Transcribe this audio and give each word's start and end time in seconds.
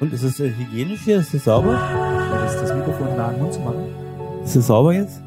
Und 0.00 0.12
ist 0.12 0.22
es 0.22 0.40
äh, 0.40 0.50
hygienisch 0.56 1.02
hier? 1.04 1.18
Ist 1.18 1.34
es 1.34 1.44
sauber? 1.44 1.74
Ist 2.46 2.60
das 2.60 2.74
Mikrofon 2.74 3.16
nah 3.16 3.28
an 3.28 3.34
den 3.34 3.42
Mund 3.42 3.52
zu 3.54 3.60
machen? 3.60 3.80
Ist 4.44 4.56
es 4.56 4.66
sauber 4.66 4.94
jetzt? 4.94 5.20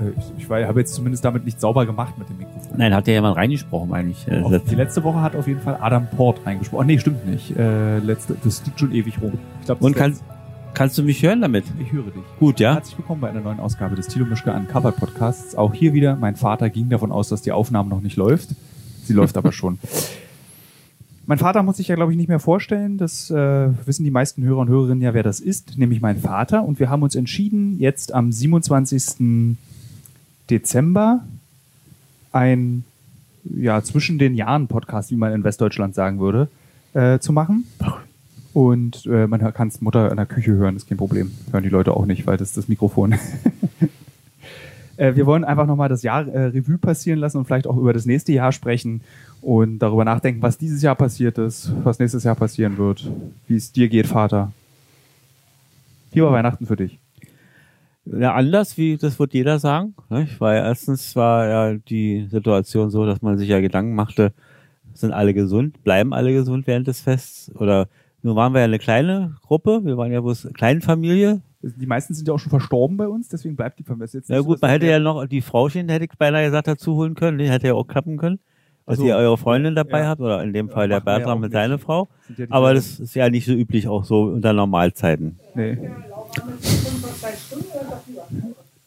Äh, 0.00 0.10
Ich, 0.36 0.44
ich 0.44 0.50
habe 0.50 0.80
jetzt 0.80 0.94
zumindest 0.94 1.24
damit 1.24 1.44
nicht 1.44 1.60
sauber 1.60 1.86
gemacht 1.86 2.18
mit 2.18 2.28
dem 2.28 2.38
Mikrofon. 2.38 2.72
Nein, 2.76 2.92
hat 2.94 3.06
ja 3.06 3.14
jemand 3.14 3.36
reingesprochen 3.36 3.92
eigentlich. 3.94 4.26
Auf- 4.42 4.52
Die 4.68 4.74
letzte 4.74 5.04
Woche 5.04 5.20
hat 5.20 5.36
auf 5.36 5.46
jeden 5.46 5.60
Fall 5.60 5.78
Adam 5.80 6.08
Port 6.08 6.44
reingesprochen. 6.44 6.84
Oh, 6.84 6.86
nee, 6.86 6.98
stimmt 6.98 7.24
nicht. 7.26 7.56
Äh, 7.56 7.98
letzte, 7.98 8.36
das 8.42 8.64
liegt 8.64 8.80
schon 8.80 8.92
ewig 8.92 9.20
rum. 9.22 9.34
Ich 9.60 9.66
glaub, 9.66 9.80
Und 9.80 9.94
kann, 9.94 10.10
letzte- 10.10 10.24
kannst 10.74 10.98
du 10.98 11.02
mich 11.04 11.22
hören 11.22 11.40
damit? 11.40 11.64
ich 11.80 11.92
höre 11.92 12.02
dich. 12.04 12.22
Gut, 12.40 12.58
ja? 12.58 12.74
Herzlich 12.74 12.98
willkommen 12.98 13.20
bei 13.20 13.30
einer 13.30 13.40
neuen 13.40 13.60
Ausgabe 13.60 13.94
des 13.94 14.08
Tilo 14.08 14.26
Mischke 14.26 14.52
Uncovered 14.52 14.96
Podcasts. 14.96 15.54
Auch 15.54 15.72
hier 15.72 15.92
wieder, 15.92 16.16
mein 16.16 16.34
Vater 16.34 16.68
ging 16.68 16.88
davon 16.88 17.12
aus, 17.12 17.28
dass 17.28 17.42
die 17.42 17.52
Aufnahme 17.52 17.88
noch 17.90 18.00
nicht 18.00 18.16
läuft. 18.16 18.50
Sie 19.04 19.12
läuft 19.12 19.36
aber 19.36 19.52
schon. 19.52 19.78
Mein 21.30 21.38
Vater 21.38 21.62
muss 21.62 21.76
sich 21.76 21.86
ja, 21.86 21.94
glaube 21.94 22.10
ich, 22.10 22.18
nicht 22.18 22.26
mehr 22.26 22.40
vorstellen. 22.40 22.98
Das 22.98 23.30
äh, 23.30 23.68
wissen 23.86 24.02
die 24.02 24.10
meisten 24.10 24.42
Hörer 24.42 24.58
und 24.58 24.68
Hörerinnen 24.68 25.00
ja, 25.00 25.14
wer 25.14 25.22
das 25.22 25.38
ist, 25.38 25.78
nämlich 25.78 26.00
mein 26.00 26.18
Vater. 26.18 26.64
Und 26.64 26.80
wir 26.80 26.90
haben 26.90 27.04
uns 27.04 27.14
entschieden, 27.14 27.78
jetzt 27.78 28.12
am 28.12 28.32
27. 28.32 29.56
Dezember 30.50 31.20
ein 32.32 32.82
ja, 33.44 33.80
zwischen 33.80 34.18
den 34.18 34.34
Jahren 34.34 34.66
Podcast, 34.66 35.12
wie 35.12 35.16
man 35.16 35.32
in 35.32 35.44
Westdeutschland 35.44 35.94
sagen 35.94 36.18
würde, 36.18 36.48
äh, 36.94 37.20
zu 37.20 37.32
machen. 37.32 37.64
Und 38.52 39.06
äh, 39.06 39.28
man 39.28 39.38
kann 39.54 39.68
es 39.68 39.80
Mutter 39.80 40.10
in 40.10 40.16
der 40.16 40.26
Küche 40.26 40.50
hören, 40.50 40.74
ist 40.74 40.88
kein 40.88 40.98
Problem. 40.98 41.30
Hören 41.52 41.62
die 41.62 41.68
Leute 41.68 41.96
auch 41.96 42.06
nicht, 42.06 42.26
weil 42.26 42.38
das 42.38 42.48
ist 42.48 42.56
das 42.56 42.66
Mikrofon. 42.66 43.14
äh, 44.96 45.14
wir 45.14 45.26
wollen 45.26 45.44
einfach 45.44 45.66
nochmal 45.66 45.88
das 45.88 46.02
Jahr 46.02 46.26
äh, 46.26 46.46
Revue 46.46 46.78
passieren 46.78 47.20
lassen 47.20 47.38
und 47.38 47.44
vielleicht 47.44 47.68
auch 47.68 47.76
über 47.76 47.92
das 47.92 48.04
nächste 48.04 48.32
Jahr 48.32 48.50
sprechen 48.50 49.02
und 49.40 49.78
darüber 49.78 50.04
nachdenken, 50.04 50.42
was 50.42 50.58
dieses 50.58 50.82
Jahr 50.82 50.94
passiert 50.94 51.38
ist, 51.38 51.72
was 51.84 51.98
nächstes 51.98 52.24
Jahr 52.24 52.34
passieren 52.34 52.78
wird, 52.78 53.10
wie 53.46 53.56
es 53.56 53.72
dir 53.72 53.88
geht, 53.88 54.06
Vater. 54.06 54.52
Wie 56.12 56.22
war 56.22 56.32
Weihnachten 56.32 56.66
für 56.66 56.76
dich? 56.76 56.98
Ja, 58.04 58.34
anders, 58.34 58.76
wie 58.76 58.96
das 58.96 59.18
wird 59.18 59.34
jeder 59.34 59.58
sagen. 59.58 59.94
Nicht? 60.08 60.40
Weil 60.40 60.56
erstens 60.56 61.14
war 61.14 61.46
ja 61.46 61.74
die 61.74 62.26
Situation 62.30 62.90
so, 62.90 63.06
dass 63.06 63.22
man 63.22 63.38
sich 63.38 63.48
ja 63.48 63.60
Gedanken 63.60 63.94
machte, 63.94 64.32
sind 64.94 65.12
alle 65.12 65.34
gesund, 65.34 65.82
bleiben 65.84 66.12
alle 66.12 66.32
gesund 66.32 66.66
während 66.66 66.88
des 66.88 67.00
Fests? 67.00 67.54
Oder 67.54 67.88
nun 68.22 68.36
waren 68.36 68.52
wir 68.52 68.60
ja 68.60 68.64
eine 68.64 68.78
kleine 68.78 69.36
Gruppe, 69.42 69.80
wir 69.84 69.96
waren 69.96 70.12
ja 70.12 70.20
bloß 70.20 70.46
eine 70.46 70.54
kleine 70.54 70.80
Familie. 70.80 71.40
Die 71.62 71.86
meisten 71.86 72.14
sind 72.14 72.26
ja 72.26 72.34
auch 72.34 72.38
schon 72.38 72.50
verstorben 72.50 72.96
bei 72.96 73.06
uns, 73.06 73.28
deswegen 73.28 73.54
bleibt 73.54 73.78
die 73.78 73.84
Familie 73.84 74.08
jetzt 74.12 74.28
Na 74.28 74.36
nicht 74.36 74.42
so, 74.42 74.48
gut, 74.48 74.56
dass 74.56 74.62
man 74.62 74.70
hätte 74.70 74.86
ja 74.86 74.98
noch 74.98 75.26
die 75.26 75.42
Frauchen, 75.42 75.88
hätte 75.88 76.06
ich 76.06 76.18
beinahe 76.18 76.46
gesagt, 76.46 76.66
dazu 76.66 76.96
holen 76.96 77.14
können. 77.14 77.38
Die 77.38 77.48
hätte 77.48 77.68
ja 77.68 77.74
auch 77.74 77.86
klappen 77.86 78.16
können. 78.16 78.40
Dass 78.90 78.98
so. 78.98 79.06
ihr 79.06 79.16
eure 79.16 79.38
Freundin 79.38 79.74
dabei 79.74 80.00
Ja. 80.00 80.08
habt, 80.08 80.20
oder 80.20 80.42
in 80.42 80.52
dem 80.52 80.68
Fall 80.68 80.88
der 80.88 81.00
Bertram 81.00 81.40
mit 81.40 81.52
seiner 81.52 81.78
Frau. 81.78 82.08
Ja 82.36 82.46
Aber 82.50 82.74
das 82.74 83.00
ist 83.00 83.14
ja 83.14 83.28
nicht 83.30 83.46
so 83.46 83.52
üblich, 83.52 83.88
auch 83.88 84.04
so 84.04 84.22
unter 84.24 84.52
Normalzeiten. 84.52 85.38
Nee. 85.54 85.78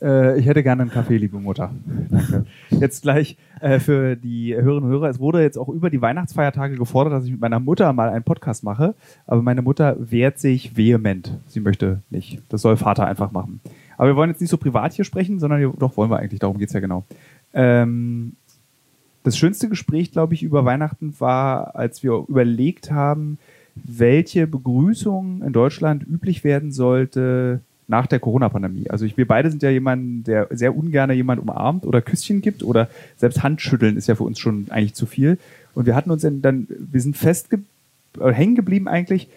Äh, 0.02 0.38
ich 0.40 0.46
hätte 0.46 0.64
gerne 0.64 0.82
einen 0.84 0.92
Kaffee, 0.92 1.18
liebe 1.18 1.38
Mutter. 1.40 1.72
Danke. 2.10 2.46
Jetzt 2.72 3.04
gleich 3.04 3.38
äh, 3.62 3.80
für 3.80 4.16
die 4.16 4.54
Hörerinnen 4.56 4.84
und 4.84 4.90
Hörer. 4.90 5.10
Es 5.10 5.20
wurde 5.20 5.42
jetzt 5.42 5.58
auch 5.58 5.70
über 5.70 5.90
die 5.90 6.02
Weihnachtsfeiertage 6.02 6.76
gefordert, 6.76 7.14
dass 7.14 7.26
ich 7.26 7.32
mit 7.32 7.40
meiner 7.40 7.60
Mutter 7.60 7.94
mal 7.94 8.10
einen 8.10 8.24
Podcast 8.24 8.64
mache. 8.64 8.96
Aber 9.28 9.42
meine 9.42 9.62
Mutter 9.62 9.96
wehrt 10.00 10.40
sich 10.40 10.76
vehement. 10.76 11.38
Sie 11.48 11.62
möchte 11.62 12.02
nicht. 12.10 12.42
Das 12.50 12.62
soll 12.62 12.76
Vater 12.76 13.06
einfach 13.06 13.32
machen. 13.32 13.62
Aber 13.98 14.10
wir 14.10 14.16
wollen 14.18 14.30
jetzt 14.32 14.42
nicht 14.42 14.50
so 14.50 14.58
privat 14.58 14.92
hier 14.94 15.06
sprechen, 15.06 15.40
sondern 15.40 15.62
wir, 15.62 15.72
doch 15.78 15.96
wollen 15.96 16.10
wir 16.10 16.18
eigentlich. 16.18 16.40
Darum 16.40 16.58
geht's 16.58 16.74
ja 16.74 16.80
genau. 16.82 17.06
Ähm, 17.54 18.34
das 19.24 19.38
schönste 19.38 19.70
Gespräch, 19.70 20.12
glaube 20.12 20.34
ich, 20.34 20.44
über 20.44 20.66
Weihnachten 20.66 21.16
war, 21.20 21.76
als 21.76 22.04
wir 22.04 22.26
überlegt 22.28 22.92
haben, 22.92 23.38
welche 23.76 24.48
Begrüßung 24.48 25.42
in 25.42 25.54
Deutschland 25.54 26.04
üblich 26.04 26.44
werden 26.44 26.72
sollte 26.72 27.62
nach 27.88 28.08
der 28.08 28.20
Corona-Pandemie. 28.20 28.90
Also 28.90 29.06
ich, 29.06 29.18
wir 29.18 29.28
beide 29.28 29.50
sind 29.50 29.64
ja 29.64 29.70
jemand, 29.70 30.28
der 30.28 30.48
sehr 30.52 30.76
ungern 30.76 31.12
jemand 31.12 31.42
umarmt 31.42 31.86
oder 31.86 32.02
Küsschen 32.02 32.42
gibt 32.42 32.64
oder 32.64 32.90
selbst 33.18 33.44
Handschütteln 33.44 33.98
ist 33.98 34.08
ja 34.08 34.16
für 34.16 34.24
uns 34.24 34.40
schon 34.40 34.68
eigentlich 34.70 34.94
zu 34.94 35.06
viel. 35.06 35.38
Und 35.74 35.86
wir 35.86 35.96
hatten 35.96 36.12
uns 36.12 36.22
dann, 36.22 36.68
wir 36.70 37.02
sind 37.02 37.18
fest 37.18 37.50
äh, 37.52 38.32
hängen 38.32 38.56
geblieben 38.56 38.88
eigentlich, 38.88 39.30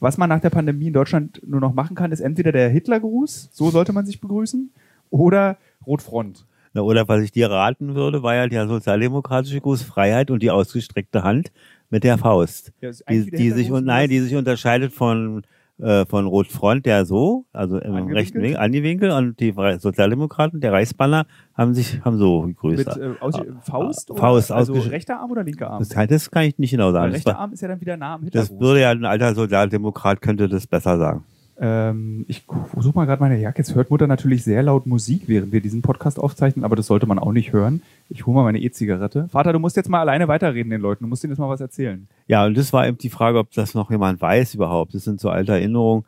was 0.00 0.18
man 0.18 0.28
nach 0.28 0.40
der 0.40 0.50
Pandemie 0.50 0.88
in 0.88 0.92
Deutschland 0.92 1.40
nur 1.46 1.60
noch 1.60 1.72
machen 1.72 1.96
kann, 1.96 2.12
ist 2.12 2.20
entweder 2.20 2.52
der 2.52 2.68
Hitlergruß, 2.68 3.50
so 3.52 3.70
sollte 3.70 3.92
man 3.92 4.04
sich 4.04 4.20
begrüßen, 4.20 4.70
oder 5.10 5.56
Rotfront. 5.86 6.44
Na, 6.74 6.82
oder 6.82 7.08
was 7.08 7.22
ich 7.22 7.30
dir 7.32 7.50
raten 7.50 7.94
würde, 7.94 8.22
war 8.22 8.34
ja 8.34 8.48
der 8.48 8.66
sozialdemokratische 8.66 9.60
Gruß 9.60 9.82
Freiheit 9.82 10.30
und 10.30 10.42
die 10.42 10.50
ausgestreckte 10.50 11.22
Hand 11.22 11.52
mit 11.88 12.04
der 12.04 12.18
Faust. 12.18 12.72
Ja, 12.80 12.90
Die, 13.08 13.30
die 13.30 13.50
sich 13.50 13.70
und 13.70 13.84
nein, 13.84 14.08
die 14.08 14.18
sich 14.20 14.34
unterscheidet 14.34 14.92
von 14.92 15.42
äh, 15.78 16.04
von 16.06 16.26
Rotfront, 16.26 16.86
der 16.86 17.04
so, 17.04 17.46
also 17.52 17.78
im 17.78 17.94
Angewinkelt? 17.94 18.16
rechten 18.16 18.42
Winkel, 18.42 18.58
angewinkelt 18.58 19.12
und 19.12 19.40
die 19.40 19.52
Sozialdemokraten, 19.78 20.60
der 20.60 20.72
Reichsbanner, 20.72 21.26
haben 21.54 21.74
sich 21.74 22.00
haben 22.04 22.16
so 22.16 22.42
gegrüßt. 22.42 22.86
Mit 22.86 22.96
äh, 22.96 23.14
aus, 23.20 23.34
Faust? 23.62 24.10
Oder? 24.10 24.20
Faust, 24.20 24.52
also 24.52 24.72
rechter 24.74 25.18
Arm 25.18 25.32
oder 25.32 25.42
linker 25.42 25.70
Arm? 25.70 25.80
das, 25.80 25.88
das 25.88 26.30
kann 26.30 26.44
ich 26.44 26.58
nicht 26.58 26.70
genau 26.70 26.92
sagen. 26.92 27.06
Das, 27.12 27.16
rechter 27.16 27.38
Arm 27.38 27.52
ist 27.52 27.60
ja 27.60 27.68
dann 27.68 27.80
wieder 27.80 27.96
nah 27.96 28.14
am 28.14 28.20
das 28.20 28.26
Hitlergruß. 28.42 28.60
würde 28.60 28.80
ja 28.82 28.90
ein 28.90 29.04
alter 29.04 29.34
Sozialdemokrat 29.34 30.20
könnte 30.22 30.48
das 30.48 30.66
besser 30.66 30.96
sagen. 30.96 31.24
Ähm, 31.60 32.24
ich 32.26 32.44
suche 32.80 32.96
mal 32.96 33.04
gerade 33.04 33.22
meine 33.22 33.38
Jacke. 33.40 33.58
Jetzt 33.58 33.74
hört 33.74 33.90
Mutter 33.90 34.06
natürlich 34.06 34.42
sehr 34.42 34.62
laut 34.62 34.86
Musik, 34.86 35.22
während 35.28 35.52
wir 35.52 35.60
diesen 35.60 35.82
Podcast 35.82 36.18
aufzeichnen, 36.18 36.64
aber 36.64 36.74
das 36.74 36.86
sollte 36.88 37.06
man 37.06 37.18
auch 37.18 37.30
nicht 37.32 37.52
hören. 37.52 37.80
Ich 38.08 38.26
hole 38.26 38.34
mal 38.34 38.42
meine 38.42 38.58
E-Zigarette. 38.60 39.28
Vater, 39.30 39.52
du 39.52 39.58
musst 39.60 39.76
jetzt 39.76 39.88
mal 39.88 40.00
alleine 40.00 40.26
weiterreden 40.26 40.70
den 40.70 40.80
Leuten. 40.80 41.04
Du 41.04 41.08
musst 41.08 41.22
denen 41.22 41.32
jetzt 41.32 41.38
mal 41.38 41.48
was 41.48 41.60
erzählen. 41.60 42.08
Ja, 42.26 42.44
und 42.44 42.56
das 42.56 42.72
war 42.72 42.86
eben 42.88 42.98
die 42.98 43.08
Frage, 43.10 43.38
ob 43.38 43.52
das 43.52 43.74
noch 43.74 43.90
jemand 43.90 44.20
weiß 44.20 44.54
überhaupt. 44.54 44.94
Das 44.94 45.04
sind 45.04 45.20
so 45.20 45.30
alte 45.30 45.52
Erinnerungen 45.52 46.04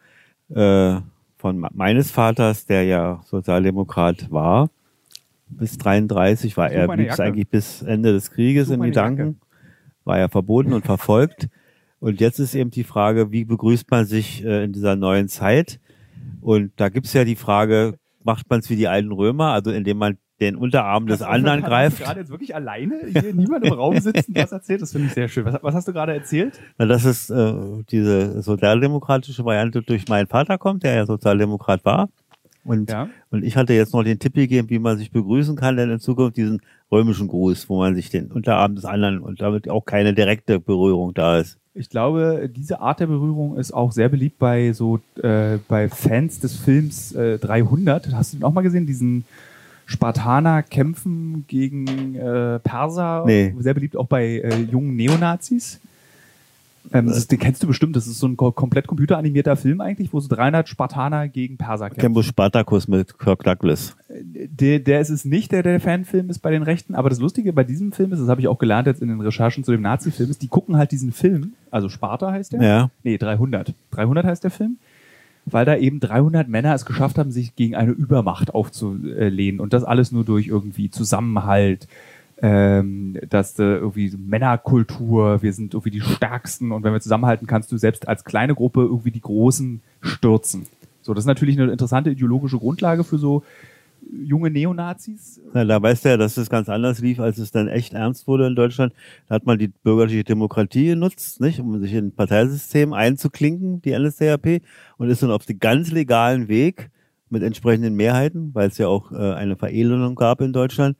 äh, 0.50 0.96
von 1.36 1.58
me- 1.58 1.70
meines 1.74 2.10
Vaters, 2.10 2.66
der 2.66 2.82
ja 2.84 3.20
Sozialdemokrat 3.26 4.30
war. 4.32 4.68
Bis 5.48 5.78
33 5.78 6.56
war 6.56 6.70
er 6.72 6.88
blieb 6.88 7.20
eigentlich 7.20 7.48
bis 7.48 7.82
Ende 7.82 8.12
des 8.12 8.32
Krieges 8.32 8.68
in 8.68 8.80
Gedanken. 8.82 9.18
Jacke. 9.26 9.34
War 10.04 10.18
ja 10.18 10.28
verboten 10.28 10.72
und 10.72 10.84
verfolgt. 10.84 11.48
Und 12.06 12.20
jetzt 12.20 12.38
ist 12.38 12.54
eben 12.54 12.70
die 12.70 12.84
Frage, 12.84 13.32
wie 13.32 13.44
begrüßt 13.44 13.90
man 13.90 14.04
sich 14.06 14.44
äh, 14.44 14.62
in 14.62 14.72
dieser 14.72 14.94
neuen 14.94 15.26
Zeit? 15.28 15.80
Und 16.40 16.70
da 16.76 16.88
gibt's 16.88 17.12
ja 17.14 17.24
die 17.24 17.34
Frage, 17.34 17.94
macht 18.22 18.48
man 18.48 18.60
es 18.60 18.70
wie 18.70 18.76
die 18.76 18.86
alten 18.86 19.10
Römer, 19.10 19.46
also 19.52 19.72
indem 19.72 19.98
man 19.98 20.16
den 20.40 20.54
Unterarm 20.54 21.08
des 21.08 21.20
anderen 21.20 21.62
Hast 21.62 21.68
greift? 21.68 21.98
du 22.00 22.04
gerade 22.04 22.20
jetzt 22.20 22.30
wirklich 22.30 22.54
alleine 22.54 23.00
hier 23.08 23.34
niemand 23.34 23.64
im 23.64 23.72
Raum 23.72 23.98
sitzen, 23.98 24.36
was 24.36 24.52
erzählt? 24.52 24.82
Das 24.82 24.92
finde 24.92 25.08
ich 25.08 25.14
sehr 25.14 25.26
schön. 25.26 25.46
Was, 25.46 25.58
was 25.60 25.74
hast 25.74 25.88
du 25.88 25.92
gerade 25.92 26.12
erzählt? 26.14 26.60
Na, 26.78 26.86
dass 26.86 27.04
es 27.04 27.28
äh, 27.28 27.54
diese 27.90 28.40
sozialdemokratische 28.40 29.44
Variante 29.44 29.82
durch 29.82 30.06
meinen 30.06 30.28
Vater 30.28 30.58
kommt, 30.58 30.84
der 30.84 30.94
ja 30.94 31.06
Sozialdemokrat 31.06 31.84
war. 31.84 32.08
Und, 32.62 32.88
Ja. 32.88 33.08
und 33.30 33.44
ich 33.44 33.56
hatte 33.56 33.72
jetzt 33.72 33.94
noch 33.94 34.04
den 34.04 34.20
Tipp 34.20 34.34
gegeben, 34.34 34.70
wie 34.70 34.78
man 34.78 34.96
sich 34.96 35.10
begrüßen 35.10 35.56
kann, 35.56 35.76
denn 35.76 35.90
in 35.90 35.98
Zukunft 35.98 36.36
diesen 36.36 36.60
römischen 36.92 37.26
Gruß, 37.26 37.68
wo 37.68 37.78
man 37.78 37.96
sich 37.96 38.10
den 38.10 38.30
Unterarm 38.30 38.76
des 38.76 38.84
anderen 38.84 39.18
und 39.18 39.40
damit 39.40 39.68
auch 39.68 39.84
keine 39.84 40.14
direkte 40.14 40.60
Berührung 40.60 41.12
da 41.12 41.38
ist. 41.38 41.58
Ich 41.76 41.90
glaube, 41.90 42.48
diese 42.54 42.80
Art 42.80 43.00
der 43.00 43.06
Berührung 43.06 43.56
ist 43.58 43.72
auch 43.72 43.92
sehr 43.92 44.08
beliebt 44.08 44.38
bei 44.38 44.72
so 44.72 44.98
äh, 45.22 45.58
bei 45.68 45.88
Fans 45.88 46.40
des 46.40 46.56
Films 46.56 47.12
äh, 47.12 47.38
300. 47.38 48.12
Hast 48.14 48.32
du 48.32 48.38
den 48.38 48.44
auch 48.44 48.52
mal 48.52 48.62
gesehen? 48.62 48.86
Diesen 48.86 49.24
Spartaner 49.84 50.62
kämpfen 50.62 51.44
gegen 51.46 52.14
äh, 52.14 52.58
Perser. 52.60 53.24
Nee. 53.26 53.54
Sehr 53.58 53.74
beliebt 53.74 53.96
auch 53.96 54.06
bei 54.06 54.40
äh, 54.40 54.62
jungen 54.62 54.96
Neonazis. 54.96 55.80
Ähm, 56.92 57.06
das 57.06 57.16
ist, 57.16 57.32
den 57.32 57.38
kennst 57.38 57.62
du 57.62 57.66
bestimmt. 57.66 57.96
Das 57.96 58.06
ist 58.06 58.18
so 58.18 58.26
ein 58.26 58.36
ko 58.36 58.52
komplett 58.52 58.86
computeranimierter 58.86 59.56
Film 59.56 59.80
eigentlich, 59.80 60.12
wo 60.12 60.20
so 60.20 60.28
300 60.28 60.68
Spartaner 60.68 61.28
gegen 61.28 61.56
Perser 61.56 61.86
kämpfen. 61.86 62.00
Campus 62.00 62.26
Spartacus 62.26 62.88
mit 62.88 63.18
Kirk 63.18 63.42
Douglas. 63.44 63.96
Der, 64.08 64.78
der 64.78 65.00
ist 65.00 65.10
es 65.10 65.24
nicht, 65.24 65.52
der 65.52 65.62
der 65.62 65.80
Fanfilm 65.80 66.30
ist 66.30 66.38
bei 66.40 66.50
den 66.50 66.62
Rechten. 66.62 66.94
Aber 66.94 67.08
das 67.08 67.20
Lustige 67.20 67.52
bei 67.52 67.64
diesem 67.64 67.92
Film 67.92 68.12
ist, 68.12 68.20
das 68.20 68.28
habe 68.28 68.40
ich 68.40 68.48
auch 68.48 68.58
gelernt 68.58 68.86
jetzt 68.86 69.02
in 69.02 69.08
den 69.08 69.20
Recherchen 69.20 69.64
zu 69.64 69.72
dem 69.72 69.82
Nazi-Film, 69.82 70.30
ist, 70.30 70.42
die 70.42 70.48
gucken 70.48 70.76
halt 70.76 70.92
diesen 70.92 71.12
Film, 71.12 71.52
also 71.70 71.88
Sparta 71.88 72.30
heißt 72.30 72.52
der. 72.52 72.62
Ja. 72.62 72.90
Nee, 73.02 73.18
300. 73.18 73.74
300 73.90 74.24
heißt 74.24 74.44
der 74.44 74.50
Film. 74.50 74.78
Weil 75.48 75.64
da 75.64 75.76
eben 75.76 76.00
300 76.00 76.48
Männer 76.48 76.74
es 76.74 76.84
geschafft 76.84 77.18
haben, 77.18 77.30
sich 77.30 77.54
gegen 77.54 77.76
eine 77.76 77.92
Übermacht 77.92 78.52
aufzulehnen. 78.52 79.60
Und 79.60 79.72
das 79.72 79.84
alles 79.84 80.10
nur 80.10 80.24
durch 80.24 80.48
irgendwie 80.48 80.90
Zusammenhalt, 80.90 81.86
ähm, 82.42 83.18
dass 83.28 83.58
äh, 83.58 83.62
irgendwie 83.62 84.14
Männerkultur, 84.16 85.42
wir 85.42 85.52
sind 85.52 85.74
irgendwie 85.74 85.90
die 85.90 86.00
Stärksten 86.00 86.72
und 86.72 86.84
wenn 86.84 86.92
wir 86.92 87.00
zusammenhalten, 87.00 87.46
kannst 87.46 87.72
du 87.72 87.78
selbst 87.78 88.08
als 88.08 88.24
kleine 88.24 88.54
Gruppe 88.54 88.82
irgendwie 88.82 89.10
die 89.10 89.20
Großen 89.20 89.80
stürzen. 90.02 90.66
So, 91.00 91.14
das 91.14 91.22
ist 91.22 91.28
natürlich 91.28 91.58
eine 91.58 91.72
interessante 91.72 92.10
ideologische 92.10 92.58
Grundlage 92.58 93.04
für 93.04 93.16
so 93.16 93.42
junge 94.10 94.50
Neonazis. 94.50 95.40
Na, 95.52 95.64
da 95.64 95.80
weißt 95.80 96.04
du 96.04 96.08
ja, 96.10 96.16
dass 96.16 96.36
es 96.36 96.50
ganz 96.50 96.68
anders 96.68 97.00
lief, 97.00 97.20
als 97.20 97.38
es 97.38 97.50
dann 97.50 97.68
echt 97.68 97.94
ernst 97.94 98.26
wurde 98.26 98.46
in 98.46 98.54
Deutschland. 98.54 98.92
Da 99.28 99.36
hat 99.36 99.46
man 99.46 99.58
die 99.58 99.68
bürgerliche 99.68 100.24
Demokratie 100.24 100.88
genutzt, 100.88 101.40
nicht, 101.40 101.60
um 101.60 101.80
sich 101.80 101.92
in 101.94 102.08
ein 102.08 102.12
Parteisystem 102.12 102.92
einzuklinken, 102.92 103.82
die 103.82 103.98
NSDAP, 103.98 104.62
und 104.98 105.08
ist 105.08 105.22
dann 105.22 105.30
auf 105.30 105.46
den 105.46 105.58
ganz 105.58 105.90
legalen 105.90 106.48
Weg 106.48 106.90
mit 107.30 107.42
entsprechenden 107.42 107.94
Mehrheiten, 107.94 108.50
weil 108.54 108.68
es 108.68 108.78
ja 108.78 108.88
auch 108.88 109.10
äh, 109.10 109.32
eine 109.32 109.56
Verelendung 109.56 110.14
gab 110.14 110.40
in 110.40 110.52
Deutschland 110.52 110.96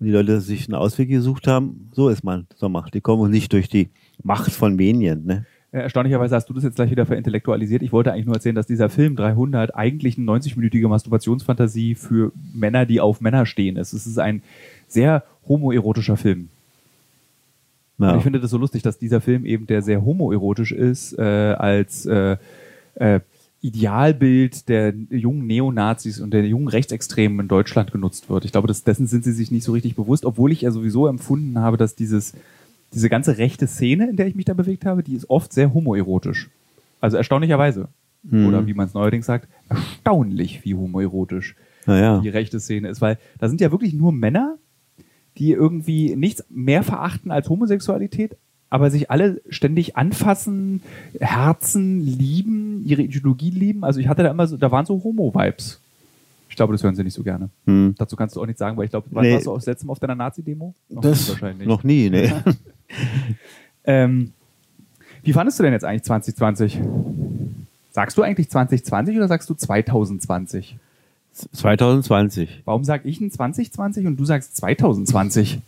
die 0.00 0.10
Leute 0.10 0.40
sich 0.40 0.66
einen 0.66 0.74
Ausweg 0.74 1.08
gesucht 1.08 1.46
haben. 1.46 1.90
So 1.92 2.08
ist 2.08 2.24
man 2.24 2.46
zur 2.56 2.70
Macht. 2.70 2.94
Die 2.94 3.00
kommen 3.00 3.30
nicht 3.30 3.52
durch 3.52 3.68
die 3.68 3.90
Macht 4.22 4.52
von 4.52 4.74
Medien. 4.74 5.26
Ne? 5.26 5.46
Erstaunlicherweise 5.72 6.34
hast 6.34 6.48
du 6.48 6.54
das 6.54 6.64
jetzt 6.64 6.76
gleich 6.76 6.90
wieder 6.90 7.06
verintellektualisiert. 7.06 7.82
Ich 7.82 7.92
wollte 7.92 8.12
eigentlich 8.12 8.26
nur 8.26 8.34
erzählen, 8.34 8.56
dass 8.56 8.66
dieser 8.66 8.88
Film 8.88 9.14
300 9.14 9.74
eigentlich 9.74 10.18
eine 10.18 10.26
90-minütige 10.26 10.88
Masturbationsfantasie 10.88 11.94
für 11.94 12.32
Männer, 12.54 12.86
die 12.86 13.00
auf 13.00 13.20
Männer 13.20 13.46
stehen 13.46 13.76
ist. 13.76 13.92
Es 13.92 14.06
ist 14.06 14.18
ein 14.18 14.42
sehr 14.88 15.22
homoerotischer 15.46 16.16
Film. 16.16 16.48
Ja. 17.98 18.12
Und 18.12 18.16
ich 18.16 18.22
finde 18.22 18.40
das 18.40 18.50
so 18.50 18.58
lustig, 18.58 18.82
dass 18.82 18.98
dieser 18.98 19.20
Film 19.20 19.44
eben, 19.44 19.66
der 19.66 19.82
sehr 19.82 20.04
homoerotisch 20.04 20.72
ist, 20.72 21.16
äh, 21.18 21.22
als 21.22 22.06
äh, 22.06 22.36
äh, 22.94 23.20
Idealbild 23.62 24.68
der 24.68 24.94
jungen 25.10 25.46
Neonazis 25.46 26.20
und 26.20 26.32
der 26.32 26.46
jungen 26.46 26.68
Rechtsextremen 26.68 27.40
in 27.40 27.48
Deutschland 27.48 27.92
genutzt 27.92 28.30
wird. 28.30 28.44
Ich 28.44 28.52
glaube, 28.52 28.68
das, 28.68 28.84
dessen 28.84 29.06
sind 29.06 29.22
sie 29.24 29.32
sich 29.32 29.50
nicht 29.50 29.64
so 29.64 29.72
richtig 29.72 29.96
bewusst, 29.96 30.24
obwohl 30.24 30.50
ich 30.52 30.62
ja 30.62 30.70
sowieso 30.70 31.06
empfunden 31.06 31.58
habe, 31.58 31.76
dass 31.76 31.94
dieses, 31.94 32.32
diese 32.94 33.10
ganze 33.10 33.36
rechte 33.36 33.66
Szene, 33.66 34.08
in 34.08 34.16
der 34.16 34.26
ich 34.26 34.34
mich 34.34 34.46
da 34.46 34.54
bewegt 34.54 34.86
habe, 34.86 35.02
die 35.02 35.14
ist 35.14 35.28
oft 35.28 35.52
sehr 35.52 35.74
homoerotisch. 35.74 36.48
Also 37.00 37.18
erstaunlicherweise. 37.18 37.88
Mhm. 38.22 38.46
Oder 38.46 38.66
wie 38.66 38.74
man 38.74 38.86
es 38.86 38.94
neuerdings 38.94 39.26
sagt, 39.26 39.48
erstaunlich 39.68 40.64
wie 40.64 40.74
homoerotisch 40.74 41.54
Naja. 41.86 42.20
die 42.20 42.28
rechte 42.28 42.60
Szene 42.60 42.88
ist, 42.88 43.00
weil 43.00 43.18
da 43.38 43.48
sind 43.48 43.60
ja 43.60 43.70
wirklich 43.70 43.92
nur 43.92 44.12
Männer, 44.12 44.56
die 45.36 45.52
irgendwie 45.52 46.16
nichts 46.16 46.44
mehr 46.48 46.82
verachten 46.82 47.30
als 47.30 47.48
Homosexualität, 47.48 48.36
aber 48.70 48.90
sich 48.90 49.10
alle 49.10 49.40
ständig 49.50 49.96
anfassen, 49.96 50.80
herzen, 51.20 52.00
lieben, 52.06 52.82
ihre 52.86 53.02
Ideologie 53.02 53.50
lieben. 53.50 53.84
Also 53.84 54.00
ich 54.00 54.08
hatte 54.08 54.22
da 54.22 54.30
immer 54.30 54.46
so, 54.46 54.56
da 54.56 54.70
waren 54.70 54.86
so 54.86 55.02
Homo-Vibes. 55.02 55.80
Ich 56.48 56.56
glaube, 56.56 56.72
das 56.72 56.82
hören 56.82 56.94
sie 56.96 57.04
nicht 57.04 57.14
so 57.14 57.22
gerne. 57.22 57.48
Hm. 57.66 57.94
Dazu 57.98 58.16
kannst 58.16 58.34
du 58.36 58.40
auch 58.42 58.46
nichts 58.46 58.58
sagen, 58.58 58.76
weil 58.76 58.84
ich 58.86 58.90
glaube, 58.90 59.06
wann 59.10 59.24
Nee. 59.24 59.34
warst 59.34 59.46
du 59.46 59.54
das 59.54 59.66
letzte 59.66 59.86
Mal 59.86 59.92
auf 59.92 59.98
deiner 60.00 60.14
Nazi-Demo? 60.14 60.74
Das 60.88 61.28
wahrscheinlich. 61.28 61.66
noch 61.68 61.84
nie, 61.84 62.10
ne. 62.10 62.42
Ähm, 63.84 64.32
wie 65.22 65.32
fandest 65.32 65.58
du 65.58 65.62
denn 65.62 65.72
jetzt 65.72 65.84
eigentlich 65.84 66.02
2020? 66.04 66.80
Sagst 67.92 68.16
du 68.18 68.22
eigentlich 68.22 68.48
2020 68.50 69.16
oder 69.16 69.28
sagst 69.28 69.48
du 69.50 69.54
2020? 69.54 70.76
2020. 71.52 72.62
Warum 72.64 72.84
sag 72.84 73.04
ich 73.04 73.20
ein 73.20 73.30
2020 73.30 74.06
und 74.06 74.16
du 74.16 74.24
sagst 74.24 74.56
2020? 74.56 75.60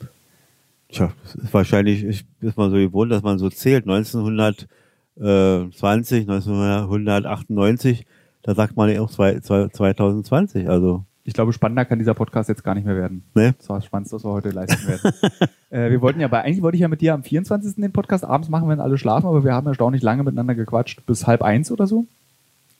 Tja, 0.93 1.11
ist 1.25 1.53
wahrscheinlich, 1.55 2.05
ich 2.05 2.25
ist 2.41 2.57
man 2.57 2.71
so 2.71 2.77
gewohnt, 2.77 3.11
dass 3.11 3.23
man 3.23 3.39
so 3.39 3.49
zählt. 3.49 3.87
1920, 3.89 6.29
1998, 6.29 8.07
da 8.43 8.55
sagt 8.55 8.77
man 8.77 8.91
ja 8.91 9.01
auch 9.01 9.11
zwei- 9.11 9.41
zwei- 9.41 9.69
2020. 9.69 10.69
Also, 10.69 11.05
Ich 11.25 11.35
glaube, 11.35 11.53
spannender 11.53 11.85
kann 11.85 12.01
dieser 12.01 12.15
Podcast 12.15 12.49
jetzt 12.49 12.65
gar 12.65 12.75
nicht 12.75 12.85
mehr 12.85 12.97
werden. 12.97 13.23
ne? 13.35 13.55
Das 13.57 13.69
war 13.69 13.77
das 13.77 13.87
Spannendste, 13.87 14.17
was 14.17 14.25
wir 14.25 14.33
heute 14.33 14.51
leisten 14.51 14.89
werden. 14.89 15.13
äh, 15.71 15.89
wir 15.91 16.01
wollten 16.03 16.19
ja 16.21 16.27
bei, 16.29 16.43
eigentlich 16.43 16.63
wollte 16.63 16.75
ich 16.77 16.81
ja 16.83 16.89
mit 16.89 17.01
dir 17.01 17.15
am 17.15 17.23
24. 17.23 17.77
den 17.77 17.93
Podcast 17.93 18.25
abends 18.25 18.49
machen, 18.49 18.69
wenn 18.69 18.81
alle 18.81 18.99
schlafen, 18.99 19.27
aber 19.29 19.45
wir 19.45 19.55
haben 19.55 19.67
erstaunlich 19.69 20.03
lange 20.03 20.25
miteinander 20.25 20.55
gequatscht, 20.57 21.07
bis 21.07 21.27
halb 21.29 21.43
eins 21.43 21.71
oder 21.71 21.87
so. 21.87 22.07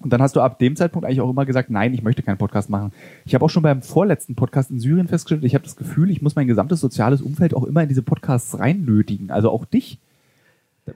Und 0.03 0.13
dann 0.13 0.23
hast 0.23 0.37
du 0.37 0.41
ab 0.41 0.59
dem 0.59 0.77
Zeitpunkt 0.77 1.07
eigentlich 1.07 1.21
auch 1.21 1.31
immer 1.31 1.47
gesagt, 1.47 1.71
nein, 1.71 1.95
ich 1.95 2.03
möchte 2.03 2.23
keinen 2.23 2.39
Podcast 2.39 2.71
machen. 2.71 2.93
Ich 3.25 3.35
habe 3.35 3.45
auch 3.45 3.51
schon 3.51 3.63
beim 3.63 3.83
vorletzten 3.83 4.35
Podcast 4.35 4.71
in 4.71 4.81
Syrien 4.81 5.09
festgestellt, 5.09 5.45
ich 5.45 5.55
habe 5.55 5.65
das 5.65 5.77
Gefühl, 5.77 6.11
ich 6.11 6.23
muss 6.23 6.37
mein 6.37 6.47
gesamtes 6.47 6.81
soziales 6.81 7.23
Umfeld 7.23 7.55
auch 7.55 7.65
immer 7.65 7.83
in 7.83 7.89
diese 7.89 8.03
Podcasts 8.03 8.59
reinnötigen. 8.59 9.31
Also 9.31 9.51
auch 9.51 9.65
dich. 9.65 9.99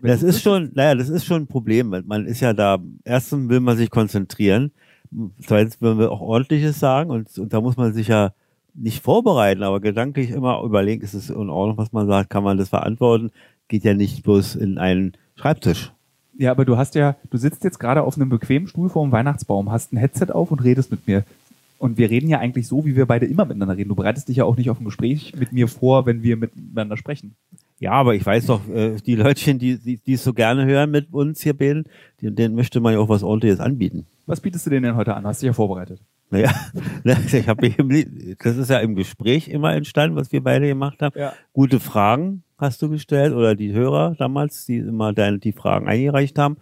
Das 0.03 0.23
ist 0.23 0.43
schon, 0.43 0.71
naja, 0.75 0.95
das 0.95 1.09
ist 1.09 1.25
schon 1.25 1.43
ein 1.43 1.47
Problem. 1.47 1.91
weil 1.91 2.03
Man 2.03 2.27
ist 2.27 2.41
ja 2.41 2.53
da, 2.53 2.79
erstens 3.05 3.49
will 3.49 3.61
man 3.61 3.77
sich 3.77 3.91
konzentrieren, 3.91 4.73
zweitens 5.41 5.81
will 5.81 5.95
man 5.95 6.09
auch 6.09 6.21
ordentliches 6.21 6.81
sagen 6.81 7.11
und, 7.11 7.39
und 7.39 7.53
da 7.53 7.61
muss 7.61 7.77
man 7.77 7.93
sich 7.93 8.09
ja 8.09 8.33
nicht 8.75 9.03
vorbereiten, 9.03 9.63
aber 9.63 9.81
gedanklich 9.81 10.31
immer 10.31 10.63
überlegen, 10.63 11.03
ist 11.03 11.15
es 11.15 11.31
in 11.31 11.49
Ordnung, 11.49 11.79
was 11.79 11.93
man 11.93 12.07
sagt, 12.07 12.31
kann 12.31 12.45
man 12.45 12.59
das 12.59 12.69
verantworten, 12.69 13.31
geht 13.69 13.85
ja 13.85 13.95
nicht 13.95 14.23
bloß 14.23 14.57
in 14.57 14.79
einen 14.79 15.13
Schreibtisch. 15.37 15.93
Ja, 16.39 16.51
aber 16.51 16.65
du 16.65 16.77
hast 16.77 16.95
ja, 16.95 17.17
du 17.31 17.39
sitzt 17.39 17.65
jetzt 17.65 17.79
gerade 17.79 18.03
auf 18.03 18.17
einem 18.17 18.29
bequemen 18.29 18.69
Stuhl 18.69 18.89
vor 18.89 19.07
dem 19.07 19.13
Weihnachtsbaum, 19.13 19.71
hast 19.71 19.93
ein 19.93 19.97
Headset 19.97 20.33
auf 20.33 20.51
und 20.51 20.63
redest 20.63 20.91
mit 20.91 21.07
mir. 21.07 21.25
Und 21.79 21.99
wir 21.99 22.11
reden 22.11 22.29
ja 22.29 22.39
eigentlich 22.39 22.67
so, 22.67 22.87
wie 22.87 22.97
wir 22.97 23.07
beide 23.07 23.27
immer 23.27 23.45
miteinander 23.45 23.77
reden. 23.77 23.91
Du 23.91 23.95
bereitest 23.95 24.29
dich 24.29 24.39
ja 24.39 24.45
auch 24.45 24.57
nicht 24.57 24.71
auf 24.71 24.81
ein 24.81 24.85
Gespräch 24.85 25.35
mit 25.37 25.53
mir 25.53 25.69
vor, 25.69 26.07
wenn 26.07 26.23
wir 26.23 26.37
miteinander 26.37 26.97
sprechen. 26.97 27.35
Ja, 27.79 27.93
aber 27.93 28.15
ich 28.15 28.25
weiß 28.25 28.47
doch, 28.47 28.67
äh, 28.71 28.97
die 29.05 29.17
Leutchen, 29.17 29.59
die, 29.59 29.79
die, 29.79 29.99
die 29.99 30.15
es 30.15 30.25
so 30.25 30.33
gerne 30.33 30.65
hören 30.65 30.91
mit 30.91 31.13
uns 31.13 31.43
hier 31.43 31.53
die, 31.53 31.85
denen 32.21 32.55
möchte 32.55 32.81
man 32.81 32.95
ja 32.95 32.99
auch 32.99 33.11
was 33.11 33.23
ordentliches 33.23 33.61
anbieten. 33.61 34.07
Was 34.25 34.41
bietest 34.41 34.65
du 34.65 34.71
denen 34.71 34.85
denn 34.85 34.97
heute 34.97 35.15
an? 35.15 35.27
Hast 35.27 35.43
dich 35.43 35.49
ja 35.49 35.53
vorbereitet. 35.53 36.01
Naja, 36.31 36.53
ich 37.05 37.49
habe 37.49 38.37
das 38.43 38.57
ist 38.57 38.71
ja 38.71 38.79
im 38.79 38.97
Gespräch 38.97 39.49
immer 39.49 39.75
entstanden, 39.75 40.17
was 40.17 40.33
wir 40.33 40.43
beide 40.43 40.67
gemacht 40.67 41.01
haben. 41.03 41.19
Ja. 41.19 41.33
Gute 41.53 41.81
Fragen 41.81 42.43
hast 42.59 42.83
du 42.83 42.89
gestellt 42.89 43.33
oder 43.33 43.55
die 43.55 43.73
Hörer 43.73 44.15
damals, 44.19 44.67
die 44.67 44.79
immer 44.79 45.13
deine, 45.13 45.39
die 45.39 45.53
Fragen 45.53 45.89
eingereicht 45.89 46.39
haben. 46.39 46.57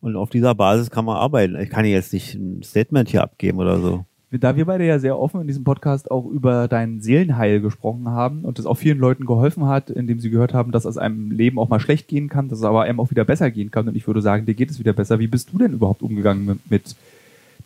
Und 0.00 0.16
auf 0.16 0.30
dieser 0.30 0.54
Basis 0.54 0.90
kann 0.90 1.04
man 1.04 1.16
arbeiten. 1.16 1.56
Ich 1.56 1.70
kann 1.70 1.84
jetzt 1.84 2.12
nicht 2.12 2.34
ein 2.34 2.62
Statement 2.62 3.08
hier 3.08 3.22
abgeben 3.22 3.58
oder 3.58 3.78
so. 3.78 4.04
Da 4.30 4.56
wir 4.56 4.64
beide 4.64 4.84
ja 4.84 4.98
sehr 4.98 5.18
offen 5.18 5.40
in 5.40 5.46
diesem 5.46 5.62
Podcast 5.62 6.10
auch 6.10 6.26
über 6.26 6.66
dein 6.66 7.00
Seelenheil 7.00 7.60
gesprochen 7.60 8.08
haben 8.08 8.44
und 8.44 8.58
das 8.58 8.66
auch 8.66 8.74
vielen 8.74 8.98
Leuten 8.98 9.26
geholfen 9.26 9.66
hat, 9.66 9.90
indem 9.90 10.18
sie 10.18 10.30
gehört 10.30 10.54
haben, 10.54 10.72
dass 10.72 10.84
es 10.84 10.98
einem 10.98 11.30
Leben 11.30 11.58
auch 11.58 11.68
mal 11.68 11.78
schlecht 11.78 12.08
gehen 12.08 12.28
kann, 12.28 12.48
dass 12.48 12.58
es 12.58 12.64
aber 12.64 12.82
einem 12.82 12.98
auch 12.98 13.10
wieder 13.10 13.24
besser 13.24 13.50
gehen 13.50 13.70
kann. 13.70 13.86
Und 13.86 13.96
ich 13.96 14.06
würde 14.06 14.22
sagen, 14.22 14.44
dir 14.44 14.54
geht 14.54 14.70
es 14.70 14.78
wieder 14.78 14.92
besser. 14.92 15.20
Wie 15.20 15.28
bist 15.28 15.52
du 15.52 15.58
denn 15.58 15.72
überhaupt 15.72 16.02
umgegangen 16.02 16.46
mit, 16.46 16.70
mit 16.70 16.96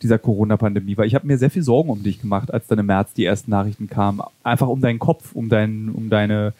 dieser 0.01 0.19
Corona-Pandemie? 0.19 0.97
Weil 0.97 1.07
ich 1.07 1.15
habe 1.15 1.27
mir 1.27 1.37
sehr 1.37 1.49
viel 1.49 1.63
Sorgen 1.63 1.89
um 1.89 2.03
dich 2.03 2.21
gemacht, 2.21 2.53
als 2.53 2.67
dann 2.67 2.79
im 2.79 2.85
März 2.85 3.13
die 3.13 3.25
ersten 3.25 3.51
Nachrichten 3.51 3.87
kamen. 3.87 4.21
Einfach 4.43 4.67
um 4.67 4.81
deinen 4.81 4.99
Kopf, 4.99 5.33
um, 5.33 5.49
dein, 5.49 5.89
um 5.89 6.09
deine 6.09 6.53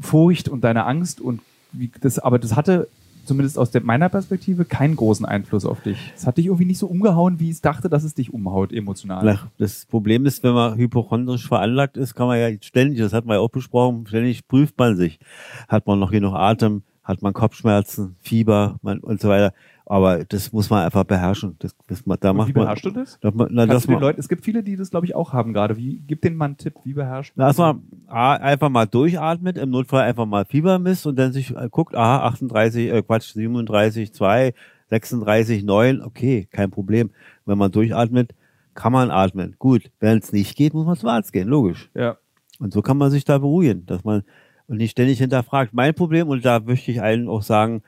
Furcht 0.00 0.48
und 0.48 0.62
deine 0.62 0.86
Angst. 0.86 1.20
Und 1.20 1.40
wie 1.72 1.90
das, 2.00 2.18
aber 2.18 2.38
das 2.38 2.56
hatte 2.56 2.88
zumindest 3.24 3.58
aus 3.58 3.70
meiner 3.82 4.08
Perspektive 4.08 4.64
keinen 4.64 4.96
großen 4.96 5.24
Einfluss 5.24 5.64
auf 5.64 5.80
dich. 5.82 6.12
Es 6.16 6.26
hat 6.26 6.36
dich 6.36 6.46
irgendwie 6.46 6.64
nicht 6.64 6.78
so 6.78 6.86
umgehauen, 6.86 7.38
wie 7.38 7.50
ich 7.50 7.60
dachte, 7.60 7.88
dass 7.88 8.02
es 8.02 8.14
dich 8.14 8.34
umhaut 8.34 8.72
emotional. 8.72 9.24
Na, 9.24 9.50
Das 9.58 9.86
Problem 9.86 10.26
ist, 10.26 10.42
wenn 10.42 10.52
man 10.54 10.76
hypochondrisch 10.76 11.46
veranlagt 11.46 11.96
ist, 11.96 12.14
kann 12.14 12.26
man 12.26 12.40
ja 12.40 12.48
ständig, 12.60 12.98
das 12.98 13.12
hat 13.12 13.26
man 13.26 13.36
ja 13.36 13.40
auch 13.40 13.50
besprochen, 13.50 14.04
ständig 14.08 14.48
prüft 14.48 14.76
man 14.78 14.96
sich. 14.96 15.20
Hat 15.68 15.86
man 15.86 16.00
noch 16.00 16.10
genug 16.10 16.34
Atem, 16.34 16.82
hat 17.04 17.22
man 17.22 17.32
Kopfschmerzen, 17.32 18.16
Fieber 18.20 18.78
man, 18.82 18.98
und 18.98 19.20
so 19.20 19.28
weiter. 19.28 19.52
Aber 19.90 20.24
das 20.24 20.52
muss 20.52 20.70
man 20.70 20.84
einfach 20.84 21.02
beherrschen. 21.02 21.56
Das, 21.58 21.74
das, 21.88 22.04
da 22.20 22.30
Und 22.30 22.36
macht 22.36 22.48
wie 22.48 22.52
man, 22.52 22.62
beherrschst 22.62 22.84
du 22.84 22.90
das? 22.92 23.18
da, 23.20 23.32
na, 23.34 23.66
das 23.66 23.88
man, 23.88 23.98
Leuten, 23.98 24.20
es 24.20 24.28
gibt 24.28 24.44
viele, 24.44 24.62
die 24.62 24.76
das, 24.76 24.90
glaube 24.90 25.04
ich, 25.04 25.16
auch 25.16 25.32
haben 25.32 25.52
gerade. 25.52 25.76
Wie, 25.76 26.00
gib 26.06 26.22
denen 26.22 26.36
mal 26.36 26.44
einen 26.44 26.56
Tipp, 26.56 26.74
wie 26.84 26.92
beherrscht 26.92 27.32
Na, 27.34 27.48
erstmal 27.48 27.74
A, 28.06 28.34
einfach 28.34 28.68
mal 28.68 28.86
durchatmet, 28.86 29.58
im 29.58 29.70
Notfall 29.70 30.02
einfach 30.02 30.26
mal 30.26 30.44
Fieber 30.44 30.78
misst 30.78 31.06
und 31.08 31.18
dann 31.18 31.32
sich 31.32 31.56
äh, 31.56 31.68
guckt, 31.68 31.96
aha, 31.96 32.24
38, 32.28 32.88
äh, 32.88 33.02
Quatsch, 33.02 33.32
37, 33.32 34.14
2, 34.14 34.54
36, 34.90 35.64
9, 35.64 36.02
okay, 36.02 36.46
kein 36.52 36.70
Problem. 36.70 37.10
Wenn 37.44 37.58
man 37.58 37.72
durchatmet, 37.72 38.32
kann 38.74 38.92
man 38.92 39.10
atmen. 39.10 39.56
Gut, 39.58 39.90
wenn 39.98 40.18
es 40.18 40.32
nicht 40.32 40.56
geht, 40.56 40.72
muss 40.72 40.86
man 40.86 40.96
zum 40.96 41.08
Arzt 41.08 41.32
gehen, 41.32 41.48
logisch. 41.48 41.90
Ja. 41.94 42.16
Und 42.60 42.72
so 42.72 42.80
kann 42.80 42.96
man 42.96 43.10
sich 43.10 43.24
da 43.24 43.38
beruhigen, 43.38 43.86
dass 43.86 44.04
man 44.04 44.22
und 44.68 44.76
nicht 44.76 44.92
ständig 44.92 45.18
hinterfragt. 45.18 45.74
Mein 45.74 45.94
Problem, 45.94 46.28
und 46.28 46.44
da 46.44 46.60
möchte 46.60 46.92
ich 46.92 47.02
allen 47.02 47.28
auch 47.28 47.42
sagen, 47.42 47.82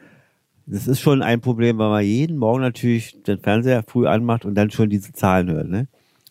das 0.67 0.87
ist 0.87 1.01
schon 1.01 1.23
ein 1.23 1.41
Problem, 1.41 1.79
weil 1.79 1.91
man 1.91 2.05
jeden 2.05 2.37
Morgen 2.37 2.61
natürlich 2.61 3.23
den 3.23 3.39
Fernseher 3.39 3.83
früh 3.87 4.07
anmacht 4.07 4.45
und 4.45 4.55
dann 4.55 4.71
schon 4.71 4.91
diese 4.91 5.13
Zahlen 5.13 5.51
hört. 5.51 5.69
Ne? 5.69 5.89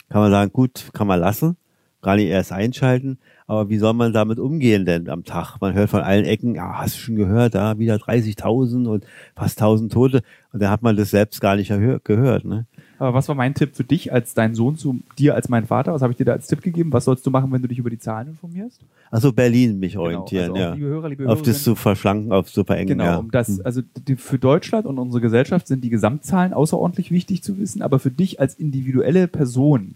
Kann 0.10 0.22
man 0.22 0.32
sagen, 0.32 0.52
gut, 0.52 0.90
kann 0.94 1.08
man 1.08 1.20
lassen, 1.20 1.58
gar 2.02 2.16
nicht 2.16 2.28
erst 2.28 2.52
einschalten, 2.52 3.20
aber 3.48 3.70
wie 3.70 3.78
soll 3.78 3.94
man 3.94 4.14
damit 4.14 4.40
umgehen 4.40 4.86
denn 4.86 5.10
am 5.10 5.24
Tag? 5.24 5.58
Man 5.60 5.74
hört 5.74 5.90
von 5.90 6.02
allen 6.02 6.26
Ecken, 6.26 6.56
ja, 6.56 6.80
hast 6.80 6.96
du 6.96 7.00
schon 7.00 7.16
gehört, 7.16 7.56
da 7.56 7.80
wieder 7.80 7.96
30.000 7.96 8.88
und 8.88 9.06
fast 9.36 9.62
1.000 9.62 9.90
Tote 9.90 10.22
und 10.52 10.62
dann 10.62 10.70
hat 10.70 10.82
man 10.82 10.96
das 10.96 11.12
selbst 11.12 11.42
gar 11.42 11.56
nicht 11.56 11.72
gehört. 12.04 12.46
Ne? 12.46 12.66
Aber 13.02 13.16
was 13.16 13.28
war 13.28 13.34
mein 13.34 13.56
Tipp 13.56 13.76
für 13.76 13.84
dich 13.84 14.14
als 14.14 14.36
dein 14.36 14.54
Sohn 14.54 14.78
zu 14.78 15.00
dir 15.18 15.34
als 15.34 15.50
mein 15.50 15.66
Vater? 15.66 15.92
Was 15.92 16.04
habe 16.04 16.14
ich 16.14 16.18
dir 16.18 16.26
da 16.26 16.34
als 16.34 16.46
Tipp 16.46 16.62
gegeben? 16.62 16.94
Was 16.94 17.06
sollst 17.06 17.26
du 17.26 17.32
machen, 17.32 17.52
wenn 17.52 17.64
du 17.64 17.68
dich 17.68 17.80
über 17.80 17.90
die 17.90 17.98
Zahlen 17.98 18.28
informierst? 18.28 18.80
Also 19.10 19.34
Berlin 19.34 19.80
mich 19.80 19.98
orientieren, 19.98 20.52
also 20.52 20.54
auch 20.54 20.60
ja. 20.60 20.74
liebe 20.76 20.86
Hörer, 20.86 21.10
liebe 21.10 21.28
Auf 21.28 21.42
das 21.42 21.64
zu 21.64 21.74
verschlanken, 21.74 22.32
auf 22.32 22.52
zu 22.52 22.64
verengen, 22.64 22.90
Genau, 22.90 23.04
ja. 23.04 23.18
um 23.18 23.32
das, 23.32 23.60
also 23.62 23.82
die, 24.08 24.18
für 24.18 24.38
Deutschland 24.38 24.86
und 24.86 25.00
unsere 25.00 25.20
Gesellschaft 25.20 25.66
sind 25.66 25.84
die 25.84 25.90
Gesamtzahlen 25.90 26.54
außerordentlich 26.54 27.10
wichtig 27.10 27.42
zu 27.42 27.58
wissen, 27.58 27.82
aber 27.82 27.98
für 27.98 28.12
dich 28.12 28.40
als 28.40 28.54
individuelle 28.54 29.28
Person, 29.28 29.96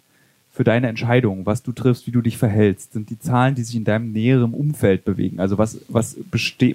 für 0.49 0.63
deine 0.63 0.87
Entscheidung, 0.87 1.45
was 1.45 1.61
du 1.61 1.73
triffst, 1.73 2.07
wie 2.07 2.11
du 2.11 2.21
dich 2.21 2.39
verhältst, 2.39 2.93
sind 2.93 3.11
die 3.11 3.19
Zahlen, 3.19 3.53
die 3.53 3.61
sich 3.61 3.75
in 3.75 3.83
deinem 3.83 4.13
näheren 4.13 4.55
Umfeld 4.55 5.05
bewegen. 5.05 5.39
Also 5.39 5.59
was, 5.59 5.77
was, 5.89 6.17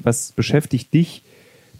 was 0.04 0.30
beschäftigt 0.30 0.94
dich, 0.94 1.22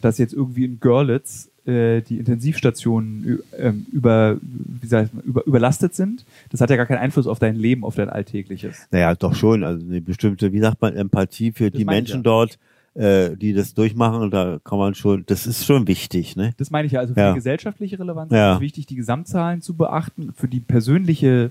dass 0.00 0.18
jetzt 0.18 0.32
irgendwie 0.32 0.64
in 0.64 0.80
Görlitz 0.80 1.49
äh, 1.66 2.00
die 2.02 2.18
Intensivstationen 2.18 3.40
ähm, 3.58 3.86
über, 3.92 4.36
wie 4.42 4.86
sagt 4.86 5.14
man, 5.14 5.22
über, 5.24 5.46
überlastet 5.46 5.94
sind? 5.94 6.24
Das 6.50 6.60
hat 6.60 6.70
ja 6.70 6.76
gar 6.76 6.86
keinen 6.86 6.98
Einfluss 6.98 7.26
auf 7.26 7.38
dein 7.38 7.56
Leben, 7.56 7.84
auf 7.84 7.94
dein 7.94 8.08
Alltägliches. 8.10 8.86
Naja, 8.90 9.14
doch 9.14 9.34
schon. 9.34 9.64
Also 9.64 9.84
eine 9.86 10.00
bestimmte, 10.00 10.52
wie 10.52 10.60
sagt 10.60 10.80
man, 10.80 10.96
Empathie 10.96 11.52
für 11.52 11.70
Das 11.70 11.78
die 11.78 11.84
Menschen 11.84 12.16
ja. 12.18 12.22
dort, 12.22 12.58
äh, 12.94 13.36
die 13.36 13.52
das 13.52 13.74
durchmachen. 13.74 14.20
Und 14.22 14.32
da 14.32 14.58
kann 14.64 14.78
man 14.78 14.94
schon, 14.94 15.24
das 15.26 15.46
ist 15.46 15.64
schon 15.64 15.86
wichtig, 15.86 16.36
ne? 16.36 16.52
Das 16.56 16.70
meine 16.70 16.86
ich 16.86 16.92
ja. 16.92 17.00
Also 17.00 17.14
für 17.14 17.20
Ja. 17.20 17.30
die 17.32 17.36
gesellschaftliche 17.36 17.98
Relevanz 17.98 18.32
Ja. 18.32 18.52
ist 18.52 18.56
es 18.56 18.60
wichtig, 18.62 18.86
die 18.86 18.96
Gesamtzahlen 18.96 19.62
zu 19.62 19.74
beachten. 19.74 20.32
Für 20.36 20.48
die 20.48 20.60
persönliche, 20.60 21.50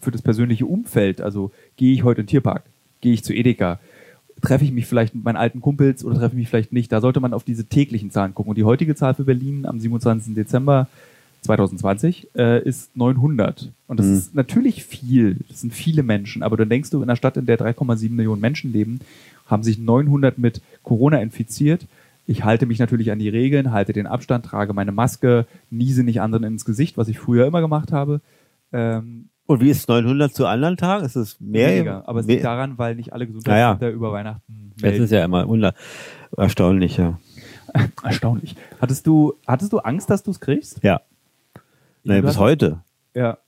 für 0.00 0.10
das 0.10 0.22
persönliche 0.22 0.66
Umfeld, 0.66 1.20
also 1.20 1.50
gehe 1.76 1.92
ich 1.92 2.02
heute 2.04 2.20
in 2.22 2.26
den 2.26 2.30
Tierpark, 2.30 2.62
gehe 3.00 3.12
ich 3.12 3.24
zu 3.24 3.32
Edeka, 3.34 3.78
treffe 4.40 4.64
ich 4.64 4.72
mich 4.72 4.86
vielleicht 4.86 5.14
mit 5.14 5.24
meinen 5.24 5.36
alten 5.36 5.60
Kumpels 5.60 6.04
oder 6.04 6.16
treffe 6.16 6.34
ich 6.34 6.40
mich 6.40 6.48
vielleicht 6.48 6.72
nicht. 6.72 6.90
Da 6.92 7.00
sollte 7.00 7.20
man 7.20 7.32
auf 7.34 7.44
diese 7.44 7.64
täglichen 7.64 8.10
Zahlen 8.10 8.34
gucken. 8.34 8.50
Und 8.50 8.56
die 8.56 8.64
heutige 8.64 8.94
Zahl 8.94 9.14
für 9.14 9.24
Berlin 9.24 9.66
am 9.66 9.78
27. 9.80 10.34
Dezember 10.34 10.88
2020 11.42 12.28
äh, 12.36 12.62
ist 12.62 12.96
900. 12.96 13.70
Und 13.86 13.98
das 13.98 14.06
Mhm. 14.06 14.12
ist 14.14 14.34
natürlich 14.34 14.84
viel. 14.84 15.38
Das 15.48 15.60
sind 15.62 15.72
viele 15.72 16.02
Menschen. 16.02 16.42
Aber 16.42 16.56
dann 16.56 16.68
denkst 16.68 16.90
du, 16.90 16.98
in 16.98 17.04
einer 17.04 17.16
Stadt, 17.16 17.36
in 17.36 17.46
der 17.46 17.58
3,7 17.58 18.14
Millionen 18.14 18.40
Menschen 18.40 18.72
leben, 18.72 19.00
haben 19.46 19.62
sich 19.62 19.78
900 19.78 20.38
mit 20.38 20.60
Corona 20.82 21.20
infiziert. 21.20 21.86
Ich 22.26 22.44
halte 22.44 22.66
mich 22.66 22.78
natürlich 22.78 23.10
an 23.10 23.18
die 23.18 23.28
Regeln, 23.30 23.72
halte 23.72 23.92
den 23.92 24.06
Abstand, 24.06 24.44
trage 24.44 24.74
meine 24.74 24.92
Maske, 24.92 25.46
niese 25.70 26.04
nicht 26.04 26.20
anderen 26.20 26.44
ins 26.44 26.64
Gesicht, 26.64 26.96
was 26.96 27.08
ich 27.08 27.18
früher 27.18 27.46
immer 27.46 27.60
gemacht 27.60 27.90
habe. 27.90 28.20
Ähm, 28.72 29.29
Und 29.50 29.60
wie 29.60 29.70
ist 29.70 29.88
900 29.88 30.32
zu 30.32 30.46
anderen 30.46 30.76
Tagen? 30.76 31.04
Ist 31.04 31.16
es 31.16 31.40
mehr? 31.40 31.70
weniger. 31.70 32.08
Aber 32.08 32.20
es 32.20 32.26
liegt 32.26 32.44
daran, 32.44 32.78
weil 32.78 32.94
nicht 32.94 33.12
alle 33.12 33.26
Gesundheitsämter 33.26 33.90
über 33.90 34.12
Weihnachten 34.12 34.70
Das 34.76 34.82
melden. 34.82 35.02
ist 35.02 35.10
ja 35.10 35.24
immer 35.24 35.48
wunder 35.48 35.74
erstaunlich, 36.36 36.98
ja. 36.98 37.18
Erstaunlich. 38.04 38.54
Hattest 38.80 39.08
du, 39.08 39.34
hattest 39.48 39.72
du 39.72 39.78
Angst, 39.78 40.08
dass 40.08 40.22
du 40.22 40.30
es 40.30 40.38
kriegst? 40.38 40.84
Ja. 40.84 41.00
Nee, 42.04 42.20
Du 42.20 42.28
bis 42.28 42.38
heute. 42.38 42.84
Ja. 43.12 43.38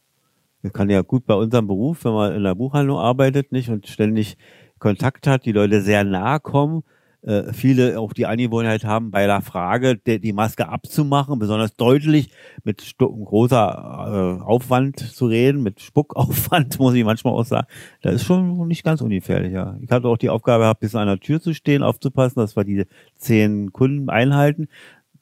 Das 0.65 0.73
kann 0.73 0.91
ja 0.91 1.03
gut 1.03 1.25
bei 1.25 1.35
unserem 1.35 1.69
Beruf, 1.69 2.05
wenn 2.05 2.15
man 2.15 2.35
in 2.35 2.43
der 2.43 2.57
Buchhandlung 2.57 2.99
arbeitet, 2.99 3.53
nicht 3.53 3.69
und 3.69 3.87
ständig 3.87 4.37
Kontakt 4.81 5.29
hat, 5.29 5.45
die 5.47 5.53
Leute 5.53 5.83
sehr 5.83 6.03
nahe 6.03 6.41
kommen. 6.41 6.83
Äh, 7.25 7.53
viele 7.53 8.01
auch 8.01 8.13
die 8.13 8.27
Angewohnheit 8.27 8.85
haben, 8.85 9.13
bei 9.13 9.27
der 9.27 9.43
Frage 9.43 9.97
der, 9.97 10.19
die 10.19 10.33
Maske 10.33 10.69
abzumachen, 10.69 11.39
besonders 11.39 11.77
deutlich 11.77 12.31
mit 12.65 12.83
großer 12.99 14.39
äh, 14.41 14.43
Aufwand 14.43 14.99
zu 14.99 15.27
reden, 15.27 15.63
mit 15.63 15.81
Spuckaufwand, 15.81 16.79
muss 16.81 16.95
ich 16.95 17.05
manchmal 17.05 17.35
auch 17.35 17.45
sagen. 17.45 17.69
Das 18.03 18.17
ist 18.17 18.25
schon 18.25 18.67
nicht 18.67 18.83
ganz 18.83 19.01
ungefährlich, 19.01 19.53
ja. 19.53 19.77
Ich 19.81 19.91
hatte 19.91 20.09
auch 20.09 20.17
die 20.19 20.31
Aufgabe 20.31 20.65
gehabt, 20.65 20.81
bis 20.81 20.97
an 20.97 21.07
der 21.07 21.21
Tür 21.21 21.41
zu 21.41 21.55
stehen, 21.55 21.85
aufzupassen, 21.85 22.41
dass 22.41 22.57
wir 22.57 22.65
die 22.65 22.87
zehn 23.17 23.73
Kunden 23.73 24.11
einhalten. 24.11 24.67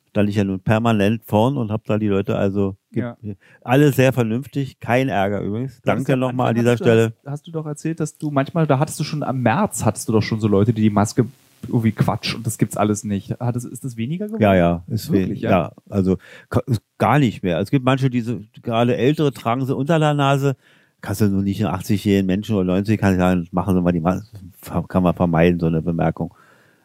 Stand 0.09 0.29
ich 0.31 0.37
ja 0.37 0.45
nun 0.45 0.59
permanent 0.61 1.23
vorn 1.27 1.57
und 1.59 1.71
habe 1.71 1.83
da 1.87 1.99
die 1.99 2.09
Leute 2.09 2.37
also 2.37 2.77
Ja. 2.93 3.17
alle 3.63 3.93
sehr 3.93 4.13
vernünftig, 4.15 4.81
kein 4.81 5.09
Ärger 5.11 5.41
übrigens. 5.43 5.77
Du 5.77 5.83
Danke 5.85 6.17
nochmal 6.17 6.49
an 6.49 6.55
dieser 6.57 6.77
du- 6.77 6.83
Stelle. 6.83 7.13
Hast, 7.25 7.31
hast 7.33 7.47
du 7.47 7.53
doch 7.53 7.67
erzählt, 7.67 8.01
dass 8.01 8.17
du 8.17 8.31
manchmal, 8.31 8.67
da 8.67 8.79
hattest 8.79 8.99
du 8.99 9.05
schon 9.05 9.23
am 9.23 9.43
März, 9.43 9.85
hattest 9.85 10.09
du 10.09 10.13
doch 10.13 10.23
schon 10.23 10.41
so 10.41 10.49
Leute, 10.49 10.73
die 10.73 10.83
die 10.83 10.91
Maske 10.91 11.27
irgendwie 11.69 11.93
Quatsch 11.93 12.35
und 12.35 12.47
das 12.47 12.59
gibt's 12.59 12.77
alles 12.77 13.05
nicht. 13.05 13.39
Hat 13.41 13.57
es, 13.57 13.65
ist 13.65 13.85
das 13.85 13.97
weniger 13.97 14.27
geworden? 14.27 14.43
Ja, 14.43 14.55
ja, 14.55 14.83
ist 14.89 15.13
Wirklich, 15.13 15.43
ja? 15.43 15.51
ja. 15.51 15.73
also 15.89 16.19
gar 16.99 17.19
nicht 17.19 17.43
mehr. 17.43 17.59
Es 17.59 17.71
gibt 17.71 17.85
manche, 17.85 18.11
die 18.11 18.21
so, 18.21 18.41
gerade 18.63 18.97
ältere 18.97 19.33
tragen 19.33 19.65
sie 19.67 19.75
unter 19.75 19.99
der 19.99 20.15
Nase. 20.15 20.57
Kannst 21.01 21.21
du 21.21 21.29
nur 21.29 21.43
nicht 21.43 21.65
einen 21.65 21.75
80-jährigen 21.75 22.27
Menschen 22.27 22.57
oder 22.57 22.65
90 22.65 23.01
kann 23.01 23.15
ich 23.15 23.19
sagen, 23.19 23.49
machen 23.53 23.75
sie 23.75 23.81
mal 23.81 23.93
die 23.93 24.03
kann 24.89 25.03
man 25.03 25.15
vermeiden, 25.15 25.59
so 25.59 25.67
eine 25.67 25.81
Bemerkung. 25.81 26.35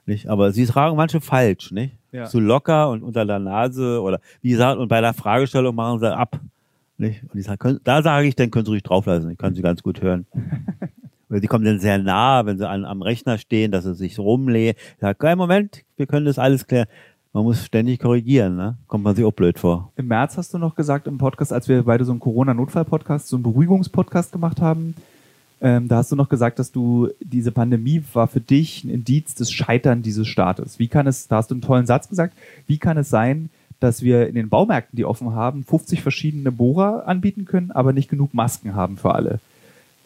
Nicht? 0.06 0.28
Aber 0.28 0.52
sie 0.52 0.66
tragen 0.66 0.96
manche 0.96 1.20
falsch, 1.20 1.72
nicht? 1.72 1.96
Ja. 2.12 2.26
Zu 2.26 2.40
locker 2.40 2.90
und 2.90 3.04
unter 3.04 3.26
der 3.26 3.40
Nase 3.40 4.02
oder 4.02 4.22
wie 4.42 4.52
gesagt, 4.52 4.80
und 4.80 4.88
bei 4.88 5.02
der 5.02 5.14
Fragestellung 5.14 5.76
machen 5.76 6.00
sie 6.00 6.16
ab. 6.16 6.40
Nicht? 6.98 7.24
Und 7.24 7.38
ich 7.38 7.46
sag, 7.46 7.60
können, 7.60 7.82
da 7.84 8.02
sage 8.02 8.28
ich, 8.28 8.36
dann 8.36 8.52
können 8.52 8.66
sie 8.66 8.72
ruhig 8.72 8.84
drauflassen. 8.84 9.30
Ich 9.32 9.38
kann 9.38 9.54
sie 9.54 9.62
ganz 9.62 9.84
gut 9.84 10.02
hören. 10.02 10.26
Die 11.30 11.48
kommen 11.48 11.66
dann 11.66 11.80
sehr 11.80 11.98
nah, 11.98 12.46
wenn 12.46 12.58
sie 12.58 12.68
an, 12.68 12.86
am 12.86 13.02
Rechner 13.02 13.38
stehen, 13.38 13.72
dass 13.72 13.84
sie 13.84 13.96
sich 13.96 14.20
rumlehnen. 14.20 14.76
Sage, 15.00 15.18
kein 15.18 15.38
Moment, 15.38 15.84
wir 15.98 16.06
können 16.06 16.26
das 16.26 16.40
alles 16.40 16.68
klären. 16.68 16.88
Man 17.34 17.44
muss 17.44 17.66
ständig 17.66 18.00
korrigieren, 18.00 18.56
ne? 18.56 18.78
Kommt 18.88 19.04
man 19.04 19.16
sich 19.16 19.26
auch 19.26 19.34
blöd 19.34 19.60
vor. 19.60 19.92
Im 19.98 20.08
März 20.08 20.38
hast 20.38 20.54
du 20.54 20.58
noch 20.58 20.76
gesagt 20.76 21.06
im 21.06 21.18
Podcast, 21.18 21.52
als 21.52 21.68
wir 21.68 21.84
beide 21.84 22.06
so 22.06 22.12
einen 22.12 22.22
Corona-Notfall-Podcast, 22.22 23.28
so 23.28 23.36
einen 23.36 23.44
Beruhigungspodcast 23.44 24.32
gemacht 24.32 24.62
haben, 24.62 24.96
ähm, 25.62 25.88
da 25.88 25.98
hast 25.98 26.12
du 26.12 26.16
noch 26.16 26.30
gesagt, 26.30 26.60
dass 26.60 26.72
du 26.72 27.10
diese 27.20 27.52
Pandemie 27.52 28.04
war 28.14 28.28
für 28.28 28.40
dich 28.40 28.84
ein 28.84 28.90
Indiz 28.90 29.36
des 29.36 29.52
Scheitern 29.52 30.02
dieses 30.02 30.28
Staates. 30.28 30.80
Wie 30.80 30.88
kann 30.88 31.08
es, 31.08 31.28
da 31.28 31.38
hast 31.38 31.52
du 31.52 31.56
einen 31.56 31.62
tollen 31.62 31.86
Satz 31.86 32.08
gesagt, 32.08 32.38
wie 32.68 32.78
kann 32.78 32.98
es 32.98 33.10
sein, 33.10 33.50
dass 33.80 34.02
wir 34.02 34.28
in 34.28 34.36
den 34.36 34.50
Baumärkten, 34.50 34.96
die 34.96 35.06
offen 35.06 35.34
haben, 35.34 35.64
50 35.64 36.02
verschiedene 36.02 36.52
Bohrer 36.52 37.08
anbieten 37.08 37.46
können, 37.46 37.72
aber 37.72 37.94
nicht 37.94 38.10
genug 38.10 38.34
Masken 38.34 38.76
haben 38.76 38.98
für 38.98 39.14
alle? 39.14 39.40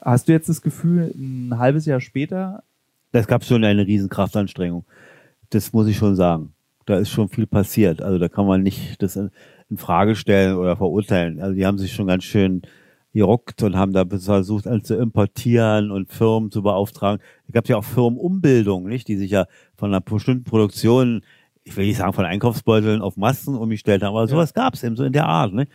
Hast 0.01 0.27
du 0.27 0.31
jetzt 0.31 0.49
das 0.49 0.61
Gefühl, 0.61 1.13
ein 1.15 1.57
halbes 1.57 1.85
Jahr 1.85 1.99
später, 1.99 2.63
Das 3.11 3.27
gab 3.27 3.43
schon 3.43 3.63
eine 3.63 3.87
riesen 3.87 4.09
Kraftanstrengung. 4.09 4.85
Das 5.49 5.73
muss 5.73 5.87
ich 5.87 5.97
schon 5.97 6.15
sagen. 6.15 6.53
Da 6.85 6.97
ist 6.97 7.09
schon 7.09 7.29
viel 7.29 7.47
passiert. 7.47 8.01
Also 8.01 8.17
da 8.19 8.29
kann 8.29 8.45
man 8.45 8.61
nicht 8.61 9.01
das 9.01 9.15
in, 9.15 9.31
in 9.69 9.77
Frage 9.77 10.15
stellen 10.15 10.57
oder 10.57 10.75
verurteilen. 10.75 11.39
Also 11.41 11.55
die 11.55 11.65
haben 11.65 11.77
sich 11.77 11.93
schon 11.93 12.07
ganz 12.07 12.23
schön 12.23 12.61
geruckt 13.13 13.63
und 13.63 13.75
haben 13.75 13.93
da 13.93 14.05
versucht, 14.05 14.67
alles 14.67 14.83
zu 14.83 14.95
importieren 14.95 15.89
und 15.89 16.11
Firmen 16.11 16.51
zu 16.51 16.61
beauftragen. 16.61 17.21
Es 17.47 17.53
gab 17.53 17.67
ja 17.67 17.77
auch 17.77 17.83
Firmenumbildung, 17.83 18.87
nicht, 18.87 19.07
die 19.07 19.17
sich 19.17 19.31
ja 19.31 19.45
von 19.75 19.89
einer 19.89 20.01
bestimmten 20.01 20.43
Produktion, 20.43 21.23
ich 21.63 21.75
will 21.75 21.87
nicht 21.87 21.97
sagen 21.97 22.13
von 22.13 22.25
Einkaufsbeuteln 22.25 23.01
auf 23.01 23.17
Masken 23.17 23.55
umgestellt 23.55 24.03
haben, 24.03 24.15
aber 24.15 24.27
sowas 24.27 24.53
gab 24.53 24.75
es 24.75 24.83
eben 24.83 24.95
so 24.95 25.03
in 25.03 25.13
der 25.13 25.27
Art. 25.27 25.53
Ne? 25.53 25.67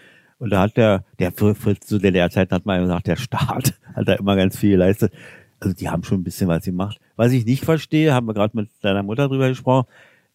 Und 0.45 0.51
da 0.51 0.61
hat 0.61 0.77
der, 0.77 1.05
der 1.19 1.33
für, 1.33 1.55
für 1.55 1.81
zu 1.81 1.99
der 1.99 2.11
Lehrzeit 2.11 2.53
hat 2.53 2.67
man 2.67 2.83
gesagt, 2.83 3.07
der 3.07 3.17
Staat 3.17 3.73
hat 3.95 4.07
da 4.07 4.13
immer 4.13 4.37
ganz 4.37 4.59
viel 4.59 4.73
geleistet. 4.73 5.11
Also 5.59 5.75
die 5.75 5.89
haben 5.89 6.05
schon 6.05 6.21
ein 6.21 6.23
bisschen 6.23 6.49
was 6.49 6.67
gemacht. 6.67 7.01
Was 7.17 7.33
ich 7.33 7.47
nicht 7.47 7.65
verstehe, 7.65 8.13
haben 8.13 8.27
wir 8.27 8.35
gerade 8.35 8.55
mit 8.55 8.69
deiner 8.83 9.03
Mutter 9.03 9.29
drüber 9.29 9.49
gesprochen. 9.49 9.89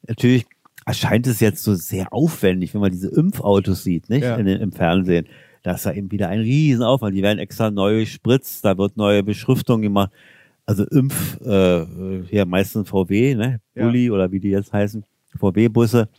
Natürlich 0.08 0.48
erscheint 0.84 1.28
es 1.28 1.42
jetzt 1.42 1.64
so 1.64 1.76
sehr 1.76 2.12
aufwendig, 2.12 2.74
wenn 2.74 2.82
man 2.82 2.90
diese 2.90 3.10
Impfautos 3.10 3.84
sieht, 3.84 4.10
nicht? 4.10 4.24
Ja. 4.24 4.36
In 4.38 4.48
Im 4.48 4.72
Fernsehen. 4.72 5.28
Da 5.62 5.74
ist 5.74 5.86
da 5.86 5.94
eben 5.94 6.12
wieder 6.12 6.30
ein 6.30 6.40
Riesenaufwand. 6.40 7.16
Die 7.16 7.22
werden 7.22 7.38
extra 7.38 7.70
neu 7.70 8.00
gespritzt, 8.00 8.66
da 8.66 8.80
wird 8.80 8.98
neue 8.98 9.22
Beschriftung 9.22 9.84
gemacht. 9.84 10.10
Also 10.66 10.86
Impf, 10.86 11.40
äh, 11.42 11.86
hier 12.28 12.48
meistens 12.48 12.90
VW, 12.90 13.36
ne? 13.36 13.62
Ja. 13.76 13.84
Bulli 13.84 14.10
oder 14.10 14.32
wie 14.32 14.40
die 14.40 14.50
jetzt 14.50 14.74
heißen, 14.74 15.06
VW-Busse. 15.38 16.10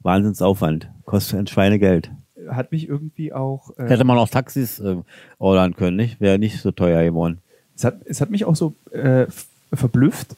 Wahnsinnsaufwand. 0.00 0.88
Kostet 1.04 1.38
ein 1.38 1.46
Schweinegeld. 1.46 2.10
Hat 2.48 2.72
mich 2.72 2.88
irgendwie 2.88 3.32
auch. 3.32 3.70
äh, 3.78 3.88
Hätte 3.88 4.04
man 4.04 4.18
auch 4.18 4.28
Taxis 4.28 4.78
äh, 4.80 4.96
ordern 5.38 5.76
können, 5.76 5.96
nicht? 5.96 6.20
Wäre 6.20 6.38
nicht 6.38 6.60
so 6.60 6.70
teuer 6.70 7.02
geworden. 7.04 7.38
Es 7.76 7.84
hat, 7.84 7.96
es 8.06 8.20
hat 8.20 8.30
mich 8.30 8.44
auch 8.44 8.56
so 8.56 8.74
äh, 8.92 9.26
verblüfft, 9.72 10.36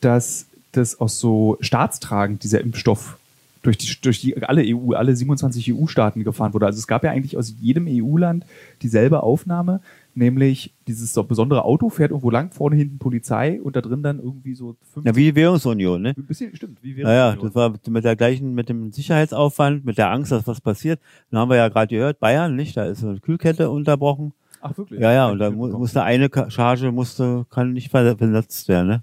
dass 0.00 0.46
das 0.72 1.00
aus 1.00 1.18
so 1.18 1.56
staatstragend 1.60 2.44
dieser 2.44 2.60
Impfstoff 2.60 3.18
durch 3.62 3.76
die, 3.78 3.94
durch 4.00 4.20
die 4.20 4.42
alle 4.42 4.62
EU, 4.64 4.92
alle 4.92 5.14
27 5.14 5.74
EU-Staaten 5.74 6.24
gefahren 6.24 6.54
wurde. 6.54 6.66
Also 6.66 6.78
es 6.78 6.86
gab 6.86 7.04
ja 7.04 7.10
eigentlich 7.10 7.36
aus 7.36 7.54
jedem 7.60 7.86
EU-Land 7.88 8.44
dieselbe 8.82 9.22
Aufnahme, 9.22 9.80
nämlich 10.20 10.72
dieses 10.86 11.12
so 11.14 11.24
besondere 11.24 11.64
Auto 11.64 11.88
fährt 11.88 12.10
irgendwo 12.10 12.30
lang, 12.30 12.52
vorne 12.52 12.76
hinten 12.76 12.98
Polizei 12.98 13.60
und 13.60 13.74
da 13.74 13.80
drin 13.80 14.02
dann 14.02 14.18
irgendwie 14.20 14.54
so 14.54 14.76
50, 14.92 15.04
Ja, 15.10 15.16
wie 15.16 15.24
die 15.24 15.34
Währungsunion, 15.34 16.02
ne? 16.02 16.14
ein 16.16 16.26
bisschen, 16.26 16.54
stimmt, 16.54 16.78
wie 16.82 16.94
wäre 16.96 17.08
Naja, 17.08 17.36
das 17.40 17.54
war 17.54 17.74
mit 17.88 18.04
der 18.04 18.14
gleichen, 18.16 18.54
mit 18.54 18.68
dem 18.68 18.92
Sicherheitsaufwand, 18.92 19.84
mit 19.84 19.98
der 19.98 20.10
Angst, 20.10 20.30
dass 20.30 20.46
was 20.46 20.60
passiert. 20.60 21.00
Dann 21.30 21.40
haben 21.40 21.48
wir 21.50 21.56
ja 21.56 21.68
gerade 21.68 21.88
gehört, 21.88 22.20
Bayern, 22.20 22.54
nicht? 22.54 22.76
Da 22.76 22.84
ist 22.84 23.02
eine 23.02 23.18
Kühlkette 23.18 23.70
unterbrochen. 23.70 24.32
Ach 24.60 24.76
wirklich? 24.76 25.00
Ja, 25.00 25.10
ja, 25.12 25.28
und 25.30 25.38
da 25.38 25.50
mu 25.50 25.66
musste 25.68 26.02
eine 26.02 26.28
Charge 26.48 26.92
musste, 26.92 27.46
kann 27.50 27.72
nicht 27.72 27.90
ver- 27.90 28.16
verletzt 28.16 28.68
werden, 28.68 28.86
ne? 28.88 29.02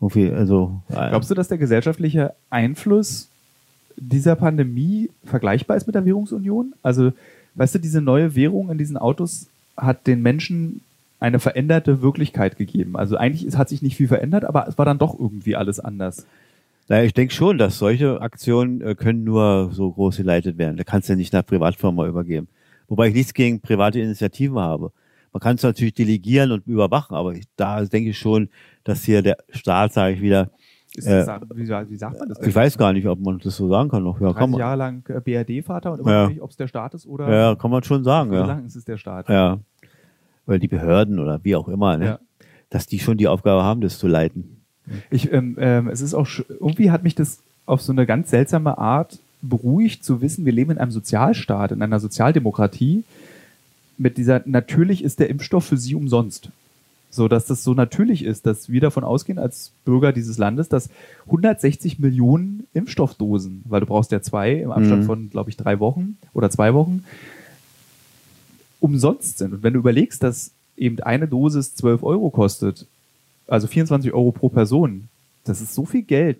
Irgendwie, 0.00 0.30
also. 0.30 0.80
Glaubst 0.88 1.30
du, 1.30 1.34
dass 1.34 1.48
der 1.48 1.58
gesellschaftliche 1.58 2.34
Einfluss 2.50 3.28
dieser 3.96 4.36
Pandemie 4.36 5.10
vergleichbar 5.24 5.76
ist 5.76 5.86
mit 5.86 5.94
der 5.96 6.04
Währungsunion? 6.04 6.72
Also, 6.82 7.12
weißt 7.56 7.74
du, 7.74 7.78
diese 7.80 8.00
neue 8.00 8.34
Währung 8.34 8.70
in 8.70 8.78
diesen 8.78 8.96
Autos 8.96 9.48
hat 9.76 10.06
den 10.06 10.22
Menschen 10.22 10.82
eine 11.20 11.38
veränderte 11.38 12.02
Wirklichkeit 12.02 12.56
gegeben. 12.56 12.96
Also 12.96 13.16
eigentlich 13.16 13.56
hat 13.56 13.68
sich 13.68 13.82
nicht 13.82 13.96
viel 13.96 14.08
verändert, 14.08 14.44
aber 14.44 14.66
es 14.66 14.76
war 14.76 14.84
dann 14.84 14.98
doch 14.98 15.18
irgendwie 15.18 15.54
alles 15.54 15.78
anders. 15.78 16.26
Naja, 16.88 17.04
ich 17.04 17.14
denke 17.14 17.32
schon, 17.32 17.58
dass 17.58 17.78
solche 17.78 18.20
Aktionen 18.20 18.80
äh, 18.80 18.94
können 18.94 19.22
nur 19.22 19.70
so 19.72 19.92
groß 19.92 20.16
geleitet 20.16 20.58
werden. 20.58 20.76
Da 20.76 20.84
kannst 20.84 21.08
du 21.08 21.12
ja 21.12 21.16
nicht 21.16 21.32
einer 21.32 21.44
Privatfirma 21.44 22.06
übergeben. 22.06 22.48
Wobei 22.88 23.08
ich 23.08 23.14
nichts 23.14 23.34
gegen 23.34 23.60
private 23.60 24.00
Initiativen 24.00 24.58
habe. 24.58 24.90
Man 25.32 25.40
kann 25.40 25.56
es 25.56 25.62
natürlich 25.62 25.94
delegieren 25.94 26.52
und 26.52 26.66
überwachen, 26.66 27.16
aber 27.16 27.32
ich, 27.32 27.44
da 27.56 27.84
denke 27.84 28.10
ich 28.10 28.18
schon, 28.18 28.50
dass 28.84 29.04
hier 29.04 29.22
der 29.22 29.38
Staat, 29.50 29.92
sage 29.94 30.16
ich 30.16 30.20
wieder, 30.20 30.50
Ist 30.94 31.06
Äh, 31.06 31.26
wie, 31.54 31.68
wie 31.90 31.96
sagt 31.96 32.18
man 32.18 32.28
das? 32.28 32.38
ich 32.46 32.54
weiß 32.54 32.76
gar 32.76 32.92
nicht, 32.92 33.06
ob 33.06 33.18
man 33.20 33.38
das 33.38 33.56
so 33.56 33.68
sagen 33.68 33.88
kann 33.88 34.02
noch. 34.02 34.20
Ja, 34.20 34.26
30 34.26 34.38
kann 34.38 34.50
man, 34.50 34.60
Jahre 34.60 34.76
lang 34.76 35.02
äh, 35.08 35.20
BRD-Vater 35.20 35.92
und 35.92 36.00
immer 36.00 36.12
Ja. 36.12 36.28
nicht, 36.28 36.42
ob 36.42 36.50
es 36.50 36.56
der 36.56 36.66
Staat 36.68 36.94
ist 36.94 37.06
oder 37.06 37.30
ja, 37.32 37.54
kann 37.54 37.70
man 37.70 37.82
schon 37.82 38.04
sagen, 38.04 38.32
ja. 38.32 38.60
es 38.66 38.76
ist 38.76 38.88
der 38.88 38.98
Staat. 38.98 39.28
Ja. 39.28 39.58
Weil 40.44 40.58
die 40.58 40.68
Behörden 40.68 41.18
oder 41.18 41.40
wie 41.44 41.56
auch 41.56 41.68
immer, 41.68 41.96
ne? 41.96 42.04
Ja. 42.06 42.18
dass 42.68 42.86
die 42.86 42.98
schon 42.98 43.16
die 43.16 43.28
Aufgabe 43.28 43.62
haben, 43.62 43.80
das 43.80 43.98
zu 43.98 44.06
leiten. 44.08 44.58
Ich, 45.10 45.32
ähm, 45.32 45.56
ähm, 45.60 45.88
es 45.88 46.00
ist 46.00 46.14
auch, 46.14 46.26
irgendwie 46.48 46.90
hat 46.90 47.04
mich 47.04 47.14
das 47.14 47.42
auf 47.66 47.80
so 47.80 47.92
eine 47.92 48.04
ganz 48.06 48.30
seltsame 48.30 48.76
Art 48.78 49.18
beruhigt 49.40 50.04
zu 50.04 50.20
wissen, 50.20 50.44
wir 50.44 50.52
leben 50.52 50.72
in 50.72 50.78
einem 50.78 50.90
Sozialstaat, 50.90 51.72
in 51.72 51.82
einer 51.82 52.00
Sozialdemokratie. 52.00 53.04
Mit 53.98 54.16
dieser, 54.18 54.42
natürlich 54.44 55.04
ist 55.04 55.20
der 55.20 55.30
Impfstoff 55.30 55.64
für 55.64 55.76
Sie 55.76 55.94
umsonst. 55.94 56.50
So, 57.14 57.28
dass 57.28 57.44
das 57.44 57.62
so 57.62 57.74
natürlich 57.74 58.24
ist, 58.24 58.46
dass 58.46 58.70
wir 58.70 58.80
davon 58.80 59.04
ausgehen 59.04 59.38
als 59.38 59.72
Bürger 59.84 60.12
dieses 60.14 60.38
Landes, 60.38 60.70
dass 60.70 60.88
160 61.26 61.98
Millionen 61.98 62.66
Impfstoffdosen, 62.72 63.62
weil 63.68 63.80
du 63.80 63.86
brauchst 63.86 64.12
ja 64.12 64.22
zwei 64.22 64.52
im 64.52 64.72
Abstand 64.72 65.02
Mhm. 65.02 65.06
von, 65.06 65.30
glaube 65.30 65.50
ich, 65.50 65.58
drei 65.58 65.78
Wochen 65.78 66.16
oder 66.32 66.48
zwei 66.48 66.72
Wochen, 66.72 67.04
umsonst 68.80 69.38
sind. 69.38 69.52
Und 69.52 69.62
wenn 69.62 69.74
du 69.74 69.78
überlegst, 69.78 70.22
dass 70.22 70.52
eben 70.76 71.00
eine 71.00 71.28
Dosis 71.28 71.74
12 71.74 72.02
Euro 72.02 72.30
kostet, 72.30 72.86
also 73.46 73.66
24 73.66 74.12
Euro 74.12 74.32
pro 74.32 74.48
Person, 74.48 75.08
Das 75.44 75.60
ist 75.60 75.74
so 75.74 75.84
viel 75.84 76.02
Geld. 76.02 76.38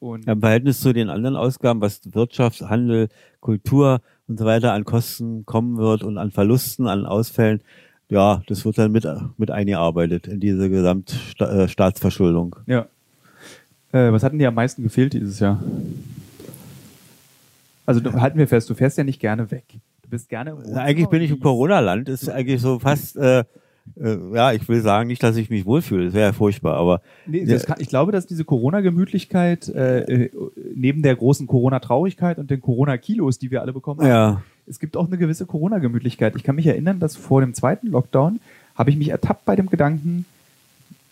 Und 0.00 0.28
Im 0.28 0.40
Verhältnis 0.40 0.78
zu 0.80 0.92
den 0.92 1.08
anderen 1.08 1.34
Ausgaben, 1.34 1.80
was 1.80 2.02
Wirtschaft, 2.12 2.60
Handel, 2.60 3.08
Kultur 3.40 4.02
und 4.28 4.38
so 4.38 4.44
weiter 4.44 4.74
an 4.74 4.84
Kosten 4.84 5.46
kommen 5.46 5.78
wird 5.78 6.02
und 6.02 6.18
an 6.18 6.30
Verlusten, 6.30 6.86
an 6.86 7.06
Ausfällen, 7.06 7.62
ja, 8.08 8.42
das 8.46 8.64
wird 8.64 8.78
dann 8.78 8.92
mit, 8.92 9.06
mit 9.36 9.50
eingearbeitet 9.50 10.26
in 10.26 10.40
diese 10.40 10.70
Gesamtstaatsverschuldung. 10.70 12.56
ja. 12.66 12.86
Äh, 13.92 14.10
was 14.10 14.24
hat 14.24 14.32
denn 14.32 14.40
dir 14.40 14.48
am 14.48 14.54
meisten 14.54 14.82
gefehlt 14.82 15.12
dieses 15.12 15.38
Jahr? 15.38 15.62
Also 17.86 18.02
halten 18.14 18.38
wir 18.38 18.48
fest, 18.48 18.68
du 18.68 18.74
fährst 18.74 18.98
ja 18.98 19.04
nicht 19.04 19.20
gerne 19.20 19.50
weg. 19.52 19.64
Du 20.02 20.10
bist 20.10 20.28
gerne 20.28 20.50
im 20.50 20.56
Wohnzimmer 20.56 20.80
Eigentlich 20.80 21.08
bin 21.08 21.22
ich 21.22 21.30
im. 21.30 21.38
Corona-Land, 21.38 22.08
ist 22.08 22.28
eigentlich 22.28 22.60
so 22.60 22.80
fast, 22.80 23.16
äh, 23.16 23.44
äh, 24.00 24.16
ja, 24.34 24.52
ich 24.52 24.68
will 24.68 24.80
sagen, 24.80 25.06
nicht, 25.06 25.22
dass 25.22 25.36
ich 25.36 25.48
mich 25.48 25.64
wohlfühle, 25.64 26.06
das 26.06 26.14
wäre 26.14 26.26
ja 26.26 26.32
furchtbar, 26.32 26.74
aber 26.74 27.02
Nee, 27.26 27.44
kann, 27.58 27.76
ich 27.78 27.88
glaube, 27.88 28.10
dass 28.10 28.26
diese 28.26 28.44
Corona-Gemütlichkeit 28.44 29.68
äh, 29.68 30.24
äh, 30.24 30.30
neben 30.74 31.02
der 31.02 31.14
großen 31.14 31.46
Corona-Traurigkeit 31.46 32.38
und 32.38 32.50
den 32.50 32.60
Corona-Kilos, 32.60 33.38
die 33.38 33.50
wir 33.50 33.62
alle 33.62 33.72
bekommen 33.72 34.00
haben, 34.00 34.08
ja, 34.08 34.42
es 34.66 34.78
gibt 34.78 34.96
auch 34.96 35.06
eine 35.06 35.18
gewisse 35.18 35.46
Corona-Gemütlichkeit. 35.46 36.36
Ich 36.36 36.42
kann 36.42 36.56
mich 36.56 36.66
erinnern, 36.66 37.00
dass 37.00 37.16
vor 37.16 37.40
dem 37.40 37.54
zweiten 37.54 37.88
Lockdown 37.88 38.40
habe 38.74 38.90
ich 38.90 38.96
mich 38.96 39.08
ertappt 39.08 39.44
bei 39.44 39.56
dem 39.56 39.68
Gedanken, 39.68 40.24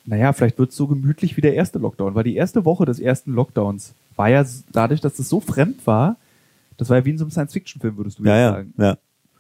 naja, 0.05 0.33
vielleicht 0.33 0.59
wird 0.59 0.71
es 0.71 0.77
so 0.77 0.89
gemütlich 0.89 1.37
wie 1.37 1.43
der 1.43 1.55
erste 1.55 1.79
Lockdown, 1.79 2.15
weil 2.15 2.25
die 2.25 2.35
erste 2.35 2.65
Woche 2.65 2.85
des 2.85 2.99
ersten 2.99 3.33
Lockdowns 3.33 3.95
war 4.17 4.29
ja 4.29 4.45
dadurch, 4.73 5.01
dass 5.01 5.19
es 5.19 5.29
so 5.29 5.41
fremd 5.41 5.87
war, 5.87 6.17
das 6.77 6.91
war 6.91 6.99
ja 6.99 7.05
wie 7.05 7.11
in 7.11 7.19
so 7.19 7.25
einem 7.25 7.31
Science-Fiction-Film, 7.31 7.97
würdest 7.97 8.19
du 8.19 8.25
ja, 8.25 8.37
ja, 8.37 8.51
sagen. 8.53 8.75
ja. 8.79 8.97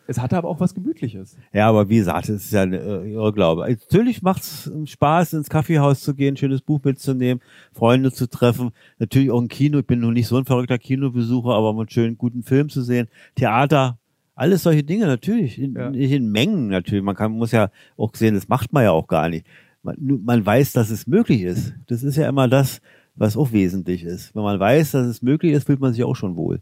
Es 0.06 0.18
hatte 0.18 0.36
aber 0.36 0.48
auch 0.48 0.60
was 0.60 0.74
Gemütliches. 0.74 1.36
Ja, 1.52 1.68
aber 1.68 1.88
wie 1.88 1.96
gesagt, 1.96 2.28
es 2.28 2.44
ist 2.44 2.52
ja 2.52 2.62
ein 2.62 2.72
äh, 2.72 3.12
Irrglaube. 3.12 3.62
Natürlich 3.68 4.20
macht's 4.20 4.70
Spaß, 4.84 5.32
ins 5.34 5.48
Kaffeehaus 5.48 6.00
zu 6.00 6.14
gehen, 6.14 6.34
ein 6.34 6.36
schönes 6.36 6.60
Buch 6.60 6.80
mitzunehmen, 6.82 7.42
Freunde 7.72 8.12
zu 8.12 8.28
treffen. 8.28 8.72
Natürlich 8.98 9.30
auch 9.30 9.40
ein 9.40 9.48
Kino. 9.48 9.78
Ich 9.78 9.86
bin 9.86 10.00
noch 10.00 10.10
nicht 10.10 10.26
so 10.26 10.36
ein 10.36 10.44
verrückter 10.44 10.78
Kinobesucher, 10.78 11.50
aber 11.50 11.72
mal 11.72 11.82
einen 11.82 11.90
schönen 11.90 12.18
guten 12.18 12.42
Film 12.42 12.68
zu 12.68 12.82
sehen. 12.82 13.08
Theater, 13.36 13.98
alles 14.34 14.62
solche 14.62 14.82
Dinge 14.82 15.06
natürlich. 15.06 15.58
In, 15.58 15.74
Ja. 15.74 15.90
Nicht 15.90 16.12
in 16.12 16.30
Mengen 16.30 16.68
natürlich. 16.68 17.04
Man 17.04 17.16
kann, 17.16 17.32
muss 17.32 17.52
ja 17.52 17.70
auch 17.96 18.14
sehen, 18.14 18.34
das 18.34 18.48
macht 18.48 18.72
man 18.72 18.84
ja 18.84 18.90
auch 18.90 19.06
gar 19.06 19.28
nicht. 19.28 19.46
Man, 19.82 19.96
man 20.24 20.44
weiß, 20.44 20.72
dass 20.72 20.90
es 20.90 21.06
möglich 21.06 21.42
ist. 21.42 21.74
Das 21.86 22.02
ist 22.02 22.16
ja 22.16 22.28
immer 22.28 22.48
das, 22.48 22.80
was 23.14 23.36
auch 23.36 23.52
wesentlich 23.52 24.04
ist. 24.04 24.34
Wenn 24.34 24.42
man 24.42 24.58
weiß, 24.58 24.92
dass 24.92 25.06
es 25.06 25.22
möglich 25.22 25.52
ist, 25.52 25.66
fühlt 25.66 25.80
man 25.80 25.92
sich 25.92 26.04
auch 26.04 26.16
schon 26.16 26.36
wohl. 26.36 26.56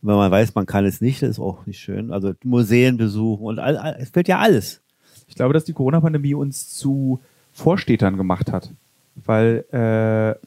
Und 0.00 0.08
wenn 0.08 0.16
man 0.16 0.30
weiß, 0.30 0.54
man 0.54 0.66
kann 0.66 0.84
es 0.84 1.00
nicht, 1.00 1.22
das 1.22 1.30
ist 1.30 1.38
auch 1.38 1.66
nicht 1.66 1.80
schön. 1.80 2.12
Also 2.12 2.32
Museen 2.44 2.96
besuchen 2.96 3.44
und 3.44 3.58
all, 3.58 3.76
all, 3.76 3.96
es 3.98 4.10
fällt 4.10 4.28
ja 4.28 4.38
alles. 4.38 4.80
Ich 5.28 5.34
glaube, 5.34 5.54
dass 5.54 5.64
die 5.64 5.72
Corona-Pandemie 5.72 6.34
uns 6.34 6.74
zu 6.74 7.20
Vorstädtern 7.52 8.16
gemacht 8.16 8.50
hat. 8.50 8.72
Weil 9.14 9.64
äh, 9.70 10.46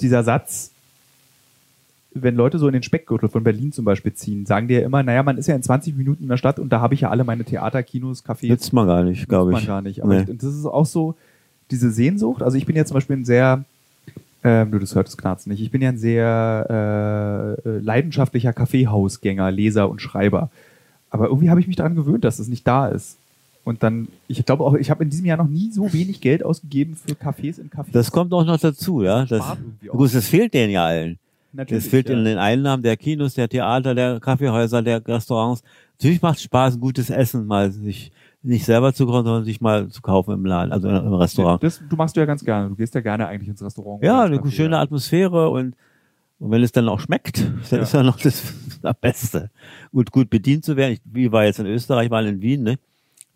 dieser 0.00 0.22
Satz, 0.22 0.72
wenn 2.12 2.34
Leute 2.34 2.58
so 2.58 2.66
in 2.66 2.72
den 2.72 2.82
Speckgürtel 2.82 3.28
von 3.28 3.44
Berlin 3.44 3.72
zum 3.72 3.84
Beispiel 3.84 4.12
ziehen, 4.12 4.44
sagen 4.46 4.66
die 4.68 4.74
ja 4.74 4.80
immer, 4.80 5.02
naja, 5.02 5.22
man 5.22 5.38
ist 5.38 5.46
ja 5.46 5.54
in 5.54 5.62
20 5.62 5.96
Minuten 5.96 6.24
in 6.24 6.28
der 6.28 6.36
Stadt 6.36 6.58
und 6.58 6.70
da 6.70 6.80
habe 6.80 6.94
ich 6.94 7.02
ja 7.02 7.10
alle 7.10 7.24
meine 7.24 7.44
Theater, 7.44 7.82
Kinos, 7.82 8.24
Cafés. 8.24 8.48
Nützt 8.48 8.72
man 8.72 8.86
gar 8.86 9.04
nicht, 9.04 9.28
glaube 9.28 9.52
man 9.52 9.60
ich. 9.60 9.66
gar 9.66 9.80
nicht. 9.82 10.02
Aber 10.02 10.14
Nee. 10.14 10.22
ich, 10.22 10.28
und 10.30 10.42
das 10.42 10.54
ist 10.54 10.66
auch 10.66 10.86
so 10.86 11.14
diese 11.70 11.90
Sehnsucht. 11.90 12.42
Also 12.42 12.56
ich 12.56 12.66
bin 12.66 12.74
ja 12.76 12.84
zum 12.84 12.94
Beispiel 12.94 13.16
ein 13.16 13.24
sehr, 13.24 13.64
ähm, 14.42 14.70
du, 14.72 14.78
das 14.80 14.94
hört 14.94 15.06
das 15.06 15.16
Knarz 15.16 15.46
nicht. 15.46 15.60
Ich 15.62 15.70
bin 15.70 15.82
ja 15.82 15.90
ein 15.90 15.98
sehr 15.98 17.56
äh, 17.64 17.68
äh, 17.68 17.78
leidenschaftlicher 17.78 18.52
Kaffeehausgänger, 18.52 19.50
Leser 19.50 19.88
und 19.88 20.00
Schreiber. 20.02 20.50
Aber 21.10 21.26
irgendwie 21.26 21.50
habe 21.50 21.60
ich 21.60 21.66
mich 21.68 21.76
daran 21.76 21.94
gewöhnt, 21.94 22.24
dass 22.24 22.38
es 22.38 22.48
nicht 22.48 22.66
da 22.66 22.88
ist. 22.88 23.16
Und 23.62 23.82
dann, 23.82 24.08
ich 24.26 24.44
glaube 24.46 24.64
auch, 24.64 24.74
ich 24.74 24.90
habe 24.90 25.04
in 25.04 25.10
diesem 25.10 25.26
Jahr 25.26 25.36
noch 25.36 25.46
nie 25.46 25.70
so 25.70 25.92
wenig 25.92 26.20
Geld 26.20 26.42
ausgegeben 26.44 26.96
für 26.96 27.12
Cafés 27.14 27.60
in 27.60 27.68
Cafés. 27.70 27.92
Das 27.92 28.10
kommt 28.10 28.32
auch 28.32 28.44
noch 28.44 28.58
dazu, 28.58 29.02
ja. 29.02 29.26
Das, 29.26 29.44
gut, 29.86 30.14
das 30.14 30.26
fehlt 30.28 30.54
denen 30.54 30.72
ja 30.72 30.86
allen. 30.86 31.18
Natürlich, 31.52 31.84
Das 31.84 31.90
fehlt 31.90 32.08
ja. 32.08 32.16
in 32.16 32.24
den 32.24 32.38
Einnahmen 32.38 32.82
der 32.82 32.96
Kinos, 32.96 33.34
der 33.34 33.48
Theater, 33.48 33.94
der 33.94 34.20
Kaffeehäuser, 34.20 34.82
der 34.82 35.06
Restaurants. 35.06 35.62
Natürlich 35.98 36.22
macht 36.22 36.36
es 36.38 36.44
Spaß, 36.44 36.74
ein 36.76 36.80
gutes 36.80 37.10
Essen 37.10 37.46
mal 37.46 37.70
sich 37.70 38.12
nicht 38.42 38.64
selber 38.64 38.94
zu 38.94 39.04
kochen, 39.06 39.24
sondern 39.24 39.44
sich 39.44 39.60
mal 39.60 39.88
zu 39.88 40.00
kaufen 40.00 40.32
im 40.32 40.46
Laden, 40.46 40.72
also 40.72 40.88
im 40.88 41.12
Restaurant. 41.14 41.62
Das, 41.62 41.82
du 41.86 41.96
machst 41.96 42.16
du 42.16 42.20
ja 42.20 42.26
ganz 42.26 42.42
gerne. 42.44 42.68
Du 42.70 42.76
gehst 42.76 42.94
ja 42.94 43.00
gerne 43.02 43.26
eigentlich 43.26 43.48
ins 43.50 43.62
Restaurant. 43.62 44.02
Ja, 44.02 44.22
eine 44.22 44.36
Café, 44.38 44.50
schöne 44.50 44.76
ja. 44.76 44.80
Atmosphäre 44.80 45.50
und, 45.50 45.74
und 46.38 46.50
wenn 46.50 46.62
es 46.62 46.72
dann 46.72 46.88
auch 46.88 47.00
schmeckt, 47.00 47.38
dann 47.38 47.60
Ja. 47.70 47.82
ist 47.82 47.92
ja 47.92 48.02
noch 48.02 48.18
das, 48.18 48.42
das 48.82 48.96
Beste. 48.98 49.50
Gut, 49.92 50.10
gut 50.10 50.30
bedient 50.30 50.64
zu 50.64 50.76
werden. 50.76 50.92
Ich, 50.94 51.00
wie 51.04 51.30
war 51.32 51.44
jetzt 51.44 51.58
in 51.58 51.66
Österreich, 51.66 52.08
mal 52.08 52.26
in 52.26 52.40
Wien, 52.40 52.62
ne? 52.62 52.78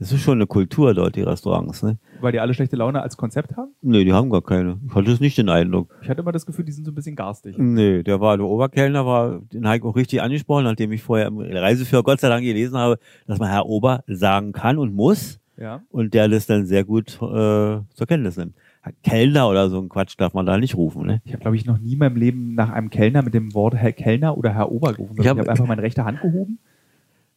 Das 0.01 0.11
ist 0.13 0.23
schon 0.23 0.39
eine 0.39 0.47
Kultur 0.47 0.93
dort, 0.93 1.15
die 1.15 1.23
Restaurants, 1.23 1.83
ne? 1.83 1.99
Weil 2.21 2.33
die 2.33 2.41
alle 2.41 2.53
schlechte 2.53 2.75
Laune 2.77 3.01
als 3.01 3.17
Konzept 3.17 3.57
haben. 3.57 3.71
Nee, 3.81 4.05
die 4.05 4.13
haben 4.13 4.29
gar 4.29 4.43
keine. 4.43 4.79
Ich 4.89 4.95
hatte 4.95 5.11
es 5.13 5.21
nicht 5.21 5.39
den 5.39 5.49
Eindruck. 5.49 5.95
Ich 6.03 6.09
hatte 6.09 6.21
immer 6.23 6.33
das 6.33 6.45
Gefühl, 6.47 6.65
die 6.65 6.73
sind 6.73 6.85
so 6.85 6.91
ein 6.91 6.95
bisschen 6.95 7.15
garstig. 7.17 7.57
Nee, 7.59 8.03
der 8.03 8.21
war, 8.21 8.37
der 8.37 8.47
Oberkellner 8.47 9.07
war, 9.07 9.41
den 9.53 9.67
habe 9.67 9.77
ich 9.79 9.83
auch 9.85 9.95
richtig 9.97 10.21
angesprochen, 10.21 10.65
nachdem 10.65 10.91
ich 10.93 11.03
vorher 11.03 11.29
im 11.29 11.39
Reiseführer 11.39 12.03
Gott 12.03 12.21
sei 12.21 12.29
Dank 12.29 12.43
gelesen 12.45 12.77
habe, 12.77 12.99
dass 13.27 13.39
man 13.39 13.51
Herr 13.51 13.67
Ober 13.67 14.03
sagen 14.09 14.53
kann 14.53 14.79
und 14.79 14.95
muss 14.95 15.39
Ja. 15.57 15.83
und 15.91 16.13
der 16.13 16.29
das 16.29 16.47
dann 16.47 16.67
sehr 16.67 16.85
gut 16.85 17.15
äh, 17.23 17.79
zur 17.95 18.07
Kenntnis 18.09 18.37
nimmt. 18.37 18.55
Herr 18.83 18.93
Kellner 19.05 19.49
oder 19.49 19.71
so 19.71 19.81
ein 19.81 19.89
Quatsch 19.89 20.15
darf 20.19 20.35
man 20.35 20.45
da 20.45 20.59
nicht 20.59 20.77
rufen, 20.77 21.07
ne? 21.07 21.23
Ich 21.25 21.33
habe, 21.33 21.41
glaube 21.41 21.57
ich, 21.57 21.65
noch 21.67 21.79
nie 21.79 21.93
in 21.93 21.99
meinem 22.01 22.17
Leben 22.17 22.55
nach 22.55 22.71
einem 22.71 22.91
Kellner 22.91 23.23
mit 23.23 23.33
dem 23.33 23.55
Wort 23.55 23.75
Herr 23.77 23.93
Kellner 23.93 24.37
oder 24.37 24.53
Herr 24.53 24.71
Ober 24.73 24.93
gerufen. 24.93 25.15
Ich 25.15 25.21
Ich 25.25 25.29
hab- 25.31 25.39
habe 25.39 25.49
einfach 25.49 25.67
meine 25.67 25.81
rechte 25.83 26.05
Hand 26.05 26.21
gehoben 26.21 26.59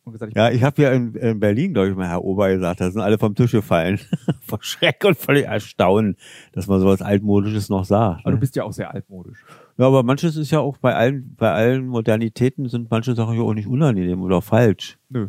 und 0.07 0.13
gesagt, 0.13 0.31
ich 0.31 0.35
Ja, 0.35 0.49
ich 0.49 0.63
habe 0.63 0.81
ja 0.81 0.91
in, 0.91 1.13
in 1.15 1.39
Berlin, 1.39 1.73
glaube 1.73 1.89
ich, 1.89 1.95
mal 1.95 2.07
Herr 2.07 2.23
Ober 2.23 2.49
gesagt, 2.53 2.81
da 2.81 2.89
sind 2.91 3.01
alle 3.01 3.17
vom 3.17 3.35
Tisch 3.35 3.51
gefallen. 3.51 3.99
Vor 4.41 4.59
Schreck 4.61 5.03
und 5.05 5.17
völlig 5.17 5.45
Erstaunen, 5.45 6.15
dass 6.53 6.67
man 6.67 6.79
sowas 6.79 7.01
Altmodisches 7.01 7.69
noch 7.69 7.85
sagt. 7.85 8.21
aber 8.21 8.31
du 8.31 8.37
Ne? 8.37 8.39
bist 8.41 8.55
ja 8.55 8.63
auch 8.63 8.73
sehr 8.73 8.93
altmodisch. 8.93 9.43
Ja, 9.77 9.85
aber 9.87 10.01
manches 10.03 10.35
ist 10.37 10.49
ja 10.51 10.59
auch 10.59 10.77
bei 10.77 10.95
allen, 10.95 11.35
bei 11.37 11.51
allen 11.51 11.87
Modernitäten 11.87 12.67
sind 12.67 12.89
manche 12.89 13.13
Sachen 13.13 13.35
ja 13.35 13.41
auch 13.43 13.53
nicht 13.53 13.67
unangenehm 13.67 14.21
oder 14.23 14.41
falsch. 14.41 14.97
Nö. 15.09 15.27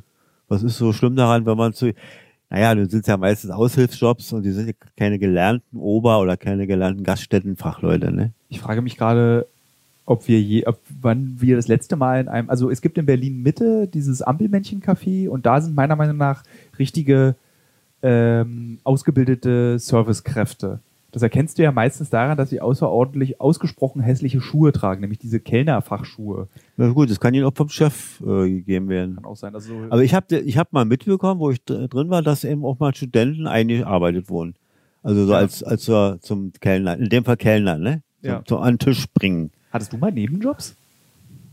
Was 0.48 0.62
ist 0.62 0.78
so 0.78 0.92
schlimm 0.94 1.14
daran, 1.16 1.44
wenn 1.44 1.58
man 1.58 1.74
zu, 1.74 1.92
naja, 2.48 2.74
nun 2.74 2.88
sind 2.88 3.00
es 3.00 3.06
ja 3.06 3.18
meistens 3.18 3.50
Aushilfsjobs 3.50 4.32
und 4.32 4.42
die 4.44 4.52
sind 4.52 4.68
ja 4.68 4.72
keine 4.96 5.18
gelernten 5.18 5.76
Ober- 5.76 6.20
oder 6.20 6.38
keine 6.38 6.66
gelernten 6.66 7.04
Gaststättenfachleute, 7.04 8.10
ne? 8.10 8.32
Ich 8.48 8.60
frage 8.60 8.80
mich 8.80 8.96
gerade, 8.96 9.46
ob 10.08 10.26
wir 10.26 10.40
je, 10.40 10.66
ob, 10.66 10.80
wann 11.02 11.36
wir 11.38 11.56
das 11.56 11.68
letzte 11.68 11.96
Mal 11.96 12.20
in 12.22 12.28
einem, 12.28 12.48
also 12.50 12.70
es 12.70 12.80
gibt 12.80 12.96
in 12.96 13.04
Berlin 13.06 13.42
Mitte 13.42 13.86
dieses 13.88 14.22
Ampelmännchen-Café 14.22 15.28
und 15.28 15.44
da 15.44 15.60
sind 15.60 15.74
meiner 15.76 15.96
Meinung 15.96 16.16
nach 16.16 16.42
richtige 16.78 17.34
ähm, 18.02 18.78
ausgebildete 18.84 19.78
Servicekräfte. 19.78 20.80
Das 21.10 21.22
erkennst 21.22 21.58
du 21.58 21.62
ja 21.62 21.72
meistens 21.72 22.10
daran, 22.10 22.36
dass 22.36 22.50
sie 22.50 22.60
außerordentlich 22.60 23.40
ausgesprochen 23.40 24.02
hässliche 24.02 24.40
Schuhe 24.40 24.72
tragen, 24.72 25.00
nämlich 25.00 25.18
diese 25.18 25.40
Kellnerfachschuhe. 25.40 26.48
Na 26.76 26.88
gut, 26.90 27.10
das 27.10 27.18
kann 27.18 27.32
ihnen 27.34 27.44
auch 27.44 27.54
vom 27.54 27.70
Chef 27.70 28.20
äh, 28.20 28.48
gegeben 28.48 28.88
werden. 28.88 29.14
Kann 29.16 29.24
auch 29.24 29.36
sein. 29.36 29.54
Also 29.54 29.72
Aber 29.90 30.02
ich 30.04 30.14
habe 30.14 30.36
ich 30.38 30.58
hab 30.58 30.72
mal 30.72 30.84
mitbekommen, 30.84 31.40
wo 31.40 31.50
ich 31.50 31.62
dr- 31.64 31.88
drin 31.88 32.10
war, 32.10 32.22
dass 32.22 32.44
eben 32.44 32.64
auch 32.64 32.78
mal 32.78 32.94
Studenten 32.94 33.46
eingearbeitet 33.46 34.28
wurden. 34.28 34.54
Also 35.02 35.24
so 35.24 35.32
Ja. 35.32 35.38
als, 35.38 35.62
als 35.62 35.84
zum 36.20 36.52
Kellner, 36.60 36.98
in 36.98 37.08
dem 37.08 37.24
Fall 37.24 37.36
Kellner, 37.38 37.78
ne? 37.78 38.02
Zum, 38.22 38.30
Ja. 38.30 38.42
zum 38.44 38.58
an 38.58 38.74
den 38.74 38.78
Tisch 38.78 39.06
bringen. 39.14 39.50
Hattest 39.72 39.92
du 39.92 39.96
mal 39.98 40.12
Nebenjobs? 40.12 40.74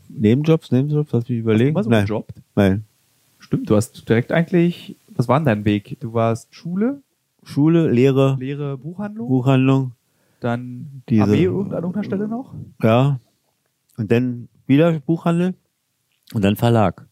Nebenjobs, 0.09 0.71
Nebenjobs, 0.71 1.13
hast 1.13 1.29
du 1.29 1.33
Hast 1.33 1.39
überlegt? 1.39 1.69
du 1.71 1.73
mal 1.73 1.83
so 1.83 1.89
Nein, 1.89 2.23
nein. 2.55 2.83
Stimmt, 3.39 3.69
du 3.69 3.75
hast 3.75 4.07
direkt 4.07 4.31
eigentlich, 4.31 4.95
was 5.09 5.27
war 5.27 5.39
denn 5.39 5.45
dein 5.45 5.65
Weg? 5.65 5.97
Du 5.99 6.13
warst 6.13 6.53
Schule, 6.53 7.01
Schule, 7.43 7.89
Lehre, 7.91 8.37
Lehre, 8.39 8.77
Buchhandlung, 8.77 9.27
Buchhandlung, 9.27 9.91
dann 10.39 11.03
Diese- 11.09 11.23
Armee 11.23 11.47
an 11.47 11.53
irgendeiner 11.53 12.03
Stelle 12.03 12.27
noch? 12.27 12.53
ja. 12.81 13.19
Und 13.97 14.11
dann 14.11 14.49
wieder 14.67 14.99
Buchhandel 14.99 15.53
und 16.33 16.43
dann 16.43 16.57
Verlag. 16.57 17.05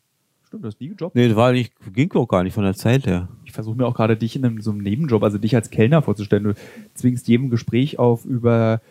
Stimmt, 0.46 0.64
du 0.64 0.68
hast 0.68 0.82
nie 0.82 0.90
gejobbt. 0.90 1.16
Nee, 1.16 1.28
das 1.30 1.38
war 1.38 1.54
nicht, 1.54 1.72
ging 1.94 2.12
auch 2.14 2.28
gar 2.28 2.44
nicht 2.44 2.54
von 2.54 2.64
der 2.66 2.74
Zeit 2.74 3.06
her. 3.06 3.30
Ich 3.46 3.54
versuche 3.54 3.78
mir 3.78 3.86
auch 3.88 3.96
gerade 3.96 4.18
dich 4.18 4.36
in 4.36 4.44
einem, 4.44 4.60
so 4.62 4.72
einem 4.72 4.82
Nebenjob, 4.82 5.24
also 5.24 5.38
dich 5.38 5.56
als 5.56 5.70
Kellner 5.70 6.02
vorzustellen. 6.02 6.44
Du 6.44 6.54
zwingst 6.94 7.28
jedem 7.30 7.50
Gespräch 7.50 8.00
auf 8.00 8.26
über 8.26 8.82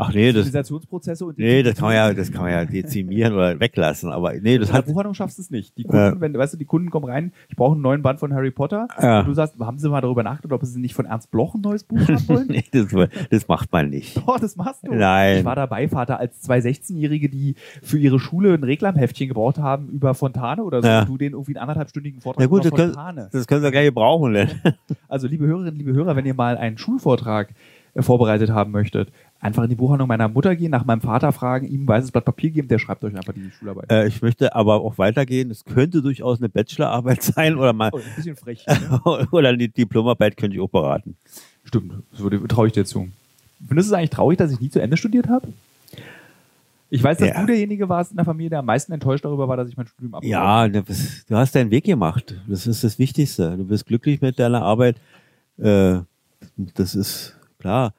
Ach 0.00 0.12
nee, 0.14 0.26
das, 0.28 0.42
Zivilisationsprozesse 0.44 1.26
und 1.26 1.38
nee, 1.38 1.62
das 1.64 1.74
kann 1.74 1.86
man 1.86 1.94
ja, 1.96 2.14
das 2.14 2.30
kann 2.30 2.42
man 2.42 2.52
ja 2.52 2.64
dezimieren 2.64 3.34
oder 3.34 3.58
weglassen. 3.58 4.10
Aber 4.12 4.32
nee, 4.34 4.56
das 4.56 4.72
hat 4.72 4.86
Buchhandlung 4.86 5.14
schaffst 5.14 5.38
du 5.38 5.42
es 5.42 5.50
nicht. 5.50 5.76
Die 5.76 5.82
Kunden, 5.82 5.96
Ja. 6.14 6.20
wenn, 6.20 6.34
weißt 6.38 6.54
du, 6.54 6.56
die 6.56 6.64
Kunden 6.66 6.88
kommen 6.90 7.06
rein, 7.06 7.32
ich 7.48 7.56
brauche 7.56 7.72
einen 7.72 7.82
neuen 7.82 8.00
Band 8.02 8.20
von 8.20 8.32
Harry 8.32 8.52
Potter. 8.52 8.86
Ja. 9.02 9.20
Und 9.20 9.26
du 9.26 9.34
sagst, 9.34 9.58
haben 9.58 9.76
sie 9.78 9.88
mal 9.90 10.00
darüber 10.00 10.22
nachgedacht, 10.22 10.52
ob 10.62 10.64
sie 10.64 10.78
nicht 10.80 10.94
von 10.94 11.04
Ernst 11.06 11.30
Bloch 11.32 11.54
ein 11.56 11.62
neues 11.62 11.82
Buch 11.82 11.98
haben 11.98 12.28
wollen? 12.28 12.46
nee, 12.48 12.64
das, 12.70 12.86
das 13.30 13.48
macht 13.48 13.72
man 13.72 13.90
nicht. 13.90 14.16
Doch, 14.16 14.38
das 14.38 14.54
machst 14.56 14.86
du. 14.86 14.94
Nein. 14.94 15.38
Ich 15.38 15.44
war 15.44 15.56
dabei, 15.56 15.88
Vater, 15.88 16.20
als 16.20 16.40
zwei 16.40 16.60
16-Jährige, 16.60 17.28
die 17.28 17.56
für 17.82 17.98
ihre 17.98 18.20
Schule 18.20 18.54
ein 18.54 18.62
Reklamheftchen 18.62 19.26
gebraucht 19.28 19.58
haben 19.58 19.88
über 19.88 20.14
Fontane 20.14 20.62
oder 20.62 20.80
so, 20.80 20.86
Ja. 20.86 21.00
und 21.00 21.08
du 21.08 21.16
denen 21.18 21.32
irgendwie 21.34 21.56
einen 21.56 21.62
anderthalbstündigen 21.62 22.20
Vortrag 22.20 22.42
Ja 22.42 22.46
gut, 22.46 22.60
über 22.64 22.70
das 22.70 22.76
können, 22.78 22.94
Fontane. 22.94 23.28
das 23.32 23.46
können 23.48 23.62
Sie 23.62 23.70
gleich 23.72 23.92
brauchen. 23.92 24.32
Ne? 24.32 24.48
Also, 25.08 25.26
liebe 25.26 25.44
Hörerinnen, 25.46 25.74
liebe 25.74 25.92
Hörer, 25.92 26.14
wenn 26.16 26.24
ihr 26.26 26.34
mal 26.34 26.56
einen 26.56 26.78
Schulvortrag 26.78 27.48
äh, 27.94 28.02
vorbereitet 28.02 28.50
haben 28.50 28.70
möchtet, 28.72 29.10
einfach 29.40 29.62
in 29.64 29.68
die 29.70 29.76
Buchhandlung 29.76 30.08
meiner 30.08 30.28
Mutter 30.28 30.56
gehen, 30.56 30.70
nach 30.70 30.84
meinem 30.84 31.00
Vater 31.00 31.30
fragen, 31.32 31.66
ihm 31.68 31.84
ein 31.84 31.88
weißes 31.88 32.10
Blatt 32.10 32.24
Papier 32.24 32.50
geben, 32.50 32.68
der 32.68 32.78
schreibt 32.78 33.04
euch 33.04 33.14
einfach 33.14 33.32
die 33.32 33.50
Schularbeit. 33.52 33.90
Äh, 33.90 34.08
ich 34.08 34.20
möchte 34.20 34.54
aber 34.54 34.80
auch 34.80 34.98
weitergehen. 34.98 35.50
Es 35.50 35.64
könnte 35.64 36.02
durchaus 36.02 36.38
eine 36.38 36.48
Bachelorarbeit 36.48 37.22
sein 37.22 37.56
oder 37.56 37.72
mal 37.72 37.90
Oh, 37.92 37.98
ein 37.98 38.02
bisschen 38.16 38.36
frech. 38.36 38.64
Ne? 38.68 39.28
oder 39.30 39.56
die 39.56 39.68
Diplomarbeit 39.68 40.36
könnte 40.36 40.56
ich 40.56 40.62
auch 40.62 40.68
beraten. 40.70 41.16
Stimmt, 41.64 41.92
das 42.10 42.20
würde- 42.20 42.46
traue 42.48 42.66
ich 42.66 42.72
dir 42.72 42.84
zu. 42.84 43.08
Findest 43.66 43.90
du 43.90 43.94
es 43.94 43.98
eigentlich 43.98 44.10
traurig, 44.10 44.38
dass 44.38 44.52
ich 44.52 44.60
nie 44.60 44.70
zu 44.70 44.80
Ende 44.80 44.96
studiert 44.96 45.28
habe? 45.28 45.48
Ich 46.90 47.02
weiß, 47.02 47.18
dass 47.18 47.28
Ja. 47.28 47.40
du 47.40 47.46
derjenige 47.46 47.88
warst 47.88 48.12
in 48.12 48.16
der 48.16 48.24
Familie, 48.24 48.48
der 48.50 48.58
am 48.60 48.64
meisten 48.64 48.92
enttäuscht 48.92 49.24
darüber 49.24 49.46
war, 49.46 49.56
dass 49.58 49.68
ich 49.68 49.76
mein 49.76 49.86
Studium 49.86 50.14
abgebrochen 50.14 50.30
Ja, 50.32 50.68
du, 50.68 50.82
bist, 50.82 51.28
du 51.30 51.36
hast 51.36 51.54
deinen 51.54 51.70
Weg 51.70 51.84
gemacht. 51.84 52.34
Das 52.48 52.66
ist 52.66 52.82
das 52.82 52.98
Wichtigste. 52.98 53.56
Du 53.58 53.64
bist 53.64 53.84
glücklich 53.84 54.22
mit 54.22 54.38
deiner 54.38 54.62
Arbeit. 54.62 54.96
Äh, 55.58 55.98
das 56.56 56.94
ist 56.94 57.36
klar. 57.58 57.92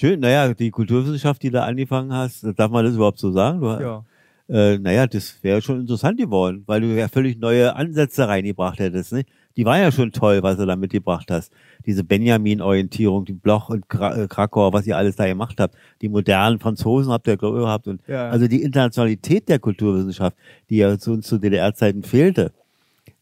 Schön, 0.00 0.20
naja, 0.20 0.52
die 0.54 0.70
Kulturwissenschaft, 0.70 1.42
die 1.42 1.50
du 1.50 1.62
angefangen 1.62 2.12
hast, 2.12 2.44
darf 2.56 2.70
man 2.70 2.84
das 2.84 2.94
überhaupt 2.94 3.18
so 3.18 3.30
sagen? 3.30 3.60
Du, 3.60 3.66
Ja. 3.66 4.04
äh, 4.48 4.78
naja, 4.78 5.06
das 5.06 5.38
wäre 5.42 5.62
schon 5.62 5.80
interessant 5.80 6.18
geworden, 6.18 6.64
weil 6.66 6.80
du 6.80 6.88
ja 6.88 7.08
völlig 7.08 7.38
neue 7.38 7.76
Ansätze 7.76 8.26
reingebracht 8.26 8.78
hättest. 8.80 9.12
Nicht? 9.12 9.28
Die 9.56 9.64
war 9.64 9.78
ja 9.78 9.92
schon 9.92 10.10
toll, 10.12 10.42
was 10.42 10.56
du 10.56 10.66
da 10.66 10.76
mitgebracht 10.76 11.30
hast. 11.30 11.52
Diese 11.84 12.02
Benjamin-Orientierung, 12.04 13.26
die 13.26 13.34
Bloch 13.34 13.68
und 13.68 13.88
Kra 13.88 14.16
äh, 14.16 14.26
Krakauer, 14.26 14.72
was 14.72 14.86
ihr 14.86 14.96
alles 14.96 15.16
da 15.16 15.26
gemacht 15.26 15.60
habt. 15.60 15.74
Die 16.00 16.08
modernen 16.08 16.58
Franzosen 16.58 17.12
habt 17.12 17.26
ihr, 17.28 17.36
glaube 17.36 17.58
ich, 17.58 17.64
gehabt. 17.64 17.86
Und 17.86 18.00
Ja. 18.08 18.30
Also 18.30 18.48
die 18.48 18.62
Internationalität 18.62 19.48
der 19.48 19.58
Kulturwissenschaft, 19.58 20.36
die 20.70 20.78
ja 20.78 20.98
zu 20.98 21.12
uns 21.12 21.26
zu 21.26 21.38
DDR-Zeiten 21.38 22.02
fehlte, 22.02 22.52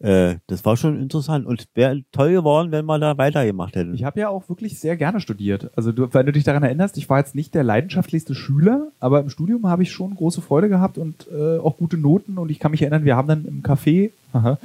äh, 0.00 0.36
das 0.46 0.64
war 0.64 0.76
schon 0.76 1.00
interessant. 1.00 1.46
Und 1.46 1.68
wäre 1.74 2.02
toll 2.12 2.32
geworden, 2.32 2.72
wenn 2.72 2.86
wir 2.86 2.98
da 2.98 3.18
weitergemacht 3.18 3.76
hätten. 3.76 3.94
Ich 3.94 4.04
habe 4.04 4.20
ja 4.20 4.28
auch 4.28 4.48
wirklich 4.48 4.80
sehr 4.80 4.96
gerne 4.96 5.20
studiert. 5.20 5.70
Also 5.76 5.92
du, 5.92 6.12
wenn 6.12 6.26
du 6.26 6.32
dich 6.32 6.44
daran 6.44 6.62
erinnerst, 6.62 6.96
ich 6.98 7.08
war 7.08 7.18
jetzt 7.18 7.34
nicht 7.34 7.54
der 7.54 7.64
leidenschaftlichste 7.64 8.34
Schüler, 8.34 8.88
aber 8.98 9.20
im 9.20 9.28
Studium 9.30 9.66
habe 9.66 9.82
ich 9.82 9.92
schon 9.92 10.14
große 10.14 10.40
Freude 10.42 10.68
gehabt 10.68 10.98
und 10.98 11.26
äh, 11.30 11.58
auch 11.58 11.76
gute 11.76 11.98
Noten. 11.98 12.38
Und 12.38 12.50
ich 12.50 12.58
kann 12.58 12.70
mich 12.70 12.82
erinnern, 12.82 13.04
wir 13.04 13.16
haben 13.16 13.28
dann 13.28 13.44
im 13.44 13.62
Café 13.62 14.10
haha, 14.32 14.58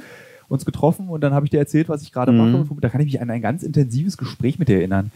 uns 0.48 0.64
getroffen 0.64 1.08
und 1.08 1.20
dann 1.22 1.34
habe 1.34 1.44
ich 1.44 1.50
dir 1.50 1.58
erzählt, 1.58 1.88
was 1.88 2.02
ich 2.02 2.12
gerade 2.12 2.32
Mhm. 2.32 2.38
mache. 2.38 2.56
Und 2.72 2.82
da 2.84 2.88
kann 2.88 3.00
ich 3.00 3.06
mich 3.06 3.20
an 3.20 3.30
ein 3.30 3.42
ganz 3.42 3.62
intensives 3.62 4.16
Gespräch 4.16 4.58
mit 4.58 4.68
dir 4.68 4.78
erinnern. 4.78 5.10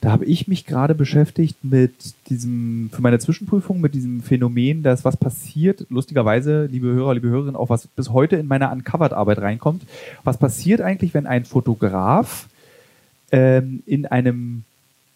Da 0.00 0.12
habe 0.12 0.26
ich 0.26 0.46
mich 0.46 0.66
gerade 0.66 0.94
beschäftigt 0.94 1.56
mit 1.62 1.92
diesem, 2.28 2.90
für 2.92 3.00
meine 3.00 3.18
Zwischenprüfung, 3.18 3.80
mit 3.80 3.94
diesem 3.94 4.20
Phänomen, 4.20 4.82
dass 4.82 5.04
was 5.04 5.16
passiert, 5.16 5.86
lustigerweise, 5.88 6.66
liebe 6.66 6.88
Hörer, 6.88 7.14
liebe 7.14 7.28
Hörerinnen, 7.28 7.56
auch 7.56 7.70
was 7.70 7.86
bis 7.86 8.10
heute 8.10 8.36
in 8.36 8.46
meiner 8.46 8.70
Uncovered-Arbeit 8.72 9.38
reinkommt. 9.38 9.82
Was 10.22 10.36
passiert 10.36 10.80
eigentlich, 10.82 11.14
wenn 11.14 11.26
ein 11.26 11.44
Fotograf 11.44 12.46
ähm, 13.32 13.82
in 13.86 14.04
einem, 14.06 14.64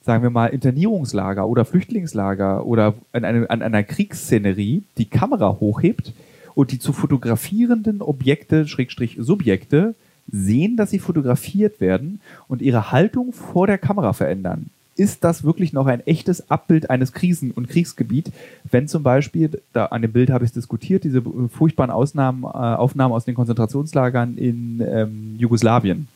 sagen 0.02 0.22
wir 0.22 0.30
mal, 0.30 0.46
Internierungslager 0.46 1.46
oder 1.46 1.66
Flüchtlingslager 1.66 2.64
oder 2.64 2.94
an, 3.12 3.24
einem, 3.24 3.46
an 3.48 3.62
einer 3.62 3.82
Kriegsszenerie 3.82 4.82
die 4.96 5.04
Kamera 5.04 5.58
hochhebt 5.60 6.14
und 6.54 6.72
die 6.72 6.78
zu 6.78 6.94
fotografierenden 6.94 8.00
Objekte, 8.00 8.66
Schrägstrich 8.66 9.16
Subjekte, 9.20 9.94
sehen, 10.32 10.76
dass 10.76 10.90
sie 10.90 10.98
fotografiert 10.98 11.80
werden 11.80 12.20
und 12.48 12.62
ihre 12.62 12.92
Haltung 12.92 13.32
vor 13.32 13.66
der 13.66 13.78
Kamera 13.78 14.12
verändern. 14.12 14.70
Ist 14.96 15.24
das 15.24 15.44
wirklich 15.44 15.72
noch 15.72 15.86
ein 15.86 16.06
echtes 16.06 16.50
Abbild 16.50 16.90
eines 16.90 17.12
Krisen- 17.12 17.52
und 17.52 17.68
Kriegsgebiet, 17.68 18.32
wenn 18.70 18.86
zum 18.86 19.02
Beispiel, 19.02 19.62
da 19.72 19.86
an 19.86 20.02
dem 20.02 20.12
Bild 20.12 20.30
habe 20.30 20.44
ich 20.44 20.50
es 20.50 20.54
diskutiert, 20.54 21.04
diese 21.04 21.18
äh, 21.18 21.48
furchtbaren 21.48 21.90
Ausnahmen, 21.90 22.44
äh, 22.44 22.46
Aufnahmen 22.46 23.14
aus 23.14 23.24
den 23.24 23.34
Konzentrationslagern 23.34 24.36
in 24.36 24.82
ähm, 24.86 25.36
Jugoslawien. 25.38 26.08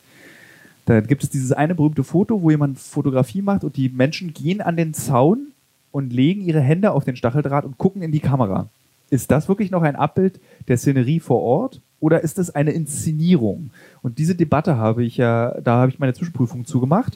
Da 0.85 1.01
gibt 1.01 1.23
es 1.23 1.31
dieses 1.31 1.51
eine 1.51 1.73
berühmte 1.73 2.03
Foto, 2.03 2.41
wo 2.41 2.51
jemand 2.51 2.77
Fotografie 2.77 3.41
macht 3.41 3.63
und 3.63 3.75
die 3.75 3.89
Menschen 3.89 4.33
gehen 4.33 4.61
an 4.61 4.77
den 4.77 4.93
Zaun 4.93 5.47
und 5.91 6.13
legen 6.13 6.41
ihre 6.41 6.61
Hände 6.61 6.91
auf 6.91 7.05
den 7.05 7.15
Stacheldraht 7.15 7.65
und 7.65 7.79
gucken 7.79 8.03
in 8.03 8.11
die 8.11 8.19
Kamera. 8.19 8.67
Ist 9.09 9.31
das 9.31 9.47
wirklich 9.47 9.71
noch 9.71 9.81
ein 9.81 9.95
Abbild 9.95 10.39
der 10.67 10.77
Szenerie 10.77 11.19
vor 11.19 11.41
Ort 11.41 11.81
oder 11.99 12.21
ist 12.21 12.37
es 12.39 12.53
eine 12.53 12.71
Inszenierung? 12.71 13.69
Und 14.01 14.17
diese 14.17 14.35
Debatte 14.35 14.77
habe 14.77 15.03
ich 15.03 15.17
ja, 15.17 15.59
da 15.61 15.77
habe 15.77 15.91
ich 15.91 15.99
meine 15.99 16.13
Zwischenprüfung 16.13 16.65
zugemacht. 16.65 17.13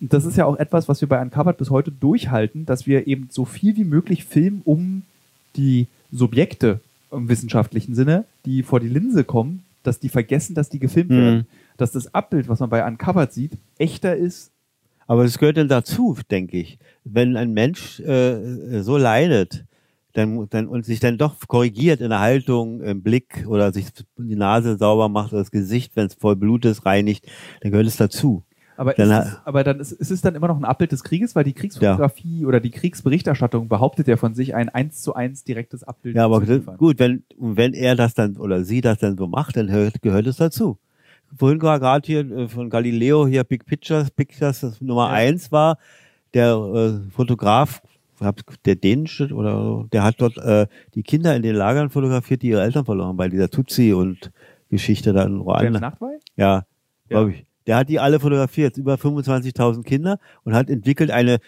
Und 0.00 0.12
das 0.12 0.24
ist 0.24 0.36
ja 0.36 0.44
auch 0.46 0.56
etwas, 0.56 0.88
was 0.88 1.00
wir 1.00 1.08
bei 1.08 1.20
Uncovered 1.20 1.56
bis 1.58 1.70
heute 1.70 1.90
durchhalten, 1.90 2.66
dass 2.66 2.86
wir 2.86 3.06
eben 3.06 3.28
so 3.30 3.44
viel 3.44 3.76
wie 3.76 3.84
möglich 3.84 4.24
filmen, 4.24 4.62
um 4.64 5.02
die 5.56 5.86
Subjekte 6.12 6.80
im 7.10 7.28
wissenschaftlichen 7.28 7.94
Sinne, 7.94 8.24
die 8.44 8.62
vor 8.62 8.80
die 8.80 8.88
Linse 8.88 9.24
kommen, 9.24 9.64
dass 9.82 9.98
die 9.98 10.08
vergessen, 10.08 10.54
dass 10.54 10.68
die 10.68 10.78
gefilmt 10.78 11.10
Mhm. 11.10 11.16
werden. 11.16 11.46
Dass 11.76 11.92
das 11.92 12.12
Abbild, 12.14 12.48
was 12.48 12.60
man 12.60 12.70
bei 12.70 12.84
Uncovered 12.86 13.32
sieht, 13.32 13.52
echter 13.78 14.16
ist. 14.16 14.50
Aber 15.06 15.24
es 15.24 15.38
gehört 15.38 15.56
dann 15.56 15.68
dazu, 15.68 16.16
denke 16.30 16.58
ich. 16.58 16.78
Wenn 17.04 17.36
ein 17.36 17.52
Mensch 17.54 18.00
äh, 18.00 18.82
so 18.82 18.96
leidet, 18.98 19.64
dann, 20.18 20.48
dann 20.50 20.66
und 20.66 20.84
sich 20.84 21.00
dann 21.00 21.16
doch 21.16 21.36
korrigiert 21.46 22.00
in 22.00 22.10
der 22.10 22.20
Haltung, 22.20 22.82
im 22.82 23.02
Blick 23.02 23.46
oder 23.48 23.72
sich 23.72 23.86
die 24.16 24.36
Nase 24.36 24.76
sauber 24.76 25.08
macht 25.08 25.32
oder 25.32 25.40
das 25.40 25.50
Gesicht, 25.50 25.96
wenn 25.96 26.06
es 26.06 26.14
voll 26.14 26.36
Blut 26.36 26.64
ist, 26.64 26.84
reinigt, 26.84 27.26
dann 27.62 27.70
gehört 27.70 27.86
es 27.86 27.96
dazu. 27.96 28.42
Aber, 28.76 28.94
Dann 28.94 29.10
ist 29.10 29.26
es, 29.26 29.36
aber 29.44 29.64
dann 29.64 29.80
ist, 29.80 29.90
ist 29.90 30.10
es 30.12 30.20
dann 30.20 30.36
immer 30.36 30.46
noch 30.46 30.56
ein 30.56 30.64
Abbild 30.64 30.92
des 30.92 31.02
Krieges, 31.02 31.34
weil 31.34 31.42
die 31.42 31.52
Kriegsfotografie 31.52 32.46
oder 32.46 32.60
die 32.60 32.70
Kriegsberichterstattung 32.70 33.66
behauptet 33.66 34.06
ja 34.06 34.16
von 34.16 34.34
sich 34.34 34.54
ein 34.54 34.68
eins 34.68 35.02
zu 35.02 35.14
eins 35.14 35.42
direktes 35.42 35.82
Abbild. 35.82 36.14
Ja, 36.14 36.26
aber 36.26 36.40
gut, 36.40 37.00
wenn, 37.00 37.24
wenn 37.36 37.74
er 37.74 37.96
das 37.96 38.14
dann 38.14 38.36
oder 38.36 38.62
sie 38.62 38.80
das 38.80 38.98
dann 38.98 39.16
so 39.16 39.26
macht, 39.26 39.56
dann 39.56 39.68
hört, 39.68 40.00
gehört 40.00 40.28
es 40.28 40.36
dazu. 40.36 40.78
Vorhin 41.36 41.60
war 41.60 41.80
gerade 41.80 42.06
hier 42.06 42.20
äh, 42.30 42.48
von 42.48 42.70
Galileo 42.70 43.26
hier 43.26 43.42
Big 43.42 43.66
Pictures, 43.66 44.12
Pictures, 44.12 44.80
Nummer 44.80 45.08
Ja. 45.08 45.14
eins 45.14 45.50
war, 45.50 45.78
der 46.32 46.54
äh, 46.54 47.10
Fotograf, 47.10 47.82
der 48.64 48.76
dänische 48.76 49.32
oder 49.32 49.52
so, 49.62 49.86
der 49.92 50.02
hat 50.04 50.16
dort 50.20 50.36
äh, 50.38 50.66
die 50.94 51.02
Kinder 51.02 51.34
in 51.36 51.42
den 51.42 51.54
Lagern 51.54 51.90
fotografiert, 51.90 52.42
die 52.42 52.48
ihre 52.48 52.62
Eltern 52.62 52.84
verloren 52.84 53.08
haben, 53.08 53.16
bei 53.16 53.28
dieser 53.28 53.48
Tutsi 53.50 53.92
und 53.92 54.30
Geschichte 54.70 55.12
da 55.12 55.24
in 55.24 55.36
Ruanda. 55.38 55.92
Ja, 56.36 56.44
Ja. 56.44 56.64
glaube 57.08 57.30
ich. 57.32 57.44
Der 57.66 57.76
hat 57.76 57.88
die 57.90 58.00
alle 58.00 58.18
fotografiert, 58.18 58.76
über 58.78 58.94
25.000 58.94 59.82
Kinder 59.82 60.18
und 60.44 60.54
hat 60.54 60.70
entwickelt 60.70 61.10
eine 61.10 61.38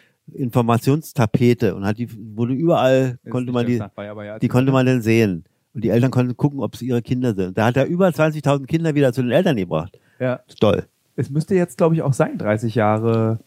Informationstapete 0.65 1.75
und 1.75 1.85
hat 1.85 1.99
die, 1.99 2.09
wurde 2.37 2.53
überall, 2.55 3.19
Ist 3.23 3.31
konnte 3.31 3.53
man 3.53 3.67
die, 3.67 3.79
Nachtwey, 3.79 4.09
aber 4.09 4.25
ja, 4.25 4.39
die 4.39 4.49
konnte 4.49 4.73
man 4.73 4.87
dann 4.87 5.03
sehen. 5.03 5.45
Und 5.73 5.85
die 5.85 5.89
Eltern 5.91 6.11
konnten 6.11 6.37
gucken, 6.37 6.61
ob 6.61 6.75
es 6.75 6.83
ihre 6.83 7.01
Kinder 7.01 7.35
sind. 7.35 7.57
Da 7.57 7.67
hat 7.67 7.77
er 7.77 7.87
über 7.87 8.09
20.000 8.09 8.67
Kinder 8.67 8.95
wieder 8.95 9.13
zu 9.13 9.23
den 9.23 9.31
Eltern 9.31 9.57
gebracht. 9.57 9.99
Ja. 10.19 10.41
Ist 10.49 10.61
toll. 10.61 10.85
Es 11.17 11.31
müsste 11.31 11.55
jetzt, 11.55 11.79
glaube 11.79 11.95
ich, 11.95 12.03
auch 12.03 12.13
sein, 12.13 12.39
30 12.39 12.75
Jahre 12.75 13.39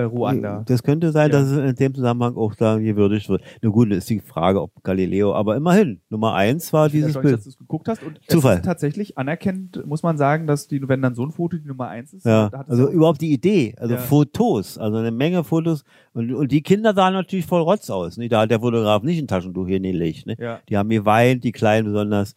Ruanda. 0.00 0.62
Das 0.66 0.82
könnte 0.82 1.12
sein, 1.12 1.30
Ja. 1.30 1.38
dass 1.40 1.50
es 1.50 1.58
in 1.70 1.74
dem 1.76 1.94
Zusammenhang 1.94 2.36
auch 2.36 2.54
da 2.54 2.78
gewürdigt 2.78 3.28
wird. 3.28 3.42
Nur 3.60 3.72
gut, 3.72 3.90
ist 3.90 4.08
die 4.08 4.20
Frage, 4.20 4.62
ob 4.62 4.70
Galileo, 4.82 5.34
aber 5.34 5.56
immerhin, 5.56 6.00
Nummer 6.08 6.34
eins 6.34 6.72
war 6.72 6.88
dieses 6.88 7.12
dass 7.14 7.22
Bild. 7.22 7.44
du 7.44 7.48
es 7.48 7.58
geguckt 7.58 7.88
hast. 7.88 8.02
Und 8.02 8.18
Zufall. 8.26 8.54
Es 8.54 8.58
ist 8.60 8.64
tatsächlich 8.64 9.18
anerkennt, 9.18 9.84
muss 9.86 10.02
man 10.02 10.16
sagen, 10.16 10.46
dass 10.46 10.66
die, 10.68 10.86
wenn 10.88 11.02
dann 11.02 11.14
so 11.14 11.24
ein 11.24 11.30
Foto 11.32 11.56
die 11.56 11.66
Nummer 11.68 11.88
eins 11.88 12.12
ist, 12.12 12.24
Ja, 12.26 12.48
also 12.68 12.88
überhaupt 12.90 13.20
die 13.20 13.32
Idee, 13.32 13.74
also 13.78 13.94
Ja. 13.94 14.00
Fotos, 14.00 14.78
also 14.78 14.96
eine 14.98 15.10
Menge 15.10 15.44
Fotos. 15.44 15.84
Und, 16.14 16.32
und 16.32 16.50
die 16.52 16.62
Kinder 16.62 16.94
sahen 16.94 17.14
natürlich 17.14 17.46
voll 17.46 17.62
Rotz 17.62 17.90
aus. 17.90 18.16
Nicht? 18.16 18.32
Da 18.32 18.40
hat 18.42 18.50
der 18.50 18.60
Fotograf 18.60 19.02
nicht 19.02 19.18
ein 19.18 19.28
Taschentuch 19.28 19.66
hier 19.66 19.74
hingelegt. 19.76 20.26
Ne? 20.26 20.36
Ja. 20.38 20.60
Die 20.68 20.76
haben 20.76 20.88
geweint, 20.88 21.44
die 21.44 21.52
Kleinen 21.52 21.86
besonders 21.86 22.34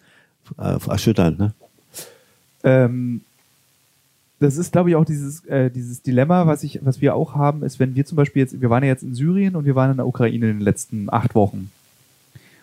äh, 0.58 0.78
erschütternd. 0.90 1.40
Ne? 1.40 1.54
Ähm, 2.64 3.22
das 4.46 4.58
ist, 4.58 4.72
glaube 4.72 4.90
ich, 4.90 4.96
auch 4.96 5.06
dieses, 5.06 5.44
äh, 5.46 5.70
dieses 5.70 6.02
Dilemma, 6.02 6.48
was, 6.48 6.64
ich, 6.64 6.80
was 6.84 7.02
wir 7.02 7.16
auch 7.16 7.36
haben, 7.36 7.64
ist, 7.64 7.80
wenn 7.80 7.96
wir 7.96 8.06
zum 8.06 8.16
Beispiel 8.16 8.42
jetzt, 8.42 8.62
wir 8.62 8.70
waren 8.70 8.84
ja 8.84 8.90
jetzt 8.90 9.04
in 9.04 9.16
Syrien 9.16 9.56
und 9.56 9.66
wir 9.66 9.76
waren 9.76 9.92
in 9.92 9.98
der 9.98 10.08
Ukraine 10.08 10.36
in 10.36 10.42
den 10.42 10.62
letzten 10.62 11.12
acht 11.12 11.36
Wochen. 11.36 11.72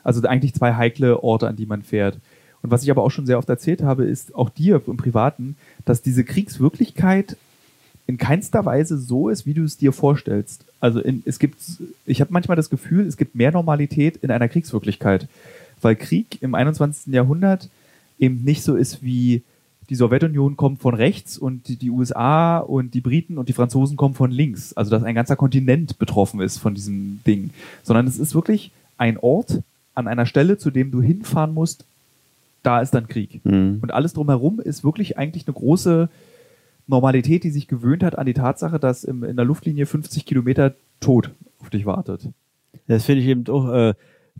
Also 0.04 0.22
eigentlich 0.22 0.54
zwei 0.54 0.74
heikle 0.74 1.22
Orte, 1.22 1.48
an 1.48 1.56
die 1.56 1.66
man 1.66 1.82
fährt. 1.82 2.18
Und 2.62 2.70
was 2.70 2.82
ich 2.82 2.90
aber 2.90 3.02
auch 3.02 3.10
schon 3.10 3.26
sehr 3.26 3.38
oft 3.38 3.48
erzählt 3.48 3.82
habe, 3.82 4.04
ist 4.04 4.34
auch 4.34 4.48
dir 4.48 4.80
im 4.86 4.96
Privaten, 4.96 5.56
dass 5.84 6.02
diese 6.02 6.24
Kriegswirklichkeit 6.24 7.36
in 8.06 8.18
keinster 8.18 8.64
Weise 8.64 8.98
so 8.98 9.28
ist, 9.28 9.46
wie 9.46 9.54
du 9.54 9.64
es 9.64 9.76
dir 9.76 9.92
vorstellst. 9.92 10.64
Also 10.80 11.00
in, 11.00 11.22
es 11.24 11.38
gibt, 11.38 11.60
ich 12.06 12.20
habe 12.20 12.32
manchmal 12.32 12.56
das 12.56 12.70
Gefühl, 12.70 13.06
es 13.06 13.16
gibt 13.16 13.34
mehr 13.34 13.52
Normalität 13.52 14.16
in 14.18 14.30
einer 14.30 14.48
Kriegswirklichkeit, 14.48 15.28
weil 15.80 15.96
Krieg 15.96 16.38
im 16.40 16.54
21. 16.54 17.12
Jahrhundert 17.12 17.68
eben 18.18 18.44
nicht 18.44 18.62
so 18.62 18.76
ist 18.76 19.02
wie 19.02 19.42
die 19.92 19.96
Sowjetunion 19.96 20.56
kommt 20.56 20.80
von 20.80 20.94
rechts 20.94 21.36
und 21.36 21.68
die, 21.68 21.76
die 21.76 21.90
USA 21.90 22.56
und 22.56 22.94
die 22.94 23.02
Briten 23.02 23.36
und 23.36 23.50
die 23.50 23.52
Franzosen 23.52 23.98
kommen 23.98 24.14
von 24.14 24.30
links. 24.30 24.72
Also 24.72 24.90
dass 24.90 25.02
ein 25.02 25.14
ganzer 25.14 25.36
Kontinent 25.36 25.98
betroffen 25.98 26.40
ist 26.40 26.56
von 26.56 26.72
diesem 26.74 27.20
Ding. 27.26 27.50
Sondern 27.82 28.06
es 28.06 28.18
ist 28.18 28.34
wirklich 28.34 28.70
ein 28.96 29.18
Ort 29.18 29.60
an 29.94 30.08
einer 30.08 30.24
Stelle, 30.24 30.56
zu 30.56 30.70
dem 30.70 30.92
du 30.92 31.02
hinfahren 31.02 31.52
musst, 31.52 31.84
da 32.62 32.80
ist 32.80 32.92
dann 32.92 33.06
Krieg. 33.06 33.44
Mhm. 33.44 33.80
Und 33.82 33.92
alles 33.92 34.14
drumherum 34.14 34.60
ist 34.60 34.82
wirklich 34.82 35.18
eigentlich 35.18 35.46
eine 35.46 35.52
große 35.52 36.08
Normalität, 36.86 37.44
die 37.44 37.50
sich 37.50 37.68
gewöhnt 37.68 38.02
hat 38.02 38.16
an 38.16 38.24
die 38.24 38.32
Tatsache, 38.32 38.80
dass 38.80 39.04
im, 39.04 39.24
in 39.24 39.36
der 39.36 39.44
Luftlinie 39.44 39.84
50 39.84 40.24
Kilometer 40.24 40.72
Tod 41.00 41.32
auf 41.60 41.68
dich 41.68 41.84
wartet. 41.84 42.30
Das 42.86 43.04
finde 43.04 43.20
ich 43.20 43.28
eben 43.28 43.46
auch 43.48 43.68
äh, 43.68 43.92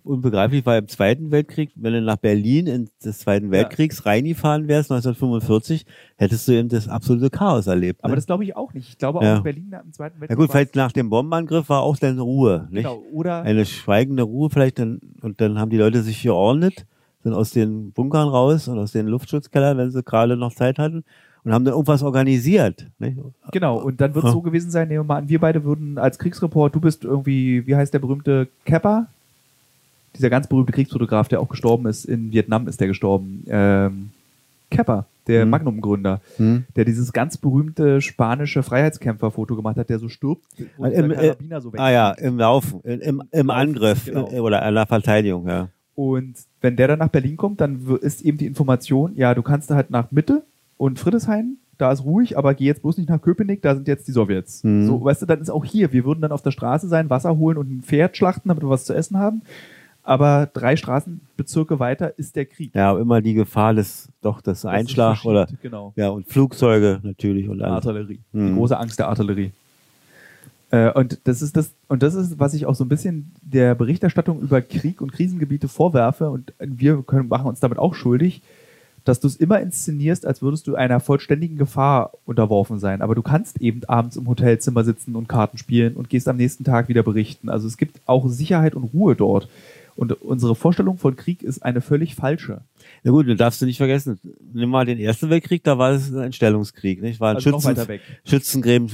unbegreiflich, 0.04 0.64
weil 0.66 0.80
im 0.80 0.88
Zweiten 0.88 1.30
Weltkrieg, 1.30 1.70
wenn 1.76 1.92
du 1.92 2.00
nach 2.02 2.16
Berlin 2.16 2.66
in 2.66 2.88
des 3.04 3.20
Zweiten 3.20 3.46
Ja. 3.46 3.52
Weltkriegs 3.52 4.04
reingefahren 4.06 4.68
wärst, 4.68 4.90
1945, 4.90 5.86
hättest 6.16 6.48
du 6.48 6.52
eben 6.52 6.68
das 6.68 6.88
absolute 6.88 7.30
Chaos 7.30 7.66
erlebt. 7.66 8.02
Aber 8.02 8.10
ne? 8.12 8.16
das 8.16 8.26
glaube 8.26 8.44
ich 8.44 8.56
auch 8.56 8.72
nicht. 8.74 8.88
Ich 8.88 8.98
glaube 8.98 9.24
Ja. 9.24 9.34
auch 9.34 9.36
in 9.38 9.42
Berlin 9.44 9.74
im 9.84 9.92
Zweiten 9.92 10.16
ja 10.16 10.20
Weltkrieg. 10.22 10.38
gut, 10.38 10.48
war 10.48 10.56
vielleicht 10.56 10.76
nach 10.76 10.92
dem 10.92 11.10
Bombenangriff 11.10 11.68
war 11.68 11.82
auch 11.82 11.96
dann 11.96 12.18
Ruhe, 12.18 12.66
nicht? 12.70 12.84
genau, 12.84 13.02
oder 13.12 13.42
Eine 13.42 13.64
schweigende 13.64 14.22
Ruhe 14.24 14.50
vielleicht 14.50 14.78
dann, 14.78 15.00
und 15.20 15.40
dann 15.40 15.58
haben 15.58 15.70
die 15.70 15.78
Leute 15.78 16.02
sich 16.02 16.22
geordnet, 16.22 16.86
sind 17.22 17.34
aus 17.34 17.50
den 17.50 17.92
Bunkern 17.92 18.28
raus 18.28 18.66
und 18.68 18.78
aus 18.78 18.92
den 18.92 19.06
Luftschutzkellern, 19.06 19.78
wenn 19.78 19.90
sie 19.92 20.02
gerade 20.02 20.36
noch 20.36 20.52
Zeit 20.52 20.78
hatten 20.78 21.04
und 21.44 21.52
haben 21.52 21.64
dann 21.64 21.74
irgendwas 21.74 22.02
organisiert. 22.02 22.86
Nicht? 22.98 23.18
Genau, 23.52 23.78
und 23.80 24.00
dann 24.00 24.14
wird 24.14 24.24
es 24.24 24.28
Ja. 24.30 24.32
so 24.32 24.42
gewesen 24.42 24.70
sein, 24.70 24.88
nehmen 24.88 25.00
wir 25.00 25.04
mal 25.14 25.18
an, 25.18 25.28
wir 25.28 25.38
beide 25.40 25.62
würden 25.64 25.98
als 25.98 26.18
Kriegsreport, 26.18 26.74
du 26.74 26.80
bist 26.80 27.04
irgendwie, 27.04 27.66
wie 27.66 27.76
heißt 27.76 27.94
der 27.94 27.98
berühmte 28.00 28.48
Kepper? 28.64 29.06
Dieser 30.16 30.30
ganz 30.30 30.46
berühmte 30.46 30.72
Kriegsfotograf, 30.72 31.28
der 31.28 31.40
auch 31.40 31.48
gestorben 31.48 31.86
ist, 31.86 32.04
in 32.04 32.32
Vietnam 32.32 32.68
ist 32.68 32.80
der 32.80 32.88
gestorben. 32.88 33.44
Ähm, 33.48 34.10
Kepper, 34.70 35.06
der 35.26 35.44
Mhm. 35.44 35.50
Magnum-Gründer, 35.50 36.20
Hm? 36.38 36.64
der 36.76 36.84
dieses 36.86 37.12
ganz 37.12 37.36
berühmte 37.36 38.00
spanische 38.00 38.62
Freiheitskämpfer-Foto 38.62 39.54
gemacht 39.56 39.76
hat, 39.76 39.90
der 39.90 39.98
so 39.98 40.08
stirbt, 40.08 40.44
wo 40.76 40.84
Im- 40.86 40.90
dieser 41.10 41.22
äh, 41.22 41.26
Karabiner 41.28 41.60
so 41.60 41.72
Ah 41.76 41.90
ja, 41.90 42.10
im 42.12 42.38
Laufen, 42.38 42.80
im, 42.84 43.00
im, 43.30 43.46
Laufen, 43.46 43.50
Angriff 43.50 44.06
genau. 44.06 44.30
äh, 44.30 44.40
oder 44.40 44.66
in 44.66 44.74
der 44.74 44.86
Verteidigung, 44.86 45.46
ja. 45.46 45.68
Und 45.94 46.34
wenn 46.62 46.76
der 46.76 46.88
dann 46.88 47.00
nach 47.00 47.08
Berlin 47.08 47.36
kommt, 47.36 47.60
dann 47.60 47.80
ist 48.00 48.22
eben 48.22 48.38
die 48.38 48.46
Information, 48.46 49.12
ja, 49.14 49.34
du 49.34 49.42
kannst 49.42 49.70
da 49.70 49.74
halt 49.74 49.90
nach 49.90 50.10
Mitte 50.10 50.42
und 50.78 50.98
Friedrichshain, 50.98 51.58
da 51.76 51.92
ist 51.92 52.04
ruhig, 52.04 52.38
aber 52.38 52.54
geh 52.54 52.64
jetzt 52.64 52.80
bloß 52.80 52.96
nicht 52.96 53.10
nach 53.10 53.20
Köpenick, 53.20 53.60
da 53.60 53.74
sind 53.74 53.88
jetzt 53.88 54.08
die 54.08 54.12
Sowjets. 54.12 54.64
Mhm. 54.64 54.86
So, 54.86 55.04
weißt 55.04 55.20
du, 55.20 55.26
dann 55.26 55.40
ist 55.42 55.50
auch 55.50 55.64
hier, 55.66 55.92
wir 55.92 56.04
würden 56.06 56.22
dann 56.22 56.32
auf 56.32 56.40
der 56.42 56.50
Straße 56.50 56.88
sein, 56.88 57.10
Wasser 57.10 57.36
holen 57.36 57.58
und 57.58 57.70
ein 57.70 57.82
Pferd 57.82 58.16
schlachten, 58.16 58.48
damit 58.48 58.64
wir 58.64 58.70
was 58.70 58.84
zu 58.86 58.94
essen 58.94 59.18
haben. 59.18 59.42
Aber 60.04 60.48
drei 60.52 60.74
Straßenbezirke 60.76 61.78
weiter 61.78 62.18
ist 62.18 62.34
der 62.34 62.46
Krieg. 62.46 62.74
Ja, 62.74 62.98
immer 62.98 63.20
die 63.20 63.34
Gefahr 63.34 63.72
des, 63.74 64.08
doch, 64.20 64.40
Das 64.40 64.64
Einschlag 64.64 65.18
ist 65.18 65.24
oder, 65.24 65.46
Genau. 65.62 65.92
ja, 65.96 66.08
und 66.08 66.26
Flugzeuge 66.28 66.98
natürlich 67.02 67.48
und 67.48 67.62
alles. 67.62 67.86
Artillerie. 67.86 68.18
Die 68.32 68.38
Mhm. 68.38 68.56
große 68.56 68.76
Angst 68.76 68.98
der 68.98 69.08
Artillerie. 69.08 69.52
Äh, 70.70 70.90
und 70.92 71.20
das 71.24 71.40
ist 71.42 71.56
das, 71.56 71.72
und 71.88 72.02
das 72.02 72.14
ist, 72.14 72.38
was 72.40 72.54
ich 72.54 72.66
auch 72.66 72.74
so 72.74 72.84
ein 72.84 72.88
bisschen 72.88 73.30
der 73.42 73.74
Berichterstattung 73.74 74.40
über 74.40 74.60
Krieg 74.60 75.00
und 75.00 75.12
Krisengebiete 75.12 75.68
vorwerfe, 75.68 76.30
und 76.30 76.52
wir 76.58 77.02
können, 77.02 77.28
machen 77.28 77.46
uns 77.46 77.60
damit 77.60 77.78
auch 77.78 77.94
schuldig, 77.94 78.42
dass 79.04 79.20
du 79.20 79.26
es 79.26 79.36
immer 79.36 79.60
inszenierst, 79.60 80.24
als 80.26 80.42
würdest 80.42 80.66
du 80.66 80.74
einer 80.76 81.00
vollständigen 81.00 81.56
Gefahr 81.58 82.12
unterworfen 82.24 82.78
sein. 82.78 83.02
Aber 83.02 83.14
du 83.16 83.22
kannst 83.22 83.60
eben 83.60 83.82
abends 83.88 84.16
im 84.16 84.28
Hotelzimmer 84.28 84.84
sitzen 84.84 85.16
und 85.16 85.28
Karten 85.28 85.58
spielen 85.58 85.94
und 85.94 86.08
gehst 86.08 86.28
am 86.28 86.36
nächsten 86.36 86.62
Tag 86.64 86.88
wieder 86.88 87.02
berichten. 87.02 87.48
Also 87.48 87.66
es 87.66 87.76
gibt 87.76 88.00
auch 88.06 88.28
Sicherheit 88.28 88.74
und 88.76 88.84
Ruhe 88.94 89.16
dort. 89.16 89.48
Und 89.94 90.12
unsere 90.22 90.54
Vorstellung 90.54 90.96
von 90.98 91.16
Krieg 91.16 91.42
ist 91.42 91.62
eine 91.62 91.80
völlig 91.80 92.14
falsche. 92.14 92.62
Na 93.02 93.10
gut, 93.10 93.26
du 93.26 93.36
darfst 93.36 93.60
du 93.60 93.66
nicht 93.66 93.76
vergessen, 93.76 94.18
nimm 94.52 94.70
mal 94.70 94.86
den 94.86 94.98
Ersten 94.98 95.28
Weltkrieg, 95.30 95.64
da 95.64 95.78
war 95.78 95.92
es 95.92 96.10
ein 96.10 96.22
Entstellungskrieg, 96.22 97.02
nicht? 97.02 97.20
War 97.20 97.30
ein 97.30 97.36
Also 97.36 97.50
Schützen. 97.50 98.00
Schützengräben, 98.24 98.88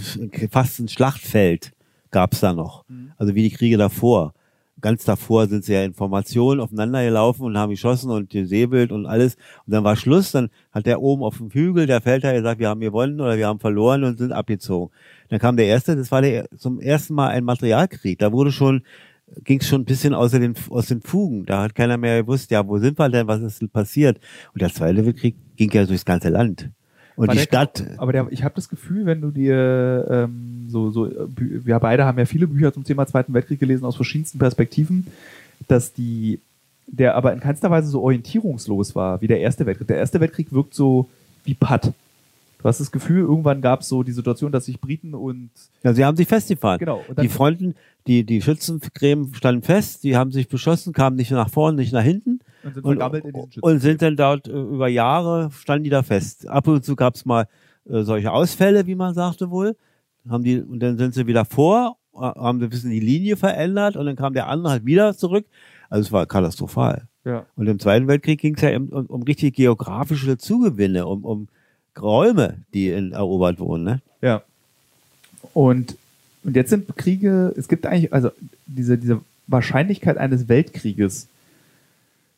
fast 0.50 0.80
ein 0.80 0.88
Schlachtfeld 0.88 1.72
gab's 2.10 2.40
da 2.40 2.52
noch. 2.52 2.84
Mhm. 2.88 3.12
Also 3.16 3.34
wie 3.34 3.48
die 3.48 3.54
Kriege 3.54 3.76
davor. 3.76 4.34
Ganz 4.80 5.04
davor 5.04 5.48
sind 5.48 5.64
sie 5.64 5.72
ja 5.72 5.82
Informationen 5.82 6.60
aufeinander 6.60 7.04
gelaufen 7.04 7.42
und 7.42 7.58
haben 7.58 7.70
geschossen 7.70 8.12
und 8.12 8.30
gesäbelt 8.30 8.92
und 8.92 9.06
alles. 9.06 9.34
Und 9.66 9.72
dann 9.72 9.82
war 9.82 9.96
Schluss, 9.96 10.30
dann 10.30 10.50
hat 10.70 10.86
der 10.86 11.02
oben 11.02 11.24
auf 11.24 11.38
dem 11.38 11.50
Hügel, 11.50 11.86
der 11.86 12.00
Feldherr 12.00 12.34
gesagt, 12.34 12.60
wir 12.60 12.68
haben 12.68 12.80
gewonnen 12.80 13.20
oder 13.20 13.36
wir 13.36 13.48
haben 13.48 13.58
verloren 13.58 14.04
und 14.04 14.18
sind 14.18 14.30
abgezogen. 14.30 14.94
Dann 15.30 15.40
kam 15.40 15.56
der 15.56 15.66
erste, 15.66 15.96
das 15.96 16.12
war 16.12 16.22
der 16.22 16.48
zum 16.56 16.80
ersten 16.80 17.14
Mal 17.14 17.30
ein 17.30 17.42
Materialkrieg. 17.42 18.20
Da 18.20 18.30
wurde 18.30 18.52
schon, 18.52 18.82
ging 19.44 19.60
es 19.60 19.68
schon 19.68 19.82
ein 19.82 19.84
bisschen 19.84 20.14
außer 20.14 20.38
den, 20.38 20.54
aus 20.70 20.86
den 20.86 21.00
Fugen. 21.02 21.46
Da 21.46 21.62
hat 21.62 21.74
keiner 21.74 21.96
mehr 21.96 22.22
gewusst, 22.22 22.50
ja, 22.50 22.66
wo 22.66 22.78
sind 22.78 22.98
wir 22.98 23.08
denn, 23.08 23.26
was 23.26 23.40
ist 23.40 23.72
passiert? 23.72 24.18
Und 24.52 24.62
der 24.62 24.72
Zweite 24.72 25.04
Weltkrieg 25.04 25.36
ging 25.56 25.70
ja 25.72 25.84
durchs 25.84 26.04
ganze 26.04 26.28
Land. 26.28 26.70
Und 27.16 27.26
War 27.28 27.34
die 27.34 27.38
der- 27.40 27.46
Stadt, 27.46 27.84
Aber 27.96 28.12
der, 28.12 28.28
ich 28.30 28.44
habe 28.44 28.54
das 28.54 28.68
Gefühl, 28.68 29.04
wenn 29.06 29.20
du 29.20 29.30
dir 29.30 30.06
ähm, 30.08 30.66
so, 30.68 30.90
so, 30.90 31.06
äh, 31.06 31.26
wir 31.36 31.78
beide 31.80 32.04
haben 32.04 32.18
ja 32.18 32.26
viele 32.26 32.46
Bücher 32.46 32.72
zum 32.72 32.84
Thema 32.84 33.06
Zweiten 33.06 33.34
Weltkrieg 33.34 33.58
gelesen 33.58 33.84
aus 33.84 33.96
verschiedensten 33.96 34.38
Perspektiven, 34.38 35.06
dass 35.66 35.92
die, 35.92 36.38
der 36.86 37.16
aber 37.16 37.32
in 37.32 37.40
keinster 37.40 37.70
Weise 37.72 37.88
so 37.88 38.02
orientierungslos 38.02 38.94
war 38.94 39.20
wie 39.20 39.26
der 39.26 39.40
Erste 39.40 39.66
Weltkrieg. 39.66 39.88
Der 39.88 39.96
Erste 39.96 40.20
Weltkrieg 40.20 40.52
wirkt 40.52 40.74
so 40.74 41.08
wie 41.44 41.54
Patt. 41.54 41.92
Du 42.58 42.64
hast 42.64 42.80
das 42.80 42.90
Gefühl, 42.90 43.20
irgendwann 43.20 43.60
gab 43.60 43.82
es 43.82 43.88
so 43.88 44.02
die 44.02 44.12
Situation, 44.12 44.50
dass 44.50 44.64
sich 44.64 44.80
Briten 44.80 45.14
und 45.14 45.50
ja, 45.84 45.94
sie 45.94 46.04
haben 46.04 46.16
sich 46.16 46.26
festgefahren. 46.26 46.78
genau 46.78 47.02
und 47.08 47.18
Die 47.20 47.28
Fronten, 47.28 47.74
die, 48.08 48.24
die 48.24 48.42
Schützengräben 48.42 49.32
standen 49.34 49.62
fest, 49.62 50.02
die 50.02 50.16
haben 50.16 50.32
sich 50.32 50.48
beschossen, 50.48 50.92
kamen 50.92 51.16
nicht 51.16 51.30
nach 51.30 51.50
vorne, 51.50 51.76
nicht 51.76 51.92
nach 51.92 52.02
hinten 52.02 52.40
und 52.64 52.74
sind 52.74 52.84
und, 52.84 53.00
Schützen. 53.54 53.60
und 53.60 53.78
sind 53.78 54.02
dann 54.02 54.16
dort 54.16 54.48
äh, 54.48 54.52
über 54.52 54.88
Jahre, 54.88 55.50
standen 55.52 55.84
die 55.84 55.90
da 55.90 56.02
fest. 56.02 56.48
Ab 56.48 56.66
und 56.66 56.84
zu 56.84 56.96
gab 56.96 57.14
es 57.14 57.24
mal 57.24 57.46
äh, 57.88 58.02
solche 58.02 58.32
Ausfälle, 58.32 58.86
wie 58.86 58.96
man 58.96 59.14
sagte 59.14 59.50
wohl. 59.50 59.76
Haben 60.28 60.42
die, 60.42 60.60
und 60.60 60.80
dann 60.80 60.98
sind 60.98 61.14
sie 61.14 61.26
wieder 61.28 61.44
vor, 61.44 61.96
äh, 62.14 62.18
haben 62.18 62.60
ein 62.60 62.68
bisschen 62.68 62.90
die 62.90 62.98
Linie 63.00 63.36
verändert 63.36 63.96
und 63.96 64.04
dann 64.04 64.16
kam 64.16 64.34
der 64.34 64.48
andere 64.48 64.72
halt 64.72 64.84
wieder 64.84 65.16
zurück. 65.16 65.46
Also 65.90 66.02
es 66.08 66.12
war 66.12 66.26
katastrophal. 66.26 67.06
ja. 67.24 67.46
Und 67.54 67.68
im 67.68 67.78
Zweiten 67.78 68.08
Weltkrieg 68.08 68.40
ging 68.40 68.56
es 68.56 68.62
ja 68.62 68.76
um, 68.76 68.88
um, 68.88 69.06
um 69.06 69.22
richtig 69.22 69.54
geografische 69.54 70.36
Zugewinne, 70.38 71.06
um, 71.06 71.24
um 71.24 71.48
Räume, 72.00 72.58
die 72.74 72.90
in, 72.90 73.12
erobert 73.12 73.58
wurden. 73.60 73.84
Ne? 73.84 74.00
Ja. 74.22 74.42
Und, 75.54 75.96
und 76.44 76.56
jetzt 76.56 76.70
sind 76.70 76.96
Kriege, 76.96 77.52
es 77.56 77.68
gibt 77.68 77.86
eigentlich, 77.86 78.12
also 78.12 78.30
diese, 78.66 78.98
diese 78.98 79.20
Wahrscheinlichkeit 79.46 80.18
eines 80.18 80.48
Weltkrieges, 80.48 81.28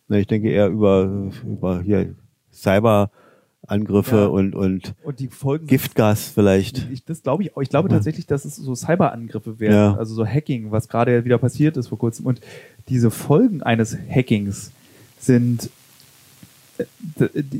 Ne, 0.09 0.19
Ich 0.21 0.27
denke 0.27 0.51
eher 0.51 0.67
über, 0.67 1.31
über 1.45 1.83
hier 1.83 2.13
Cyberangriffe 2.53 4.17
Ja. 4.17 4.27
und, 4.27 4.55
und 4.57 4.95
und 5.05 5.21
die 5.21 5.29
Folgen 5.29 5.67
Giftgas 5.69 6.29
vielleicht. 6.29 6.89
Ich, 6.93 7.05
das 7.05 7.23
glaube 7.23 7.45
ich 7.45 7.57
auch. 7.57 7.63
Ich 7.63 7.69
glaube 7.69 7.89
tatsächlich, 7.89 8.27
dass 8.27 8.45
es 8.45 8.57
so 8.57 8.75
Cyberangriffe 8.75 9.61
werden, 9.61 9.73
Ja. 9.75 9.95
also 9.97 10.15
so 10.15 10.27
Hacking, 10.27 10.73
was 10.73 10.89
gerade 10.89 11.25
wieder 11.25 11.39
passiert 11.39 11.77
ist 11.77 11.89
vor 11.89 11.99
kurzem. 11.99 12.27
Und 12.27 12.41
diese 12.89 13.11
Folgen 13.13 13.63
eines 13.63 13.97
Hackings 13.97 14.73
sind, 15.21 15.71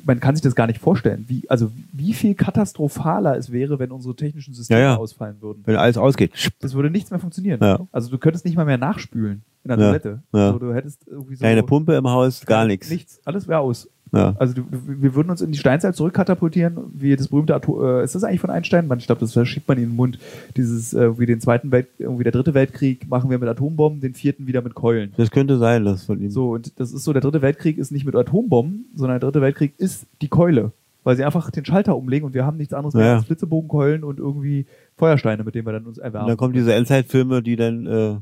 man 0.05 0.21
kann 0.21 0.35
sich 0.37 0.43
das 0.43 0.55
gar 0.55 0.67
nicht 0.67 0.81
vorstellen, 0.81 1.25
wie, 1.29 1.49
also 1.49 1.71
wie 1.93 2.13
viel 2.13 2.35
katastrophaler 2.35 3.37
es 3.37 3.53
wäre, 3.53 3.79
wenn 3.79 3.91
unsere 3.91 4.15
technischen 4.15 4.55
Systeme 4.55 4.81
Ja, 4.81 4.87
ja. 4.93 4.97
ausfallen 4.97 5.37
würden. 5.41 5.63
Wenn 5.65 5.77
alles 5.77 5.97
ausgeht. 5.97 6.33
Das 6.61 6.75
würde 6.75 6.91
nichts 6.91 7.11
mehr 7.11 7.21
funktionieren. 7.21 7.61
Ja. 7.63 7.87
Also 7.93 8.11
du 8.11 8.19
könntest 8.19 8.45
nicht 8.45 8.57
mal 8.57 8.65
mehr 8.65 8.79
nachspülen 8.79 9.43
in 9.65 9.69
der. 9.69 9.77
Toilette. 9.77 10.23
Ja. 10.33 10.53
So, 10.53 10.59
du 10.59 10.75
hättest 10.75 11.07
irgendwie 11.07 11.37
so 11.37 11.43
Keine 11.45 11.63
Pumpe 11.63 11.95
im 11.95 12.09
Haus, 12.09 12.45
gar 12.47 12.65
nichts. 12.67 12.91
Nichts. 12.91 13.21
Alles 13.25 13.49
wäre 13.49 13.61
aus. 13.61 13.89
Ja. 14.13 14.35
Also 14.39 14.55
du, 14.55 14.63
wir 14.71 15.15
würden 15.15 15.31
uns 15.31 15.41
in 15.41 15.53
die 15.53 15.59
Steinzeit 15.59 15.95
zurückkatapultieren, 15.95 16.77
wie 16.95 17.15
das 17.15 17.29
berühmte 17.29 17.55
Atom, 17.55 17.85
äh, 17.85 18.03
ist 18.05 18.15
das 18.15 18.25
eigentlich 18.25 18.41
von 18.41 18.51
Einstein? 18.51 18.89
Man, 18.89 18.99
ich 18.99 19.07
glaube, 19.07 19.21
das 19.21 19.49
schiebt 19.49 19.69
man 19.69 19.79
in 19.79 19.85
den 19.91 19.97
Mund. 19.97 20.19
Dieses, 20.57 20.93
äh, 20.95 21.19
wie 21.19 21.27
den 21.27 21.41
zweiten 21.41 21.71
Welt, 21.71 21.87
irgendwie 21.99 22.25
der 22.25 22.33
dritte 22.33 22.53
Weltkrieg 22.55 23.09
machen 23.09 23.31
wir 23.31 23.39
mit 23.39 23.49
Atombomben, 23.49 24.01
den 24.01 24.15
vierten 24.15 24.47
wieder 24.49 24.63
mit 24.63 24.75
Keulen. 24.75 25.13
Das 25.17 25.31
könnte 25.31 25.59
sein, 25.59 25.85
dass 25.85 26.05
von 26.07 26.21
ihm. 26.21 26.31
So, 26.31 26.51
und 26.51 26.79
das 26.81 26.93
ist 26.93 27.05
so, 27.05 27.13
der 27.13 27.23
dritte 27.23 27.41
Weltkrieg 27.43 27.79
ist 27.79 27.93
nicht 27.93 28.05
mit 28.05 28.17
Atombomben, 28.17 28.87
sondern 28.95 29.21
der 29.21 29.29
dritte 29.31 29.43
Weltkrieg 29.43 29.75
ist 29.79 30.07
die 30.23 30.29
Keule. 30.29 30.73
Weil 31.03 31.17
sie 31.17 31.25
einfach 31.25 31.51
den 31.51 31.65
Schalter 31.65 31.97
umlegen 31.97 32.27
und 32.27 32.35
wir 32.35 32.45
haben 32.45 32.59
nichts 32.59 32.75
anderes 32.75 32.95
mehr 32.95 33.07
Ja. 33.07 33.15
als 33.17 33.25
Flitzebogenkeulen 33.25 34.05
und 34.05 34.19
irgendwie 34.19 34.67
Feuersteine, 34.99 35.45
mit 35.45 35.55
denen 35.55 35.67
wir 35.67 35.73
dann 35.73 35.87
uns 35.87 35.99
Und 35.99 36.05
erwärmen. 36.05 36.29
dann 36.29 36.37
kommen 36.37 36.53
diese 36.53 36.75
Endzeitfilme, 36.75 37.43
die 37.43 37.57
dann, 37.57 37.87
äh, 37.87 38.17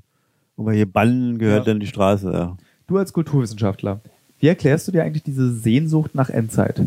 irgendwelche 0.57 0.87
Banden 0.87 1.39
gehört 1.39 1.67
Ja. 1.67 1.73
dann 1.73 1.81
die 1.81 1.87
Straße, 1.89 2.31
ja. 2.31 2.57
Du 2.87 2.97
als 2.99 3.13
Kulturwissenschaftler, 3.13 4.01
wie 4.41 4.47
erklärst 4.47 4.89
du 4.89 4.93
dir 4.93 5.05
eigentlich 5.05 5.23
diese 5.23 5.53
Sehnsucht 5.53 6.15
nach 6.15 6.31
Endzeit? 6.31 6.81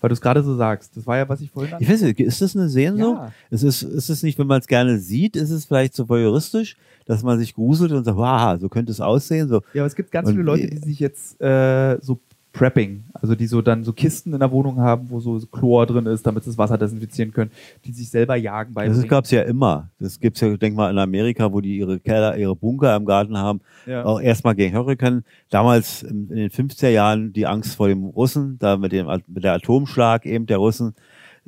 Weil 0.00 0.08
du 0.08 0.14
es 0.14 0.20
gerade 0.20 0.42
so 0.42 0.56
sagst. 0.56 0.96
Das 0.96 1.06
war 1.06 1.16
ja, 1.16 1.28
was 1.28 1.40
ich 1.40 1.50
vorhin 1.50 1.76
Ich 1.78 1.88
weiß 1.88 2.02
nicht, 2.02 2.18
ist 2.18 2.42
das 2.42 2.56
eine 2.56 2.68
Sehnsucht? 2.68 3.18
Ja. 3.18 3.32
Es 3.50 3.62
ist, 3.62 3.82
ist 3.82 4.08
es 4.08 4.22
nicht, 4.24 4.38
wenn 4.38 4.48
man 4.48 4.60
es 4.60 4.66
gerne 4.66 4.98
sieht, 4.98 5.36
ist 5.36 5.50
es 5.50 5.64
vielleicht 5.64 5.94
so 5.94 6.08
voyeuristisch, 6.08 6.76
dass 7.06 7.22
man 7.22 7.38
sich 7.38 7.54
gruselt 7.54 7.92
und 7.92 8.04
sagt, 8.04 8.16
wow, 8.16 8.60
so 8.60 8.68
könnte 8.68 8.90
es 8.90 9.00
aussehen, 9.00 9.48
so. 9.48 9.62
Ja, 9.72 9.82
aber 9.82 9.86
es 9.86 9.94
gibt 9.94 10.10
ganz 10.10 10.28
Und 10.28 10.34
viele 10.34 10.44
Leute, 10.44 10.66
die 10.66 10.78
sich 10.78 10.98
jetzt 10.98 11.40
äh, 11.40 11.98
so 12.00 12.18
Prepping, 12.52 13.04
also 13.14 13.34
die 13.34 13.46
so 13.46 13.62
dann 13.62 13.82
so 13.82 13.94
Kisten 13.94 14.34
in 14.34 14.40
der 14.40 14.50
Wohnung 14.50 14.78
haben, 14.78 15.08
wo 15.08 15.20
so 15.20 15.40
Chlor 15.50 15.86
drin 15.86 16.04
ist, 16.04 16.26
damit 16.26 16.44
sie 16.44 16.50
das 16.50 16.58
Wasser 16.58 16.76
desinfizieren 16.76 17.32
können, 17.32 17.50
die 17.84 17.92
sich 17.92 18.10
selber 18.10 18.36
jagen 18.36 18.74
bei 18.74 18.86
Das 18.86 19.08
gab's 19.08 19.30
ja 19.30 19.42
immer. 19.42 19.88
Das 19.98 20.20
gibt's 20.20 20.40
ja, 20.40 20.54
denk 20.58 20.76
mal, 20.76 20.90
in 20.90 20.98
Amerika, 20.98 21.50
wo 21.50 21.62
die 21.62 21.78
ihre 21.78 21.98
Keller, 21.98 22.36
ihre 22.36 22.54
Bunker 22.54 22.94
im 22.94 23.06
Garten 23.06 23.38
haben. 23.38 23.62
ja. 23.86 24.04
Auch 24.04 24.20
erstmal 24.20 24.54
gegen 24.54 24.76
Hurrikan. 24.76 25.24
Damals 25.48 26.02
in 26.02 26.28
den 26.28 26.50
50er 26.50 26.90
Jahren 26.90 27.32
die 27.32 27.46
Angst 27.46 27.76
vor 27.76 27.88
dem 27.88 28.04
Russen, 28.04 28.58
da 28.58 28.76
mit 28.76 28.92
dem 28.92 29.06
mit 29.28 29.44
der 29.44 29.54
Atomschlag 29.54 30.26
eben 30.26 30.44
der 30.44 30.58
Russen, 30.58 30.94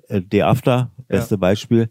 äh, 0.09 0.23
der 0.23 0.49
After, 0.49 0.91
beste 1.09 1.37
Beispiel. 1.37 1.91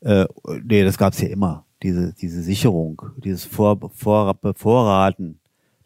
Äh, 0.00 0.26
nee, 0.64 0.82
das 0.82 0.98
gab's 0.98 1.20
ja 1.20 1.28
immer. 1.28 1.64
Diese, 1.82 2.12
diese 2.12 2.42
Sicherung, 2.42 3.02
dieses 3.18 3.44
Vor, 3.44 3.78
Vor, 3.94 4.34
Bevorraten, 4.34 5.38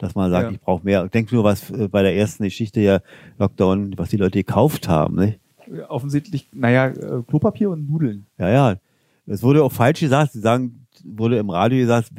dass 0.03 0.17
man 0.17 0.31
sagt, 0.33 0.47
Ja. 0.49 0.51
ich 0.51 0.61
brauche 0.61 0.85
mehr. 0.85 1.07
Denk 1.09 1.31
nur, 1.33 1.45
was 1.45 1.71
äh, 1.71 1.87
bei 1.87 2.03
der 2.03 2.17
ersten 2.17 2.43
Geschichte 2.43 2.81
ja 2.81 2.99
Lockdown, 3.39 3.95
was 3.97 4.09
die 4.11 4.17
Leute 4.17 4.41
gekauft 4.41 4.89
haben, 4.89 5.15
nicht? 5.15 5.39
Offensichtlich, 5.89 6.49
naja, 6.53 6.89
äh, 6.89 7.23
Klopapier 7.27 7.71
und 7.71 7.89
Nudeln. 7.89 8.27
Ja, 8.37 8.49
ja. 8.51 8.75
Es 9.27 9.45
wurde 9.45 9.63
auch 9.63 9.71
falsch 9.71 10.01
gesagt. 10.01 10.33
Sie 10.33 10.41
sagen, 10.41 10.87
wurde 11.05 11.39
im 11.39 11.51
Radio 11.51 11.79
gesagt, 11.79 12.11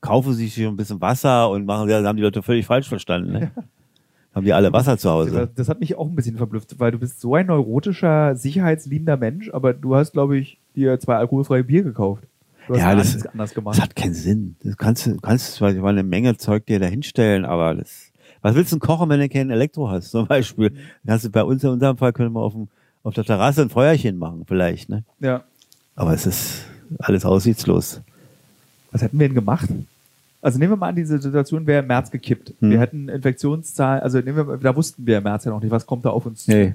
kaufen 0.00 0.32
Sie 0.34 0.48
sich 0.48 0.66
ein 0.66 0.76
bisschen 0.76 1.00
Wasser 1.00 1.48
und 1.48 1.64
machen 1.64 1.86
Sie, 1.86 1.92
das 1.94 2.04
haben 2.04 2.16
die 2.16 2.22
Leute 2.24 2.42
völlig 2.42 2.66
falsch 2.66 2.88
verstanden. 2.88 3.32
Ne? 3.32 3.50
Haben 4.34 4.44
die 4.44 4.52
alle 4.52 4.72
Wasser 4.72 4.98
zu 4.98 5.08
Hause? 5.08 5.48
Das 5.54 5.68
hat 5.68 5.78
mich 5.78 5.96
auch 5.96 6.08
ein 6.08 6.16
bisschen 6.16 6.36
verblüfft, 6.36 6.80
weil 6.80 6.90
du 6.90 6.98
bist 6.98 7.20
so 7.20 7.36
ein 7.36 7.46
neurotischer, 7.46 8.34
sicherheitsliebender 8.34 9.16
Mensch, 9.16 9.48
aber 9.52 9.74
du 9.74 9.94
hast, 9.94 10.12
glaube 10.12 10.38
ich, 10.38 10.58
dir 10.74 10.98
zwei 10.98 11.16
alkoholfreie 11.16 11.62
Bier 11.62 11.84
gekauft. 11.84 12.24
Du 12.68 12.74
hast 12.74 12.80
Ja, 12.80 12.94
das- 12.94 13.26
anders 13.26 13.54
gemacht. 13.54 13.76
Das 13.76 13.82
hat 13.82 13.96
keinen 13.96 14.14
Sinn. 14.14 14.56
Das 14.62 14.76
kannst 14.76 15.06
du, 15.06 15.16
kannst 15.16 15.54
zwar 15.54 15.70
eine 15.70 16.02
Menge 16.02 16.36
Zeug 16.36 16.66
dir 16.66 16.78
da 16.78 16.86
hinstellen, 16.86 17.44
aber 17.44 17.74
das, 17.74 18.10
was 18.40 18.54
willst 18.54 18.72
du 18.72 18.76
denn 18.76 18.80
kochen, 18.80 19.08
wenn 19.08 19.20
du 19.20 19.28
kein 19.28 19.50
Elektro 19.50 19.90
hast? 19.90 20.10
Zum 20.10 20.26
Beispiel, 20.26 20.72
kannst 21.06 21.24
du 21.24 21.30
bei 21.30 21.42
uns, 21.42 21.62
in 21.64 21.70
unserem 21.70 21.96
Fall 21.96 22.12
können 22.12 22.32
wir 22.32 22.40
auf 22.40 22.52
dem, 22.52 22.68
auf 23.02 23.14
der 23.14 23.24
Terrasse 23.24 23.62
ein 23.62 23.68
Feuerchen 23.70 24.16
machen, 24.16 24.44
vielleicht, 24.46 24.88
ne? 24.88 25.04
Ja. 25.20 25.42
Aber 25.96 26.14
es 26.14 26.24
ist 26.26 26.64
alles 26.98 27.24
aussichtslos. 27.24 28.00
Was 28.92 29.02
hätten 29.02 29.18
wir 29.18 29.26
denn 29.28 29.34
gemacht? 29.34 29.68
Also 30.40 30.58
nehmen 30.58 30.72
wir 30.72 30.76
mal 30.76 30.88
an, 30.88 30.96
diese 30.96 31.18
Situation 31.18 31.66
wäre 31.66 31.82
im 31.82 31.86
März 31.88 32.10
gekippt. 32.10 32.52
Hm. 32.60 32.70
Wir 32.70 32.80
hätten 32.80 33.08
Infektionszahlen, 33.08 34.02
also 34.02 34.18
nehmen 34.18 34.36
wir, 34.48 34.56
da 34.56 34.74
wussten 34.76 35.06
wir 35.06 35.18
im 35.18 35.24
März 35.24 35.44
ja 35.44 35.50
noch 35.52 35.60
nicht, 35.62 35.70
was 35.70 35.86
kommt 35.86 36.04
da 36.04 36.10
auf 36.10 36.26
uns 36.26 36.46
Nee. 36.48 36.74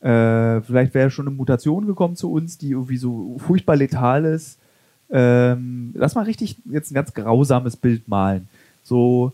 zu. 0.00 0.06
Äh, 0.08 0.60
vielleicht 0.62 0.92
wäre 0.94 1.10
schon 1.10 1.26
eine 1.26 1.34
Mutation 1.34 1.86
gekommen 1.86 2.14
zu 2.16 2.30
uns, 2.30 2.58
die 2.58 2.70
irgendwie 2.70 2.96
so 2.98 3.36
furchtbar 3.38 3.76
letal 3.76 4.24
ist. 4.26 4.58
Ähm, 5.10 5.92
lass 5.94 6.14
mal 6.14 6.24
richtig 6.24 6.56
jetzt 6.70 6.90
ein 6.90 6.94
ganz 6.94 7.12
grausames 7.12 7.76
Bild 7.76 8.08
malen. 8.08 8.48
So, 8.82 9.32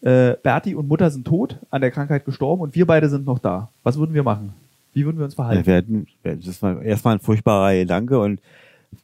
äh, 0.00 0.34
Berti 0.42 0.74
und 0.74 0.88
Mutter 0.88 1.10
sind 1.10 1.26
tot, 1.26 1.58
an 1.70 1.80
der 1.80 1.90
Krankheit 1.90 2.24
gestorben 2.24 2.62
und 2.62 2.74
wir 2.74 2.86
beide 2.86 3.08
sind 3.08 3.26
noch 3.26 3.38
da. 3.38 3.68
Was 3.82 3.98
würden 3.98 4.14
wir 4.14 4.22
machen? 4.22 4.52
Wie 4.94 5.04
würden 5.04 5.18
wir 5.18 5.24
uns 5.24 5.34
Ja, 5.34 5.36
verhalten? 5.36 5.66
wir 5.66 5.74
hätten, 5.74 6.06
das 6.22 6.60
war 6.62 6.82
erstmal 6.82 7.14
ein 7.16 7.20
furchtbarer 7.20 7.74
Gedanke 7.74 8.18
und 8.18 8.40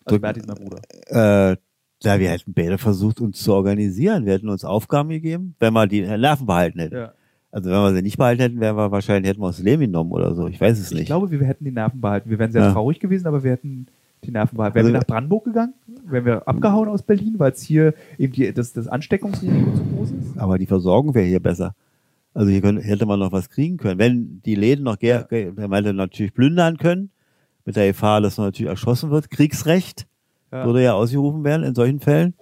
Also 0.05 0.19
Berti 0.19 0.41
ist 0.41 0.47
mein 0.49 0.57
Bruder. 0.57 0.81
äh, 1.09 1.57
ja, 2.03 2.21
wir 2.21 2.31
hätten 2.31 2.53
beide 2.53 2.79
versucht, 2.79 3.21
uns 3.21 3.43
zu 3.43 3.53
organisieren. 3.55 4.25
Wir 4.25 4.35
hätten 4.35 4.49
uns 4.49 4.65
Aufgaben 4.65 5.09
gegeben, 5.09 5.55
wenn 5.59 5.73
wir 5.73 5.87
die 5.89 6.03
Nerven 6.03 6.47
behalten 6.47 6.79
hätten. 6.79 6.95
Ja. 6.95 7.13
Also 7.51 7.71
wenn 7.71 7.77
wir 7.81 7.95
sie 7.95 8.03
nicht 8.03 8.19
behalten 8.19 8.41
hätten, 8.43 8.61
wären 8.61 8.77
wir 8.77 8.91
wahrscheinlich, 8.93 9.29
hätten 9.31 9.41
wir 9.41 9.47
uns 9.47 9.57
das 9.57 9.65
Leben 9.65 9.81
genommen 9.81 10.13
oder 10.13 10.35
so. 10.35 10.47
Ich 10.47 10.61
weiß 10.61 10.79
es 10.79 10.91
Ich 10.93 10.97
nicht. 10.97 11.07
glaube, 11.07 11.31
wir 11.31 11.41
hätten 11.45 11.65
die 11.65 11.71
Nerven 11.73 12.01
behalten. 12.01 12.29
Wir 12.31 12.39
wären 12.39 12.53
sehr 12.53 12.63
Ja. 12.63 12.73
traurig 12.73 13.01
gewesen, 13.01 13.27
aber 13.27 13.43
wir 13.43 13.51
hätten 13.53 13.89
die 14.25 14.31
Nerven 14.31 14.57
behalten. 14.57 14.75
Wären 14.75 14.87
Also- 14.87 14.95
wir 14.95 14.99
nach 15.01 15.07
Brandenburg 15.07 15.45
gegangen? 15.45 15.75
Wären 16.07 16.25
wir 16.25 16.49
abgehauen 16.49 16.89
aus 16.89 17.03
Berlin, 17.03 17.35
weil 17.39 17.53
es 17.53 17.63
hier 17.63 17.95
eben 18.19 18.33
die, 18.33 18.53
das, 18.53 18.73
das 18.73 18.89
Ansteckungsrisiko 18.89 19.71
zu 19.73 19.85
groß 19.85 20.11
ist? 20.11 20.39
Aber 20.39 20.59
die 20.59 20.67
Versorgung 20.67 21.15
wäre 21.15 21.27
hier 21.27 21.41
besser. 21.41 21.75
Also 22.35 22.51
hier 22.51 22.61
könnte, 22.61 22.83
hätte 22.83 23.07
man 23.07 23.19
noch 23.19 23.33
was 23.33 23.49
kriegen 23.51 23.77
können. 23.79 23.99
Wenn 23.99 24.43
die 24.45 24.55
Läden 24.55 24.85
noch, 24.85 24.97
ger- 24.97 25.27
ge- 25.29 25.53
er 25.57 25.69
meinte 25.69 25.93
natürlich 25.93 26.35
plündern 26.35 26.77
können, 26.77 27.11
mit 27.65 27.77
der 27.77 27.89
Gefahr, 27.89 28.21
dass 28.21 28.39
man 28.39 28.47
natürlich 28.49 28.71
erschossen 28.71 29.11
wird. 29.11 29.31
Kriegsrecht 29.31 30.07
Ja. 30.53 30.65
würde 30.65 30.83
ja 30.83 30.93
ausgerufen 30.95 31.45
werden 31.45 31.65
in 31.65 31.75
solchen 31.75 32.01
Fällen. 32.01 32.35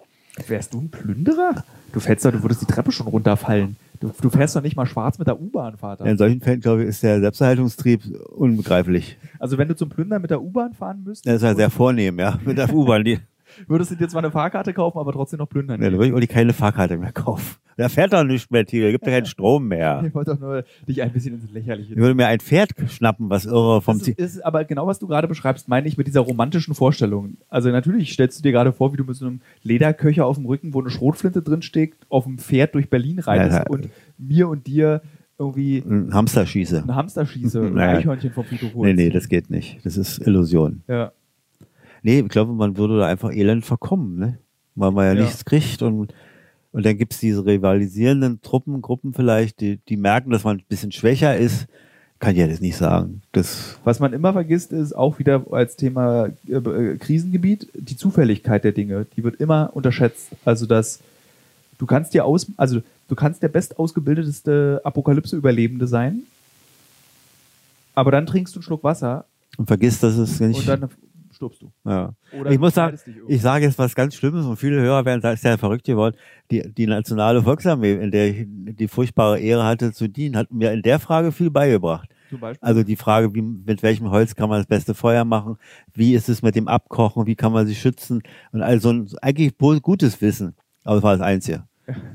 Wärst 0.49 0.75
du 0.75 0.81
ein 0.83 0.91
Plünderer? 0.91 1.65
Du 1.93 2.01
fällst 2.01 2.25
doch, 2.25 2.31
du 2.33 2.43
würdest 2.43 2.61
die 2.63 2.67
Treppe 2.67 2.93
schon 2.93 3.07
runterfallen. 3.07 3.77
Du, 4.01 4.13
du 4.21 4.31
fährst 4.31 4.57
doch 4.57 4.63
nicht 4.63 4.77
mal 4.77 4.87
schwarz 4.87 5.19
mit 5.19 5.27
der 5.29 5.41
U-Bahn, 5.41 5.77
Vater. 5.77 6.05
In 6.07 6.19
solchen 6.19 6.41
Fällen, 6.41 6.61
glaube 6.61 6.83
ich, 6.83 6.89
ist 6.89 7.03
der 7.03 7.21
Selbsterhaltungstrieb 7.21 8.03
unbegreiflich. 8.31 9.19
Also 9.39 9.59
wenn 9.59 9.69
du 9.69 9.77
zum 9.77 9.89
Plündern 9.89 10.23
mit 10.23 10.31
der 10.31 10.43
U-Bahn 10.43 10.73
fahren 10.73 11.03
müsstest, 11.05 11.27
Das 11.27 11.37
ist 11.37 11.43
ja 11.43 11.55
sehr 11.55 11.71
vornehm, 11.71 12.19
ja, 12.19 12.39
mit 12.45 12.59
der 12.59 12.73
U-Bahn. 12.73 13.05
Würdest 13.69 13.91
du 13.91 13.95
dir 13.97 14.09
zwar 14.09 14.23
eine 14.23 14.31
Fahrkarte 14.31 14.73
kaufen, 14.73 14.99
aber 14.99 15.13
trotzdem 15.13 15.39
noch 15.39 15.49
plündern. 15.49 15.81
ja, 15.83 15.89
da 15.91 15.97
würde 15.97 16.09
ich 16.09 16.13
auch 16.15 16.21
die 16.21 16.27
keine 16.27 16.53
Fahrkarte 16.53 16.97
mehr 16.99 17.13
kaufen. 17.13 17.57
Da 17.79 17.91
fährt 17.91 18.15
doch 18.15 18.25
nicht 18.25 18.51
mehr, 18.51 18.65
Tiger. 18.65 18.91
gibt 18.91 19.05
ja 19.07 19.13
keinen 19.13 19.27
Strom 19.27 19.69
mehr. 19.69 20.03
Ich 20.07 20.15
wollte 20.15 20.31
doch 20.33 20.41
nur 20.41 20.65
dich 20.89 21.03
ein 21.03 21.13
bisschen 21.13 21.35
ins 21.35 21.51
Lächerliche 21.53 21.93
Ich 21.93 21.99
würde 21.99 22.15
mir 22.15 22.27
ein 22.27 22.41
Pferd 22.41 22.71
schnappen, 22.89 23.29
was 23.29 23.45
irre 23.45 23.83
vom 23.83 24.01
Ziel. 24.01 24.15
ist, 24.17 24.43
aber 24.45 24.65
genau, 24.65 24.87
was 24.87 24.99
du 24.99 25.07
gerade 25.07 25.29
beschreibst, 25.29 25.69
meine 25.69 25.87
ich 25.87 25.99
mit 25.99 26.07
dieser 26.07 26.21
romantischen 26.21 26.75
Vorstellung. 26.75 27.37
Also 27.51 27.69
natürlich 27.71 28.13
stellst 28.15 28.39
du 28.39 28.43
dir 28.43 28.53
gerade 28.53 28.73
vor, 28.73 28.93
wie 28.95 28.97
du 28.97 29.05
mit 29.05 29.15
so 29.17 29.27
einem 29.27 29.41
Lederköcher 29.63 30.25
auf 30.25 30.37
dem 30.37 30.47
Rücken, 30.47 30.73
wo 30.73 30.81
eine 30.81 30.89
Schrotflinte 30.89 31.43
drin 31.43 31.61
steckt, 31.61 32.07
auf 32.09 32.25
dem 32.25 32.39
Pferd 32.39 32.75
durch 32.75 32.89
Berlin 32.89 33.19
reitest 33.19 33.53
Ja, 33.53 33.59
ja. 33.65 33.69
und 33.69 33.91
mir 34.17 34.49
und 34.49 34.67
dir 34.67 35.03
irgendwie 35.39 35.85
Ein 35.87 36.15
Hamster 36.15 36.47
schieße. 36.47 36.83
ein 36.83 36.95
Hamster 36.95 37.27
schieße, 37.27 37.61
ein 37.61 37.75
Naja. 37.75 37.99
Eichhörnchen 37.99 38.33
vom 38.33 38.45
Friedhof 38.45 38.71
Nee, 38.75 38.79
holst. 38.81 38.97
nee, 38.97 39.11
das 39.11 39.29
geht 39.29 39.51
nicht. 39.51 39.85
Das 39.85 39.99
ist 39.99 40.19
Illusion. 40.27 40.83
Ja. 40.89 41.13
Nee, 42.07 42.21
ich 42.21 42.29
glaube, 42.29 42.53
man 42.53 42.77
würde 42.77 42.99
da 43.01 43.07
einfach 43.09 43.33
elend 43.33 43.67
verkommen, 43.67 44.17
ne? 44.17 44.39
Weil 44.77 44.93
man 44.93 45.07
ja, 45.07 45.15
Ja. 45.15 45.25
nichts 45.25 45.45
kriegt 45.45 45.83
und, 45.83 46.15
und 46.71 46.87
dann 46.87 46.97
gibt's 46.97 47.19
diese 47.19 47.45
rivalisierenden 47.45 48.41
Truppen, 48.43 48.81
Gruppen 48.81 49.13
vielleicht, 49.13 49.61
die, 49.61 49.79
die 49.89 49.97
merken, 49.97 50.31
dass 50.31 50.45
man 50.45 50.59
ein 50.59 50.65
bisschen 50.69 50.93
schwächer 50.93 51.37
ist. 51.37 51.67
Kann 52.21 52.35
ich 52.35 52.39
ja 52.39 52.47
das 52.47 52.61
nicht 52.61 52.77
sagen. 52.77 53.23
Das, 53.33 53.77
Was 53.83 53.99
man 53.99 54.13
immer 54.13 54.33
vergisst, 54.33 54.71
ist 54.73 54.93
auch 54.95 55.19
wieder 55.19 55.47
als 55.51 55.75
Thema 55.75 56.29
äh, 56.47 56.53
äh, 56.53 56.97
Krisengebiet 56.97 57.69
die 57.75 57.97
Zufälligkeit 57.97 58.63
der 58.63 58.71
Dinge. 58.71 59.07
Die 59.17 59.25
wird 59.25 59.41
immer 59.41 59.71
unterschätzt. 59.75 60.29
Also 60.45 60.65
dass 60.65 61.01
du 61.79 61.87
kannst 61.87 62.15
dir 62.15 62.25
aus, 62.25 62.47
also 62.57 62.83
du 63.09 63.17
kannst 63.17 63.43
der 63.43 63.49
bestausgebildeteste 63.49 64.81
Apokalypse-Überlebende 64.85 65.89
sein, 65.89 66.23
aber 67.97 68.13
dann 68.13 68.27
trinkst 68.27 68.55
du 68.55 68.61
einen 68.61 68.63
Schluck 68.65 68.85
Wasser 68.85 69.25
und 69.59 69.67
vergisst, 69.67 70.05
dass 70.05 70.17
es 70.17 70.39
nicht. 70.39 70.61
und 70.61 70.69
dann 70.69 70.89
stirbst 71.37 71.63
du. 71.63 71.73
ja. 71.85 72.13
Oder 72.39 72.51
ich 72.51 72.59
muss 72.59 72.75
sagen, 72.75 72.99
ich 73.29 73.41
sage 73.41 73.65
jetzt 73.65 73.79
was 73.79 73.95
ganz 73.95 74.15
Schlimmes 74.15 74.45
und 74.45 74.57
viele 74.57 74.81
Hörer 74.81 75.05
werden 75.05 75.21
sagen, 75.21 75.35
ist 75.35 75.45
ja 75.45 75.57
verrückt 75.57 75.85
geworden. 75.85 76.17
Die, 76.51 76.63
die 76.73 76.87
nationale 76.87 77.43
Volksarmee, 77.43 77.93
in 77.93 78.11
der 78.11 78.29
ich 78.29 78.47
die 78.49 78.89
furchtbare 78.89 79.39
Ehre 79.39 79.65
hatte 79.65 79.93
zu 79.93 80.09
dienen, 80.09 80.37
hat 80.37 80.51
mir 80.51 80.73
in 80.73 80.83
der 80.83 80.99
Frage 80.99 81.33
viel 81.33 81.51
beigebracht. 81.51 82.09
Zum 82.31 82.41
Beispiel. 82.41 82.67
Also 82.67 82.83
die 82.83 82.97
Frage, 82.97 83.35
wie, 83.35 83.43
mit 83.43 83.83
welchem 83.83 84.11
Holz 84.11 84.35
kann 84.35 84.49
man 84.49 84.59
das 84.59 84.67
beste 84.67 84.95
Feuer 84.95 85.25
machen? 85.25 85.59
Wie 85.95 86.15
ist 86.15 86.29
es 86.29 86.43
mit 86.43 86.57
dem 86.57 86.69
Abkochen? 86.69 87.27
Wie 87.27 87.37
kann 87.37 87.53
man 87.53 87.67
sich 87.67 87.81
schützen? 87.81 88.23
Und 88.53 88.63
also 88.63 88.91
ein, 88.91 89.09
eigentlich 89.23 89.57
gutes 89.57 90.21
Wissen. 90.21 90.57
Aber 90.83 90.97
das 90.97 91.03
war 91.05 91.13
das 91.17 91.27
Einzige. 91.27 91.65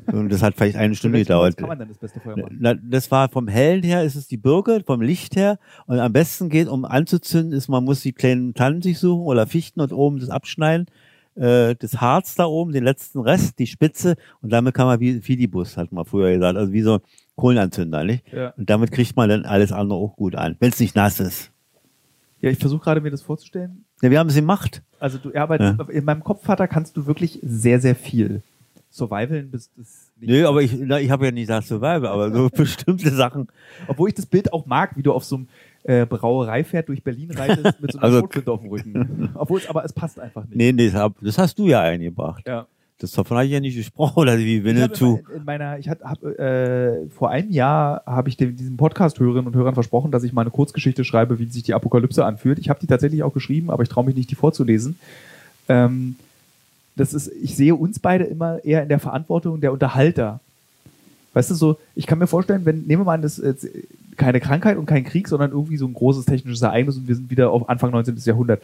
Und 0.07 0.29
das 0.31 0.43
hat 0.43 0.55
vielleicht 0.55 0.75
eine 0.75 0.95
Stunde 0.95 1.19
gedauert. 1.19 1.55
kann 1.57 1.67
man 1.69 1.79
dann 1.79 1.87
das 1.87 1.97
beste 1.97 2.19
Feuer 2.19 2.37
machen? 2.37 2.57
Na, 2.59 2.73
das 2.73 3.09
war 3.11 3.29
vom 3.29 3.47
Hellen 3.47 3.83
her, 3.83 4.03
ist 4.03 4.15
es 4.15 4.27
die 4.27 4.37
Birke, 4.37 4.81
vom 4.85 5.01
Licht 5.01 5.35
her. 5.35 5.59
Und 5.85 5.99
am 5.99 6.11
besten 6.11 6.49
geht, 6.49 6.67
um 6.67 6.83
anzuzünden, 6.85 7.53
ist, 7.57 7.69
man 7.69 7.83
muss 7.83 8.01
die 8.01 8.11
kleinen 8.13 8.53
Tannen 8.53 8.81
sich 8.81 8.99
suchen 8.99 9.23
oder 9.25 9.47
Fichten 9.47 9.79
und 9.81 9.93
oben 9.93 10.19
das 10.19 10.29
abschneiden. 10.29 10.87
Äh, 11.35 11.75
das 11.75 12.01
Harz 12.01 12.35
da 12.35 12.45
oben, 12.45 12.73
den 12.73 12.83
letzten 12.83 13.19
Rest, 13.19 13.59
die 13.59 13.67
Spitze. 13.67 14.15
Und 14.41 14.51
damit 14.51 14.73
kann 14.73 14.87
man 14.87 14.99
wie 14.99 15.21
Fidibus, 15.21 15.77
hat 15.77 15.91
man 15.91 16.03
früher 16.05 16.33
gesagt. 16.33 16.57
Also 16.57 16.73
wie 16.73 16.81
so 16.81 16.95
ein 16.95 17.01
Kohlenanzünder, 17.35 18.03
nicht? 18.03 18.25
Ja. 18.33 18.49
Und 18.57 18.69
damit 18.69 18.91
kriegt 18.91 19.15
man 19.15 19.29
dann 19.29 19.45
alles 19.45 19.71
andere 19.71 19.97
auch 19.97 20.15
gut 20.17 20.35
an, 20.35 20.57
wenn 20.59 20.69
es 20.71 20.79
nicht 20.79 20.95
nass 20.95 21.19
ist. 21.21 21.51
Ja, 22.41 22.49
ich 22.49 22.57
versuche 22.57 22.83
gerade 22.83 23.01
mir 23.01 23.11
das 23.11 23.21
vorzustellen. 23.21 23.85
Ja, 24.01 24.09
wir 24.11 24.19
haben 24.19 24.27
es 24.29 24.35
gemacht. 24.35 24.81
Also 24.99 25.19
du, 25.19 25.29
ja, 25.31 25.43
aber 25.43 25.61
Ja. 25.61 25.77
in 25.89 26.03
meinem 26.03 26.23
Kopf, 26.23 26.43
Vater, 26.43 26.67
kannst 26.67 26.97
du 26.97 27.05
wirklich 27.05 27.39
sehr, 27.43 27.79
sehr 27.79 27.95
viel. 27.95 28.41
Survivalen 28.91 29.49
bist 29.49 29.71
das 29.77 30.11
nicht. 30.19 30.29
Nö, 30.29 30.45
aber 30.47 30.61
ich, 30.61 30.73
na, 30.77 30.99
ich 30.99 31.09
habe 31.09 31.25
ja 31.25 31.31
nicht 31.31 31.47
gesagt 31.47 31.67
Survival, 31.67 32.07
aber 32.07 32.31
so 32.31 32.49
bestimmte 32.55 33.09
Sachen. 33.09 33.47
Obwohl 33.87 34.09
ich 34.09 34.15
das 34.15 34.25
Bild 34.25 34.51
auch 34.53 34.65
mag, 34.65 34.97
wie 34.97 35.01
du 35.03 35.13
auf 35.13 35.23
so 35.23 35.37
einem 35.37 35.47
äh, 35.83 36.05
Brauereipferd 36.05 36.89
durch 36.89 37.01
Berlin 37.03 37.31
reitest 37.31 37.81
mit 37.81 37.93
so 37.93 37.97
einer 37.97 38.05
Also- 38.05 38.19
Schrotflinte 38.19 38.51
auf 38.51 38.59
dem 38.61 38.69
Rücken. 38.69 39.29
Obwohl 39.35 39.59
es, 39.59 39.67
aber 39.69 39.85
es 39.85 39.93
passt 39.93 40.19
einfach 40.19 40.43
nicht. 40.43 40.55
Nee, 40.57 40.71
nee, 40.73 40.87
das, 40.87 40.95
hab, 40.95 41.15
das 41.21 41.37
hast 41.37 41.57
du 41.57 41.67
ja 41.67 41.79
eingebracht. 41.81 42.45
Ja. 42.47 42.67
Das 42.99 43.13
davon 43.13 43.37
habe 43.37 43.47
ich 43.47 43.51
ja 43.53 43.59
nicht 43.59 43.75
gesprochen, 43.75 44.19
oder 44.19 44.37
wie 44.37 44.57
Ich 44.57 44.63
Winnetou. 44.63 45.17
habe 45.17 45.31
in, 45.31 45.37
in 45.39 45.45
meiner, 45.45 45.79
ich 45.79 45.89
hab, 45.89 46.01
hab, 46.03 46.23
äh, 46.23 47.07
vor 47.09 47.31
einem 47.31 47.49
Jahr 47.49 48.03
habe 48.05 48.29
ich 48.29 48.37
dem, 48.37 48.55
diesem 48.55 48.77
Podcast-Hörerinnen 48.77 49.47
und 49.47 49.55
Hörern 49.55 49.73
versprochen, 49.73 50.11
dass 50.11 50.21
ich 50.23 50.33
mal 50.33 50.41
eine 50.41 50.51
Kurzgeschichte 50.51 51.03
schreibe, 51.03 51.39
wie 51.39 51.45
sich 51.45 51.63
die 51.63 51.73
Apokalypse 51.73 52.23
anfühlt. 52.23 52.59
Ich 52.59 52.69
habe 52.69 52.79
die 52.79 52.85
tatsächlich 52.85 53.23
auch 53.23 53.33
geschrieben, 53.33 53.71
aber 53.71 53.81
ich 53.81 53.89
traue 53.89 54.05
mich 54.05 54.15
nicht, 54.15 54.29
die 54.29 54.35
vorzulesen. 54.35 54.99
Ähm, 55.67 56.15
das 56.95 57.13
ist, 57.13 57.31
ich 57.41 57.55
sehe 57.55 57.75
uns 57.75 57.99
beide 57.99 58.25
immer 58.25 58.63
eher 58.63 58.83
in 58.83 58.89
der 58.89 58.99
Verantwortung 58.99 59.61
der 59.61 59.71
Unterhalter. 59.71 60.39
Weißt 61.33 61.49
du, 61.49 61.55
so, 61.55 61.77
ich 61.95 62.07
kann 62.07 62.19
mir 62.19 62.27
vorstellen, 62.27 62.65
wenn, 62.65 62.81
nehmen 62.81 63.01
wir 63.01 63.05
mal 63.05 63.13
an, 63.13 63.21
das 63.21 63.39
ist 63.39 63.67
keine 64.17 64.41
Krankheit 64.41 64.77
und 64.77 64.85
kein 64.85 65.05
Krieg, 65.05 65.27
sondern 65.27 65.51
irgendwie 65.51 65.77
so 65.77 65.87
ein 65.87 65.93
großes 65.93 66.25
technisches 66.25 66.61
Ereignis 66.61 66.97
und 66.97 67.07
wir 67.07 67.15
sind 67.15 67.31
wieder 67.31 67.51
auf 67.51 67.69
Anfang 67.69 67.91
19. 67.91 68.17
Jahrhundert. 68.25 68.61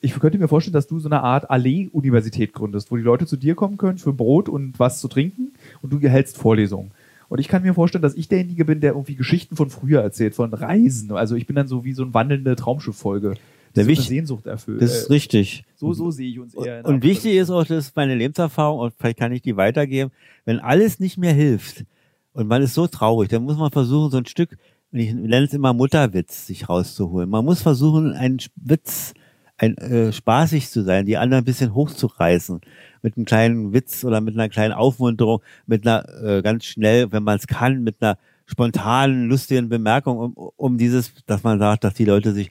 Ich 0.00 0.18
könnte 0.18 0.38
mir 0.38 0.48
vorstellen, 0.48 0.74
dass 0.74 0.86
du 0.86 1.00
so 1.00 1.08
eine 1.08 1.22
Art 1.22 1.50
Allee-Universität 1.50 2.52
gründest, 2.52 2.90
wo 2.90 2.96
die 2.96 3.02
Leute 3.02 3.26
zu 3.26 3.36
dir 3.36 3.54
kommen 3.54 3.78
können 3.78 3.98
für 3.98 4.12
Brot 4.12 4.48
und 4.48 4.78
was 4.78 5.00
zu 5.00 5.08
trinken 5.08 5.52
und 5.80 5.92
du 5.92 5.98
hältst 6.06 6.36
Vorlesungen. 6.36 6.90
Und 7.28 7.38
ich 7.38 7.48
kann 7.48 7.62
mir 7.62 7.72
vorstellen, 7.72 8.02
dass 8.02 8.14
ich 8.14 8.28
derjenige 8.28 8.66
bin, 8.66 8.80
der 8.80 8.92
irgendwie 8.92 9.14
Geschichten 9.14 9.56
von 9.56 9.70
früher 9.70 10.02
erzählt, 10.02 10.34
von 10.34 10.52
Reisen. 10.52 11.12
Also 11.12 11.34
ich 11.34 11.46
bin 11.46 11.56
dann 11.56 11.66
so 11.66 11.82
wie 11.82 11.94
so 11.94 12.02
eine 12.02 12.12
wandelnde 12.12 12.56
Traumschifffolge, 12.56 13.36
Der 13.76 13.84
so 13.84 13.88
eine 13.90 13.98
Wich- 13.98 14.06
Sehnsucht 14.08 14.46
erfüllt. 14.46 14.82
Das 14.82 14.94
ist 14.94 15.06
Äh, 15.10 15.12
richtig. 15.12 15.64
so, 15.74 15.92
so 15.92 16.10
sehe 16.10 16.28
ich 16.30 16.38
uns 16.38 16.54
eher. 16.54 16.84
Und 16.84 17.02
wichtig 17.02 17.34
ist 17.36 17.50
auch, 17.50 17.64
das 17.64 17.86
ist 17.86 17.96
meine 17.96 18.14
Lebenserfahrung, 18.14 18.80
und 18.80 18.94
vielleicht 18.98 19.18
kann 19.18 19.32
ich 19.32 19.42
die 19.42 19.56
weitergeben, 19.56 20.10
wenn 20.44 20.58
alles 20.60 21.00
nicht 21.00 21.18
mehr 21.18 21.32
hilft 21.32 21.84
und 22.32 22.48
man 22.48 22.62
ist 22.62 22.74
so 22.74 22.86
traurig, 22.86 23.28
dann 23.30 23.42
muss 23.44 23.56
man 23.56 23.70
versuchen, 23.70 24.10
so 24.10 24.18
ein 24.18 24.26
Stück, 24.26 24.56
ich 24.90 25.14
nenne 25.14 25.46
es 25.46 25.54
immer 25.54 25.72
Mutterwitz, 25.72 26.46
sich 26.46 26.68
rauszuholen. 26.68 27.28
Man 27.30 27.44
muss 27.44 27.62
versuchen, 27.62 28.12
einen 28.12 28.38
Witz, 28.56 29.14
ein, 29.56 29.76
äh, 29.78 30.12
spaßig 30.12 30.68
zu 30.70 30.82
sein, 30.82 31.06
die 31.06 31.16
anderen 31.16 31.42
ein 31.42 31.46
bisschen 31.46 31.74
hochzureißen. 31.74 32.60
Mit 33.00 33.16
einem 33.16 33.24
kleinen 33.24 33.72
Witz 33.72 34.04
oder 34.04 34.20
mit 34.20 34.34
einer 34.34 34.48
kleinen 34.48 34.74
Aufmunterung, 34.74 35.40
mit 35.66 35.86
einer 35.86 36.04
äh, 36.22 36.42
ganz 36.42 36.64
schnell, 36.66 37.10
wenn 37.12 37.22
man 37.22 37.38
es 37.38 37.46
kann, 37.46 37.82
mit 37.82 37.96
einer 38.02 38.18
spontanen, 38.44 39.28
lustigen 39.28 39.68
Bemerkung, 39.68 40.18
um, 40.18 40.32
um 40.56 40.76
dieses, 40.78 41.12
dass 41.26 41.42
man 41.42 41.58
sagt, 41.58 41.84
dass 41.84 41.94
die 41.94 42.04
Leute 42.04 42.32
sich 42.32 42.50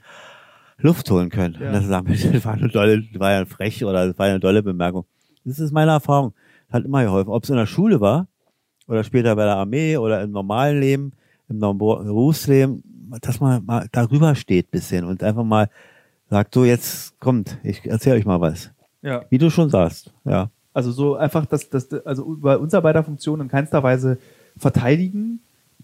Luft 0.81 1.09
holen 1.11 1.29
können. 1.29 1.57
Ja. 1.59 1.73
Und 1.73 1.81
sie 1.81 1.87
sagen, 1.87 2.07
das 2.33 2.45
war 2.45 2.53
eine 2.53 2.69
tolle, 2.69 3.01
das 3.01 3.19
war 3.19 3.31
ja 3.31 3.45
frech 3.45 3.83
oder 3.83 4.07
das 4.07 4.17
war 4.17 4.27
ja 4.27 4.33
eine 4.33 4.41
tolle 4.41 4.63
Bemerkung. 4.63 5.05
Das 5.45 5.59
ist 5.59 5.71
meine 5.71 5.91
Erfahrung. 5.91 6.33
Hat 6.71 6.85
immer 6.85 7.03
geholfen. 7.03 7.29
Ob 7.29 7.43
es 7.43 7.49
in 7.49 7.57
der 7.57 7.65
Schule 7.65 7.99
war 7.99 8.27
oder 8.87 9.03
später 9.03 9.35
bei 9.35 9.45
der 9.45 9.55
Armee 9.55 9.97
oder 9.97 10.21
im 10.21 10.31
normalen 10.31 10.79
Leben, 10.79 11.13
im 11.49 11.57
normalen 11.57 12.05
Berufsleben, 12.05 12.83
dass 13.21 13.39
man 13.39 13.65
mal 13.65 13.87
darüber 13.91 14.35
steht 14.35 14.71
bisschen 14.71 15.03
und 15.05 15.23
einfach 15.23 15.43
mal 15.43 15.69
sagt, 16.29 16.53
so 16.53 16.63
jetzt 16.63 17.19
kommt, 17.19 17.57
ich 17.63 17.85
erzähle 17.85 18.15
euch 18.15 18.25
mal 18.25 18.39
was. 18.39 18.71
Ja. 19.01 19.25
Wie 19.29 19.37
du 19.37 19.49
schon 19.49 19.69
sagst, 19.69 20.13
ja. 20.23 20.49
Also 20.73 20.91
so 20.91 21.15
einfach, 21.15 21.45
dass, 21.45 21.69
dass 21.69 21.91
also 22.05 22.37
bei 22.39 22.57
unserer 22.57 22.81
beider 22.81 23.03
Funktionen 23.03 23.43
in 23.43 23.47
keinster 23.49 23.83
Weise 23.83 24.17
verteidigen, 24.55 25.41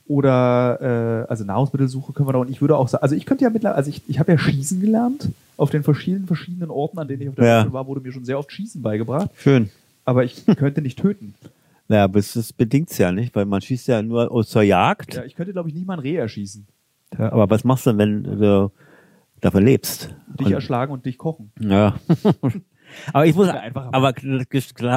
oder 0.08 1.26
äh, 1.28 1.30
also 1.30 1.44
Nahrungsmittelsuche 1.44 2.14
können 2.14 2.28
wir 2.28 2.34
da 2.34 2.40
und 2.40 2.50
ich 2.50 2.62
würde 2.62 2.78
auch 2.78 2.88
sagen, 2.88 3.02
also 3.04 3.16
ich 3.16 3.26
könnte 3.26 3.44
ja 3.44 3.50
mittlerweile, 3.50 3.76
also 3.78 3.90
ich, 3.90 4.02
ich 4.08 4.20
habe 4.20 4.32
ja 4.32 4.38
Schießen 4.38 4.80
gelernt 4.80 5.30
auf 5.58 5.70
den 5.70 5.84
verschiedenen 5.84 6.28
verschiedenen 6.28 6.70
Orten, 6.70 7.00
an 7.00 7.08
denen 7.08 7.22
ich 7.24 7.30
auf 7.30 7.36
der 7.36 7.46
Ja. 7.46 7.62
Schule 7.62 7.74
war, 7.74 7.88
wurde 7.88 8.02
mir 8.02 8.12
schon 8.12 8.26
sehr 8.26 8.40
oft 8.40 8.52
Schießen 8.52 8.82
beigebracht, 8.82 9.30
Schön. 9.38 9.70
aber 10.06 10.24
ich 10.24 10.46
könnte 10.46 10.82
nicht 10.82 11.00
töten. 11.00 11.34
Naja, 11.90 12.04
aber 12.04 12.20
es 12.20 12.34
das 12.34 12.52
bedingt's 12.52 12.98
ja 12.98 13.14
nicht, 13.14 13.34
weil 13.34 13.46
man 13.46 13.62
schießt 13.62 13.88
ja 13.88 14.02
nur 14.02 14.30
aus 14.30 14.50
zur 14.50 14.62
Jagd. 14.62 15.16
Ja, 15.16 15.24
ich 15.24 15.36
könnte 15.36 15.54
glaube 15.54 15.70
ich 15.70 15.76
nicht 15.76 15.88
mal 15.88 15.94
ein 15.94 16.00
Reh 16.02 16.18
erschießen, 16.18 16.68
Ja, 17.18 17.32
aber 17.32 17.50
was 17.50 17.64
machst 17.64 17.86
du, 17.86 17.92
denn, 17.94 18.26
wenn 18.26 18.40
du 18.42 18.72
davon 19.40 19.64
lebst? 19.64 20.14
dich 20.38 20.48
Und- 20.48 20.52
erschlagen 20.54 20.92
und 20.92 21.06
dich 21.06 21.18
kochen. 21.18 21.50
Ja. 21.62 21.96
aber 23.14 23.26
ich 23.26 23.36
muss, 23.36 23.50
einfacher. 23.50 23.94
aber 23.94 24.14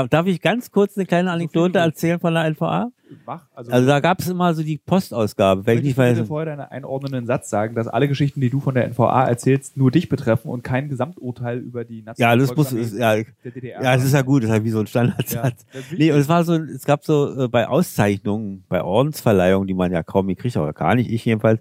darf 0.09 0.27
ich 0.27 0.41
ganz 0.41 0.71
kurz 0.71 0.97
eine 0.97 1.07
kleine 1.07 1.31
Anekdote 1.31 1.79
erzählen 1.79 2.21
von 2.21 2.35
der 2.35 2.45
NVA? 2.51 2.91
Mach, 3.27 3.47
also, 3.55 3.73
Also 3.73 3.89
da 3.89 4.01
gab 4.01 4.21
es 4.21 4.29
immer 4.29 4.55
so 4.55 4.63
die 4.63 4.79
Postausgabe, 4.79 5.67
wenn 5.67 5.79
ich 5.79 5.85
nicht 5.85 5.99
weiß. 5.99 6.21
vorher 6.29 6.57
deinen 6.57 6.69
einordnenden 6.71 7.27
Satz 7.27 7.51
sagen, 7.51 7.75
dass 7.75 7.89
alle 7.89 8.07
Geschichten, 8.07 8.41
die 8.41 8.51
du 8.51 8.61
von 8.61 8.75
der 8.75 8.87
NVA 8.89 9.25
erzählst, 9.25 9.77
nur 9.77 9.91
dich 9.91 10.09
betreffen 10.09 10.49
und 10.49 10.63
kein 10.63 10.89
Gesamturteil 10.89 11.59
über 11.59 11.85
die 11.85 12.05
Ja, 12.19 12.37
das 12.37 12.55
muss, 12.55 12.71
Volksarmee 12.71 13.01
ja, 13.01 13.25
der 13.45 13.51
DDR. 13.51 13.83
ja, 13.83 13.97
das 13.97 14.05
ist 14.05 14.13
ja 14.15 14.23
gut, 14.23 14.45
das 14.45 14.51
ist 14.51 14.57
ja 14.57 14.65
wie 14.65 14.71
so 14.71 14.81
ein 14.81 14.87
Standardsatz. 14.87 15.67
Ja, 15.73 15.81
ist 15.81 15.93
Nee, 15.99 16.13
und 16.13 16.19
es 16.21 16.29
war 16.29 16.45
so, 16.45 16.55
es 16.55 16.85
gab 16.85 17.05
so 17.05 17.45
äh, 17.45 17.49
bei 17.49 17.67
Auszeichnungen, 17.67 18.65
bei 18.69 18.83
Ordensverleihungen, 18.83 19.67
die 19.67 19.75
man 19.75 19.91
ja 19.91 20.03
kaum 20.03 20.29
gekriegt 20.29 20.55
hat, 20.57 20.63
oder 20.63 20.73
gar 20.73 20.95
nicht, 20.95 21.11
ich 21.11 21.25
jedenfalls, 21.25 21.61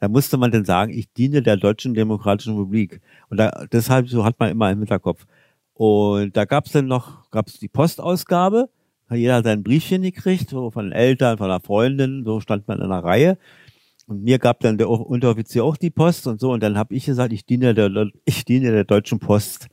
da 0.00 0.08
musste 0.08 0.36
man 0.36 0.50
dann 0.50 0.64
sagen, 0.64 0.92
ich 0.92 1.12
diene 1.12 1.42
der 1.42 1.56
Deutschen 1.56 1.94
Demokratischen 1.94 2.56
Republik. 2.56 3.00
Und 3.30 3.36
da, 3.38 3.66
deshalb, 3.72 4.08
so 4.08 4.24
hat 4.24 4.38
man 4.38 4.50
immer 4.50 4.70
im 4.70 4.78
Hinterkopf. 4.78 5.26
Und 5.78 6.36
da 6.36 6.44
gab's 6.44 6.72
dann 6.72 6.88
noch, 6.88 7.30
gab's 7.30 7.60
die 7.60 7.68
Postausgabe, 7.68 8.68
hat 9.08 9.16
jeder 9.16 9.44
sein 9.44 9.62
Briefchen 9.62 10.02
gekriegt, 10.02 10.50
so 10.50 10.72
von 10.72 10.86
den 10.86 10.92
Eltern, 10.92 11.38
von 11.38 11.48
der 11.48 11.60
Freundin, 11.60 12.24
so 12.24 12.40
stand 12.40 12.66
man 12.66 12.78
in 12.78 12.86
einer 12.86 13.04
Reihe. 13.04 13.38
Und 14.08 14.24
mir 14.24 14.40
gab 14.40 14.58
dann 14.58 14.76
der 14.76 14.90
Unteroffizier 14.90 15.64
auch 15.64 15.76
die 15.76 15.90
Post 15.90 16.26
und 16.26 16.40
so. 16.40 16.50
Und 16.50 16.64
dann 16.64 16.76
habe 16.76 16.96
ich 16.96 17.06
gesagt, 17.06 17.32
ich 17.32 17.46
diene 17.46 17.74
der, 17.74 18.10
ich 18.24 18.44
diene 18.44 18.72
der 18.72 18.82
Deutschen 18.82 19.20
Post. 19.20 19.68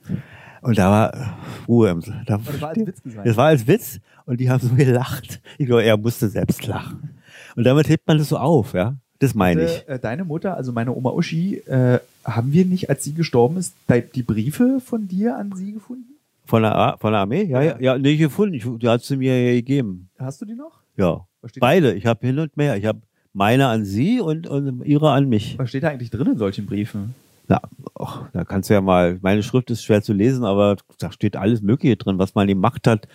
Und 0.61 0.77
da 0.77 0.91
war 0.91 1.39
Ruhe 1.67 1.89
im 1.89 2.01
da 2.01 2.37
das 2.37 2.61
war 2.61 2.69
als 2.69 2.85
Witz 2.85 3.01
gesagt. 3.01 3.27
das 3.27 3.37
war 3.37 3.45
als 3.47 3.67
Witz 3.67 3.99
und 4.27 4.39
die 4.39 4.49
haben 4.51 4.59
so 4.61 4.75
gelacht. 4.75 5.41
Ich 5.57 5.65
glaube, 5.65 5.85
er 5.85 5.97
musste 5.97 6.29
selbst 6.29 6.67
lachen. 6.67 7.17
Und 7.55 7.63
damit 7.63 7.89
hebt 7.89 8.07
man 8.07 8.19
das 8.19 8.29
so 8.29 8.37
auf, 8.37 8.75
ja. 8.75 8.95
Das 9.19 9.33
meine 9.33 9.65
ich. 9.65 9.87
Äh, 9.87 9.99
Deine 9.99 10.25
Mutter, 10.25 10.57
also 10.57 10.71
meine 10.71 10.93
Oma 10.95 11.11
Uschi, 11.11 11.57
äh, 11.67 11.99
haben 12.23 12.51
wir 12.51 12.65
nicht, 12.65 12.89
als 12.89 13.03
sie 13.03 13.13
gestorben 13.13 13.57
ist, 13.57 13.75
die 14.15 14.23
Briefe 14.23 14.79
von 14.83 15.07
dir 15.07 15.37
an 15.37 15.53
sie 15.55 15.73
gefunden? 15.73 16.15
Von 16.45 16.61
der, 16.61 16.97
von 16.99 17.11
der 17.11 17.21
Armee? 17.21 17.43
Ja, 17.43 17.61
ja, 17.61 17.79
ja, 17.79 17.97
nee, 17.97 18.17
gefunden. 18.17 18.53
Ich, 18.55 18.65
die 18.65 18.87
hat 18.87 19.03
sie 19.03 19.17
mir 19.17 19.41
ja 19.41 19.53
gegeben. 19.53 20.09
Hast 20.19 20.41
du 20.41 20.45
die 20.45 20.53
noch? 20.53 20.81
Ja. 20.97 21.25
Beide. 21.59 21.93
Ich 21.93 22.05
habe 22.05 22.25
hin 22.25 22.39
und 22.39 22.55
mehr. 22.57 22.75
Ich 22.77 22.85
habe 22.85 23.01
meine 23.33 23.67
an 23.67 23.85
sie 23.85 24.21
und, 24.21 24.47
und 24.47 24.83
ihre 24.85 25.11
an 25.11 25.27
mich. 25.27 25.57
was 25.57 25.69
steht 25.69 25.83
da 25.83 25.89
eigentlich 25.89 26.09
drin 26.09 26.27
in 26.27 26.37
solchen 26.37 26.65
Briefen? 26.65 27.15
Na, 27.47 27.61
ach, 27.99 28.23
da 28.33 28.43
kannst 28.43 28.69
du 28.69 28.73
ja 28.73 28.81
mal, 28.81 29.19
meine 29.21 29.43
Schrift 29.43 29.69
ist 29.69 29.83
schwer 29.83 30.01
zu 30.01 30.13
lesen, 30.13 30.45
aber 30.45 30.77
da 30.97 31.11
steht 31.11 31.35
alles 31.35 31.61
Mögliche 31.61 31.95
drin, 31.95 32.17
was 32.17 32.33
man 32.33 32.47
gemacht 32.47 32.87
hat, 32.87 33.07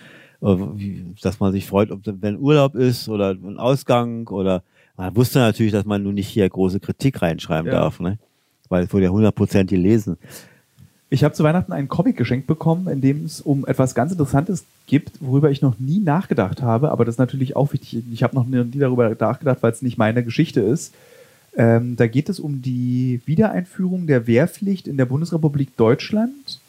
äh, 0.43 0.57
dass 1.23 1.41
man 1.41 1.53
sich 1.53 1.67
freut, 1.67 1.91
ob 1.91 2.03
wenn 2.05 2.39
Urlaub 2.39 2.75
ist 2.75 3.09
oder 3.09 3.31
ein 3.31 3.59
Ausgang 3.59 4.29
oder 4.29 4.63
man 5.01 5.17
wusste 5.17 5.39
natürlich, 5.39 5.73
dass 5.73 5.87
man 5.87 6.03
nun 6.03 6.15
nicht 6.15 6.29
hier 6.29 6.49
große 6.49 6.79
Kritik 6.79 7.23
reinschreiben 7.23 7.67
Ja. 7.73 7.81
darf, 7.81 8.01
ne? 8.01 8.19
Weil 8.69 8.85
es 8.85 8.93
wurde 8.93 9.05
ja 9.07 9.11
100% 9.11 9.71
gelesen. 9.71 10.19
Ich 11.09 11.25
habe 11.25 11.35
zu 11.35 11.43
Weihnachten 11.43 11.73
einen 11.73 11.89
Comic 11.89 12.17
geschenkt 12.17 12.47
bekommen, 12.47 12.87
in 12.87 13.01
dem 13.01 13.25
es 13.25 13.41
um 13.41 13.67
etwas 13.67 13.95
ganz 13.95 14.13
Interessantes 14.13 14.65
gibt, 14.87 15.13
worüber 15.21 15.51
ich 15.51 15.63
noch 15.63 15.79
nie 15.81 15.99
nachgedacht 15.99 16.63
habe, 16.63 16.93
aber 16.93 17.05
das 17.05 17.15
ist 17.15 17.19
natürlich 17.19 17.57
auch 17.57 17.73
wichtig. 17.73 18.05
Ich 18.13 18.23
habe 18.23 18.37
noch 18.37 18.47
nie 18.47 18.79
darüber 18.79 19.09
nachgedacht, 19.19 19.59
weil 19.63 19.73
es 19.73 19.83
nicht 19.83 19.97
meine 19.99 20.23
Geschichte 20.23 20.61
ist. 20.61 20.93
Ähm, 21.57 21.97
da 21.97 22.07
geht 22.07 22.29
es 22.29 22.39
um 22.39 22.63
die 22.63 23.23
Wiedereinführung 23.25 24.07
der 24.07 24.27
Wehrpflicht 24.29 24.87
in 24.87 24.99
der 24.99 25.07
Bundesrepublik 25.07 25.77
Deutschland 25.77 26.61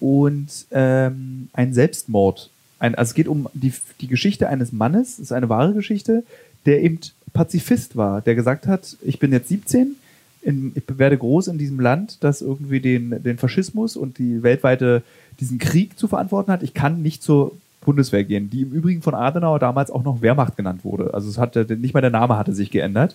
und 0.00 0.48
ähm, 0.70 1.48
ein 1.52 1.74
Selbstmord. 1.74 2.48
Ein, 2.78 2.94
also 2.94 3.10
es 3.10 3.14
geht 3.14 3.28
um 3.28 3.48
die, 3.52 3.74
die 4.00 4.06
Geschichte 4.08 4.48
eines 4.48 4.72
Mannes, 4.72 5.16
das 5.16 5.24
ist 5.26 5.32
eine 5.32 5.48
wahre 5.48 5.74
Geschichte, 5.74 6.22
der 6.64 6.82
eben 6.82 7.00
Pazifist 7.36 7.96
war, 7.96 8.22
der 8.22 8.34
gesagt 8.34 8.66
hat, 8.66 8.96
ich 9.02 9.18
bin 9.18 9.30
jetzt 9.30 9.48
17, 9.48 9.96
in, 10.40 10.72
ich 10.74 10.84
werde 10.98 11.18
groß 11.18 11.48
in 11.48 11.58
diesem 11.58 11.78
Land, 11.78 12.24
das 12.24 12.40
irgendwie 12.40 12.80
den, 12.80 13.22
den 13.22 13.36
Faschismus 13.36 13.94
und 13.96 14.18
die 14.18 14.42
weltweite, 14.42 15.02
diesen 15.38 15.58
Krieg 15.58 15.98
zu 15.98 16.08
verantworten 16.08 16.50
hat. 16.50 16.62
Ich 16.62 16.72
kann 16.72 17.02
nicht 17.02 17.22
zur 17.22 17.52
Bundeswehr 17.82 18.24
gehen, 18.24 18.48
die 18.48 18.62
im 18.62 18.72
Übrigen 18.72 19.02
von 19.02 19.14
Adenauer 19.14 19.58
damals 19.58 19.90
auch 19.90 20.02
noch 20.02 20.22
Wehrmacht 20.22 20.56
genannt 20.56 20.82
wurde. 20.82 21.12
Also 21.12 21.28
es 21.28 21.36
hatte, 21.36 21.66
nicht 21.76 21.92
mal 21.92 22.00
der 22.00 22.10
Name 22.10 22.38
hatte 22.38 22.54
sich 22.54 22.70
geändert. 22.70 23.14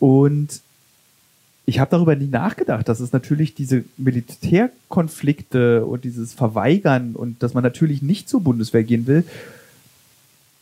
Und 0.00 0.60
ich 1.66 1.78
habe 1.78 1.92
darüber 1.92 2.16
nie 2.16 2.26
nachgedacht, 2.26 2.88
dass 2.88 2.98
es 2.98 3.12
natürlich 3.12 3.54
diese 3.54 3.84
Militärkonflikte 3.96 5.86
und 5.86 6.02
dieses 6.02 6.34
Verweigern 6.34 7.14
und 7.14 7.44
dass 7.44 7.54
man 7.54 7.62
natürlich 7.62 8.02
nicht 8.02 8.28
zur 8.28 8.42
Bundeswehr 8.42 8.82
gehen 8.82 9.06
will 9.06 9.24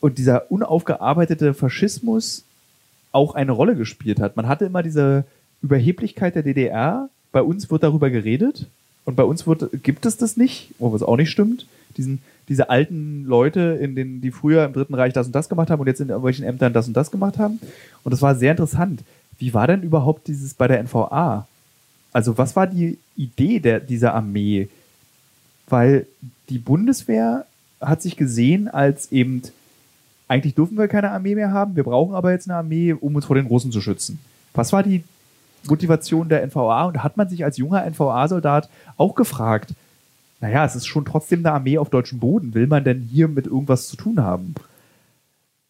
und 0.03 0.17
dieser 0.17 0.51
unaufgearbeitete 0.51 1.53
Faschismus 1.53 2.43
auch 3.13 3.35
eine 3.35 3.53
Rolle 3.53 3.77
gespielt 3.77 4.19
hat. 4.19 4.35
Man 4.35 4.49
hatte 4.49 4.65
immer 4.65 4.83
diese 4.83 5.23
Überheblichkeit 5.61 6.35
der 6.35 6.43
DDR. 6.43 7.07
Bei 7.31 7.41
uns 7.41 7.71
wird 7.71 7.83
darüber 7.83 8.09
geredet 8.09 8.67
und 9.05 9.15
bei 9.15 9.23
uns 9.23 9.47
wird, 9.47 9.81
gibt 9.81 10.05
es 10.05 10.17
das 10.17 10.35
nicht, 10.35 10.71
was 10.77 11.03
auch 11.03 11.15
nicht 11.15 11.29
stimmt. 11.29 11.67
Diesen, 11.95 12.21
diese 12.49 12.69
alten 12.69 13.23
Leute, 13.23 13.77
in 13.79 13.95
den, 13.95 14.19
die 14.19 14.31
früher 14.31 14.65
im 14.65 14.73
Dritten 14.73 14.93
Reich 14.93 15.13
das 15.13 15.27
und 15.27 15.35
das 15.35 15.47
gemacht 15.47 15.69
haben 15.69 15.79
und 15.79 15.87
jetzt 15.87 16.01
in 16.01 16.09
irgendwelchen 16.09 16.43
Ämtern 16.43 16.73
das 16.73 16.89
und 16.89 16.97
das 16.97 17.09
gemacht 17.09 17.37
haben. 17.37 17.61
Und 18.03 18.11
das 18.11 18.21
war 18.21 18.35
sehr 18.35 18.51
interessant. 18.51 19.05
Wie 19.39 19.53
war 19.53 19.67
denn 19.67 19.83
überhaupt 19.83 20.27
dieses 20.27 20.53
bei 20.53 20.67
der 20.67 20.83
NVA? 20.83 21.47
Also 22.11 22.37
was 22.37 22.57
war 22.57 22.67
die 22.67 22.97
Idee 23.15 23.61
der, 23.61 23.79
dieser 23.79 24.13
Armee? 24.13 24.67
Weil 25.69 26.07
die 26.49 26.59
Bundeswehr 26.59 27.45
hat 27.79 28.01
sich 28.01 28.17
gesehen 28.17 28.67
als 28.67 29.13
eben, 29.13 29.43
eigentlich 30.33 30.55
dürfen 30.55 30.77
wir 30.77 30.87
keine 30.87 31.11
Armee 31.11 31.35
mehr 31.35 31.51
haben, 31.51 31.75
wir 31.75 31.83
brauchen 31.83 32.15
aber 32.15 32.31
jetzt 32.31 32.49
eine 32.49 32.57
Armee, 32.57 32.93
um 32.93 33.15
uns 33.15 33.25
vor 33.25 33.35
den 33.35 33.45
Russen 33.45 33.71
zu 33.71 33.81
schützen. 33.81 34.17
Was 34.55 34.73
war 34.73 34.81
die 34.81 35.03
Motivation 35.67 36.27
der 36.27 36.45
NVA? 36.45 36.85
Und 36.85 37.03
hat 37.03 37.17
man 37.17 37.29
sich 37.29 37.45
als 37.45 37.57
junger 37.57 37.85
NVA-Soldat 37.85 38.67
auch 38.97 39.13
gefragt, 39.13 39.73
naja, 40.41 40.65
es 40.65 40.75
ist 40.75 40.87
schon 40.87 41.05
trotzdem 41.05 41.39
eine 41.39 41.51
Armee 41.51 41.77
auf 41.77 41.89
deutschem 41.89 42.19
Boden, 42.19 42.55
will 42.55 42.65
man 42.65 42.83
denn 42.83 43.07
hier 43.11 43.27
mit 43.27 43.45
irgendwas 43.45 43.87
zu 43.87 43.95
tun 43.95 44.21
haben? 44.21 44.55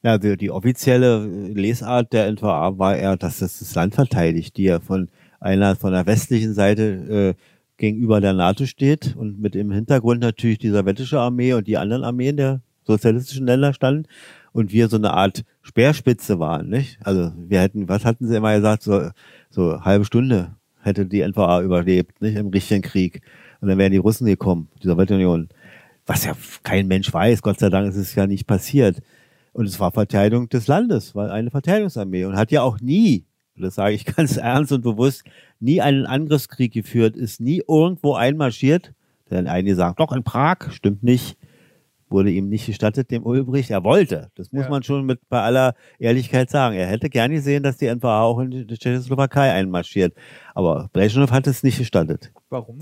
Ja, 0.02 0.18
die, 0.18 0.38
die 0.38 0.50
offizielle 0.50 1.26
Lesart 1.26 2.14
der 2.14 2.32
NVA 2.32 2.78
war 2.78 2.96
eher, 2.96 3.18
dass 3.18 3.40
das 3.40 3.60
das 3.60 3.76
Land 3.76 3.96
verteidigt, 3.96 4.56
die 4.56 4.64
ja 4.64 4.80
von 4.80 5.10
einer 5.42 5.76
von 5.76 5.92
der 5.92 6.06
westlichen 6.06 6.54
Seite 6.54 7.36
äh, 7.38 7.42
gegenüber 7.78 8.22
der 8.22 8.34
NATO 8.34 8.66
steht 8.66 9.16
und 9.18 9.42
mit 9.42 9.58
im 9.58 9.72
Hintergrund 9.72 10.22
natürlich 10.22 10.58
die 10.58 10.70
sowjetische 10.70 11.20
Armee 11.20 11.52
und 11.54 11.68
die 11.68 11.78
anderen 11.78 12.06
Armeen 12.06 12.38
der 12.38 12.62
sozialistischen 12.86 13.46
Länder 13.46 13.74
standen 13.74 14.08
und 14.54 14.72
wir 14.72 14.88
so 14.88 14.98
eine 14.98 15.12
Art 15.14 15.44
Speerspitze 15.62 16.40
waren, 16.40 16.70
nicht? 16.70 16.98
Also 17.04 17.34
wir 17.36 17.60
hätten, 17.60 17.90
was 17.90 18.06
hatten 18.06 18.28
sie 18.28 18.36
immer 18.36 18.56
gesagt, 18.56 18.84
so, 18.84 19.10
so 19.50 19.82
halbe 19.82 20.06
Stunde 20.06 20.56
hätte 20.82 21.06
die 21.06 21.22
NVA 21.22 21.62
überlebt, 21.62 22.22
nicht? 22.22 22.36
Im 22.36 22.48
richtigen 22.48 22.82
Krieg. 22.82 23.22
Und 23.60 23.68
dann 23.68 23.78
wären 23.78 23.92
die 23.92 23.98
Russen 23.98 24.26
gekommen, 24.26 24.70
die 24.82 24.88
Sowjetunion. 24.88 25.50
Was 26.06 26.26
ja 26.26 26.34
kein 26.64 26.88
Mensch 26.88 27.14
weiß, 27.14 27.42
Gott 27.42 27.60
sei 27.60 27.70
Dank 27.70 27.88
ist 27.88 27.96
es 27.96 28.14
ja 28.16 28.28
nicht 28.28 28.46
passiert. 28.46 29.02
Und 29.54 29.66
es 29.66 29.80
war 29.80 29.92
Verteidigung 29.92 30.50
des 30.50 30.68
Landes, 30.68 31.16
war 31.16 31.32
eine 31.32 31.52
Verteidigungsarmee 31.52 32.26
und 32.26 32.36
hat 32.36 32.52
ja 32.52 32.62
auch 32.62 32.80
nie, 32.82 33.26
das 33.56 33.76
sage 33.76 33.96
ich 33.96 34.06
ganz 34.18 34.38
ernst 34.38 34.72
und 34.72 34.82
bewusst, 34.82 35.24
nie 35.60 35.82
einen 35.82 36.06
Angriffskrieg 36.06 36.74
geführt, 36.74 37.16
ist 37.16 37.40
nie 37.40 37.64
irgendwo 37.68 38.16
einmarschiert. 38.16 38.94
Denn 39.32 39.48
einige 39.48 39.76
sagen, 39.76 39.96
doch 39.98 40.12
in 40.12 40.24
Prag, 40.24 40.72
stimmt 40.72 41.02
nicht, 41.04 41.38
wurde 42.14 42.32
ihm 42.32 42.48
nicht 42.48 42.66
gestattet, 42.68 43.12
dem 43.12 43.26
Ulbricht. 43.26 43.70
Er 43.72 43.84
wollte, 43.84 44.30
das 44.36 44.52
muss 44.54 44.64
Ja. 44.66 44.70
man 44.70 44.84
schon 44.84 45.06
mit 45.06 45.20
bei 45.28 45.42
aller 45.42 45.74
Ehrlichkeit 46.00 46.50
sagen. 46.50 46.76
Er 46.76 46.88
hätte 46.88 47.10
gerne 47.10 47.34
gesehen, 47.34 47.64
dass 47.64 47.76
die 47.78 47.88
NVA 47.88 48.22
auch 48.22 48.40
in 48.40 48.52
die 48.52 48.78
Tschechoslowakei 48.78 49.52
einmarschiert. 49.52 50.14
Aber 50.56 50.90
Brezhnev 50.94 51.32
hat 51.32 51.48
es 51.48 51.64
nicht 51.64 51.80
gestattet. 51.80 52.32
Warum? 52.50 52.78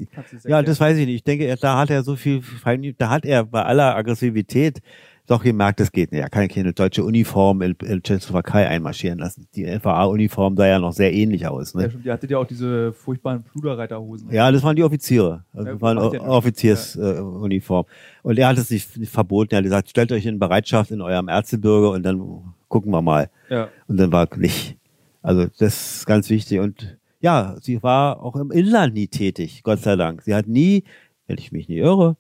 Ja, 0.45 0.61
das 0.61 0.79
weiß 0.79 0.97
ich 0.97 1.05
nicht. 1.07 1.15
Ich 1.15 1.23
denke, 1.23 1.55
da 1.59 1.77
hat 1.79 1.89
er 1.89 2.03
so 2.03 2.15
viel, 2.15 2.41
da 2.97 3.09
hat 3.09 3.25
er 3.25 3.45
bei 3.45 3.63
aller 3.63 3.95
Aggressivität 3.95 4.81
doch 5.31 5.41
gemerkt, 5.43 5.79
das 5.79 5.91
geht 5.91 6.11
nicht. 6.11 6.21
Er 6.21 6.29
kann 6.29 6.47
keine 6.47 6.73
deutsche 6.73 7.03
Uniform 7.03 7.61
in, 7.61 7.75
in 7.83 8.03
Tschechoslowakei 8.03 8.67
einmarschieren 8.67 9.17
lassen. 9.19 9.47
Die 9.55 9.63
NVA-Uniform 9.65 10.55
sah 10.57 10.67
ja 10.67 10.79
noch 10.79 10.91
sehr 10.93 11.13
ähnlich 11.13 11.47
aus. 11.47 11.73
Ja, 11.73 11.79
Ne? 11.81 11.89
stimmt, 11.89 12.05
ihr 12.05 12.13
hattet 12.13 12.29
ja 12.31 12.37
auch 12.37 12.45
diese 12.45 12.93
furchtbaren 12.93 13.43
Pluderreiterhosen. 13.43 14.31
Ja, 14.31 14.51
das 14.51 14.61
waren 14.63 14.75
die 14.75 14.83
Offiziere. 14.83 15.43
Also 15.53 15.65
Ja, 15.67 15.73
das 15.73 15.81
waren 15.81 15.97
macht 15.97 16.13
ja. 16.13 16.21
Offiziersuniform. 16.21 17.85
Äh, 17.85 18.27
und 18.27 18.37
er 18.39 18.47
hat 18.49 18.57
es 18.57 18.69
nicht, 18.69 18.97
nicht 18.97 19.11
verboten. 19.11 19.53
Er 19.53 19.57
hat 19.59 19.63
gesagt, 19.63 19.89
stellt 19.89 20.11
euch 20.11 20.25
in 20.25 20.37
Bereitschaft 20.39 20.91
in 20.91 21.01
eurem 21.01 21.27
Erzgebirge 21.27 21.89
und 21.89 22.03
dann 22.03 22.21
gucken 22.67 22.91
wir 22.91 23.01
mal. 23.01 23.29
ja. 23.49 23.69
Und 23.87 23.97
dann 23.97 24.11
war 24.11 24.27
nicht. 24.37 24.77
Also 25.21 25.45
das 25.59 25.97
ist 25.97 26.05
ganz 26.05 26.29
wichtig. 26.29 26.59
Und 26.59 26.97
ja, 27.19 27.55
sie 27.61 27.81
war 27.83 28.23
auch 28.23 28.35
im 28.35 28.51
Inland 28.51 28.93
nie 28.95 29.07
tätig, 29.07 29.61
Gott 29.63 29.79
sei 29.79 29.95
Dank. 29.95 30.23
Sie 30.23 30.33
hat 30.33 30.47
nie, 30.47 30.83
wenn 31.27 31.37
ich 31.37 31.51
mich 31.51 31.69
nicht 31.69 31.77
irre, 31.77 32.15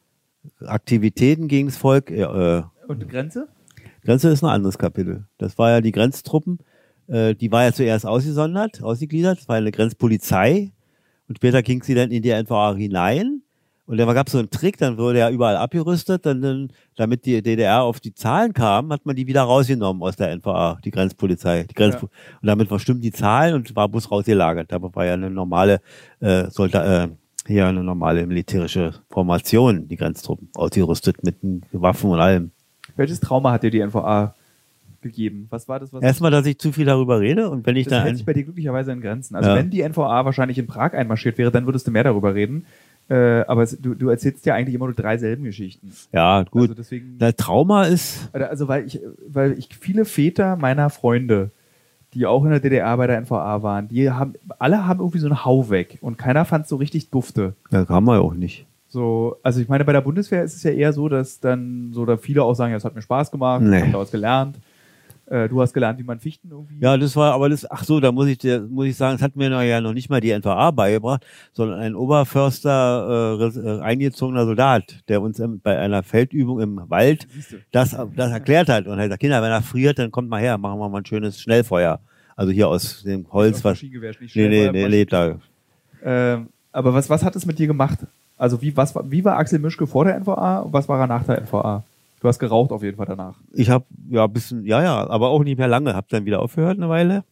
Aktivitäten 0.65 1.47
gegen 1.47 1.67
das 1.67 1.77
Volk. 1.77 2.09
Äh, 2.11 2.61
Und 2.91 3.01
die 3.01 3.07
Grenze? 3.07 3.47
Grenze 4.03 4.29
ist 4.29 4.43
ein 4.43 4.49
anderes 4.49 4.77
Kapitel. 4.77 5.25
Das 5.37 5.57
war 5.57 5.69
ja 5.69 5.81
die 5.81 5.93
Grenztruppen. 5.93 6.59
äh, 7.07 7.35
die 7.35 7.51
war 7.51 7.63
ja 7.63 7.71
zuerst 7.71 8.05
ausgesondert, 8.05 8.83
ausgegliedert, 8.83 9.39
das 9.39 9.47
war 9.47 9.55
eine 9.55 9.71
Grenzpolizei 9.71 10.71
und 11.27 11.37
später 11.37 11.63
ging 11.63 11.81
sie 11.83 11.95
dann 11.95 12.11
in 12.11 12.21
die 12.21 12.31
NVA 12.31 12.75
hinein. 12.75 13.43
Und 13.85 13.97
da 13.97 14.11
gab 14.13 14.27
es 14.27 14.33
so 14.33 14.39
einen 14.39 14.49
Trick, 14.49 14.77
dann 14.77 14.97
wurde 14.97 15.19
er 15.19 15.31
überall 15.31 15.55
abgerüstet, 15.55 16.25
dann, 16.25 16.41
dann, 16.41 16.71
damit 16.95 17.25
die 17.25 17.41
DDR 17.41 17.83
auf 17.83 17.99
die 17.99 18.13
Zahlen 18.13 18.53
kam, 18.53 18.91
hat 18.91 19.05
man 19.05 19.15
die 19.15 19.27
wieder 19.27 19.41
rausgenommen 19.43 20.03
aus 20.03 20.17
der 20.17 20.35
NVA, 20.35 20.79
die 20.83 20.91
Grenzpolizei. 20.91 21.63
Die 21.63 21.73
Grenz 21.73 21.95
Ja. 21.95 22.01
Und 22.01 22.11
damit 22.41 22.67
verstimmt 22.67 23.03
die 23.03 23.11
Zahlen 23.11 23.55
und 23.55 23.75
war 23.75 23.89
bloß 23.89 24.11
rausgelagert. 24.11 24.71
Da 24.71 24.81
war 24.81 25.05
ja 25.05 25.13
eine 25.13 25.29
normale, 25.29 25.81
äh, 26.19 26.49
sollte, 26.49 26.77
äh, 26.77 27.07
hier 27.47 27.67
eine 27.67 27.83
normale 27.83 28.27
militärische 28.27 28.93
Formation, 29.09 29.87
die 29.87 29.97
Grenztruppen, 29.97 30.49
ausgerüstet 30.53 31.23
mit 31.23 31.37
Waffen 31.71 32.11
und 32.11 32.19
allem. 32.19 32.51
Welches 32.95 33.19
Trauma 33.19 33.51
hat 33.51 33.63
dir 33.63 33.71
die 33.71 33.79
NVA 33.85 34.33
gegeben? 35.01 35.47
Was 35.49 35.67
war 35.67 35.79
das? 35.79 35.91
Was 35.93 36.01
Erstmal, 36.03 36.31
dass 36.31 36.45
ich 36.45 36.59
zu 36.59 36.71
viel 36.71 36.85
darüber 36.85 37.19
rede 37.19 37.49
und 37.49 37.65
wenn 37.65 37.75
ich 37.75 37.85
das 37.85 37.91
dann 37.91 38.03
hält 38.03 38.17
sich 38.17 38.25
bei 38.25 38.33
dir 38.33 38.43
glücklicherweise 38.43 38.91
in 38.91 39.01
Grenzen. 39.01 39.35
Also 39.35 39.49
Ja. 39.49 39.55
wenn 39.55 39.69
die 39.69 39.81
NVA 39.81 40.25
wahrscheinlich 40.25 40.57
in 40.57 40.67
Prag 40.67 40.93
einmarschiert 40.93 41.37
wäre, 41.37 41.51
dann 41.51 41.65
würdest 41.65 41.87
du 41.87 41.91
mehr 41.91 42.03
darüber 42.03 42.35
reden. 42.35 42.65
Äh, 43.09 43.41
aber 43.47 43.63
es, 43.63 43.77
du, 43.81 43.95
du 43.95 44.09
erzählst 44.09 44.45
ja 44.45 44.53
eigentlich 44.53 44.75
immer 44.75 44.85
nur 44.85 44.93
drei 44.93 45.17
selben 45.17 45.43
Geschichten. 45.43 45.91
ja 46.11 46.43
gut, 46.43 46.61
Also 46.63 46.73
deswegen. 46.75 47.17
der 47.17 47.35
Trauma 47.35 47.85
ist, 47.85 48.29
Also 48.31 48.67
weil 48.67 48.85
ich, 48.85 48.99
weil 49.27 49.57
ich 49.57 49.69
viele 49.77 50.05
Väter 50.05 50.55
meiner 50.55 50.89
Freunde, 50.91 51.49
die 52.13 52.25
auch 52.27 52.43
in 52.43 52.51
der 52.51 52.59
DDR 52.59 52.95
bei 52.97 53.07
der 53.07 53.17
NVA 53.21 53.63
waren, 53.63 53.87
die 53.87 54.11
haben, 54.11 54.33
alle 54.59 54.85
haben 54.85 54.99
irgendwie 54.99 55.17
so 55.19 55.27
einen 55.27 55.43
Hau 55.43 55.69
weg 55.69 55.97
und 56.01 56.17
keiner 56.17 56.45
fand 56.45 56.67
so 56.67 56.75
richtig 56.75 57.09
dufte. 57.09 57.53
da 57.71 57.85
kann 57.85 58.03
man 58.03 58.15
ja 58.17 58.21
auch 58.21 58.33
nicht. 58.35 58.65
So, 58.91 59.37
also 59.41 59.61
ich 59.61 59.69
meine, 59.69 59.85
bei 59.85 59.93
der 59.93 60.01
Bundeswehr 60.01 60.43
ist 60.43 60.53
es 60.53 60.63
ja 60.63 60.71
eher 60.71 60.91
so, 60.91 61.07
dass 61.07 61.39
dann 61.39 61.91
so 61.93 62.05
da 62.05 62.17
viele 62.17 62.43
auch 62.43 62.53
sagen, 62.53 62.71
ja, 62.71 62.77
es 62.77 62.83
hat 62.83 62.93
mir 62.93 63.01
Spaß 63.01 63.31
gemacht, 63.31 63.61
Nee. 63.61 63.77
ich 63.77 63.81
habe 63.83 63.91
daraus 63.93 64.11
gelernt. 64.11 64.57
Äh, 65.27 65.47
du 65.47 65.61
hast 65.61 65.71
gelernt, 65.73 65.97
wie 65.97 66.03
man 66.03 66.19
Fichten 66.19 66.49
irgendwie. 66.51 66.75
Ja, 66.81 66.97
das 66.97 67.15
war, 67.15 67.33
aber 67.33 67.47
das, 67.47 67.69
ach 67.71 67.85
so, 67.85 68.01
da 68.01 68.11
muss 68.11 68.27
ich 68.27 68.37
dir, 68.37 68.67
muss 68.69 68.87
ich 68.87 68.97
sagen, 68.97 69.15
das 69.15 69.21
hat 69.21 69.37
mir 69.37 69.49
noch 69.49 69.61
ja 69.61 69.79
noch 69.79 69.93
nicht 69.93 70.09
mal 70.09 70.19
die 70.19 70.37
NVA 70.37 70.71
beigebracht, 70.71 71.25
sondern 71.53 71.79
ein 71.79 71.95
Oberförster, 71.95 73.39
äh, 73.39 73.45
äh, 73.59 73.79
eingezogener 73.79 74.45
Soldat, 74.45 74.99
der 75.07 75.21
uns 75.21 75.39
im, 75.39 75.61
bei 75.61 75.79
einer 75.79 76.03
Feldübung 76.03 76.59
im 76.59 76.81
Wald 76.89 77.27
das, 77.71 77.95
das 78.15 78.31
erklärt 78.31 78.67
hat 78.67 78.87
und 78.87 78.93
er 78.93 79.03
hat 79.03 79.05
gesagt, 79.05 79.21
Kinder, 79.21 79.41
wenn 79.41 79.51
er 79.51 79.61
friert, 79.61 79.99
dann 79.99 80.11
kommt 80.11 80.27
mal 80.27 80.41
her, 80.41 80.57
machen 80.57 80.79
wir 80.79 80.89
mal 80.89 80.97
ein 80.97 81.05
schönes 81.05 81.39
Schnellfeuer. 81.39 82.01
Also 82.35 82.51
hier 82.51 82.67
aus 82.67 83.03
dem 83.03 83.25
Holz, 83.31 83.63
was, 83.63 83.81
nee, 83.81 83.89
nee, 84.35 84.69
nee, 84.69 84.89
nee, 84.89 85.05
da, 85.05 85.37
Ähm, 86.03 86.49
aber 86.73 86.93
was, 86.93 87.09
was 87.09 87.23
hat 87.23 87.37
es 87.37 87.45
mit 87.45 87.57
dir 87.57 87.67
gemacht? 87.67 87.99
Also 88.41 88.59
wie, 88.63 88.75
was, 88.75 88.95
war- 88.95 89.09
wie 89.11 89.23
war 89.23 89.37
Axel 89.37 89.59
Mischke 89.59 89.85
vor 89.85 90.03
der 90.03 90.15
NVA 90.19 90.59
und 90.61 90.73
was 90.73 90.89
war 90.89 90.99
er 90.99 91.05
nach 91.05 91.23
der 91.23 91.39
NVA? 91.41 91.83
Du 92.21 92.27
hast 92.27 92.39
geraucht 92.39 92.71
auf 92.71 92.81
jeden 92.81 92.97
Fall 92.97 93.05
danach. 93.05 93.35
ich 93.53 93.69
habe 93.69 93.85
ja 94.09 94.23
ein 94.25 94.33
bisschen, 94.33 94.65
ja, 94.65 94.81
ja, 94.81 95.07
aber 95.09 95.29
auch 95.29 95.43
nicht 95.43 95.59
mehr 95.59 95.67
lange, 95.67 95.93
hab 95.95 96.09
dann 96.09 96.25
wieder 96.25 96.41
aufgehört 96.41 96.77
eine 96.77 96.89
Weile. 96.89 97.23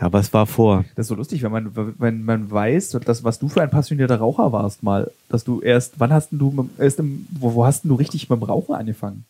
Ja, 0.00 0.10
was 0.12 0.32
war 0.32 0.46
vor? 0.46 0.84
Das 0.94 1.04
ist 1.04 1.08
so 1.08 1.14
lustig, 1.14 1.42
wenn 1.42 1.52
man, 1.52 1.70
wenn 1.98 2.22
man 2.22 2.50
weiß, 2.50 2.90
dass, 3.04 3.24
was 3.24 3.38
du 3.38 3.48
für 3.48 3.60
ein 3.62 3.70
passionierter 3.70 4.16
Raucher 4.16 4.52
warst 4.52 4.82
mal, 4.82 5.10
dass 5.28 5.44
du 5.44 5.60
erst, 5.60 6.00
wann 6.00 6.12
hast 6.12 6.32
denn 6.32 6.38
du, 6.38 6.68
erst 6.78 6.98
im, 6.98 7.26
wo, 7.38 7.54
wo 7.54 7.64
hast 7.66 7.84
denn 7.84 7.90
du 7.90 7.94
richtig 7.94 8.28
mit 8.30 8.38
dem 8.40 8.42
Rauchen 8.44 8.74
angefangen? 8.74 9.24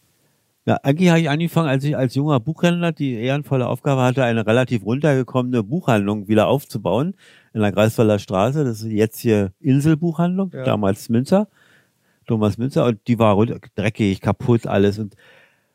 Ja, 0.66 0.80
eigentlich 0.82 1.08
habe 1.10 1.20
ich 1.20 1.30
angefangen, 1.30 1.68
als 1.68 1.84
ich 1.84 1.96
als 1.96 2.16
junger 2.16 2.40
Buchhändler 2.40 2.90
die 2.90 3.14
ehrenvolle 3.14 3.68
Aufgabe 3.68 4.02
hatte, 4.02 4.24
eine 4.24 4.44
relativ 4.44 4.84
runtergekommene 4.84 5.62
Buchhandlung 5.62 6.26
wieder 6.26 6.48
aufzubauen 6.48 7.14
in 7.56 7.62
der 7.62 7.72
Greifswalder 7.72 8.18
Straße. 8.18 8.64
Das 8.64 8.82
ist 8.82 8.92
jetzt 8.92 9.18
hier 9.18 9.50
Inselbuchhandlung, 9.60 10.50
Ja. 10.54 10.62
damals 10.64 11.08
Münzer, 11.08 11.48
Thomas 12.26 12.58
Münzer, 12.58 12.84
und 12.84 12.98
die 13.08 13.18
war 13.18 13.34
dreckig, 13.74 14.20
kaputt 14.20 14.66
alles. 14.66 14.98
Und, 14.98 15.16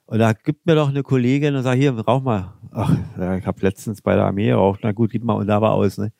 und 0.05 0.19
da 0.19 0.33
gibt 0.33 0.65
mir 0.67 0.75
doch 0.75 0.89
eine 0.89 1.01
Kollegin 1.01 1.55
und 1.55 1.63
sagt, 1.63 1.77
hier, 1.77 1.91
rauch 1.97 2.21
mal. 2.21 2.53
Ach, 2.71 2.95
ich 3.39 3.45
habe 3.47 3.61
letztens 3.61 4.01
bei 4.01 4.13
der 4.15 4.25
Armee 4.25 4.47
geraucht, 4.47 4.81
na 4.83 4.91
gut, 4.91 5.09
gib 5.11 5.23
mal 5.23 5.33
und 5.33 5.47
da 5.47 5.59
war 5.61 5.71
aus, 5.73 5.97
ne? 5.97 6.11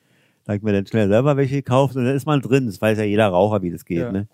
Da 0.46 0.56
ich 0.56 0.64
mir 0.64 0.74
dann 0.74 0.88
schnell 0.88 1.08
selber 1.08 1.38
welche 1.38 1.58
gekauft 1.58 1.96
und 1.96 2.06
dann 2.06 2.16
ist 2.16 2.26
man 2.26 2.42
drin. 2.42 2.66
Das 2.66 2.82
weiß 2.82 2.98
ja 2.98 3.04
jeder 3.04 3.28
Raucher, 3.28 3.62
wie 3.62 3.70
das 3.72 3.86
geht, 3.86 4.00
Ja. 4.00 4.12
ne? 4.12 4.28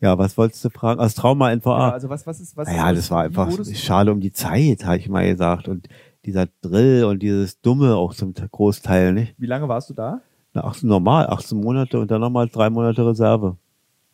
Ja, 0.00 0.18
was 0.18 0.36
wolltest 0.36 0.64
du 0.64 0.70
fragen? 0.70 1.00
Aus 1.00 1.14
Trauma 1.14 1.50
NVA. 1.54 1.88
Ja, 1.88 1.92
also 1.92 2.08
was, 2.08 2.26
was 2.26 2.40
ist, 2.40 2.56
was 2.56 2.68
Naja, 2.68 2.92
das 2.92 3.10
war 3.10 3.22
einfach 3.24 3.50
schade 3.74 4.12
um 4.12 4.20
die 4.20 4.32
Zeit, 4.32 4.84
habe 4.84 4.98
ich 4.98 5.08
mal 5.08 5.26
gesagt. 5.26 5.68
Und 5.68 5.88
dieser 6.26 6.46
Drill 6.60 7.04
und 7.04 7.22
dieses 7.22 7.60
Dumme 7.60 7.94
auch 7.96 8.14
zum 8.14 8.34
Großteil, 8.34 9.12
nicht? 9.12 9.34
Wie 9.38 9.46
lange 9.46 9.68
warst 9.68 9.90
du 9.90 9.94
da? 9.94 10.20
Na, 10.52 10.64
18 10.64 10.88
normal, 10.88 11.26
18 11.28 11.58
Monate 11.58 11.98
und 11.98 12.10
dann 12.10 12.20
nochmal 12.20 12.48
drei 12.48 12.68
Monate 12.70 13.06
Reserve. 13.06 13.56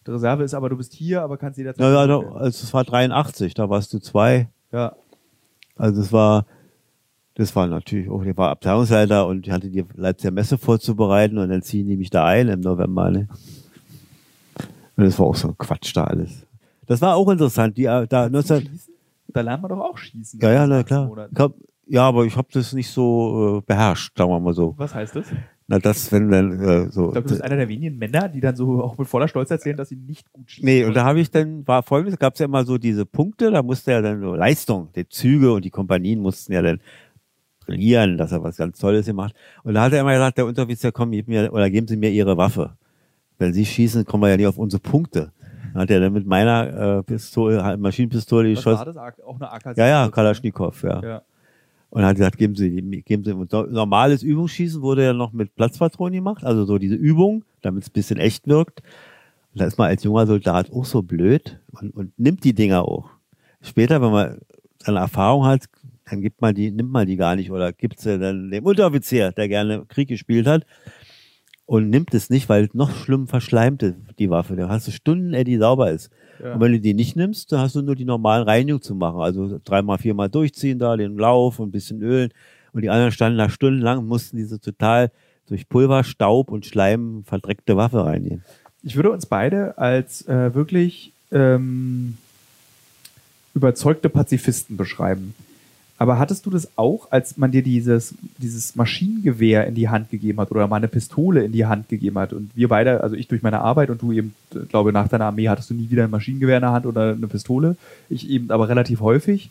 Die 0.07 0.11
Reserve 0.11 0.43
ist 0.43 0.55
aber, 0.55 0.69
du 0.69 0.77
bist 0.77 0.93
hier, 0.93 1.23
aber 1.23 1.37
kannst 1.37 1.59
jederzeit. 1.59 1.81
Naja, 1.81 2.07
da, 2.07 2.15
zurückkehren. 2.15 2.43
also 2.43 2.65
es 2.65 2.75
war 2.75 2.85
83, 2.85 3.55
da 3.55 3.71
warst 3.71 3.93
du 3.93 3.99
zwei. 3.99 4.49
ja. 4.73 4.95
Also 5.77 6.03
es 6.03 6.13
war, 6.13 6.45
das 7.35 7.57
war 7.57 7.67
natürlich 7.67 8.11
auch, 8.11 8.23
der 8.23 8.37
war 8.37 8.51
Abteilungsleiter 8.51 9.27
und 9.27 9.47
ich 9.47 9.53
hatte 9.53 9.71
die 9.71 9.85
Leipziger 9.95 10.31
Messe 10.31 10.59
vorzubereiten 10.59 11.39
und 11.39 11.49
dann 11.49 11.63
ziehen 11.63 11.89
die 11.89 11.97
mich 11.97 12.11
da 12.11 12.27
ein 12.27 12.49
im 12.49 12.61
November, 12.61 13.11
ne? 13.11 13.29
Und 14.97 15.05
das 15.05 15.19
war 15.19 15.27
auch 15.27 15.35
so 15.35 15.49
ein 15.49 15.57
Quatsch 15.57 15.97
da 15.97 16.05
alles. 16.05 16.47
Das 16.87 17.01
war 17.01 17.17
auch 17.17 17.29
interessant, 17.31 17.79
die, 17.79 17.87
äh, 17.87 18.07
da, 18.07 18.29
19, 18.29 18.67
Schießen? 18.67 18.95
Da 19.29 19.41
lernt 19.41 19.63
man 19.63 19.71
doch 19.71 19.81
auch 19.81 19.97
schießen. 19.97 20.39
Ja, 20.41 20.53
ja, 20.53 20.67
na 20.67 20.81
18 20.81 20.87
klar. 20.87 21.07
Monaten. 21.07 21.35
Ja, 21.87 22.07
aber 22.09 22.25
ich 22.25 22.37
habe 22.37 22.49
das 22.53 22.73
nicht 22.73 22.89
so 22.91 23.59
äh, 23.59 23.63
beherrscht, 23.67 24.17
sagen 24.17 24.31
wir 24.31 24.41
mal 24.41 24.55
so. 24.55 24.75
Was 24.77 24.95
heißt 24.95 25.17
das? 25.17 25.27
Na, 25.67 25.79
das, 25.79 26.11
wenn 26.13 26.31
dann 26.31 26.61
äh, 26.61 26.91
so. 26.91 27.07
Ich 27.07 27.13
glaube, 27.13 27.23
du 27.23 27.29
bist 27.29 27.43
einer 27.43 27.57
der 27.57 27.69
wenigen 27.69 27.97
Männer, 27.99 28.29
die 28.29 28.41
dann 28.41 28.57
so 28.57 28.83
auch 28.83 28.99
mit 28.99 29.09
voller 29.09 29.29
Stolz 29.29 29.51
erzählen, 29.51 29.77
dass 29.77 29.89
sie 29.89 29.97
nicht 29.97 30.31
gut 30.33 30.51
schießen. 30.51 30.65
nee, 30.65 30.85
und 30.85 30.95
da 30.95 31.05
habe 31.05 31.21
ich 31.21 31.31
dann, 31.31 31.67
war 31.67 31.83
folgendes, 31.83 32.19
gab 32.19 32.35
es 32.35 32.41
ja 32.41 32.47
immer 32.47 32.65
so 32.65 32.79
diese 32.79 33.07
Punkte, 33.07 33.51
da 33.51 33.63
musste 33.63 33.93
ja 33.93 34.03
dann 34.03 34.21
so 34.21 34.35
Leistung, 34.35 34.89
die 34.95 35.09
Züge 35.09 35.53
und 35.53 35.65
die 35.65 35.71
Kompanien 35.71 36.21
mussten 36.21 36.53
ja 36.53 36.63
dann 36.63 36.81
brillieren, 37.65 38.19
dass 38.19 38.33
er 38.33 38.43
was 38.43 38.57
ganz 38.57 38.79
Tolles 38.79 39.07
gemacht. 39.07 39.35
Und 39.63 39.75
da 39.75 39.83
hat 39.83 39.93
er 39.93 40.01
immer 40.01 40.13
gesagt, 40.13 40.39
der 40.39 40.47
Unteroffizier, 40.47 40.93
komm, 40.93 41.13
gib 41.13 41.29
mir, 41.29 41.53
oder 41.53 41.71
geben 41.71 41.87
Sie 41.87 41.97
mir 41.97 42.11
Ihre 42.11 42.37
Waffe. 42.37 42.77
Wenn 43.39 43.53
Sie 43.53 43.65
schießen, 43.65 44.05
kommen 44.05 44.25
wir 44.25 44.31
ja 44.31 44.37
nicht 44.37 44.47
auf 44.47 44.59
unsere 44.59 44.81
Punkte. 44.81 45.33
Dann 45.73 45.83
hat 45.83 45.91
er 45.91 46.01
dann 46.01 46.13
mit 46.13 46.27
meiner 46.27 46.99
äh, 46.99 47.03
Pistole, 47.03 47.77
Maschinenpistole 47.79 48.55
Was 48.55 48.67
war 48.67 48.85
geschossen. 48.85 48.95
das? 48.95 49.25
Auch 49.25 49.37
eine 49.37 49.51
AK? 49.51 49.77
Ja, 49.77 49.87
ja, 49.87 50.09
Kalaschnikow, 50.11 50.83
ja. 50.83 51.03
Ja. 51.03 51.23
Und 51.93 52.07
hat 52.07 52.17
gesagt, 52.17 52.39
geben 52.39 52.55
Sie, 52.55 52.71
geben 53.03 53.23
Sie. 53.23 53.35
Normales 53.35 54.23
Übungsschießen 54.23 54.81
wurde 54.81 55.05
ja 55.05 55.13
noch 55.13 55.35
mit 55.35 55.55
Platzpatronen 55.55 56.15
gemacht, 56.15 56.43
also 56.43 56.65
so 56.65 56.79
diese 56.79 56.95
Übung, 56.95 57.45
damit 57.61 57.83
es 57.83 57.91
ein 57.91 57.93
bisschen 57.93 58.19
echt 58.19 58.49
wirkt. 58.49 58.81
Und 59.53 59.61
da 59.61 59.67
ist 59.67 59.77
man 59.77 59.89
als 59.89 60.03
junger 60.03 60.27
Soldat 60.27 60.73
auch 60.73 60.87
so 60.87 61.03
blöd 61.03 61.61
und, 61.71 61.95
und 61.95 62.19
nimmt 62.19 62.45
die 62.45 62.55
Dinger 62.55 62.89
auch. 62.89 63.11
Später, 63.61 64.01
wenn 64.01 64.11
man 64.11 64.39
eine 64.85 65.01
Erfahrung 65.01 65.45
hat, 65.45 65.67
dann 66.09 66.23
gibt 66.23 66.41
man 66.41 66.55
die, 66.55 66.71
nimmt 66.71 66.91
man 66.91 67.07
die 67.07 67.17
gar 67.17 67.37
nicht 67.37 67.51
oder 67.51 67.75
gibt 67.75 68.01
sie 68.01 68.19
dann 68.19 68.51
dem 68.51 68.65
Unteroffizier, 68.65 69.33
der 69.33 69.49
gerne 69.49 69.85
Krieg 69.85 70.09
gespielt 70.09 70.47
hat 70.47 70.65
und 71.67 71.91
nimmt 71.91 72.15
es 72.15 72.31
nicht, 72.31 72.49
weil 72.49 72.71
noch 72.73 72.91
schlimm 72.91 73.29
verschleimt 73.29 73.83
ist, 73.83 73.97
die 74.19 74.31
Waffe. 74.31 74.57
Da 74.57 74.71
hast 74.71 74.89
du 74.89 74.93
Stunden, 74.93 75.45
die 75.45 75.59
sauber 75.59 75.91
ist. 75.91 76.11
Ja. 76.43 76.55
Und 76.55 76.61
wenn 76.61 76.73
du 76.73 76.81
die 76.81 76.95
nicht 76.95 77.17
nimmst, 77.17 77.53
dann 77.53 77.61
hast 77.61 77.75
du 77.75 77.83
nur 77.83 77.97
die 77.97 78.05
normalen 78.05 78.45
Reinigungen 78.45 78.83
zu 78.83 78.95
machen. 78.95 79.21
Also 79.21 79.61
dreimal, 79.65 79.99
viermal 79.99 80.29
durchziehen 80.29 80.79
da, 80.79 80.97
den 80.97 81.17
Lauf 81.17 81.59
und 81.59 81.69
ein 81.69 81.73
bisschen 81.73 82.03
ölen. 82.03 82.31
Und 82.73 82.83
die 82.83 82.91
anderen 82.91 83.13
standen 83.13 83.39
da 83.39 83.49
stundenlang 83.49 83.99
und 83.99 84.09
mussten 84.09 84.37
diese 84.37 84.61
total 84.61 85.11
durch 85.47 85.69
Pulver, 85.69 86.05
Staub 86.05 86.51
und 86.51 86.67
Schleim 86.67 87.25
verdreckte 87.27 87.77
Waffe 87.77 88.05
reinigen. 88.05 88.43
Ich 88.83 88.97
würde 88.97 89.11
uns 89.11 89.27
beide 89.27 89.77
als 89.79 90.27
äh, 90.27 90.55
wirklich 90.55 91.13
ähm, 91.31 92.17
überzeugte 93.55 94.09
Pazifisten 94.09 94.77
beschreiben. 94.77 95.35
Aber 96.03 96.19
hattest 96.19 96.47
du 96.47 96.51
das 96.51 96.77
auch, 96.77 97.13
als 97.13 97.37
man 97.37 97.53
dir 97.53 97.63
dieses, 97.63 98.17
dieses 98.39 98.75
Maschinengewehr 98.75 99.69
in 99.69 99.77
die 99.77 99.89
Hand 99.89 100.11
gegeben 100.11 100.41
hat 100.41 100.51
oder 100.51 100.67
mal 100.67 100.79
eine 100.79 100.89
Pistole 100.89 101.45
in 101.45 101.53
die 101.53 101.65
Hand 101.65 101.89
gegeben 101.89 102.19
hat 102.19 102.33
und 102.33 102.51
wir 102.57 102.67
beide, 102.67 103.05
also 103.05 103.15
ich 103.15 103.29
durch 103.29 103.45
meine 103.45 103.61
Arbeit 103.61 103.89
und 103.89 104.03
du 104.03 104.11
eben, 104.11 104.35
äh, 104.53 104.67
glaube 104.69 104.93
nach 104.93 105.07
deiner 105.07 105.27
Armee 105.27 105.49
hattest 105.49 105.71
du 105.71 105.75
nie 105.75 105.91
wieder 105.91 106.03
ein 106.03 106.11
Maschinengewehr 106.11 106.57
in 106.57 106.63
der 106.63 106.73
Hand 106.73 106.87
oder 106.87 107.13
eine 107.13 107.29
Pistole, 107.29 107.77
ich 108.11 108.29
eben 108.29 108.51
aber 108.51 108.69
relativ 108.69 108.99
häufig. 108.99 109.51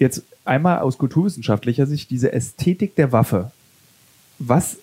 Jetzt 0.00 0.24
einmal 0.44 0.80
aus 0.80 0.98
kulturwissenschaftlicher 0.98 1.86
Sicht 1.86 2.10
diese 2.10 2.32
Ästhetik 2.32 2.96
der 2.96 3.12
Waffe. 3.12 3.52
Was, 4.40 4.78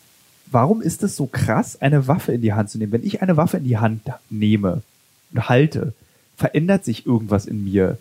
warum 0.49 0.81
ist 0.81 1.03
es 1.03 1.17
so 1.17 1.25
krass, 1.25 1.81
eine 1.81 2.07
Waffe 2.07 2.31
in 2.31 2.41
die 2.41 2.53
Hand 2.53 2.69
zu 2.69 2.77
nehmen? 2.77 2.93
Wenn 2.93 3.03
ich 3.03 3.21
eine 3.21 3.35
Waffe 3.35 3.57
in 3.57 3.65
die 3.65 3.77
Hand 3.77 4.03
nehme 4.29 4.83
und 5.33 5.49
halte, 5.49 5.91
verändert 6.37 6.85
sich 6.85 7.05
irgendwas 7.05 7.45
in 7.45 7.65
mir. 7.65 7.97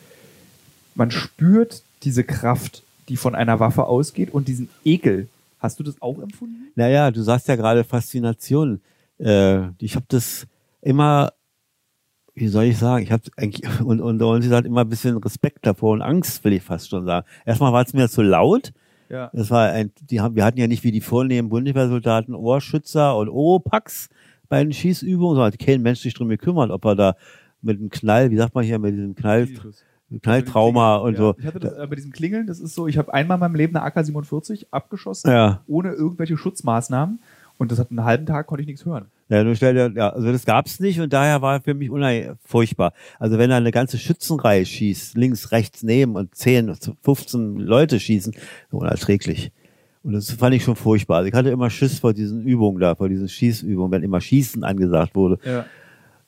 Man 0.94 1.10
spürt 1.10 1.82
diese 2.02 2.24
Kraft, 2.24 2.82
die 3.08 3.16
von 3.16 3.34
einer 3.34 3.60
Waffe 3.60 3.84
ausgeht 3.84 4.32
und 4.32 4.48
diesen 4.48 4.68
Ekel. 4.84 5.28
Hast 5.58 5.78
du 5.78 5.82
das 5.82 6.00
auch 6.00 6.18
empfunden? 6.20 6.68
Naja, 6.74 7.10
du 7.10 7.22
sagst 7.22 7.48
ja 7.48 7.56
gerade 7.56 7.84
Faszination. 7.84 8.80
Äh, 9.18 9.68
ich 9.78 9.96
habe 9.96 10.06
das 10.08 10.46
immer, 10.82 11.32
wie 12.34 12.48
soll 12.48 12.64
ich 12.64 12.78
sagen, 12.78 13.02
ich 13.02 13.12
habe 13.12 13.22
eigentlich, 13.36 13.80
und, 13.80 14.00
und, 14.00 14.20
und 14.20 14.42
sie 14.42 14.48
sagt 14.48 14.66
immer 14.66 14.82
ein 14.82 14.88
bisschen 14.88 15.16
Respekt 15.16 15.66
davor 15.66 15.92
und 15.92 16.02
Angst, 16.02 16.44
will 16.44 16.52
ich 16.52 16.62
fast 16.62 16.90
schon 16.90 17.04
sagen. 17.04 17.26
Erstmal 17.46 17.72
war 17.72 17.84
es 17.84 17.94
mir 17.94 18.08
zu 18.08 18.22
laut. 18.22 18.72
Ja. 19.08 19.30
Das 19.32 19.50
war 19.50 19.68
ein, 19.70 19.92
die 20.10 20.20
haben, 20.20 20.34
wir 20.34 20.44
hatten 20.44 20.58
ja 20.58 20.66
nicht 20.66 20.82
wie 20.82 20.92
die 20.92 21.00
vornehmen 21.00 21.48
Bundeswehrsoldaten 21.48 22.34
Ohrschützer 22.34 23.16
und 23.16 23.28
Oropax 23.28 24.08
bei 24.48 24.62
den 24.62 24.72
Schießübungen, 24.72 25.36
sondern 25.36 25.52
hat 25.52 25.58
kein 25.58 25.82
Mensch 25.82 26.00
sich 26.00 26.14
drum 26.14 26.28
gekümmert, 26.28 26.70
ob 26.70 26.84
er 26.84 26.94
da 26.94 27.16
mit 27.62 27.78
einem 27.78 27.90
Knall, 27.90 28.30
wie 28.30 28.36
sagt 28.36 28.54
man 28.54 28.64
hier, 28.64 28.78
mit 28.78 28.94
diesem 28.94 29.14
Knall, 29.14 29.48
Knalltrauma 30.22 30.96
und 30.96 31.14
ja. 31.14 31.18
so. 31.18 31.34
Ich 31.38 31.46
hatte 31.46 31.60
das 31.60 31.72
äh, 31.74 31.86
bei 31.86 31.96
diesem 31.96 32.12
Klingeln, 32.12 32.46
das 32.46 32.60
ist 32.60 32.74
so, 32.74 32.86
ich 32.86 32.98
habe 32.98 33.12
einmal 33.14 33.36
in 33.36 33.40
meinem 33.40 33.54
Leben 33.54 33.76
eine 33.76 33.86
AK-47 33.86 34.66
abgeschossen, 34.70 35.30
Ja. 35.30 35.60
ohne 35.66 35.92
irgendwelche 35.92 36.36
Schutzmaßnahmen. 36.36 37.18
Und 37.56 37.70
das 37.70 37.78
hat 37.78 37.90
einen 37.90 38.02
halben 38.04 38.26
Tag, 38.26 38.48
konnte 38.48 38.62
ich 38.62 38.66
nichts 38.66 38.84
hören. 38.84 39.06
Ja, 39.28 39.44
nur 39.44 39.54
stell 39.54 39.74
dir, 39.74 39.92
ja, 39.96 40.10
also 40.10 40.30
das 40.32 40.44
gab's 40.44 40.80
nicht 40.80 41.00
und 41.00 41.12
daher 41.12 41.40
war 41.40 41.60
für 41.60 41.72
mich 41.72 41.88
unheimlich 41.88 42.36
furchtbar. 42.44 42.92
Also 43.20 43.38
wenn 43.38 43.48
da 43.48 43.56
eine 43.56 43.70
ganze 43.70 43.96
Schützenreihe 43.96 44.66
schießt, 44.66 45.16
links, 45.16 45.52
rechts, 45.52 45.82
neben 45.84 46.16
und 46.16 46.34
10, 46.34 46.74
15 47.02 47.56
Leute 47.58 48.00
schießen, 48.00 48.34
unerträglich. 48.72 49.52
Und 50.02 50.12
das 50.12 50.30
fand 50.32 50.54
ich 50.54 50.64
schon 50.64 50.76
furchtbar. 50.76 51.18
Also 51.18 51.28
ich 51.28 51.34
hatte 51.34 51.48
immer 51.50 51.70
Schiss 51.70 52.00
vor 52.00 52.12
diesen 52.12 52.42
Übungen 52.42 52.80
da, 52.80 52.94
vor 52.96 53.08
diesen 53.08 53.28
Schießübungen, 53.28 53.90
wenn 53.92 54.02
immer 54.02 54.20
Schießen 54.20 54.62
angesagt 54.64 55.14
wurde. 55.14 55.38
Ja. 55.44 55.64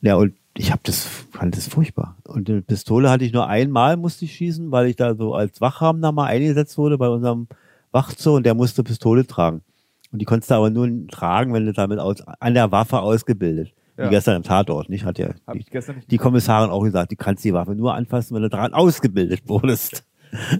Ja, 0.01 0.15
und 0.15 0.33
ich 0.57 0.71
habe 0.71 0.81
das, 0.83 1.05
fand 1.31 1.55
das 1.55 1.67
furchtbar. 1.67 2.17
Und 2.27 2.49
eine 2.49 2.61
Pistole 2.61 3.09
hatte 3.09 3.25
ich 3.25 3.33
nur 3.33 3.47
einmal, 3.47 3.97
musste 3.97 4.25
ich 4.25 4.35
schießen, 4.35 4.71
weil 4.71 4.87
ich 4.87 4.95
da 4.95 5.15
so 5.15 5.33
als 5.33 5.61
Wachhabender 5.61 6.11
mal 6.11 6.25
eingesetzt 6.25 6.77
wurde 6.77 6.97
bei 6.97 7.07
unserem 7.07 7.47
Wachzoo 7.91 8.35
und 8.35 8.45
der 8.45 8.53
musste 8.53 8.83
Pistole 8.83 9.25
tragen. 9.25 9.61
Und 10.11 10.19
die 10.19 10.25
konntest 10.25 10.51
du 10.51 10.55
aber 10.55 10.69
nur 10.69 10.89
tragen, 11.09 11.53
wenn 11.53 11.65
du 11.65 11.73
damit 11.73 11.99
aus, 11.99 12.21
an 12.21 12.53
der 12.53 12.71
Waffe 12.71 12.99
ausgebildet. 12.99 13.73
Ja. 13.97 14.05
Wie 14.05 14.09
gestern 14.09 14.37
im 14.37 14.43
Tatort, 14.43 14.89
nicht? 14.89 15.05
Hat 15.05 15.17
ja 15.17 15.29
die, 15.53 15.65
die 16.09 16.17
Kommissarin 16.17 16.69
auch 16.69 16.83
gesagt, 16.83 17.11
du 17.11 17.15
kannst 17.15 17.43
die 17.43 17.53
Waffe 17.53 17.75
nur 17.75 17.95
anfassen, 17.95 18.35
wenn 18.35 18.43
du 18.43 18.49
daran 18.49 18.73
ausgebildet 18.75 19.41
wurdest. 19.47 20.03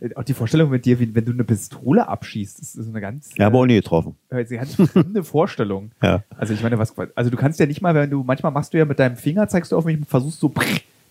Äh, 0.02 0.16
Auch 0.16 0.24
die 0.24 0.34
Vorstellung 0.34 0.70
mit 0.70 0.86
dir, 0.86 1.00
wie, 1.00 1.14
wenn 1.14 1.26
du 1.26 1.32
eine 1.32 1.44
Pistole 1.44 2.08
abschießt, 2.08 2.60
ist 2.60 2.78
eine 2.78 3.02
ganz, 3.02 3.30
Ja, 3.38 3.48
aber 3.48 3.58
äh, 3.58 3.62
auch 3.62 3.66
nie 3.66 3.76
getroffen. 3.76 4.16
äh, 4.30 4.36
eine 4.38 4.46
ganz 4.46 4.76
fremde 4.76 5.24
Vorstellung. 5.26 5.92
Ja. 6.02 6.24
Also 6.38 6.54
ich 6.54 6.64
meine, 6.64 6.78
was, 6.80 6.94
also 7.16 7.30
du 7.30 7.38
kannst 7.38 7.60
ja 7.60 7.66
nicht 7.66 7.82
mal, 7.82 7.94
wenn 7.96 8.10
du, 8.10 8.24
manchmal 8.24 8.52
machst 8.52 8.74
du 8.74 8.78
ja 8.78 8.86
mit 8.86 9.00
deinem 9.00 9.16
Finger, 9.18 9.48
zeigst 9.48 9.72
du 9.72 9.78
auf 9.78 9.86
mich 9.86 9.98
und 9.98 10.06
versuchst 10.08 10.40
so, 10.40 10.54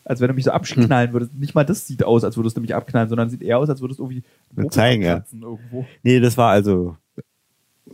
als 0.05 0.21
wenn 0.21 0.29
du 0.29 0.35
mich 0.35 0.45
so 0.45 0.53
abknallen 0.53 1.13
würdest. 1.13 1.35
Nicht 1.35 1.55
mal 1.55 1.65
das 1.65 1.87
sieht 1.87 2.05
aus, 2.05 2.25
als 2.25 2.37
würdest 2.37 2.57
du 2.57 2.61
mich 2.61 2.75
abknallen, 2.75 3.09
sondern 3.09 3.29
sieht 3.29 3.43
eher 3.43 3.59
aus, 3.59 3.69
als 3.69 3.81
würdest 3.81 4.01
du 4.01 4.05
irgendwie 4.05 4.23
Popel 4.55 4.71
zeigen, 4.71 5.03
ja. 5.03 5.25
irgendwo. 5.33 5.87
Nee, 6.03 6.21
das 6.21 6.37
war 6.37 6.51
also, 6.51 6.97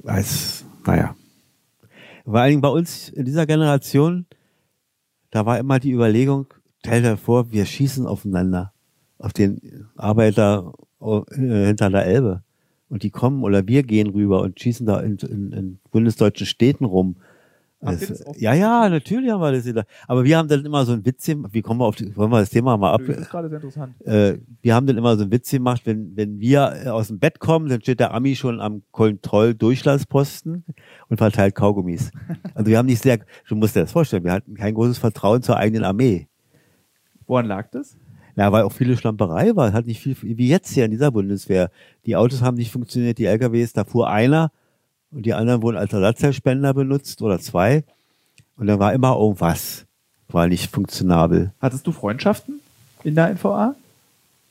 als, 0.04 0.64
naja. 0.86 1.14
Vor 2.24 2.36
allen 2.38 2.50
Dingen 2.50 2.62
bei 2.62 2.68
uns 2.68 3.08
in 3.08 3.24
dieser 3.24 3.46
Generation, 3.46 4.26
da 5.30 5.44
war 5.46 5.58
immer 5.58 5.80
die 5.80 5.90
Überlegung, 5.92 6.46
stell 6.78 7.02
dir 7.02 7.16
vor, 7.16 7.50
wir 7.50 7.64
schießen 7.64 8.06
aufeinander, 8.06 8.71
auf 9.22 9.32
den 9.32 9.88
Arbeiter 9.96 10.72
äh, 11.00 11.66
hinter 11.66 11.90
der 11.90 12.06
Elbe. 12.06 12.42
Und 12.88 13.02
die 13.04 13.10
kommen 13.10 13.42
oder 13.42 13.66
wir 13.66 13.82
gehen 13.84 14.10
rüber 14.10 14.42
und 14.42 14.60
schießen 14.60 14.84
da 14.84 15.00
in, 15.00 15.16
in, 15.16 15.52
in 15.52 15.78
bundesdeutschen 15.90 16.46
Städten 16.46 16.84
rum. 16.84 17.16
Das- 17.80 18.22
ja, 18.36 18.54
ja, 18.54 18.88
natürlich 18.88 19.30
haben 19.30 19.40
wir 19.40 19.50
das 19.50 19.64
wieder. 19.64 19.84
Aber 20.06 20.22
wir 20.22 20.36
haben 20.38 20.46
dann 20.48 20.64
immer 20.64 20.84
so 20.84 20.92
ein 20.92 21.04
Witz, 21.04 21.26
gemacht. 21.26 21.52
wie 21.52 21.62
kommen 21.62 21.80
wir 21.80 21.86
auf 21.86 21.96
die, 21.96 22.14
wollen 22.16 22.30
wir 22.30 22.38
das 22.38 22.50
Thema 22.50 22.76
mal 22.76 22.92
ab? 22.92 23.00
Das 23.04 23.16
ist 23.16 23.30
gerade 23.30 23.48
sehr 23.48 23.56
interessant. 23.58 23.94
äh, 24.06 24.38
wir 24.60 24.74
haben 24.74 24.86
dann 24.86 24.96
immer 24.98 25.16
so 25.16 25.22
einen 25.22 25.32
Witz 25.32 25.50
gemacht, 25.50 25.82
wenn, 25.84 26.14
wenn 26.14 26.38
wir 26.38 26.72
äh, 26.84 26.88
aus 26.90 27.08
dem 27.08 27.18
Bett 27.18 27.40
kommen, 27.40 27.68
dann 27.68 27.80
steht 27.80 27.98
der 27.98 28.14
Ami 28.14 28.36
schon 28.36 28.60
am 28.60 28.82
Kontrolldurchlassposten 28.92 30.64
und 31.08 31.16
verteilt 31.16 31.54
Kaugummis. 31.54 32.10
Also 32.54 32.70
wir 32.70 32.78
haben 32.78 32.86
nicht 32.86 33.02
sehr, 33.02 33.18
du 33.48 33.56
musst 33.56 33.74
dir 33.74 33.80
das 33.80 33.92
vorstellen, 33.92 34.24
wir 34.24 34.32
hatten 34.32 34.54
kein 34.54 34.74
großes 34.74 34.98
Vertrauen 34.98 35.42
zur 35.42 35.56
eigenen 35.56 35.84
Armee. 35.84 36.28
Woran 37.26 37.46
lag 37.46 37.70
das? 37.70 37.96
Ja, 38.36 38.50
weil 38.50 38.62
auch 38.62 38.72
viele 38.72 38.96
Schlamperei 38.96 39.54
war, 39.56 39.72
hat 39.72 39.86
nicht 39.86 40.00
viel, 40.00 40.16
wie 40.22 40.48
jetzt 40.48 40.72
hier 40.72 40.86
in 40.86 40.90
dieser 40.90 41.10
Bundeswehr. 41.10 41.70
Die 42.06 42.16
Autos 42.16 42.40
haben 42.40 42.56
nicht 42.56 42.72
funktioniert, 42.72 43.18
die 43.18 43.26
LKWs, 43.26 43.72
da 43.74 43.84
fuhr 43.84 44.08
einer 44.08 44.50
und 45.10 45.26
die 45.26 45.34
anderen 45.34 45.62
wurden 45.62 45.76
als 45.76 45.92
Ersatzteilspender 45.92 46.72
benutzt 46.72 47.20
oder 47.20 47.38
zwei. 47.38 47.84
Und 48.56 48.66
dann 48.66 48.78
war 48.78 48.94
immer 48.94 49.16
irgendwas, 49.16 49.84
war 50.28 50.48
nicht 50.48 50.70
funktionabel. 50.70 51.52
Hattest 51.60 51.86
du 51.86 51.92
Freundschaften 51.92 52.60
in 53.04 53.14
der 53.14 53.30
NVA? 53.34 53.74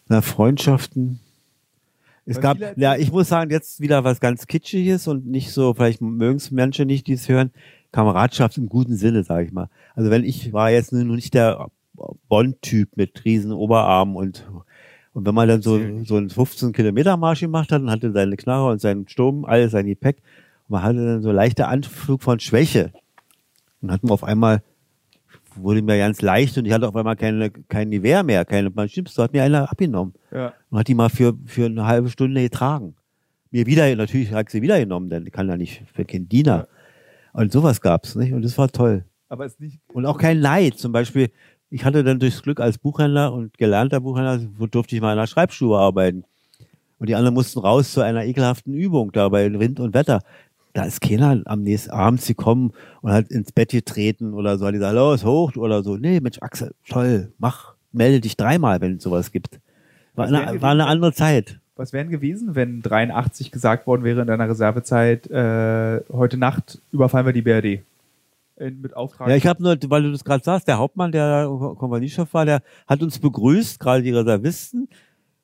Na, 0.08 0.22
Freundschaften. 0.22 1.20
Es 2.26 2.36
Weil 2.36 2.42
gab, 2.44 2.78
ja, 2.78 2.96
ich 2.98 3.12
muss 3.12 3.30
sagen, 3.30 3.50
jetzt 3.50 3.80
wieder 3.80 4.04
was 4.04 4.20
ganz 4.20 4.46
Kitschiges 4.46 5.08
und 5.08 5.26
nicht 5.26 5.52
so, 5.52 5.74
vielleicht 5.74 6.02
mögen 6.02 6.38
es 6.38 6.52
Menschen 6.52 6.86
nicht, 6.86 7.08
die 7.08 7.14
es 7.14 7.28
hören, 7.28 7.52
Kameradschaft 7.92 8.58
im 8.58 8.70
guten 8.70 8.96
Sinne, 8.96 9.24
sage 9.24 9.46
ich 9.46 9.52
mal. 9.52 9.70
Also 9.96 10.12
wenn 10.12 10.24
ich 10.24 10.54
war 10.54 10.70
jetzt 10.70 10.94
nur 10.94 11.16
nicht 11.16 11.34
der 11.34 11.68
Bond-Typ 12.30 12.96
mit 12.98 13.24
riesen 13.26 13.52
Oberarmen 13.52 14.16
und 14.16 14.48
und 15.14 15.26
wenn 15.28 15.36
man 15.36 15.46
dann 15.50 15.62
so, 15.62 15.78
so 16.06 16.16
einen 16.16 16.30
15 16.30 16.72
Kilometer 16.72 17.18
Marsch 17.18 17.42
gemacht 17.42 17.70
hat 17.74 17.82
und 17.82 17.92
hatte 17.92 18.14
seine 18.14 18.38
Knarre 18.38 18.72
und 18.72 18.80
seinen 18.80 19.10
Sturm, 19.10 19.44
alles 19.44 19.74
sein 19.74 19.86
Gepäck, 19.86 20.18
und 20.70 20.72
man 20.76 20.84
hatte 20.84 21.06
dann 21.06 21.22
so 21.22 21.34
leichte 21.34 21.68
Anflug 21.68 22.24
von 22.24 22.40
Schwäche. 22.40 22.94
Und 23.82 23.92
hat 23.92 24.04
man 24.04 24.12
auf 24.14 24.24
einmal, 24.24 24.64
wurde 25.58 25.82
mir 25.82 25.98
ganz 25.98 26.22
leicht 26.22 26.58
und 26.58 26.64
ich 26.64 26.72
hatte 26.72 26.88
auf 26.88 26.96
einmal 26.96 27.18
keine, 27.18 27.50
kein 27.50 27.92
Gewehr 27.92 28.24
mehr, 28.24 28.46
keine 28.46 28.70
Maschinenpistole, 28.70 29.26
hat 29.26 29.34
mir 29.34 29.44
einer 29.44 29.70
abgenommen 29.70 30.14
Ja. 30.32 30.54
und 30.70 30.80
hat 30.80 30.88
die 30.88 30.96
mal 30.96 31.10
für, 31.10 31.34
für 31.46 31.66
eine 31.66 31.86
halbe 31.86 32.10
Stunde 32.10 32.42
getragen. 32.42 32.96
Mir 33.52 33.66
wieder, 33.66 33.94
natürlich 33.98 34.32
hat 34.32 34.50
sie 34.50 34.62
wieder 34.62 34.80
genommen, 34.80 35.10
denn 35.10 35.26
die 35.26 35.32
kann 35.32 35.50
ja 35.50 35.58
nicht 35.58 35.84
für 35.94 36.06
kein 36.06 36.30
Diener. 36.30 36.70
Und 37.34 37.52
sowas 37.52 37.82
gab's, 37.82 38.16
nicht? 38.16 38.32
Und 38.32 38.44
das 38.44 38.58
war 38.58 38.70
toll. 38.70 39.04
Aber 39.28 39.46
es 39.46 39.60
nicht. 39.60 39.80
Und 39.94 40.06
auch 40.06 40.18
kein 40.18 40.40
Leid. 40.40 40.78
Zum 40.78 40.92
Beispiel, 40.94 41.32
ich 41.72 41.86
hatte 41.86 42.04
dann 42.04 42.20
durchs 42.20 42.44
Glück 42.44 42.60
als 42.60 42.78
Buchhändler 42.78 43.34
und 43.34 43.58
gelernter 43.58 44.02
Buchhändler, 44.02 44.42
wo 44.58 44.68
durfte 44.68 44.96
ich 44.96 45.02
mal 45.02 45.14
in 45.14 45.20
einer 45.20 45.28
Schreibstube 45.28 45.78
arbeiten. 45.78 46.26
Und 47.00 47.08
die 47.10 47.16
anderen 47.16 47.34
mussten 47.34 47.60
raus 47.60 47.94
zu 47.94 48.02
einer 48.02 48.26
ekelhaften 48.26 48.76
Übung 48.76 49.12
da 49.14 49.30
bei 49.30 49.52
Wind 49.58 49.80
und 49.80 49.94
Wetter. 49.94 50.22
Da 50.74 50.84
ist 50.84 51.02
keiner 51.02 51.42
am 51.46 51.64
nächsten 51.64 51.92
abends 51.92 52.28
gekommen 52.28 52.74
und 53.02 53.12
hat 53.12 53.30
ins 53.30 53.54
Bett 53.54 53.72
getreten 53.72 54.34
oder 54.34 54.58
so. 54.58 54.66
Hat 54.66 54.74
gesagt, 54.74 54.94
los, 54.94 55.24
hoch 55.24 55.56
oder 55.56 55.82
so. 55.82 55.98
Nee, 55.98 56.20
Mensch, 56.20 56.38
Axel, 56.42 56.74
toll, 56.88 57.32
mach, 57.40 57.74
melde 57.92 58.20
dich 58.20 58.36
dreimal, 58.38 58.82
wenn 58.82 58.98
es 58.98 59.04
sowas 59.04 59.32
gibt. 59.32 59.60
War 60.16 60.28
eine, 60.28 60.62
war 60.62 60.72
eine 60.72 60.88
andere 60.88 61.14
Zeit. 61.14 61.60
Was 61.78 61.94
wären 61.94 62.10
gewesen, 62.10 62.54
wenn 62.54 62.82
83 62.82 63.50
gesagt 63.50 63.88
worden 63.88 64.04
wäre 64.04 64.22
in 64.22 64.28
deiner 64.28 64.50
Reservezeit, 64.50 65.32
äh, 65.32 66.02
heute 66.12 66.38
Nacht 66.38 66.80
überfallen 66.92 67.26
wir 67.26 67.34
die 67.34 67.42
BRD? 67.42 67.82
In, 68.62 68.80
mit 68.82 68.96
Auftrag. 68.96 69.28
Ja, 69.28 69.36
ich 69.36 69.48
habe 69.48 69.64
nur, 69.64 69.76
weil 69.88 70.04
du 70.04 70.12
das 70.12 70.24
gerade 70.24 70.44
sagst, 70.44 70.68
der 70.68 70.78
Hauptmann, 70.78 71.12
der 71.12 71.46
Kompaniechef 71.78 72.34
war, 72.34 72.46
der 72.46 72.62
hat 72.88 73.02
uns 73.02 73.20
begrüßt, 73.20 73.80
gerade 73.80 74.04
die 74.04 74.12
Reservisten. 74.12 74.88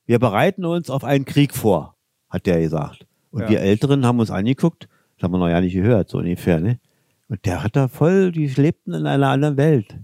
Wir 0.06 0.20
bereiten 0.20 0.66
uns 0.66 0.90
auf 0.90 1.04
einen 1.04 1.26
Krieg 1.26 1.54
vor, 1.54 1.96
hat 2.30 2.46
der 2.46 2.60
gesagt. 2.62 3.08
Und 3.32 3.42
Ja. 3.42 3.50
wir 3.50 3.62
Älteren 3.62 4.06
haben 4.06 4.20
uns 4.20 4.32
angeguckt, 4.32 4.88
das 5.18 5.24
haben 5.24 5.32
wir 5.32 5.40
noch 5.40 5.50
ja 5.50 5.60
nicht 5.62 5.74
gehört, 5.74 6.10
so 6.10 6.20
ungefähr, 6.20 6.60
ne? 6.60 6.80
Und 7.28 7.46
der 7.46 7.64
hat 7.64 7.76
da 7.76 7.88
voll, 7.88 8.32
die 8.32 8.48
lebten 8.48 8.94
in 8.94 9.06
einer 9.06 9.28
anderen 9.30 9.58
Welt. 9.58 9.98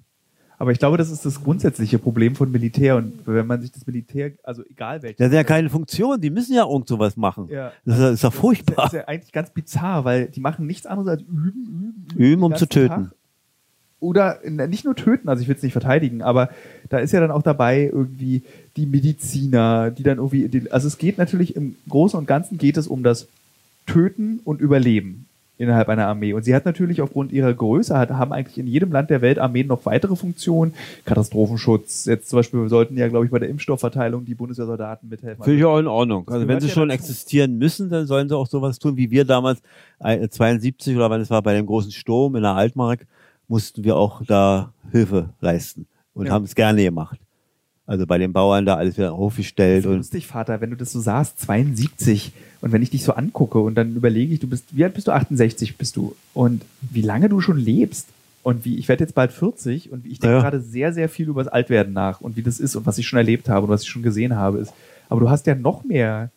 Aber 0.64 0.72
ich 0.72 0.80
glaube, 0.80 0.96
das 0.96 1.12
ist 1.12 1.26
das 1.26 1.44
grundsätzliche 1.44 2.00
Problem 2.00 2.38
von 2.38 2.50
Militär. 2.50 2.96
Und 2.96 3.28
wenn 3.28 3.46
man 3.46 3.60
sich 3.60 3.74
das 3.74 3.86
Militär, 3.86 4.32
also 4.44 4.64
egal 4.70 5.02
welches. 5.02 5.18
Das 5.18 5.28
ist 5.28 5.34
ja 5.34 5.44
keine 5.44 5.70
Funktion, 5.70 6.22
die 6.22 6.30
müssen 6.30 6.54
ja 6.56 6.64
irgend 6.66 6.88
sowas 6.88 7.18
machen. 7.18 7.50
Ja. 7.50 7.74
Das 7.84 8.00
ist, 8.00 8.06
ist 8.14 8.24
Das 8.24 8.34
furchtbar. 8.34 8.86
ist 8.86 8.94
ja 8.94 9.06
eigentlich 9.06 9.34
ganz 9.34 9.50
bizarr, 9.50 10.06
weil 10.06 10.28
die 10.28 10.40
machen 10.40 10.66
nichts 10.66 10.86
anderes 10.86 11.10
als 11.10 11.22
üben, 11.24 12.06
üben, 12.08 12.08
Üben, 12.16 12.44
um 12.44 12.54
den 12.54 12.58
zu 12.60 12.70
töten. 12.70 12.88
Tag. 13.10 13.16
Oder 14.00 14.40
nicht 14.46 14.86
nur 14.86 14.96
töten, 14.96 15.28
also 15.28 15.42
ich 15.42 15.50
will 15.50 15.56
es 15.58 15.64
nicht 15.64 15.74
verteidigen, 15.74 16.22
aber 16.22 16.48
da 16.88 17.00
ist 17.00 17.12
ja 17.12 17.20
dann 17.20 17.32
auch 17.32 17.44
dabei 17.44 17.90
irgendwie 17.92 18.44
die 18.78 18.86
Mediziner, 18.86 19.92
die 19.92 20.04
dann 20.04 20.20
irgendwie, 20.20 20.48
die, 20.48 20.72
also 20.72 20.88
es 20.88 20.98
geht 20.98 21.18
natürlich 21.18 21.58
im 21.58 21.76
Großen 21.90 22.18
und 22.18 22.26
Ganzen 22.26 22.58
geht 22.58 22.78
es 22.78 22.88
um 22.88 23.04
das 23.04 23.28
Töten 23.86 24.40
und 24.46 24.62
Überleben 24.62 25.26
innerhalb 25.64 25.90
einer 25.90 26.08
Armee. 26.08 26.34
Und 26.34 26.44
sie 26.44 26.54
hat 26.54 26.66
natürlich 26.66 27.02
aufgrund 27.02 27.32
ihrer 27.32 27.54
Größe, 27.54 27.98
hat, 27.98 28.10
haben 28.12 28.32
eigentlich 28.32 28.58
in 28.58 28.68
jedem 28.68 28.92
Land 28.92 29.10
der 29.10 29.22
Welt 29.22 29.40
Armeen 29.40 29.68
noch 29.68 29.86
weitere 29.86 30.16
Funktionen. 30.16 30.74
Katastrophenschutz. 31.06 32.06
Jetzt 32.06 32.30
zum 32.30 32.38
Beispiel 32.40 32.70
sollten 32.70 32.98
ja, 32.98 33.08
glaube 33.08 33.26
ich, 33.26 33.32
bei 33.32 33.40
der 33.40 33.50
Impfstoffverteilung 33.50 34.26
die 34.26 34.36
Bundeswehrsoldaten 34.36 35.10
mithelfen. 35.10 35.44
Finde 35.44 35.60
ich 35.60 35.66
auch 35.66 35.80
in 35.80 35.88
Ordnung. 35.88 36.28
Also 36.28 36.48
wenn 36.48 36.60
sie 36.60 36.68
ja 36.68 36.74
schon 36.74 36.90
existieren 36.90 37.58
müssen, 37.58 37.90
dann 37.90 38.06
sollen 38.06 38.30
sie 38.30 38.38
auch 38.38 38.48
sowas 38.48 38.78
tun, 38.80 38.98
wie 38.98 39.10
wir 39.10 39.26
damals, 39.26 39.62
äh, 40.00 40.28
72 40.28 40.96
oder 40.96 41.10
wann 41.10 41.22
es 41.22 41.30
war, 41.30 41.42
bei 41.42 41.54
dem 41.54 41.66
großen 41.66 41.92
Sturm 41.92 42.36
in 42.36 42.44
der 42.44 42.54
Altmark, 42.54 43.08
mussten 43.48 43.84
wir 43.84 43.96
auch 43.96 44.22
da 44.26 44.74
Hilfe 44.92 45.30
leisten 45.42 45.88
und 46.14 46.28
Ja. 46.28 46.34
haben 46.34 46.46
es 46.46 46.56
gerne 46.56 46.84
gemacht. 46.84 47.20
Also 47.86 48.06
bei 48.08 48.18
den 48.18 48.32
Bauern 48.32 48.66
da 48.66 48.76
alles 48.76 48.98
wieder 48.98 49.12
aufgestellt 49.14 49.80
Das 49.80 49.86
ist 49.86 49.92
und 49.92 49.98
lustig, 49.98 50.28
Vater, 50.28 50.62
wenn 50.62 50.70
du 50.70 50.78
das 50.78 50.92
so 50.94 51.00
sagst, 51.02 51.40
72. 51.42 52.32
Und 52.62 52.72
wenn 52.72 52.82
ich 52.82 52.90
dich 52.92 53.04
so 53.04 53.14
angucke 53.14 53.60
und 53.60 53.76
dann 53.76 53.96
überlege 53.96 54.34
ich, 54.34 54.40
du 54.40 54.48
bist, 54.48 54.66
wie 54.72 54.84
alt 54.86 54.94
bist 54.94 55.08
du? 55.08 55.12
68 55.12 55.78
bist 55.78 55.98
du. 55.98 56.16
Und 56.34 56.64
wie 56.82 57.02
lange 57.02 57.28
du 57.28 57.42
schon 57.42 57.58
lebst. 57.58 58.08
Und 58.42 58.66
wie, 58.66 58.78
ich 58.78 58.88
werde 58.90 59.04
jetzt 59.04 59.16
bald 59.16 59.32
40 59.32 59.92
und 59.92 60.06
ich 60.06 60.20
denke 60.20 60.36
Ja. 60.36 60.42
gerade 60.42 60.60
sehr, 60.62 60.94
sehr 60.94 61.08
viel 61.10 61.28
über 61.30 61.44
das 61.44 61.52
Altwerden 61.52 61.94
nach 61.94 62.20
und 62.22 62.36
wie 62.36 62.42
das 62.42 62.60
ist 62.60 62.76
und 62.76 62.86
was 62.86 62.98
ich 62.98 63.08
schon 63.08 63.18
erlebt 63.18 63.48
habe 63.50 63.66
und 63.68 63.70
was 63.72 63.84
ich 63.84 63.90
schon 63.90 64.04
gesehen 64.04 64.36
habe 64.36 64.58
ist. 64.60 64.74
Aber 65.10 65.22
du 65.22 65.30
hast 65.30 65.46
ja 65.48 65.56
noch 65.56 65.84
mehr 65.86 66.30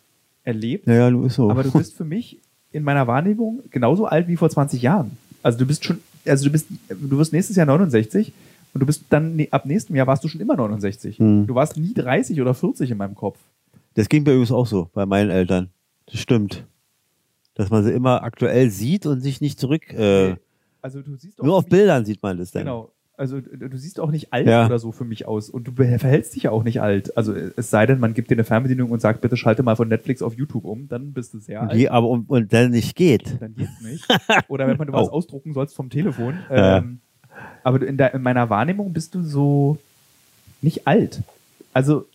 erlebt. 0.43 0.87
naja, 0.87 1.09
du 1.09 1.25
ist 1.25 1.35
so. 1.35 1.49
Aber 1.51 1.63
du 1.63 1.71
bist 1.71 1.95
für 1.95 2.05
mich 2.05 2.37
in 2.71 2.83
meiner 2.83 3.07
Wahrnehmung 3.07 3.59
genauso 3.71 4.05
alt 4.05 4.27
wie 4.29 4.37
vor 4.37 4.49
20 4.49 4.81
Jahren. 4.81 5.11
Also 5.43 5.57
du 5.59 5.65
bist 5.65 5.83
schon, 5.83 5.99
also 6.25 6.45
du 6.45 6.51
bist, 6.51 6.67
du 6.89 7.17
wirst 7.17 7.33
nächstes 7.33 7.55
Jahr 7.57 7.65
69 7.65 8.31
und 8.77 8.81
du 8.81 8.85
bist 8.85 9.05
dann, 9.09 9.35
ne- 9.35 9.47
ab 9.51 9.65
nächstem 9.65 9.95
Jahr 9.95 10.05
warst 10.07 10.23
du 10.23 10.27
schon 10.27 10.39
immer 10.39 10.55
69. 10.55 11.17
Hm. 11.17 11.47
Du 11.47 11.55
warst 11.55 11.75
nie 11.77 11.93
30 11.93 12.39
oder 12.41 12.53
40 12.53 12.91
in 12.91 12.97
meinem 12.97 13.15
Kopf. 13.15 13.39
Das 13.95 14.07
ging 14.07 14.23
bei 14.23 14.31
übrigens 14.31 14.51
auch 14.51 14.67
so, 14.67 14.89
bei 14.93 15.05
meinen 15.05 15.31
Eltern. 15.31 15.69
Das 16.11 16.19
stimmt. 16.19 16.65
Dass 17.55 17.71
man 17.71 17.83
sie 17.83 17.91
immer 17.91 18.21
aktuell 18.23 18.69
sieht 18.69 19.07
und 19.07 19.21
sich 19.21 19.41
nicht 19.41 19.59
zurück, 19.59 19.91
äh, 19.91 20.35
Also 20.81 21.01
du 21.01 21.15
siehst 21.15 21.41
nur 21.41 21.55
auf 21.57 21.65
Bildern 21.65 22.05
sieht 22.05 22.21
man 22.21 22.37
das 22.37 22.51
dann. 22.51 22.65
Genau. 22.65 22.91
Also 23.19 23.41
du 23.41 23.67
du 23.67 23.77
siehst 23.79 23.99
auch 23.99 24.11
nicht 24.11 24.31
alt 24.31 24.45
Ja. 24.45 24.67
oder 24.67 24.77
so 24.77 24.91
für 24.91 25.03
mich 25.03 25.25
aus 25.27 25.49
und 25.49 25.67
du 25.67 25.71
verhältst 25.73 26.35
dich 26.35 26.43
ja 26.43 26.51
auch 26.51 26.63
nicht 26.63 26.81
alt. 26.81 27.17
Also 27.17 27.33
es 27.33 27.71
sei 27.71 27.87
denn, 27.87 27.99
man 27.99 28.13
gibt 28.13 28.29
dir 28.29 28.35
eine 28.35 28.43
Fernbedienung 28.43 28.91
und 28.91 29.01
sagt, 29.01 29.21
bitte 29.21 29.35
schalte 29.35 29.63
mal 29.63 29.75
von 29.75 29.87
Netflix 29.87 30.21
auf 30.21 30.35
YouTube 30.35 30.65
um, 30.65 30.87
dann 30.87 31.13
bist 31.13 31.33
du 31.33 31.39
sehr 31.39 31.63
alt. 31.63 31.73
Die 31.73 31.89
aber 31.89 32.07
und, 32.07 32.29
und 32.29 32.53
dann 32.53 32.69
nicht 32.69 32.95
geht. 32.95 33.41
Dann 33.41 33.55
geht's 33.55 33.81
nicht. 33.81 34.05
Oder 34.49 34.67
wenn 34.67 34.77
man 34.77 34.93
was 34.93 35.07
Oh. 35.09 35.13
ausdrucken 35.13 35.53
sollst 35.55 35.75
vom 35.75 35.89
Telefon. 35.89 36.35
Ja. 36.51 36.83
Aber 37.63 37.85
in, 37.85 37.97
der, 37.97 38.13
in 38.13 38.21
meiner 38.21 38.49
Wahrnehmung 38.49 38.93
bist 38.93 39.15
du 39.15 39.23
so 39.23 39.77
nicht 40.61 40.87
alt. 40.87 41.21
Also 41.73 42.05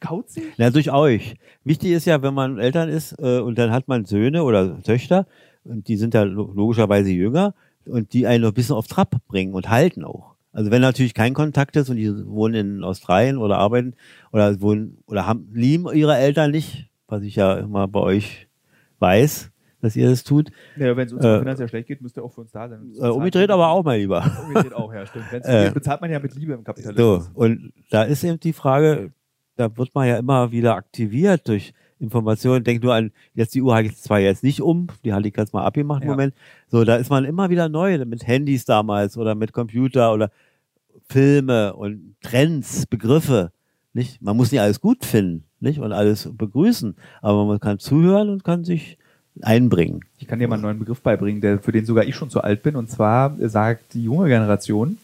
kauzig? 0.00 0.44
Na, 0.58 0.70
durch 0.70 0.92
euch. 0.92 1.36
Wichtig 1.64 1.92
ist 1.92 2.04
ja, 2.04 2.22
wenn 2.22 2.34
man 2.34 2.58
Eltern 2.58 2.88
ist 2.88 3.18
äh, 3.18 3.40
und 3.40 3.58
dann 3.58 3.70
hat 3.72 3.88
man 3.88 4.04
Söhne 4.04 4.44
oder 4.44 4.82
Töchter 4.82 5.26
und 5.64 5.88
die 5.88 5.96
sind 5.96 6.14
ja 6.14 6.22
lo- 6.22 6.52
logischerweise 6.54 7.10
jünger 7.10 7.54
und 7.86 8.12
die 8.12 8.26
einen 8.26 8.42
noch 8.42 8.50
ein 8.50 8.54
bisschen 8.54 8.76
auf 8.76 8.86
Trab 8.86 9.16
bringen 9.28 9.54
und 9.54 9.70
halten 9.70 10.04
auch. 10.04 10.34
Also 10.52 10.70
wenn 10.70 10.82
natürlich 10.82 11.14
kein 11.14 11.34
Kontakt 11.34 11.74
ist 11.76 11.90
und 11.90 11.96
die 11.96 12.12
wohnen 12.26 12.54
in 12.54 12.84
Australien 12.84 13.38
oder 13.38 13.58
arbeiten 13.58 13.94
oder 14.30 14.60
wohnen 14.60 14.98
oder 15.06 15.26
haben 15.26 15.48
lieben 15.52 15.92
ihre 15.92 16.16
Eltern 16.16 16.50
nicht, 16.50 16.86
was 17.08 17.22
ich 17.22 17.36
ja 17.36 17.54
immer 17.54 17.88
bei 17.88 18.00
euch 18.00 18.46
weiß, 19.00 19.50
dass 19.84 19.94
ihr 19.96 20.08
das 20.08 20.24
tut. 20.24 20.50
Ja, 20.76 20.96
wenn 20.96 21.06
es 21.06 21.12
uns 21.12 21.24
Äh, 21.24 21.38
finanziell 21.38 21.68
schlecht 21.68 21.88
geht, 21.88 22.00
müsst 22.02 22.16
ihr 22.16 22.24
auch 22.24 22.32
für 22.32 22.40
uns 22.40 22.50
da 22.52 22.68
sein. 22.68 22.92
Äh, 23.00 23.06
umgedreht 23.08 23.50
aber 23.50 23.68
auch, 23.68 23.84
mein 23.84 24.00
Lieber. 24.00 24.24
Umgedreht 24.46 24.72
auch, 24.74 24.92
ja, 24.92 25.06
stimmt. 25.06 25.26
Wenn's 25.30 25.46
Äh, 25.48 25.64
geht, 25.66 25.74
bezahlt 25.74 26.00
man 26.00 26.10
ja 26.10 26.18
mit 26.18 26.34
Liebe 26.34 26.52
im 26.54 26.58
So, 26.60 26.64
Kapitalismus. 26.64 27.30
und 27.34 27.72
da 27.90 28.02
ist 28.02 28.24
eben 28.24 28.40
die 28.40 28.52
Frage, 28.52 29.12
da 29.56 29.76
wird 29.76 29.94
man 29.94 30.08
ja 30.08 30.16
immer 30.18 30.50
wieder 30.50 30.74
aktiviert 30.74 31.46
durch 31.48 31.72
Informationen. 32.00 32.64
Denk 32.64 32.82
nur 32.82 32.92
an, 32.94 33.12
jetzt 33.34 33.54
die 33.54 33.62
Uhr 33.62 33.74
hatte 33.74 33.86
ich 33.86 33.96
zwar 33.96 34.18
jetzt 34.18 34.42
nicht 34.42 34.60
um, 34.60 34.88
die 35.04 35.12
hatte 35.12 35.28
ich 35.28 35.36
jetzt 35.36 35.54
mal 35.54 35.64
abgemacht 35.64 36.02
im 36.02 36.08
Ja. 36.08 36.14
Moment. 36.14 36.34
So, 36.68 36.82
da 36.84 36.96
ist 36.96 37.08
man 37.10 37.24
immer 37.24 37.50
wieder 37.50 37.68
neu 37.68 38.04
mit 38.04 38.26
Handys 38.26 38.64
damals 38.64 39.16
oder 39.16 39.34
mit 39.36 39.52
Computer 39.52 40.12
oder 40.12 40.30
Filme 41.08 41.74
und 41.74 42.16
Trends, 42.22 42.86
Begriffe. 42.86 43.52
Nicht? 43.92 44.20
Man 44.20 44.36
muss 44.36 44.50
nicht 44.50 44.60
alles 44.60 44.80
gut 44.80 45.04
finden, 45.04 45.44
nicht? 45.60 45.78
Und 45.78 45.92
alles 45.92 46.28
begrüßen. 46.32 46.96
Aber 47.22 47.44
man 47.44 47.60
kann 47.60 47.78
zuhören 47.78 48.28
und 48.28 48.42
kann 48.42 48.64
sich 48.64 48.98
einbringen. 49.42 50.00
Ich 50.18 50.28
kann 50.28 50.38
dir 50.38 50.48
mal 50.48 50.54
einen 50.54 50.62
neuen 50.62 50.78
Begriff 50.78 51.00
beibringen, 51.00 51.40
der, 51.40 51.58
für 51.58 51.72
den 51.72 51.86
sogar 51.86 52.04
ich 52.04 52.14
schon 52.14 52.30
zu 52.30 52.40
alt 52.42 52.62
bin. 52.62 52.76
Und 52.76 52.90
zwar 52.90 53.34
sagt 53.40 53.94
die 53.94 54.04
junge 54.04 54.28
Generation, 54.28 54.98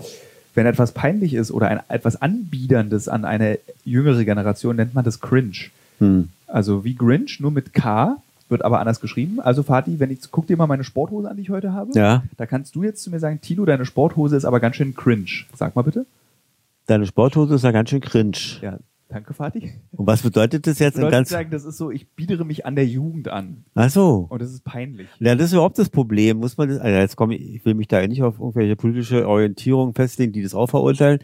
wenn 0.55 0.67
etwas 0.67 0.93
peinlich 0.93 1.35
ist 1.35 1.51
oder 1.51 1.69
ein, 1.69 1.81
etwas 1.89 2.21
Anbiederndes 2.21 3.09
an 3.09 3.25
eine 3.25 3.59
jüngere 3.85 4.25
Generation, 4.25 4.77
nennt 4.77 4.95
man 4.95 5.05
das 5.05 5.21
Cringe. 5.21 5.71
Hm. 5.99 6.29
Also 6.47 6.85
wie 6.85 6.95
Grinch, 6.95 7.41
nur 7.41 7.51
mit 7.51 7.73
K, 7.73 8.17
wird 8.49 8.65
aber 8.65 8.81
anders 8.81 9.01
geschrieben. 9.01 9.41
Also 9.41 9.63
Fatih, 9.63 10.01
wenn 10.01 10.11
ich 10.11 10.19
guck 10.31 10.47
dir 10.47 10.57
mal 10.57 10.67
meine 10.67 10.85
Sporthose 10.85 11.31
an, 11.31 11.37
die 11.37 11.43
ich 11.43 11.51
heute 11.51 11.73
habe. 11.73 11.93
Ja, 11.95 12.25
Da 12.37 12.47
kannst 12.47 12.75
du 12.75 12.83
jetzt 12.83 13.03
zu 13.03 13.11
mir 13.11 13.21
sagen, 13.21 13.41
Tilo, 13.41 13.65
deine 13.65 13.85
Sporthose 13.87 14.37
ist 14.37 14.45
aber 14.45 14.59
ganz 14.61 14.77
schön 14.77 14.95
cringe. 14.95 15.45
Sag 15.55 15.77
mal 15.77 15.83
bitte. 15.83 16.05
deine 16.87 17.07
Sporthose 17.07 17.55
ist 17.55 17.63
ja 17.65 17.71
ganz 17.71 17.91
schön 17.91 18.01
cringe. 18.01 18.37
Ja, 18.61 18.79
danke 19.11 19.35
Fatih. 19.35 19.73
Und 19.93 20.07
was 20.07 20.23
bedeutet 20.23 20.67
das 20.67 20.79
jetzt? 20.79 20.97
in 20.97 21.03
Leute 21.03 21.13
ganz 21.13 21.29
sagen, 21.29 21.51
das 21.51 21.65
ist 21.65 21.77
so, 21.77 21.91
ich 21.91 22.09
biedere 22.11 22.45
mich 22.45 22.65
an 22.65 22.77
der 22.77 22.87
Jugend 22.87 23.29
an. 23.29 23.65
Ach 23.75 23.91
so. 23.91 24.27
Und 24.31 24.41
das 24.41 24.53
ist 24.53 24.65
peinlich. 24.65 25.09
Ja, 25.19 25.35
das 25.35 25.47
ist 25.47 25.53
überhaupt 25.53 25.79
das 25.79 25.91
Problem. 25.91 26.39
Muss 26.39 26.57
man 26.57 26.69
das, 26.69 26.79
also 26.79 26.97
jetzt 26.97 27.17
komme 27.17 27.37
ich, 27.37 27.57
ich 27.57 27.65
will 27.65 27.75
mich 27.75 27.89
da 27.89 28.07
nicht 28.07 28.23
auf 28.23 28.39
irgendwelche 28.39 28.77
politische 28.77 29.29
Orientierung 29.29 29.95
festlegen, 29.95 30.33
die 30.33 30.43
das 30.43 30.55
auch 30.55 30.69
verurteilen. 30.69 31.21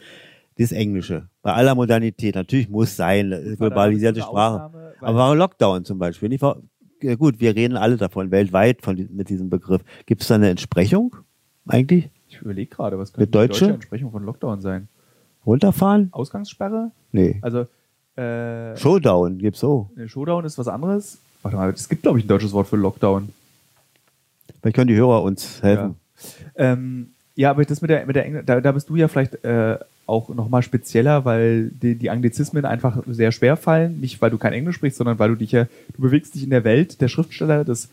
Das 0.59 0.73
Englische. 0.73 1.29
Bei 1.43 1.53
aller 1.53 1.75
Modernität. 1.75 2.35
Natürlich 2.35 2.69
muss 2.69 2.97
sein, 2.97 3.57
globalisierte 3.59 4.23
Sprache. 4.23 4.65
Ausnahme, 4.65 4.93
Aber 5.01 5.35
Lockdown 5.37 5.85
zum 5.85 5.99
Beispiel. 5.99 6.33
Ich 6.33 6.41
war, 6.41 6.63
ja 7.03 7.15
gut, 7.15 7.41
wir 7.41 7.55
reden 7.55 7.77
alle 7.77 7.99
davon, 7.99 8.31
weltweit 8.31 8.83
von, 8.83 8.97
mit 9.13 9.29
diesem 9.29 9.51
Begriff. 9.51 9.83
Gibt 10.07 10.23
es 10.23 10.29
da 10.29 10.37
eine 10.37 10.49
Entsprechung 10.49 11.15
eigentlich? 11.67 12.11
Ich 12.29 12.41
überlege 12.41 12.75
gerade, 12.75 12.99
was 12.99 13.13
könnte 13.13 13.27
die 13.27 13.31
deutsche 13.31 13.67
Entsprechung 13.67 14.11
von 14.11 14.25
Lockdown 14.25 14.61
sein? 14.61 14.89
Runterfahren? 15.47 16.09
Ausgangssperre? 16.13 16.91
Nee. 17.13 17.39
Also, 17.43 17.67
äh, 18.17 18.77
Showdown 18.77 19.39
gibt's 19.39 19.63
ne, 19.63 20.09
Showdown 20.09 20.45
ist 20.45 20.59
was 20.59 20.69
anderes. 20.69 21.19
Warte 21.43 21.57
mal, 21.57 21.71
es 21.71 21.89
gibt, 21.89 22.03
glaube 22.03 22.19
ich, 22.19 22.25
ein 22.25 22.29
deutsches 22.29 22.53
Wort 22.53 22.67
für 22.67 22.77
Lockdown. 22.77 23.29
Vielleicht 24.61 24.75
können 24.75 24.89
die 24.89 24.97
Hörer 24.97 25.23
uns 25.23 25.63
helfen. 25.63 25.97
Ja, 26.57 26.73
ähm, 26.73 27.11
ja 27.35 27.51
aber 27.51 27.65
das 27.65 27.83
mit 27.83 27.91
der, 27.91 28.07
mit 28.07 28.17
der 28.17 28.25
Engl 28.25 28.43
da, 28.45 28.61
da 28.61 28.73
bist 28.73 28.89
du 28.89 28.97
ja 28.97 29.07
vielleicht 29.07 29.45
äh, 29.45 29.79
auch 30.07 30.29
nochmal 30.31 30.63
spezieller, 30.63 31.25
weil 31.25 31.69
die, 31.69 31.95
die 31.95 32.11
Anglizismen 32.11 32.65
einfach 32.65 33.03
sehr 33.07 33.33
schwer 33.33 33.57
fallen. 33.57 34.01
Nicht, 34.01 34.21
weil 34.23 34.31
du 34.31 34.39
kein 34.39 34.53
Englisch 34.53 34.77
sprichst, 34.77 34.99
sondern 34.99 35.19
weil 35.19 35.29
du 35.29 35.37
dich 35.37 35.53
ja, 35.53 35.65
du 35.95 36.03
bewegst 36.03 36.35
dich 36.35 36.43
in 36.43 36.51
der 36.51 36.65
Welt 36.65 37.01
der 37.01 37.09
Schriftsteller 37.09 37.65
des 37.65 37.89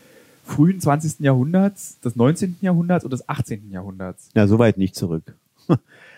frühen 0.46 0.80
20. 0.80 1.20
Jahrhunderts, 1.20 2.00
des 2.00 2.16
19. 2.16 2.58
Jahrhunderts 2.62 3.04
und 3.04 3.12
des 3.12 3.28
18. 3.28 3.72
Jahrhunderts. 3.72 4.30
Ja, 4.36 4.48
so 4.48 4.60
weit 4.60 4.78
nicht 4.78 4.96
zurück. 4.96 5.36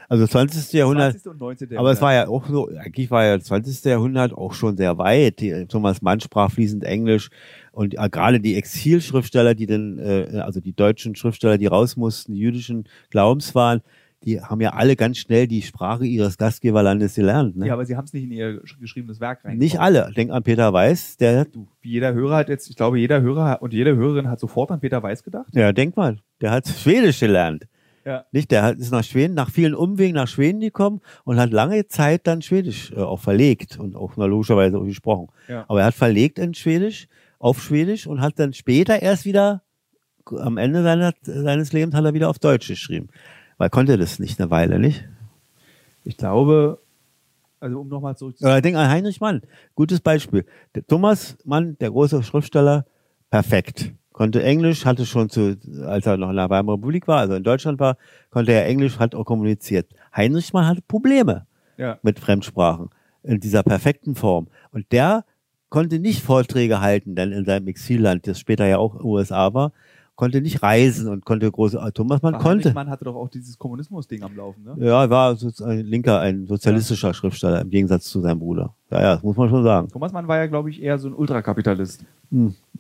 Also 0.10 0.28
20. 0.28 0.74
Jahrhundert. 0.74 1.14
20. 1.14 1.32
und 1.32 1.40
19. 1.40 1.78
Aber 1.78 1.92
es 1.92 2.00
Jahrhundert. 2.00 2.02
war 2.02 2.14
ja 2.14 2.28
auch 2.28 2.48
so, 2.48 2.70
eigentlich 2.78 3.10
war 3.12 3.26
ja 3.26 3.38
das 3.38 3.46
20. 3.48 3.84
Jahrhundert 3.86 4.34
auch 4.34 4.54
schon 4.54 4.78
sehr 4.78 4.98
weit. 4.98 5.42
Thomas 5.70 6.02
Mann 6.02 6.20
sprach 6.20 6.52
fließend 6.52 6.84
Englisch 6.84 7.30
und 7.72 7.96
äh, 7.98 8.10
gerade 8.10 8.40
die 8.40 8.56
Exilschriftsteller, 8.56 9.56
die 9.56 9.66
dann, 9.66 9.98
äh, 10.00 10.40
also 10.44 10.60
die 10.62 10.74
deutschen 10.74 11.16
Schriftsteller, 11.16 11.58
die 11.58 11.66
raus 11.68 11.96
mussten, 11.98 12.34
die 12.34 12.40
jüdischen 12.40 12.86
Glaubens 13.10 13.56
waren, 13.56 13.82
die 14.24 14.42
haben 14.42 14.60
ja 14.62 14.72
alle 14.74 14.96
ganz 14.96 15.18
schnell 15.20 15.46
die 15.48 15.62
Sprache 15.62 16.06
ihres 16.06 16.38
Gastgeberlandes 16.38 17.14
gelernt. 17.16 17.58
Ne? 17.58 17.68
Ja, 17.68 17.74
aber 17.74 17.86
sie 17.86 17.96
haben 17.96 18.06
es 18.06 18.14
nicht 18.14 18.24
in 18.24 18.32
ihr 18.32 18.62
gesch- 18.64 18.80
geschriebenes 18.80 19.20
Werk 19.20 19.46
rein. 19.46 19.58
Nicht 19.60 19.80
alle. 19.80 20.12
Denk 20.16 20.32
an 20.32 20.42
Peter 20.42 20.74
Weiß, 20.74 21.18
der, 21.18 21.46
Du, 21.46 21.68
wie 21.82 21.92
jeder 21.92 22.14
Hörer 22.14 22.38
hat 22.38 22.50
jetzt, 22.50 22.68
ich 22.70 22.76
glaube, 22.76 22.98
jeder 22.98 23.22
Hörer 23.22 23.62
und 23.62 23.72
jede 23.74 23.96
Hörerin 23.96 24.28
hat 24.30 24.40
sofort 24.40 24.72
an 24.72 24.80
Peter 24.80 25.04
Weiß 25.04 25.24
gedacht. 25.24 25.48
ja, 25.54 25.72
denk 25.74 25.96
mal, 25.96 26.18
der 26.42 26.52
hat 26.52 26.68
Schwedisch 26.68 27.20
gelernt. 27.20 27.66
Ja. 28.06 28.26
Nicht, 28.32 28.52
der 28.52 28.62
hat, 28.62 28.78
ist 28.78 28.92
nach 28.92 29.04
Schweden, 29.04 29.34
nach 29.34 29.50
vielen 29.50 29.74
Umwegen 29.74 30.14
nach 30.14 30.28
Schweden 30.28 30.60
gekommen 30.60 31.02
und 31.24 31.40
hat 31.40 31.52
lange 31.52 31.88
Zeit 31.88 32.28
dann 32.28 32.44
Schwedisch 32.44 32.92
äh, 32.92 32.98
auch 32.98 33.20
verlegt 33.20 33.80
und 33.80 33.96
auch 33.96 34.14
na, 34.16 34.26
logischerweise 34.26 34.78
auch 34.78 34.86
gesprochen. 34.86 35.30
Ja. 35.48 35.66
Aber 35.68 35.80
er 35.80 35.88
hat 35.88 35.96
verlegt 35.96 36.38
in 36.38 36.54
Schwedisch, 36.54 37.08
auf 37.40 37.62
Schwedisch 37.62 38.06
und 38.06 38.22
hat 38.22 38.38
dann 38.38 38.54
später 38.54 39.02
erst 39.02 39.26
wieder, 39.26 39.64
am 40.38 40.58
Ende 40.58 40.84
seiner, 40.84 41.14
seines 41.24 41.74
Lebens 41.74 41.96
hat 41.96 42.06
er 42.06 42.14
wieder 42.14 42.30
auf 42.30 42.38
Deutsch 42.40 42.68
geschrieben. 42.68 43.10
Weil 43.58 43.68
er 43.68 43.72
konnte 43.72 43.98
das 43.98 44.20
nicht 44.20 44.40
eine 44.40 44.52
Weile, 44.52 44.80
nicht? 44.80 45.04
Ich 46.04 46.18
glaube, 46.18 46.80
also 47.60 47.82
um 47.82 47.88
nochmal 47.88 48.16
zurück 48.16 48.38
zu 48.38 48.46
Oder 48.46 48.62
denk 48.62 48.76
an 48.76 48.90
Heinrich 48.90 49.20
Mann. 49.20 49.42
Gutes 49.74 50.00
Beispiel. 50.00 50.46
Der 50.76 50.86
Thomas 50.86 51.38
Mann, 51.44 51.78
der 51.80 51.90
große 51.90 52.22
Schriftsteller, 52.22 52.86
perfekt. 53.32 53.92
Konnte 54.16 54.42
Englisch, 54.42 54.86
hatte 54.86 55.06
schon 55.06 55.30
zu, 55.30 55.58
als 55.86 56.06
er 56.06 56.16
noch 56.16 56.30
in 56.30 56.38
der 56.38 56.50
Weimarer 56.50 56.78
Republik 56.78 57.06
war, 57.06 57.20
also 57.20 57.34
in 57.34 57.44
Deutschland 57.44 57.82
war, 57.82 57.98
konnte 58.30 58.54
er 58.54 58.66
Englisch, 58.66 58.98
hat 58.98 59.14
auch 59.14 59.26
kommuniziert. 59.26 59.88
Heinrich 60.16 60.54
Mann 60.54 60.68
hatte 60.68 60.82
Probleme 60.88 61.48
ja. 61.76 62.00
mit 62.02 62.18
Fremdsprachen 62.18 62.92
in 63.24 63.42
dieser 63.42 63.62
perfekten 63.62 64.16
Form. 64.16 64.48
Und 64.72 64.90
der 64.94 65.26
konnte 65.68 66.00
nicht 66.00 66.22
Vorträge 66.22 66.80
halten, 66.80 67.16
denn 67.16 67.34
in 67.34 67.44
seinem 67.44 67.68
Exilland, 67.68 68.26
das 68.26 68.40
später 68.40 68.66
ja 68.66 68.78
auch 68.78 69.04
USA 69.04 69.54
war, 69.54 69.74
konnte 70.16 70.40
nicht 70.40 70.64
reisen 70.64 71.10
und 71.10 71.26
konnte 71.26 71.52
große, 71.52 71.78
Thomas 71.94 72.22
Mann 72.22 72.38
konnte. 72.38 72.72
Mann 72.72 72.90
hatte 72.90 73.04
doch 73.04 73.16
auch 73.16 73.28
dieses 73.28 73.58
Kommunismus-Ding 73.58 74.24
am 74.24 74.34
Laufen, 74.34 74.64
ne? 74.64 74.76
Ja, 74.78 75.04
er 75.04 75.10
war 75.10 75.38
ein 75.66 75.86
linker, 75.86 76.22
ein 76.22 76.48
sozialistischer 76.48 77.14
Schriftsteller 77.14 77.60
im 77.60 77.70
Gegensatz 77.70 78.06
zu 78.06 78.22
seinem 78.22 78.40
Bruder. 78.40 78.74
Ja, 78.90 79.02
ja, 79.02 79.14
das 79.16 79.24
muss 79.24 79.36
man 79.36 79.50
schon 79.50 79.64
sagen. 79.66 79.90
Thomas 79.90 80.14
Mann 80.14 80.26
war 80.30 80.38
ja, 80.38 80.46
glaube 80.46 80.70
ich, 80.70 80.82
eher 80.82 80.98
so 80.98 81.10
ein 81.10 81.14
Ultrakapitalist. 81.14 82.06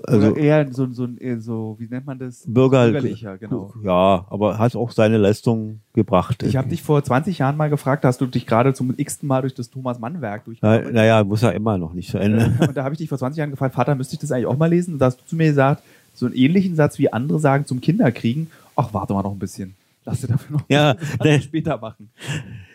Also 0.03 0.31
Oder 0.31 0.37
eher 0.37 0.73
so, 0.73 0.91
so, 0.91 1.07
so, 1.39 1.75
wie 1.79 1.87
nennt 1.87 2.05
man 2.05 2.19
das? 2.19 2.43
Bürger, 2.45 2.85
Bürgerlicher, 2.85 3.37
genau. 3.37 3.73
Ja, 3.83 4.25
aber 4.29 4.57
hat 4.57 4.75
auch 4.75 4.91
seine 4.91 5.17
Leistung 5.17 5.79
gebracht. 5.93 6.43
Ich 6.43 6.55
habe 6.57 6.67
dich 6.67 6.83
vor 6.83 7.01
20 7.03 7.39
Jahren 7.39 7.55
mal 7.55 7.69
gefragt, 7.69 8.03
hast 8.03 8.19
du 8.21 8.25
dich 8.25 8.45
gerade 8.45 8.73
zum 8.73 8.93
x-ten 8.97 9.27
Mal 9.27 9.41
durch 9.41 9.53
das 9.53 9.69
Thomas 9.69 9.99
Mann-Werk 9.99 10.43
Na, 10.61 10.79
naja, 10.79 11.23
muss 11.23 11.43
er 11.43 11.53
immer 11.53 11.77
noch 11.77 11.93
nicht 11.93 12.09
zu 12.09 12.17
Ende. 12.17 12.51
Und 12.59 12.75
da 12.75 12.83
habe 12.83 12.93
ich 12.93 12.99
dich 12.99 13.09
vor 13.09 13.17
20 13.17 13.37
Jahren 13.37 13.51
gefragt, 13.51 13.75
Vater, 13.75 13.95
müsste 13.95 14.15
ich 14.15 14.19
das 14.19 14.31
eigentlich 14.31 14.47
auch 14.47 14.57
mal 14.57 14.69
lesen? 14.69 14.93
Und 14.93 14.99
da 14.99 15.05
hast 15.07 15.21
du 15.21 15.25
zu 15.25 15.35
mir 15.35 15.47
gesagt, 15.47 15.81
so 16.13 16.25
einen 16.25 16.35
ähnlichen 16.35 16.75
Satz 16.75 16.97
wie 16.99 17.11
andere 17.11 17.39
sagen 17.39 17.65
zum 17.65 17.81
Kinderkriegen, 17.81 18.47
ach, 18.75 18.93
warte 18.93 19.13
mal 19.13 19.21
noch 19.23 19.31
ein 19.31 19.39
bisschen. 19.39 19.75
Lass 20.05 20.21
dir 20.21 20.27
dafür 20.27 20.57
noch 20.57 20.63
Ja, 20.69 20.95
ne. 21.23 21.41
später 21.41 21.77
machen. 21.77 22.09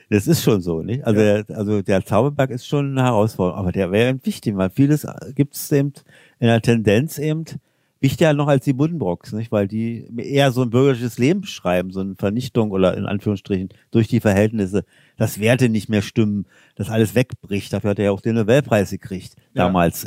Das 0.08 0.26
ist 0.26 0.42
schon 0.42 0.60
so, 0.60 0.82
nicht? 0.82 1.06
Also, 1.06 1.20
Ja. 1.20 1.42
der, 1.42 1.56
also 1.56 1.82
der 1.82 2.04
Zauberberg 2.04 2.50
ist 2.50 2.66
schon 2.66 2.90
eine 2.90 3.04
Herausforderung, 3.04 3.60
aber 3.60 3.70
der 3.70 3.92
wäre 3.92 4.18
wichtig, 4.24 4.56
weil 4.56 4.68
vieles 4.70 5.06
gibt 5.36 5.54
es 5.54 5.70
eben 5.70 5.92
in 6.40 6.46
der 6.48 6.60
Tendenz 6.60 7.18
eben 7.18 7.44
wichtiger 8.00 8.32
noch 8.32 8.48
als 8.48 8.64
die 8.64 8.72
Buddenbrocks, 8.72 9.32
nicht? 9.32 9.52
Weil 9.52 9.68
die 9.68 10.06
eher 10.16 10.52
so 10.52 10.62
ein 10.62 10.70
bürgerliches 10.70 11.18
Leben 11.18 11.42
beschreiben, 11.42 11.92
so 11.92 12.00
eine 12.00 12.14
Vernichtung 12.16 12.70
oder 12.70 12.96
in 12.96 13.04
Anführungsstrichen 13.06 13.68
durch 13.90 14.08
die 14.08 14.20
Verhältnisse, 14.20 14.84
dass 15.18 15.38
Werte 15.38 15.68
nicht 15.68 15.88
mehr 15.90 16.00
stimmen, 16.02 16.46
dass 16.76 16.88
alles 16.88 17.14
wegbricht. 17.14 17.72
Dafür 17.72 17.90
hat 17.90 17.98
er 17.98 18.06
ja 18.06 18.10
auch 18.10 18.22
den 18.22 18.36
Nobelpreis 18.36 18.90
gekriegt 18.90 19.36
Ja. 19.54 19.64
damals. 19.66 20.04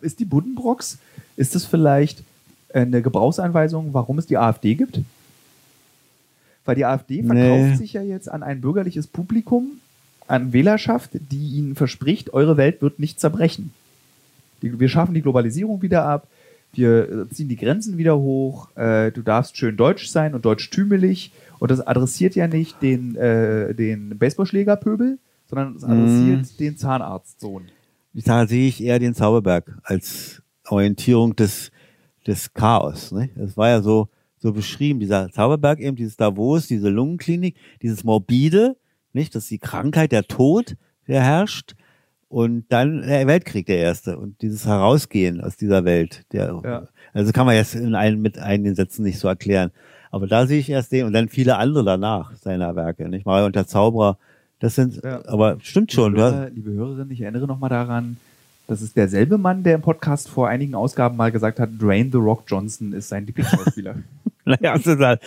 Ist 0.00 0.20
die 0.20 0.24
Buddenbrocks, 0.24 0.98
ist 1.36 1.54
das 1.56 1.64
vielleicht 1.66 2.22
eine 2.72 3.02
Gebrauchsanweisung, 3.02 3.92
warum 3.92 4.18
es 4.18 4.26
die 4.26 4.38
AfD 4.38 4.74
gibt? 4.76 5.00
Weil 6.64 6.76
die 6.76 6.84
AfD 6.84 7.24
verkauft 7.24 7.70
Nee. 7.70 7.74
sich 7.74 7.92
ja 7.94 8.02
jetzt 8.02 8.30
an 8.30 8.44
ein 8.44 8.60
bürgerliches 8.60 9.08
Publikum, 9.08 9.80
an 10.28 10.52
Wählerschaft, 10.52 11.10
die 11.14 11.56
ihnen 11.56 11.74
verspricht, 11.74 12.32
eure 12.32 12.56
Welt 12.56 12.80
wird 12.82 13.00
nicht 13.00 13.18
zerbrechen. 13.18 13.72
Die, 14.62 14.78
wir 14.78 14.88
schaffen 14.88 15.14
die 15.14 15.22
Globalisierung 15.22 15.82
wieder 15.82 16.04
ab. 16.04 16.28
wir 16.74 17.26
ziehen 17.30 17.48
die 17.48 17.56
Grenzen 17.56 17.98
wieder 17.98 18.18
hoch, 18.18 18.74
äh, 18.76 19.10
du 19.10 19.20
darfst 19.20 19.58
schön 19.58 19.76
deutsch 19.76 20.08
sein 20.08 20.34
und 20.34 20.44
deutschtümelig. 20.46 21.30
Und 21.58 21.70
das 21.70 21.86
adressiert 21.86 22.34
ja 22.34 22.48
nicht 22.48 22.80
den, 22.80 23.14
äh, 23.16 23.74
den 23.74 24.18
Baseballschlägerpöbel, 24.18 25.18
sondern 25.46 25.76
es 25.76 25.84
adressiert 25.84 26.40
Mhm. 26.40 26.56
den 26.58 26.76
Zahnarztsohn. 26.78 27.64
Da 28.14 28.46
sehe 28.46 28.68
ich 28.68 28.82
eher 28.82 28.98
den 28.98 29.14
Zauberberg 29.14 29.78
als 29.82 30.42
Orientierung 30.68 31.36
des, 31.36 31.70
des 32.26 32.52
Chaos. 32.54 33.12
Ne? 33.12 33.28
Es 33.36 33.56
war 33.56 33.68
ja 33.68 33.82
so, 33.82 34.08
so 34.38 34.52
beschrieben, 34.52 34.98
dieser 34.98 35.30
Zauberberg 35.30 35.78
eben, 35.78 35.96
dieses 35.96 36.16
Davos, 36.16 36.66
diese 36.68 36.88
Lungenklinik, 36.88 37.54
dieses 37.82 38.02
Morbide, 38.02 38.76
nicht? 39.12 39.34
Das 39.34 39.44
ist 39.44 39.50
die 39.50 39.58
Krankheit, 39.58 40.12
der 40.12 40.26
Tod, 40.26 40.76
der 41.06 41.22
herrscht. 41.22 41.74
Und 42.32 42.64
dann 42.70 43.02
der 43.02 43.26
Weltkrieg, 43.26 43.66
der 43.66 43.76
erste. 43.76 44.16
Und 44.16 44.40
dieses 44.40 44.64
Herausgehen 44.64 45.42
aus 45.42 45.56
dieser 45.56 45.84
Welt. 45.84 46.24
Der, 46.32 46.58
Ja. 46.64 46.88
Also 47.12 47.30
kann 47.30 47.44
man 47.44 47.56
jetzt 47.56 47.74
in 47.74 47.94
einen, 47.94 48.22
mit 48.22 48.38
einigen 48.38 48.74
Sätzen 48.74 49.02
nicht 49.02 49.18
so 49.18 49.28
erklären. 49.28 49.70
Aber 50.10 50.26
da 50.26 50.46
sehe 50.46 50.58
ich 50.58 50.70
erst 50.70 50.92
den 50.92 51.04
und 51.04 51.12
dann 51.12 51.28
viele 51.28 51.58
andere 51.58 51.84
danach 51.84 52.34
seiner 52.36 52.74
Werke. 52.74 53.06
Nicht? 53.10 53.26
Mario 53.26 53.44
und 53.44 53.54
der 53.54 53.66
Zauberer. 53.66 54.16
Das 54.60 54.76
sind, 54.76 55.02
Ja. 55.04 55.20
aber 55.26 55.58
stimmt 55.60 55.92
schon. 55.92 56.12
Liebe, 56.14 56.22
Hörer, 56.24 56.50
liebe 56.50 56.70
Hörerinnen, 56.72 57.10
ich 57.10 57.20
erinnere 57.20 57.46
nochmal 57.46 57.68
daran, 57.68 58.16
das 58.66 58.80
ist 58.80 58.96
derselbe 58.96 59.36
Mann, 59.36 59.62
der 59.62 59.74
im 59.74 59.82
Podcast 59.82 60.30
vor 60.30 60.48
einigen 60.48 60.74
Ausgaben 60.74 61.18
mal 61.18 61.32
gesagt 61.32 61.60
hat, 61.60 61.68
Dwayne 61.78 62.08
The 62.10 62.16
Rock 62.16 62.44
Johnson 62.46 62.94
ist 62.94 63.08
sein 63.10 63.26
Lieblingsschauspieler. 63.26 63.96
naja, 64.46 64.78
total. 64.78 65.18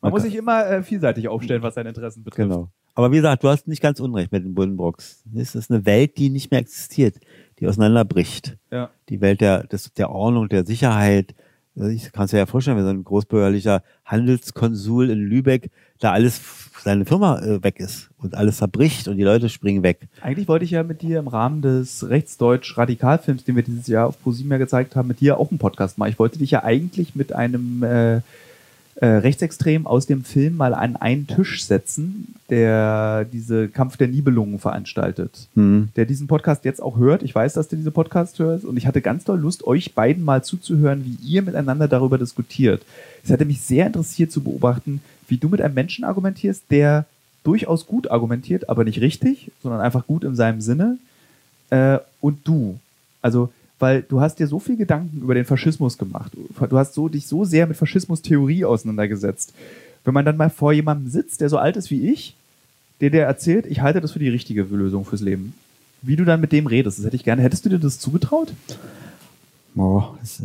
Man 0.00 0.10
muss 0.10 0.22
sich 0.22 0.34
immer 0.34 0.66
äh, 0.66 0.82
vielseitig 0.82 1.28
aufstellen, 1.28 1.60
was 1.60 1.74
seine 1.74 1.90
Interessen 1.90 2.24
betrifft. 2.24 2.48
Genau. 2.48 2.70
Aber 2.96 3.12
wie 3.12 3.16
gesagt, 3.16 3.44
du 3.44 3.48
hast 3.48 3.68
nicht 3.68 3.82
ganz 3.82 4.00
unrecht 4.00 4.32
mit 4.32 4.42
den 4.42 4.54
Buddenbrooks. 4.54 5.22
Es 5.36 5.54
ist 5.54 5.70
eine 5.70 5.84
Welt, 5.84 6.16
die 6.16 6.30
nicht 6.30 6.50
mehr 6.50 6.60
existiert, 6.60 7.16
die 7.60 7.68
auseinanderbricht. 7.68 8.56
Ja. 8.70 8.88
Die 9.10 9.20
Welt 9.20 9.42
der, 9.42 9.64
des, 9.64 9.92
der 9.92 10.10
Ordnung, 10.10 10.48
der 10.48 10.64
Sicherheit. 10.64 11.34
Also 11.78 11.90
Ich 11.90 12.10
kann 12.10 12.24
es 12.24 12.30
dir 12.30 12.38
ja 12.38 12.46
vorstellen, 12.46 12.78
wenn 12.78 12.84
so 12.84 12.90
ein 12.90 13.04
großbürgerlicher 13.04 13.82
Handelskonsul 14.06 15.10
in 15.10 15.18
Lübeck 15.18 15.70
da 16.00 16.12
alles, 16.12 16.40
seine 16.82 17.04
Firma 17.04 17.38
äh, 17.40 17.62
weg 17.62 17.80
ist 17.80 18.08
und 18.16 18.34
alles 18.34 18.56
zerbricht 18.56 19.08
und 19.08 19.18
die 19.18 19.24
Leute 19.24 19.50
springen 19.50 19.82
weg. 19.82 20.08
Eigentlich 20.22 20.48
wollte 20.48 20.64
ich 20.64 20.70
ja 20.70 20.82
mit 20.82 21.02
dir 21.02 21.18
im 21.18 21.28
Rahmen 21.28 21.60
des 21.60 22.08
Rechtsdeutsch-Radikalfilms, 22.08 23.44
den 23.44 23.56
wir 23.56 23.62
dieses 23.62 23.88
Jahr 23.88 24.06
auf 24.06 24.22
ProSieben 24.22 24.52
ja 24.52 24.56
gezeigt 24.58 24.96
haben, 24.96 25.08
mit 25.08 25.20
dir 25.20 25.38
auch 25.38 25.50
einen 25.50 25.58
Podcast 25.58 25.98
machen. 25.98 26.12
Ich 26.12 26.18
wollte 26.18 26.38
dich 26.38 26.50
ja 26.50 26.64
eigentlich 26.64 27.14
mit 27.14 27.34
einem 27.34 27.82
äh, 27.82 28.20
äh, 28.96 29.06
Rechtsextrem 29.06 29.86
aus 29.86 30.06
dem 30.06 30.24
Film 30.24 30.56
mal 30.56 30.72
an 30.72 30.96
einen 30.96 31.26
Tisch 31.26 31.64
setzen, 31.64 32.34
der 32.48 33.26
diese 33.30 33.68
Kampf 33.68 33.96
der 33.96 34.08
Nibelungen 34.08 34.58
veranstaltet. 34.58 35.48
Hm. 35.54 35.88
der 35.96 36.06
diesen 36.06 36.26
Podcast 36.26 36.64
jetzt 36.64 36.82
auch 36.82 36.96
hört. 36.96 37.22
Ich 37.22 37.34
weiß, 37.34 37.54
dass 37.54 37.68
du 37.68 37.76
diese 37.76 37.90
Podcast 37.90 38.38
hörst 38.38 38.64
und 38.64 38.76
ich 38.76 38.86
hatte 38.86 39.02
ganz 39.02 39.24
doll 39.24 39.38
Lust, 39.38 39.66
euch 39.66 39.94
beiden 39.94 40.24
mal 40.24 40.42
zuzuhören, 40.42 41.04
wie 41.04 41.18
ihr 41.26 41.42
miteinander 41.42 41.88
darüber 41.88 42.16
diskutiert. 42.16 42.82
Es 43.22 43.30
hatte 43.30 43.44
mich 43.44 43.60
sehr 43.60 43.86
interessiert 43.86 44.32
zu 44.32 44.42
beobachten, 44.42 45.00
wie 45.28 45.36
du 45.36 45.48
mit 45.48 45.60
einem 45.60 45.74
Menschen 45.74 46.04
argumentierst, 46.04 46.64
der 46.70 47.04
durchaus 47.44 47.86
gut 47.86 48.10
argumentiert, 48.10 48.68
aber 48.68 48.84
nicht 48.84 49.00
richtig, 49.00 49.50
sondern 49.62 49.80
einfach 49.80 50.06
gut 50.06 50.24
in 50.24 50.34
seinem 50.34 50.60
Sinne. 50.60 50.98
Äh, 51.70 51.98
und 52.20 52.46
du. 52.46 52.78
Also, 53.22 53.52
weil 53.78 54.02
du 54.02 54.20
hast 54.20 54.38
dir 54.38 54.46
so 54.46 54.58
viel 54.58 54.76
Gedanken 54.76 55.20
über 55.20 55.34
den 55.34 55.44
Faschismus 55.44 55.98
gemacht. 55.98 56.32
Du 56.34 56.78
hast 56.78 56.94
so, 56.94 57.08
dich 57.08 57.26
so 57.26 57.44
sehr 57.44 57.66
mit 57.66 57.76
Faschismus-Theorie 57.76 58.64
auseinandergesetzt. 58.64 59.52
Wenn 60.04 60.14
man 60.14 60.24
dann 60.24 60.36
mal 60.36 60.50
vor 60.50 60.72
jemandem 60.72 61.10
sitzt, 61.10 61.40
der 61.40 61.48
so 61.48 61.58
alt 61.58 61.76
ist 61.76 61.90
wie 61.90 62.10
ich, 62.10 62.36
der 63.00 63.10
dir 63.10 63.22
erzählt, 63.22 63.66
ich 63.66 63.80
halte 63.82 64.00
das 64.00 64.12
für 64.12 64.18
die 64.18 64.28
richtige 64.30 64.62
Lösung 64.62 65.04
fürs 65.04 65.20
Leben. 65.20 65.52
Wie 66.02 66.16
du 66.16 66.24
dann 66.24 66.40
mit 66.40 66.52
dem 66.52 66.66
redest, 66.66 66.98
das 66.98 67.04
hätte 67.06 67.16
ich 67.16 67.24
gerne. 67.24 67.42
Hättest 67.42 67.64
du 67.64 67.68
dir 67.68 67.78
das 67.78 67.98
zugetraut? 67.98 68.52
Oh, 69.76 70.02
das, 70.20 70.42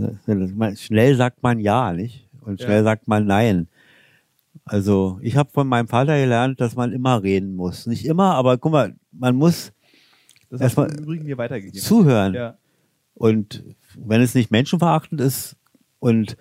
schnell 0.79 1.15
sagt 1.15 1.41
man 1.43 1.59
ja, 1.59 1.93
nicht? 1.93 2.25
Und 2.41 2.59
Ja. 2.59 2.65
schnell 2.65 2.83
sagt 2.83 3.07
man 3.07 3.25
nein. 3.25 3.67
Also 4.65 5.19
ich 5.21 5.37
habe 5.37 5.49
von 5.53 5.67
meinem 5.67 5.87
Vater 5.87 6.17
gelernt, 6.19 6.59
dass 6.59 6.75
man 6.75 6.91
immer 6.91 7.23
reden 7.23 7.55
muss. 7.55 7.85
Nicht 7.87 8.05
immer, 8.05 8.35
aber 8.35 8.57
guck 8.57 8.71
mal, 8.73 8.93
man 9.11 9.35
muss 9.35 9.71
Das 10.49 10.59
Erstmal 10.59 10.87
du 10.89 10.95
im 10.97 11.03
Übrigen 11.03 11.23
mir 11.25 11.37
weitergegeben. 11.37 11.79
zuhören. 11.79 12.33
Ja. 12.33 12.55
Und 13.21 13.63
wenn 14.03 14.19
es 14.21 14.33
nicht 14.33 14.49
menschenverachtend 14.49 15.21
ist 15.21 15.55
und 15.99 16.37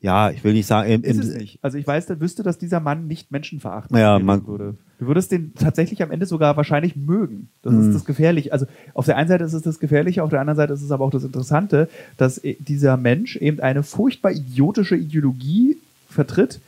ja, 0.00 0.30
ich 0.30 0.42
will 0.44 0.52
nicht 0.54 0.66
sagen, 0.66 0.90
im, 0.90 1.02
im, 1.02 1.18
nicht. 1.18 1.58
Also 1.62 1.76
ich 1.78 1.86
weiß, 1.86 2.06
da 2.06 2.18
wüsste, 2.20 2.42
dass 2.42 2.58
dieser 2.58 2.80
Mann 2.80 3.06
nicht 3.06 3.30
menschenverachtend 3.30 3.98
Ja, 3.98 4.18
man- 4.18 4.46
würde. 4.46 4.76
Du 4.98 5.06
würdest 5.06 5.32
den 5.32 5.54
tatsächlich 5.54 6.02
am 6.02 6.10
Ende 6.10 6.24
sogar 6.26 6.56
wahrscheinlich 6.56 6.94
mögen. 6.96 7.48
Das 7.62 7.72
Mhm. 7.74 7.80
ist 7.88 7.94
das 7.94 8.04
Gefährliche. 8.06 8.52
Also 8.52 8.66
auf 8.94 9.04
der 9.06 9.16
einen 9.18 9.28
Seite 9.28 9.44
ist 9.44 9.52
es 9.54 9.62
das 9.62 9.78
Gefährliche, 9.78 10.22
auf 10.22 10.30
der 10.30 10.40
anderen 10.40 10.56
Seite 10.56 10.72
ist 10.72 10.82
es 10.82 10.90
aber 10.90 11.04
auch 11.04 11.10
das 11.10 11.24
Interessante, 11.24 11.88
dass 12.16 12.42
e- 12.42 12.56
dieser 12.58 12.96
Mensch 12.96 13.36
eben 13.36 13.60
eine 13.60 13.82
furchtbar 13.82 14.32
idiotische 14.32 14.96
Ideologie 14.96 15.76
vertritt, 16.08 16.60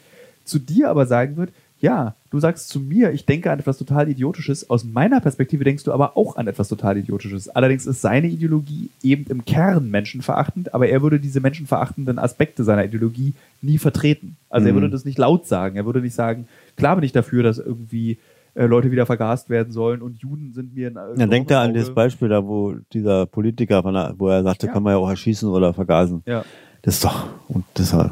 zu 0.44 0.58
dir 0.58 0.90
aber 0.90 1.06
sagen 1.06 1.36
wird, 1.36 1.50
ja, 1.80 2.14
du 2.30 2.40
sagst 2.40 2.68
zu 2.70 2.80
mir, 2.80 3.12
ich 3.12 3.26
denke 3.26 3.50
an 3.52 3.58
etwas 3.58 3.76
total 3.78 4.08
Idiotisches. 4.08 4.70
Aus 4.70 4.84
meiner 4.84 5.20
Perspektive 5.20 5.62
denkst 5.64 5.84
du 5.84 5.92
aber 5.92 6.16
auch 6.16 6.36
an 6.36 6.46
etwas 6.46 6.68
total 6.68 6.96
Idiotisches. 6.96 7.48
Allerdings 7.50 7.86
ist 7.86 8.00
seine 8.00 8.28
Ideologie 8.28 8.88
eben 9.02 9.26
im 9.28 9.44
Kern 9.44 9.90
menschenverachtend, 9.90 10.72
aber 10.74 10.88
er 10.88 11.02
würde 11.02 11.20
diese 11.20 11.40
menschenverachtenden 11.40 12.18
Aspekte 12.18 12.64
seiner 12.64 12.84
Ideologie 12.84 13.34
nie 13.60 13.76
vertreten. 13.78 14.36
Also 14.48 14.66
er 14.68 14.72
Mhm. 14.72 14.76
würde 14.76 14.90
das 14.90 15.04
nicht 15.04 15.18
laut 15.18 15.46
sagen. 15.46 15.76
Er 15.76 15.84
würde 15.84 16.00
nicht 16.00 16.14
sagen, 16.14 16.48
klar 16.76 16.94
bin 16.96 17.04
ich 17.04 17.12
dafür, 17.12 17.42
dass 17.42 17.58
irgendwie 17.58 18.18
äh, 18.54 18.64
Leute 18.64 18.90
wieder 18.90 19.04
vergast 19.04 19.50
werden 19.50 19.70
sollen 19.70 20.00
und 20.00 20.18
Juden 20.22 20.52
sind 20.54 20.74
mir 20.74 20.88
ein 20.88 20.96
äh, 20.96 21.18
dann 21.18 21.28
denkt 21.30 21.50
er 21.50 21.60
an 21.60 21.74
das 21.74 21.92
Beispiel 21.92 22.28
da, 22.30 22.42
wo 22.46 22.74
dieser 22.94 23.26
Politiker, 23.26 23.82
von 23.82 23.92
der, 23.92 24.14
wo 24.16 24.28
er 24.28 24.42
sagte, 24.42 24.66
Ja. 24.66 24.72
kann 24.72 24.82
man 24.82 24.92
ja 24.94 24.96
auch 24.96 25.10
erschießen 25.10 25.46
oder 25.46 25.74
vergasen. 25.74 26.22
Ja. 26.24 26.42
Das 26.80 26.94
ist 26.94 27.04
doch, 27.04 27.26
und 27.48 27.64
ja 27.76 27.84
unf- 27.84 28.10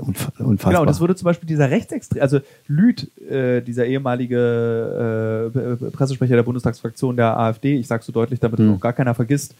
unfassbar. 0.00 0.72
Genau, 0.72 0.84
das 0.84 1.00
würde 1.00 1.14
zum 1.14 1.26
Beispiel 1.26 1.46
dieser 1.46 1.70
Rechtsextrem, 1.70 2.22
also 2.22 2.40
Lüth, 2.68 3.08
äh, 3.30 3.60
dieser 3.62 3.86
ehemalige 3.86 5.52
äh, 5.54 5.90
Pressesprecher 5.90 6.36
der 6.36 6.42
Bundestagsfraktion 6.42 7.16
der 7.16 7.38
AfD, 7.38 7.76
ich 7.78 7.86
sage 7.86 8.02
so 8.02 8.12
deutlich, 8.12 8.40
damit 8.40 8.58
Hm. 8.58 8.68
das 8.68 8.76
auch 8.76 8.80
gar 8.80 8.92
keiner 8.92 9.14
vergisst, 9.14 9.54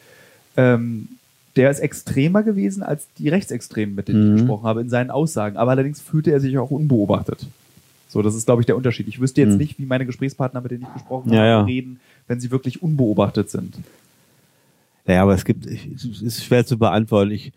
ähm, 0.56 1.08
der 1.56 1.70
ist 1.70 1.80
extremer 1.80 2.42
gewesen 2.42 2.82
als 2.82 3.06
die 3.18 3.28
Rechtsextremen, 3.28 3.94
mit 3.94 4.08
denen 4.08 4.20
Mhm. 4.30 4.34
ich 4.36 4.40
gesprochen 4.42 4.64
habe, 4.64 4.80
in 4.80 4.88
seinen 4.88 5.10
Aussagen. 5.10 5.56
Aber 5.58 5.72
allerdings 5.72 6.00
fühlte 6.00 6.32
er 6.32 6.40
sich 6.40 6.56
auch 6.56 6.70
unbeobachtet. 6.70 7.46
So, 8.08 8.22
das 8.22 8.34
ist, 8.34 8.46
glaube 8.46 8.62
ich, 8.62 8.66
der 8.66 8.76
Unterschied. 8.76 9.06
Ich 9.08 9.20
wüsste 9.20 9.40
jetzt 9.42 9.52
Mhm. 9.52 9.58
nicht, 9.58 9.78
wie 9.78 9.84
meine 9.86 10.06
Gesprächspartner, 10.06 10.60
mit 10.62 10.70
denen 10.70 10.82
ich 10.84 10.92
gesprochen 10.94 11.30
Ja, 11.30 11.38
habe, 11.40 11.48
ja. 11.48 11.62
reden, 11.64 12.00
wenn 12.26 12.40
sie 12.40 12.50
wirklich 12.50 12.82
unbeobachtet 12.82 13.50
sind. 13.50 13.74
Ja, 15.06 15.22
aber 15.22 15.34
es 15.34 15.44
gibt, 15.44 15.66
es 15.66 16.04
ist 16.22 16.44
schwer 16.44 16.64
zu 16.64 16.78
beantworten. 16.78 17.32
Ich, 17.32 17.52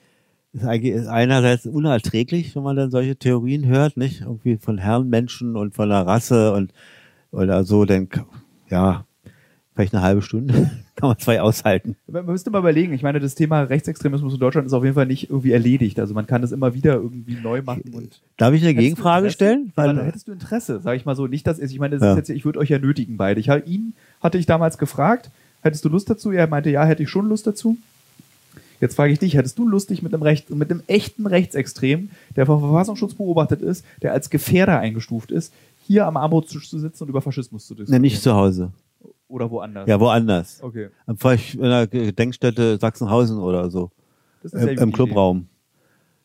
ist 0.55 0.65
eigentlich 0.65 0.93
ist 0.93 1.07
einerseits 1.07 1.65
unerträglich, 1.65 2.55
wenn 2.55 2.63
man 2.63 2.75
dann 2.75 2.91
solche 2.91 3.15
Theorien 3.15 3.65
hört, 3.67 3.97
nicht? 3.97 4.21
Irgendwie 4.21 4.57
von 4.57 4.77
Herrenmenschen 4.77 5.55
und 5.55 5.75
von 5.75 5.89
der 5.89 6.05
Rasse 6.07 6.53
und, 6.53 6.73
oder 7.31 7.63
so, 7.63 7.85
dann, 7.85 8.07
ja, 8.69 9.05
vielleicht 9.73 9.93
eine 9.93 10.03
halbe 10.03 10.21
Stunde 10.21 10.53
kann 10.95 11.09
man 11.09 11.19
zwei 11.19 11.41
aushalten. 11.41 11.97
Man 12.07 12.25
müsste 12.25 12.49
mal 12.49 12.59
überlegen, 12.59 12.93
ich 12.93 13.03
meine, 13.03 13.19
das 13.19 13.35
Thema 13.35 13.63
Rechtsextremismus 13.63 14.33
in 14.33 14.39
Deutschland 14.39 14.65
ist 14.65 14.73
auf 14.73 14.83
jeden 14.83 14.95
Fall 14.95 15.05
nicht 15.05 15.29
irgendwie 15.29 15.51
erledigt. 15.51 15.99
Also 15.99 16.13
man 16.13 16.25
kann 16.27 16.41
das 16.41 16.53
immer 16.53 16.73
wieder 16.73 16.93
irgendwie 16.95 17.37
neu 17.43 17.61
machen 17.61 17.91
und 17.93 18.21
Darf 18.37 18.53
ich 18.53 18.63
eine 18.63 18.73
Gegenfrage 18.73 19.29
stellen? 19.31 19.73
Weil, 19.75 20.01
hättest 20.05 20.27
du 20.27 20.31
Interesse, 20.31 20.79
sage 20.79 20.95
ich 20.97 21.05
mal 21.05 21.15
so. 21.15 21.27
Nicht, 21.27 21.45
dass 21.47 21.59
ich 21.59 21.79
meine, 21.79 21.95
das 21.95 22.03
Ja. 22.03 22.11
ist 22.11 22.17
jetzt, 22.17 22.29
ich 22.29 22.45
würde 22.45 22.59
euch 22.59 22.69
ja 22.69 22.79
nötigen 22.79 23.17
beide. 23.17 23.39
Ich 23.41 23.49
ihn 23.49 23.93
hatte 24.21 24.37
ich 24.37 24.45
damals 24.45 24.77
gefragt, 24.77 25.29
hättest 25.61 25.83
du 25.83 25.89
Lust 25.89 26.09
dazu? 26.09 26.31
Er 26.31 26.47
meinte, 26.47 26.69
ja, 26.69 26.85
hätte 26.85 27.03
ich 27.03 27.09
schon 27.09 27.27
Lust 27.27 27.45
dazu. 27.45 27.77
Jetzt 28.81 28.95
frage 28.95 29.13
ich 29.13 29.19
dich, 29.19 29.35
hättest 29.35 29.57
du 29.57 29.67
Lust, 29.67 29.89
dich 29.89 30.01
mit 30.01 30.13
einem, 30.13 30.23
Recht, 30.23 30.49
mit 30.49 30.69
einem 30.69 30.83
echten 30.87 31.27
Rechtsextrem, 31.27 32.09
der 32.35 32.45
vom 32.45 32.59
Verfassungsschutz 32.59 33.13
beobachtet 33.13 33.61
ist, 33.61 33.85
der 34.01 34.13
als 34.13 34.29
Gefährder 34.29 34.79
eingestuft 34.79 35.31
ist, 35.31 35.53
hier 35.87 36.05
am 36.05 36.17
Armutstisch 36.17 36.69
zu 36.69 36.79
sitzen 36.79 37.03
und 37.03 37.09
über 37.09 37.21
Faschismus 37.21 37.67
zu 37.67 37.75
diskutieren? 37.75 38.01
nicht 38.01 38.21
zu 38.21 38.33
Hause. 38.33 38.71
Oder 39.27 39.49
woanders? 39.49 39.87
Ja, 39.87 39.99
woanders. 39.99 40.61
Okay. 40.61 40.89
Vielleicht 41.17 41.55
in 41.55 41.61
der 41.61 41.87
Gedenkstätte 41.87 42.77
Sachsenhausen 42.79 43.39
oder 43.39 43.69
so. 43.69 43.91
Eine 44.53 44.71
Im, 44.71 44.91
Clubraum. 44.91 45.47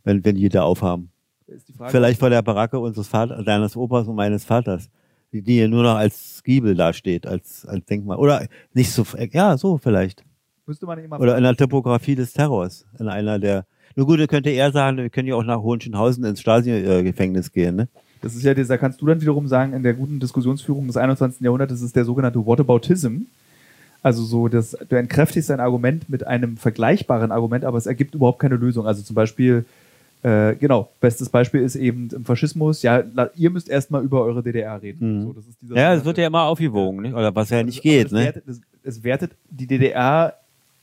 Wenn, 0.05 0.25
wenn 0.25 0.37
die 0.37 0.49
da 0.49 0.63
aufhaben. 0.63 1.11
Idee. 1.51 1.57
Ist 1.57 1.69
die 1.69 1.73
Frage, 1.73 1.91
Vielleicht 1.91 2.21
vor 2.21 2.31
der 2.31 2.43
Baracke 2.43 2.79
unseres 2.79 3.09
Vaters, 3.09 3.45
deines 3.45 3.77
Opas 3.77 4.07
und 4.07 4.17
meines 4.17 4.45
Vaters. 4.45 4.91
Die, 5.33 5.43
die 5.43 5.55
hier 5.55 5.69
nur 5.69 5.83
noch 5.83 5.95
als 5.95 6.43
Giebel 6.43 6.75
dasteht, 6.75 7.27
als, 7.27 7.65
als 7.65 7.85
Denkmal. 7.87 8.19
Oder 8.19 8.47
nicht 8.73 8.91
so, 8.91 9.05
ja, 9.33 9.57
so 9.57 9.79
vielleicht. 9.79 10.25
Müsste 10.71 10.87
man 10.87 10.99
immer 11.01 11.19
Oder 11.21 11.37
in 11.37 11.43
der 11.43 11.57
Typografie 11.57 12.15
des 12.15 12.33
Terrors. 12.33 12.87
In 13.01 13.09
einer 13.09 13.41
der, 13.41 13.67
nur 13.97 14.07
gut, 14.07 14.27
könnte 14.29 14.51
er 14.51 14.71
sagen, 14.71 14.99
wir 14.99 15.11
können 15.11 15.27
ja 15.27 15.35
auch 15.35 15.43
nach 15.43 15.61
Hohenschönhausen 15.61 16.25
ins 16.25 16.41
Stasi-Gefängnis 16.41 17.51
gehen, 17.51 17.75
ne? 17.75 17.89
Das 18.23 18.37
ist 18.37 18.45
ja, 18.45 18.55
da 18.55 18.77
kannst 18.77 19.01
du 19.01 19.07
dann 19.07 19.21
wiederum 19.21 19.49
sagen, 19.49 19.73
in 19.73 19.83
der 19.83 19.95
guten 19.95 20.21
Diskussionsführung 20.21 20.87
des 20.87 20.97
21. 20.97 21.41
Jahrhunderts 21.41 21.73
ist 21.73 21.83
es 21.83 21.93
der 21.93 22.05
sogenannte 22.05 22.45
Whataboutism. 22.47 23.23
Also 24.03 24.23
so, 24.23 24.47
dass 24.49 24.77
du 24.89 24.97
entkräftigst 24.97 25.51
ein 25.51 25.59
Argument 25.61 26.09
mit 26.09 26.27
einem 26.27 26.57
vergleichbaren 26.57 27.33
Argument, 27.33 27.65
aber 27.65 27.77
es 27.79 27.87
ergibt 27.87 28.15
überhaupt 28.15 28.39
keine 28.39 28.57
Lösung. 28.57 28.87
Also 28.87 29.03
zum 29.03 29.15
Beispiel, 29.15 29.65
äh, 30.23 30.55
genau, 30.55 30.91
bestes 31.01 31.29
Beispiel 31.31 31.63
ist 31.63 31.77
eben 31.77 32.11
im 32.15 32.25
Faschismus, 32.25 32.83
ja, 32.83 33.03
la- 33.15 33.31
ihr 33.35 33.51
müsst 33.51 33.69
erstmal 33.69 34.05
über 34.05 34.23
eure 34.23 34.43
DDR 34.43 34.81
reden. 34.81 35.19
Mhm. 35.19 35.23
So, 35.25 35.33
das 35.33 35.47
ist 35.47 35.63
dieser 35.63 35.77
Ja, 35.77 35.95
es 35.95 36.05
wird 36.05 36.19
ja 36.19 36.27
immer 36.27 36.45
aufgewogen, 36.45 37.03
nicht? 37.03 37.15
Oder 37.15 37.35
was 37.35 37.51
ja 37.51 37.63
nicht 37.63 37.79
aber 37.79 37.83
geht, 37.83 38.05
das 38.07 38.13
ne? 38.13 38.25
Wertet, 38.25 38.45
das, 38.47 38.61
es 38.85 39.03
wertet 39.03 39.33
die 39.51 39.67
DDR 39.67 40.35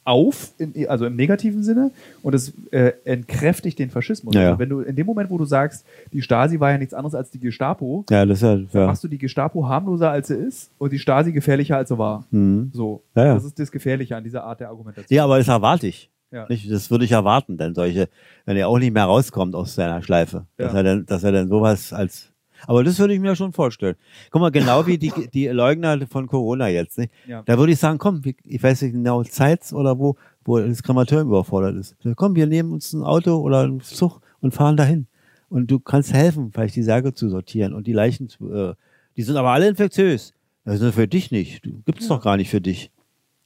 auf, 0.07 0.53
in, 0.57 0.87
also 0.87 1.05
im 1.05 1.15
negativen 1.15 1.63
Sinne, 1.63 1.91
und 2.23 2.33
es 2.33 2.53
äh, 2.71 2.93
entkräftigt 3.03 3.77
den 3.79 3.89
Faschismus. 3.89 4.33
Ja. 4.35 4.47
Also 4.47 4.59
wenn 4.59 4.69
du 4.69 4.79
in 4.81 4.95
dem 4.95 5.05
Moment, 5.05 5.29
wo 5.29 5.37
du 5.37 5.45
sagst, 5.45 5.85
die 6.13 6.21
Stasi 6.21 6.59
war 6.59 6.71
ja 6.71 6.77
nichts 6.77 6.93
anderes 6.93 7.13
als 7.15 7.29
die 7.29 7.39
Gestapo, 7.39 8.05
Ja, 8.09 8.25
das 8.25 8.41
ja, 8.41 8.55
ja. 8.55 8.85
machst 8.87 9.03
du 9.03 9.07
die 9.07 9.17
Gestapo 9.17 9.67
harmloser 9.67 10.09
als 10.09 10.27
sie 10.29 10.35
ist 10.35 10.71
und 10.77 10.91
die 10.93 10.99
Stasi 10.99 11.31
gefährlicher 11.33 11.77
als 11.77 11.89
sie 11.89 11.97
war. 11.97 12.25
Mhm. 12.31 12.71
So. 12.73 13.01
Ja. 13.15 13.33
Das 13.35 13.43
ist 13.43 13.59
das 13.59 13.71
Gefährliche 13.71 14.15
an 14.15 14.23
dieser 14.23 14.43
Art 14.43 14.59
der 14.59 14.69
Argumentation. 14.69 15.15
ja, 15.15 15.23
aber 15.25 15.37
das 15.37 15.47
erwarte 15.47 15.87
ich. 15.87 16.09
Ja. 16.31 16.45
Nicht? 16.49 16.69
Das 16.71 16.91
würde 16.91 17.05
ich 17.05 17.11
erwarten, 17.13 17.57
denn 17.57 17.73
solche, 17.73 18.09
wenn 18.45 18.57
er 18.57 18.67
auch 18.67 18.79
nicht 18.79 18.93
mehr 18.93 19.05
rauskommt 19.05 19.55
aus 19.55 19.75
seiner 19.75 20.01
Schleife, 20.01 20.45
dass 20.57 20.73
Ja. 20.73 20.79
er 20.79 20.83
dann, 20.83 21.05
dass 21.05 21.23
er 21.23 21.31
dann 21.31 21.47
sowas 21.47 21.93
als, 21.93 22.26
aber 22.65 22.83
das 22.83 22.97
würde 22.99 23.13
ich 23.13 23.19
mir 23.19 23.35
schon 23.35 23.53
vorstellen. 23.53 23.95
Guck 24.31 24.41
mal, 24.41 24.49
genau 24.51 24.87
wie 24.87 24.97
die, 24.97 25.11
die 25.33 25.47
Leugner 25.47 25.99
von 26.07 26.27
Corona 26.27 26.67
jetzt, 26.69 26.97
nicht? 26.97 27.11
Ja. 27.27 27.43
Da 27.43 27.57
würde 27.59 27.73
ich 27.73 27.79
sagen, 27.79 27.97
komm, 27.97 28.21
ich 28.43 28.63
weiß 28.63 28.81
nicht 28.83 28.93
genau, 28.93 29.23
Zeitz 29.23 29.73
oder 29.73 29.99
wo, 29.99 30.15
wo 30.45 30.59
das 30.59 30.81
Krematorium 30.81 31.27
überfordert 31.27 31.75
ist. 31.75 31.95
Komm, 32.15 32.35
wir 32.35 32.47
nehmen 32.47 32.71
uns 32.71 32.93
ein 32.93 33.03
Auto 33.03 33.35
oder 33.37 33.61
einen 33.61 33.81
Zug 33.81 34.21
und 34.39 34.53
fahren 34.53 34.77
dahin. 34.77 35.07
Und 35.49 35.69
du 35.71 35.79
kannst 35.79 36.13
helfen, 36.13 36.51
vielleicht 36.51 36.75
die 36.75 36.83
Särge 36.83 37.13
zu 37.13 37.29
sortieren 37.29 37.73
und 37.73 37.87
die 37.87 37.93
Leichen, 37.93 38.27
zu- 38.29 38.51
äh, 38.51 38.73
die 39.15 39.23
sind 39.23 39.37
aber 39.37 39.49
alle 39.51 39.67
infektiös. 39.67 40.33
Das 40.65 40.81
ist 40.81 40.95
für 40.95 41.07
dich 41.07 41.31
nicht. 41.31 41.65
Du 41.65 41.81
gibt's 41.85 42.07
doch 42.09 42.21
gar 42.21 42.35
nicht 42.37 42.49
für 42.49 42.59
dich. 42.59 42.91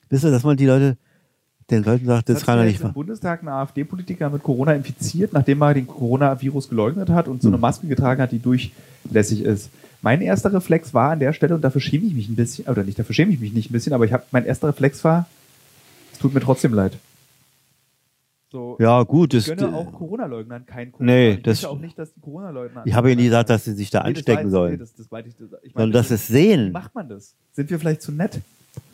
Wisst 0.10 0.24
ihr, 0.24 0.32
dass 0.32 0.44
man 0.44 0.58
die 0.58 0.66
Leute, 0.66 0.98
den 1.72 1.84
Leuten 1.84 2.06
sagt, 2.06 2.30
das 2.30 2.40
Hat 2.40 2.46
kann 2.46 2.58
er 2.60 2.66
nicht 2.66 2.74
jetzt 2.74 2.82
im 2.82 2.88
machen. 2.88 2.94
Bundestag 2.96 3.42
ein 3.44 3.48
AfD-Politiker 3.48 4.30
mit 4.30 4.44
Corona 4.44 4.74
infiziert, 4.74 5.34
nachdem 5.34 5.62
er 5.62 5.74
den 5.74 5.88
Coronavirus 5.88 6.70
geleugnet 6.70 7.10
hat 7.10 7.28
und 7.28 7.42
so 7.42 7.48
Hm. 7.48 7.56
eine 7.56 7.62
Maske 7.62 7.88
getragen 7.88 8.22
hat, 8.22 8.32
die 8.32 8.40
durchlässig 8.40 9.42
ist. 9.44 9.70
Mein 10.04 10.22
erster 10.22 10.52
Reflex 10.54 10.94
war 10.94 11.12
an 11.12 11.20
der 11.20 11.32
Stelle, 11.34 11.56
und 11.56 11.62
dafür 11.64 11.80
schäme 11.82 12.06
ich 12.06 12.14
mich 12.14 12.28
ein 12.30 12.36
bisschen, 12.36 12.68
oder 12.68 12.84
nicht, 12.84 12.98
dafür 13.00 13.14
schäme 13.16 13.32
ich 13.34 13.40
mich 13.40 13.54
nicht 13.54 13.70
ein 13.70 13.74
bisschen, 13.74 13.94
aber 13.94 14.06
ich 14.06 14.14
habe 14.14 14.24
mein 14.32 14.46
erster 14.46 14.68
Reflex 14.70 15.04
war, 15.04 15.28
es 16.12 16.20
tut 16.20 16.34
mir 16.34 16.40
trotzdem 16.42 16.74
leid. 16.74 16.98
So, 18.52 18.76
Ja, 18.82 19.04
gut, 19.04 19.34
ich 19.34 19.46
das, 19.46 19.58
gönne 19.58 19.74
auch 19.74 19.94
Corona-Leugnern 19.94 20.66
kein 20.66 20.92
Corona. 20.92 21.12
Nee, 21.14 21.32
ich 21.36 21.44
das- 21.44 21.58
möchte 21.62 21.70
auch 21.70 21.80
nicht, 21.80 21.98
dass 21.98 22.14
die 22.14 22.20
Corona-Leugner. 22.20 22.82
ich 22.86 22.94
habe 22.94 23.10
ja 23.10 23.16
nie 23.16 23.24
gesagt, 23.26 23.50
dass 23.50 23.64
sie 23.64 23.74
sich 23.74 23.90
da 23.92 24.00
Nee, 24.04 24.10
das 24.14 24.18
anstecken 24.18 24.36
war 24.38 24.44
jetzt- 24.44 24.52
sollen, 24.52 24.72
Nee, 24.74 24.78
das, 24.78 24.94
das, 24.96 25.06
ich, 25.06 25.10
das, 25.10 25.60
ich 25.64 25.72
sondern 25.74 25.90
meine, 25.90 25.92
dass 25.94 26.10
das 26.10 26.22
es 26.24 26.30
Wie 26.30 26.34
sehen. 26.34 26.72
macht 26.74 26.94
man 26.94 27.08
das? 27.08 27.34
Sind 27.54 27.70
wir 27.70 27.80
vielleicht 27.80 28.02
zu 28.02 28.12
nett 28.12 28.42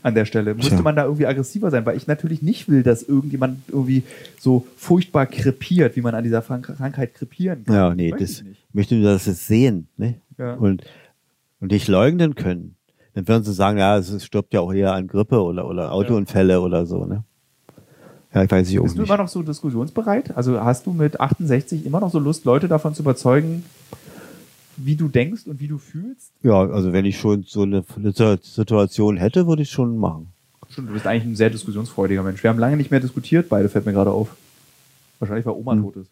an 0.03 0.15
der 0.15 0.25
Stelle? 0.25 0.55
Müsste 0.55 0.75
Tja. 0.75 0.82
man 0.82 0.95
da 0.95 1.03
irgendwie 1.03 1.25
aggressiver 1.25 1.71
sein? 1.71 1.86
Weil 1.86 1.97
ich 1.97 2.07
natürlich 2.07 2.41
nicht 2.41 2.69
will, 2.69 2.84
dass 2.84 3.03
irgendjemand 3.03 3.59
irgendwie 3.67 4.03
so 4.39 4.65
furchtbar 4.78 5.25
krepiert, 5.25 5.95
wie 5.95 6.01
man 6.01 6.15
an 6.15 6.23
dieser 6.23 6.41
Krankheit 6.41 7.13
krepieren 7.13 7.65
kann. 7.65 7.75
Ja, 7.75 7.93
nee, 7.93 8.11
das 8.11 8.41
ich 8.41 8.45
möchte 8.73 8.95
nur, 8.95 9.11
dass 9.11 9.25
sie 9.25 9.32
es 9.32 9.47
sehen, 9.47 9.88
ne? 9.97 10.15
Ja. 10.38 10.53
Und, 10.53 10.84
und 11.59 11.71
nicht 11.71 11.88
leugnen 11.88 12.36
können. 12.36 12.75
Dann 13.13 13.28
würden 13.28 13.43
sie 13.43 13.53
sagen, 13.53 13.80
ja, 13.80 13.97
es 13.97 14.23
stirbt 14.23 14.53
ja 14.53 14.61
auch 14.61 14.71
eher 14.71 14.93
an 14.93 15.07
Grippe 15.07 15.41
oder, 15.41 15.67
oder 15.67 15.91
Autounfälle 15.91 16.61
oder 16.61 16.86
so, 16.86 17.05
ne? 17.05 17.23
Ja, 18.34 18.43
ich 18.43 18.51
weiß 18.51 18.69
ich 18.69 18.78
auch 18.78 18.84
Bist 18.84 18.95
du 18.95 19.01
nicht. 19.01 19.09
immer 19.09 19.17
noch 19.17 19.28
so 19.28 19.41
diskussionsbereit? 19.41 20.36
Also 20.38 20.61
hast 20.61 20.86
du 20.86 20.93
mit 20.93 21.19
68 21.19 21.86
immer 21.86 21.99
noch 21.99 22.11
so 22.11 22.19
Lust, 22.19 22.45
Leute 22.45 22.67
davon 22.67 22.93
zu 22.93 23.01
überzeugen, 23.01 23.63
wie 24.78 24.95
du 24.95 25.07
denkst 25.07 25.45
und 25.47 25.59
wie 25.59 25.67
du 25.67 25.78
fühlst? 25.78 26.32
Ja, 26.43 26.61
also 26.69 26.93
wenn 26.93 27.05
ich 27.05 27.17
schon 27.19 27.43
so 27.43 27.63
eine 27.63 27.84
Situation 28.41 29.17
hätte, 29.17 29.47
würde 29.47 29.63
ich 29.63 29.69
schon 29.71 29.97
machen. 29.97 30.28
Schon, 30.69 30.88
du 30.88 30.93
bist 30.93 31.07
eigentlich 31.07 31.23
ein 31.25 31.36
sehr 31.36 31.49
diskussionsfreudiger 31.49 32.23
Mensch. 32.23 32.43
Wir 32.43 32.49
haben 32.49 32.59
lange 32.59 32.78
nicht 32.78 32.91
mehr 32.91 32.99
diskutiert, 32.99 33.49
beide 33.49 33.69
fällt 33.69 33.86
mir 33.86 33.93
gerade 33.93 34.11
auf. 34.11 34.36
Wahrscheinlich, 35.19 35.45
weil 35.45 35.53
Oma 35.53 35.73
Hm. 35.73 35.82
tot 35.84 35.95
ist. 35.97 36.11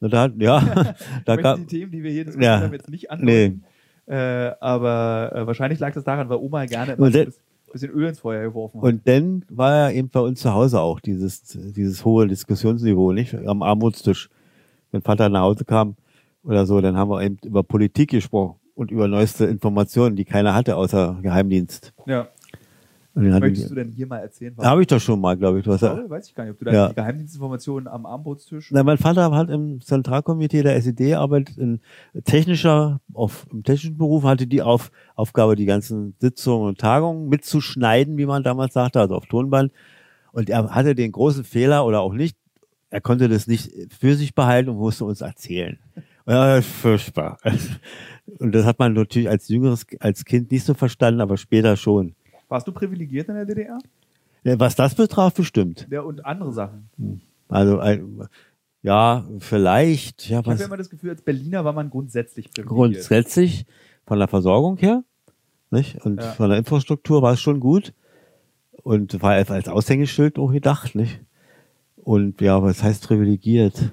Na, 0.00 0.08
Da, 0.08 0.26
ja, 0.38 0.94
da 1.24 1.34
ich 1.34 1.42
gab, 1.42 1.56
die 1.58 1.66
Themen, 1.66 1.90
die 1.92 2.02
wir 2.02 2.10
hier 2.10 2.24
diskutiert 2.24 2.50
Ja. 2.52 2.60
haben, 2.60 2.72
jetzt 2.72 2.88
nicht 2.90 3.10
andeuten. 3.10 3.64
Äh, 4.06 4.52
aber 4.60 5.32
äh, 5.34 5.46
wahrscheinlich 5.46 5.78
lag 5.80 5.94
das 5.94 6.04
daran, 6.04 6.28
weil 6.28 6.36
Oma 6.36 6.66
gerne 6.66 6.92
immer 6.92 7.06
ein 7.06 7.32
bisschen 7.72 7.90
Öl 7.90 8.08
ins 8.08 8.20
Feuer 8.20 8.42
geworfen 8.44 8.80
hat. 8.82 8.84
Und 8.88 9.08
dann 9.08 9.44
war 9.48 9.90
ja 9.90 9.96
eben 9.96 10.10
bei 10.10 10.20
uns 10.20 10.40
zu 10.40 10.52
Hause 10.52 10.80
auch 10.80 11.00
dieses, 11.00 11.42
dieses 11.74 12.04
hohe 12.04 12.28
Diskussionsniveau, 12.28 13.12
nicht? 13.12 13.34
Am 13.34 13.62
Armutstisch. 13.62 14.28
Wenn 14.92 15.00
Vater 15.02 15.28
nach 15.30 15.40
Hause 15.40 15.64
kam 15.64 15.96
oder 16.44 16.66
so, 16.66 16.80
dann 16.80 16.96
haben 16.96 17.10
wir 17.10 17.22
eben 17.22 17.38
über 17.44 17.62
Politik 17.62 18.10
gesprochen 18.10 18.56
und 18.74 18.90
über 18.90 19.08
neueste 19.08 19.46
Informationen, 19.46 20.14
die 20.16 20.24
keiner 20.24 20.54
hatte 20.54 20.76
außer 20.76 21.18
Geheimdienst. 21.22 21.92
ja. 22.06 22.28
Möchtest 23.16 23.70
du 23.70 23.76
wir- 23.76 23.84
denn 23.84 23.92
hier 23.92 24.08
mal 24.08 24.18
erzählen? 24.18 24.56
Habe 24.58 24.80
ich 24.80 24.88
doch 24.88 24.98
schon 24.98 25.20
mal, 25.20 25.36
glaube 25.36 25.60
ich. 25.60 25.64
Du 25.64 25.70
hast 25.72 25.82
ja? 25.82 26.02
Weiß 26.10 26.26
ich 26.26 26.34
gar 26.34 26.42
nicht, 26.42 26.54
ob 26.54 26.58
du 26.58 26.64
da 26.64 26.72
Ja. 26.72 26.88
die 26.88 26.96
Geheimdienstinformationen 26.96 27.86
am 27.86 28.06
Armbrotstisch. 28.06 28.70
na, 28.72 28.82
mein 28.82 28.98
Vater 28.98 29.30
hat 29.30 29.50
im 29.50 29.80
Zentralkomitee 29.80 30.64
der 30.64 30.74
SED 30.74 31.14
arbeitet 31.14 31.56
in 31.56 31.78
technischer, 32.24 33.00
auf, 33.12 33.46
im 33.52 33.62
technischen 33.62 33.96
Beruf, 33.98 34.24
hatte 34.24 34.48
die 34.48 34.62
auf, 34.62 34.90
Aufgabe, 35.14 35.54
die 35.54 35.64
ganzen 35.64 36.16
Sitzungen 36.18 36.66
und 36.70 36.78
Tagungen 36.80 37.28
mitzuschneiden, 37.28 38.16
wie 38.18 38.26
man 38.26 38.42
damals 38.42 38.74
sagte, 38.74 38.98
also 38.98 39.14
auf 39.14 39.26
Tonband. 39.26 39.70
Und 40.32 40.50
er 40.50 40.74
hatte 40.74 40.96
den 40.96 41.12
großen 41.12 41.44
Fehler 41.44 41.86
oder 41.86 42.00
auch 42.00 42.14
nicht, 42.14 42.36
er 42.90 43.00
konnte 43.00 43.28
das 43.28 43.46
nicht 43.46 43.70
für 43.96 44.16
sich 44.16 44.34
behalten 44.34 44.70
und 44.70 44.76
musste 44.78 45.04
uns 45.04 45.20
erzählen. 45.20 45.78
Ja, 46.26 46.60
furchtbar. 46.62 47.38
Und 48.38 48.52
das 48.52 48.64
hat 48.64 48.78
man 48.78 48.94
natürlich 48.94 49.28
als 49.28 49.48
jüngeres, 49.48 49.86
als 50.00 50.24
Kind 50.24 50.50
nicht 50.50 50.64
so 50.64 50.72
verstanden, 50.74 51.20
aber 51.20 51.36
später 51.36 51.76
schon. 51.76 52.14
Warst 52.48 52.66
du 52.66 52.72
privilegiert 52.72 53.28
in 53.28 53.34
der 53.34 53.44
DDR? 53.44 53.78
Was 54.44 54.74
das 54.74 54.94
betraf, 54.94 55.34
bestimmt. 55.34 55.86
Ja, 55.90 56.00
und 56.02 56.24
andere 56.24 56.52
Sachen. 56.52 56.88
Also, 57.48 57.78
ein, 57.78 58.28
ja, 58.82 59.24
vielleicht, 59.38 60.28
ja, 60.28 60.40
Ich 60.40 60.46
habe 60.46 60.58
ja 60.58 60.64
immer 60.66 60.76
das 60.76 60.90
Gefühl, 60.90 61.10
als 61.10 61.22
Berliner 61.22 61.64
war 61.64 61.72
man 61.72 61.88
grundsätzlich 61.90 62.50
privilegiert. 62.50 62.68
grundsätzlich 62.68 63.66
von 64.06 64.18
der 64.18 64.28
Versorgung 64.28 64.76
her, 64.78 65.02
nicht? 65.70 65.96
Und 66.04 66.20
Ja. 66.20 66.32
von 66.32 66.50
der 66.50 66.58
Infrastruktur 66.58 67.22
war 67.22 67.32
es 67.34 67.40
schon 67.40 67.60
gut. 67.60 67.92
Und 68.82 69.22
war 69.22 69.32
als 69.32 69.50
als 69.50 69.68
Aushängeschild 69.68 70.38
auch 70.38 70.52
gedacht, 70.52 70.94
nicht? 70.94 71.20
Und 71.96 72.40
ja, 72.42 72.62
was 72.62 72.82
heißt 72.82 73.06
privilegiert? 73.06 73.92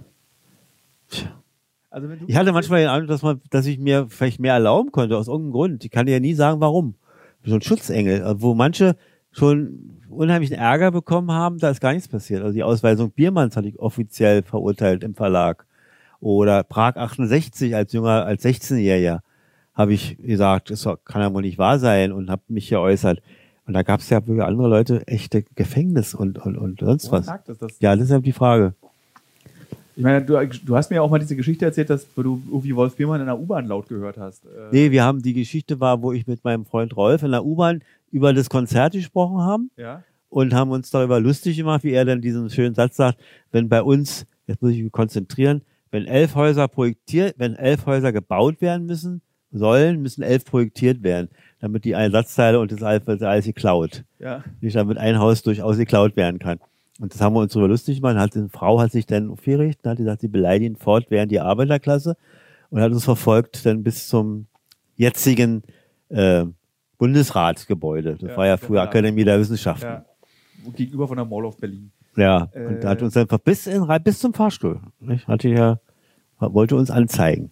Tja. 1.10 1.41
Also 1.92 2.10
wenn 2.10 2.20
du 2.20 2.26
Ich 2.28 2.36
hatte 2.36 2.54
manchmal 2.54 2.80
den 2.80 2.90
Eindruck, 2.90 3.10
dass 3.10 3.22
man, 3.22 3.42
dass 3.50 3.66
ich 3.66 3.78
mir 3.78 4.08
vielleicht 4.10 4.40
mehr 4.40 4.54
erlauben 4.54 4.92
konnte, 4.92 5.18
aus 5.18 5.28
irgendeinem 5.28 5.52
Grund. 5.52 5.86
Ich 5.86 5.92
kann 5.92 6.06
dir 6.06 6.14
ja 6.14 6.20
nie 6.20 6.34
sagen, 6.34 6.62
warum. 6.62 6.96
So 7.44 7.56
ein 7.56 7.62
Schutzengel, 7.62 8.24
also 8.24 8.42
wo 8.42 8.54
manche 8.54 8.96
schon 9.32 10.00
unheimlichen 10.10 10.56
Ärger 10.56 10.92
bekommen 10.92 11.32
haben, 11.32 11.58
da 11.58 11.70
ist 11.70 11.82
gar 11.82 11.94
nichts 11.94 12.08
passiert. 12.08 12.44
Also 12.44 12.54
die 12.54 12.64
Ausweisung 12.64 13.12
Biermanns 13.12 13.58
hatte 13.58 13.68
ich 13.68 13.80
offiziell 13.80 14.44
verurteilt 14.44 15.04
im 15.04 15.16
Verlag. 15.16 15.66
Oder 16.20 16.64
Prag 16.64 16.96
68 16.96 17.76
als 17.76 17.94
junger, 17.94 18.26
als 18.26 18.46
16-Jähriger 18.46 19.20
habe 19.74 19.94
ich 19.94 20.18
gesagt, 20.18 20.70
das 20.70 20.88
kann 21.06 21.22
ja 21.22 21.34
wohl 21.34 21.42
nicht 21.42 21.58
wahr 21.58 21.80
sein 21.80 22.12
und 22.12 22.30
habe 22.30 22.44
mich 22.48 22.70
geäußert. 22.70 23.22
Und 23.66 23.74
da 23.74 23.84
gab 23.84 24.02
es 24.02 24.10
ja 24.10 24.22
für 24.22 24.46
andere 24.46 24.68
Leute 24.68 25.08
echte 25.08 25.44
Gefängnis 25.56 26.14
und, 26.14 26.38
und, 26.38 26.58
und 26.58 26.80
sonst 26.80 27.12
Woran 27.12 27.26
was. 27.26 27.44
das? 27.46 27.58
das 27.58 27.80
Ja, 27.80 27.96
das 27.96 28.06
ist 28.06 28.12
ja 28.12 28.20
die 28.20 28.34
Frage. 28.34 28.76
Ich 29.96 30.04
meine, 30.04 30.24
du, 30.24 30.34
du 30.66 30.76
hast 30.76 30.90
mir 30.90 30.98
ja 30.98 31.02
auch 31.02 31.10
mal 31.10 31.20
diese 31.20 31.36
Geschichte 31.36 31.66
erzählt, 31.66 31.90
dass 31.90 32.06
du 32.16 32.42
irgendwie 32.48 32.76
Wolf 32.76 32.96
Biermann 32.96 33.20
in 33.20 33.26
der 33.28 33.38
U-Bahn 33.40 33.66
laut 33.68 33.88
gehört 33.90 34.18
hast. 34.18 34.46
Äh, 34.46 34.50
Nee, 34.72 34.92
wir 34.92 35.04
haben 35.04 35.22
die 35.22 35.34
Geschichte 35.34 35.80
war, 35.80 36.02
wo 36.02 36.12
ich 36.14 36.28
mit 36.28 36.44
meinem 36.44 36.66
Freund 36.66 36.96
Rolf 36.96 37.24
in 37.24 37.32
der 37.32 37.44
U-Bahn 37.46 37.82
über 38.12 38.34
das 38.34 38.50
Konzert 38.50 38.94
gesprochen 38.94 39.40
haben 39.42 39.70
Ja. 39.78 40.04
und 40.30 40.54
haben 40.54 40.72
uns 40.72 40.90
darüber 40.92 41.20
lustig 41.20 41.58
gemacht, 41.58 41.84
wie 41.84 41.92
er 41.92 42.06
dann 42.06 42.22
diesen 42.22 42.50
schönen 42.50 42.74
Satz 42.76 42.96
sagt, 42.96 43.20
wenn 43.52 43.68
bei 43.70 43.82
uns, 43.84 44.26
jetzt 44.48 44.62
muss 44.62 44.72
ich 44.72 44.82
mich 44.84 44.92
konzentrieren, 44.92 45.62
wenn 45.92 46.06
elf 46.06 46.36
Häuser 46.36 46.68
projektiert, 46.70 47.36
wenn 47.38 47.56
elf 47.56 47.86
Häuser 47.86 48.14
gebaut 48.14 48.62
werden 48.62 48.86
müssen, 48.86 49.22
sollen, 49.52 50.02
müssen 50.02 50.24
elf 50.24 50.46
projektiert 50.46 51.04
werden, 51.04 51.28
damit 51.60 51.84
die 51.84 51.96
Einsatzteile 51.96 52.60
und 52.62 52.72
das 52.72 52.82
alles, 52.82 53.46
geklaut. 53.46 54.04
Ja. 54.20 54.44
Nicht 54.62 54.78
damit 54.78 54.98
ein 54.98 55.20
Haus 55.20 55.42
durchaus 55.42 55.78
geklaut 55.78 56.16
werden 56.16 56.40
kann. 56.40 56.60
Und 57.02 57.14
das 57.14 57.20
haben 57.20 57.34
wir 57.34 57.40
uns 57.40 57.54
darüber 57.54 57.68
lustig 57.70 57.98
gemacht. 58.00 58.16
Hat, 58.16 58.36
eine 58.38 58.50
Frau 58.50 58.80
hat 58.80 58.92
sich 58.92 59.08
dann 59.08 59.32
aufgeregt 59.32 59.80
und 59.84 59.90
hat 59.90 59.98
gesagt, 59.98 60.22
sie 60.22 60.28
beleidigen 60.28 60.76
fortwährend 60.76 61.32
die 61.32 61.40
Arbeiterklasse 61.40 62.16
und 62.70 62.80
hat 62.80 62.92
uns 62.92 63.04
verfolgt 63.04 63.66
dann 63.66 63.82
bis 63.82 64.08
zum 64.08 64.46
jetzigen 64.98 65.64
äh, 66.10 66.46
Bundesratsgebäude. 67.00 68.18
Das 68.20 68.30
Ja, 68.30 68.38
war 68.38 68.46
ja 68.46 68.56
genau. 68.56 68.68
früher 68.68 68.82
Akademie 68.84 69.24
der 69.24 69.40
Wissenschaften. 69.40 69.86
ja. 69.86 70.06
Gegenüber 70.76 71.08
von 71.08 71.18
der 71.18 71.26
Mall 71.26 71.46
of 71.46 71.58
Berlin. 71.58 71.92
Ja, 72.16 72.50
Äh, 72.54 72.66
und 72.68 72.86
hat 72.86 73.02
uns 73.02 73.18
einfach 73.18 73.40
bis, 73.40 73.66
in, 73.66 73.84
bis 74.04 74.20
zum 74.20 74.34
Fahrstuhl, 74.34 74.80
nicht? 75.00 75.28
hatte 75.28 75.50
ja, 75.50 75.80
wollte 76.40 76.76
uns 76.76 76.92
anzeigen. 76.92 77.50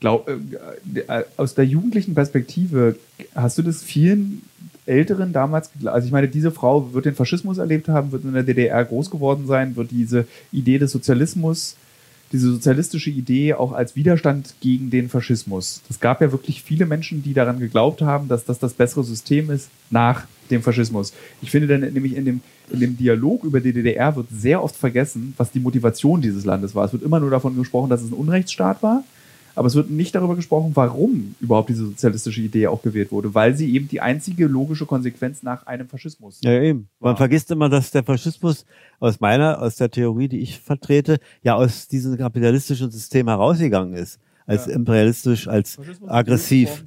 Glaub, 0.00 0.28
äh, 0.28 1.22
aus 1.36 1.54
der 1.54 1.66
jugendlichen 1.66 2.14
Perspektive, 2.14 2.96
hast 3.36 3.58
du 3.58 3.62
das 3.62 3.84
vielen 3.84 4.42
Älteren 4.86 5.32
damals, 5.32 5.70
also 5.84 6.06
ich 6.06 6.12
meine, 6.12 6.28
diese 6.28 6.50
Frau 6.50 6.92
wird 6.92 7.04
den 7.04 7.14
Faschismus 7.14 7.58
erlebt 7.58 7.88
haben, 7.88 8.10
wird 8.10 8.24
in 8.24 8.32
der 8.32 8.42
DDR 8.42 8.84
groß 8.84 9.10
geworden 9.10 9.46
sein, 9.46 9.76
wird 9.76 9.90
diese 9.90 10.26
Idee 10.50 10.78
des 10.78 10.90
Sozialismus, 10.90 11.76
diese 12.32 12.50
sozialistische 12.50 13.10
Idee 13.10 13.54
auch 13.54 13.72
als 13.72 13.94
Widerstand 13.94 14.54
gegen 14.60 14.90
den 14.90 15.08
Faschismus. 15.08 15.82
Es 15.88 16.00
gab 16.00 16.20
ja 16.20 16.32
wirklich 16.32 16.62
viele 16.62 16.86
Menschen, 16.86 17.22
die 17.22 17.34
daran 17.34 17.60
geglaubt 17.60 18.02
haben, 18.02 18.26
dass 18.26 18.44
das 18.44 18.58
das 18.58 18.72
bessere 18.72 19.04
System 19.04 19.50
ist 19.50 19.68
nach 19.90 20.26
dem 20.50 20.62
Faschismus. 20.62 21.12
Ich 21.42 21.50
finde 21.50 21.68
dann 21.68 21.92
nämlich 21.92 22.16
in 22.16 22.24
dem, 22.24 22.40
in 22.70 22.80
dem 22.80 22.96
Dialog 22.96 23.44
über 23.44 23.60
die 23.60 23.72
DDR 23.72 24.16
wird 24.16 24.26
sehr 24.30 24.64
oft 24.64 24.74
vergessen, 24.74 25.34
was 25.36 25.52
die 25.52 25.60
Motivation 25.60 26.22
dieses 26.22 26.44
Landes 26.44 26.74
war. 26.74 26.86
Es 26.86 26.92
wird 26.92 27.02
immer 27.02 27.20
nur 27.20 27.30
davon 27.30 27.56
gesprochen, 27.56 27.90
dass 27.90 28.02
es 28.02 28.10
ein 28.10 28.14
Unrechtsstaat 28.14 28.82
war 28.82 29.04
aber 29.54 29.66
es 29.68 29.74
wird 29.74 29.90
nicht 29.90 30.14
darüber 30.14 30.36
gesprochen, 30.36 30.72
warum 30.74 31.34
überhaupt 31.40 31.68
diese 31.68 31.84
sozialistische 31.86 32.40
Idee 32.40 32.66
auch 32.68 32.82
gewählt 32.82 33.12
wurde, 33.12 33.34
weil 33.34 33.54
sie 33.56 33.72
eben 33.74 33.88
die 33.88 34.00
einzige 34.00 34.46
logische 34.46 34.86
Konsequenz 34.86 35.42
nach 35.42 35.66
einem 35.66 35.88
Faschismus. 35.88 36.40
Ja, 36.42 36.52
eben. 36.60 36.88
Man 37.00 37.12
Wow. 37.12 37.18
vergisst 37.18 37.50
immer, 37.50 37.68
dass 37.68 37.90
der 37.90 38.04
Faschismus 38.04 38.64
aus 39.00 39.20
meiner, 39.20 39.60
aus 39.60 39.76
der 39.76 39.90
Theorie, 39.90 40.28
die 40.28 40.40
ich 40.40 40.58
vertrete, 40.60 41.18
ja 41.42 41.54
aus 41.54 41.88
diesem 41.88 42.16
kapitalistischen 42.16 42.90
System 42.90 43.28
herausgegangen 43.28 43.94
ist. 43.94 44.18
Als 44.46 44.66
Ja. 44.66 44.72
imperialistisch, 44.72 45.46
als 45.46 45.76
Faschismus 45.76 46.10
aggressiv. 46.10 46.84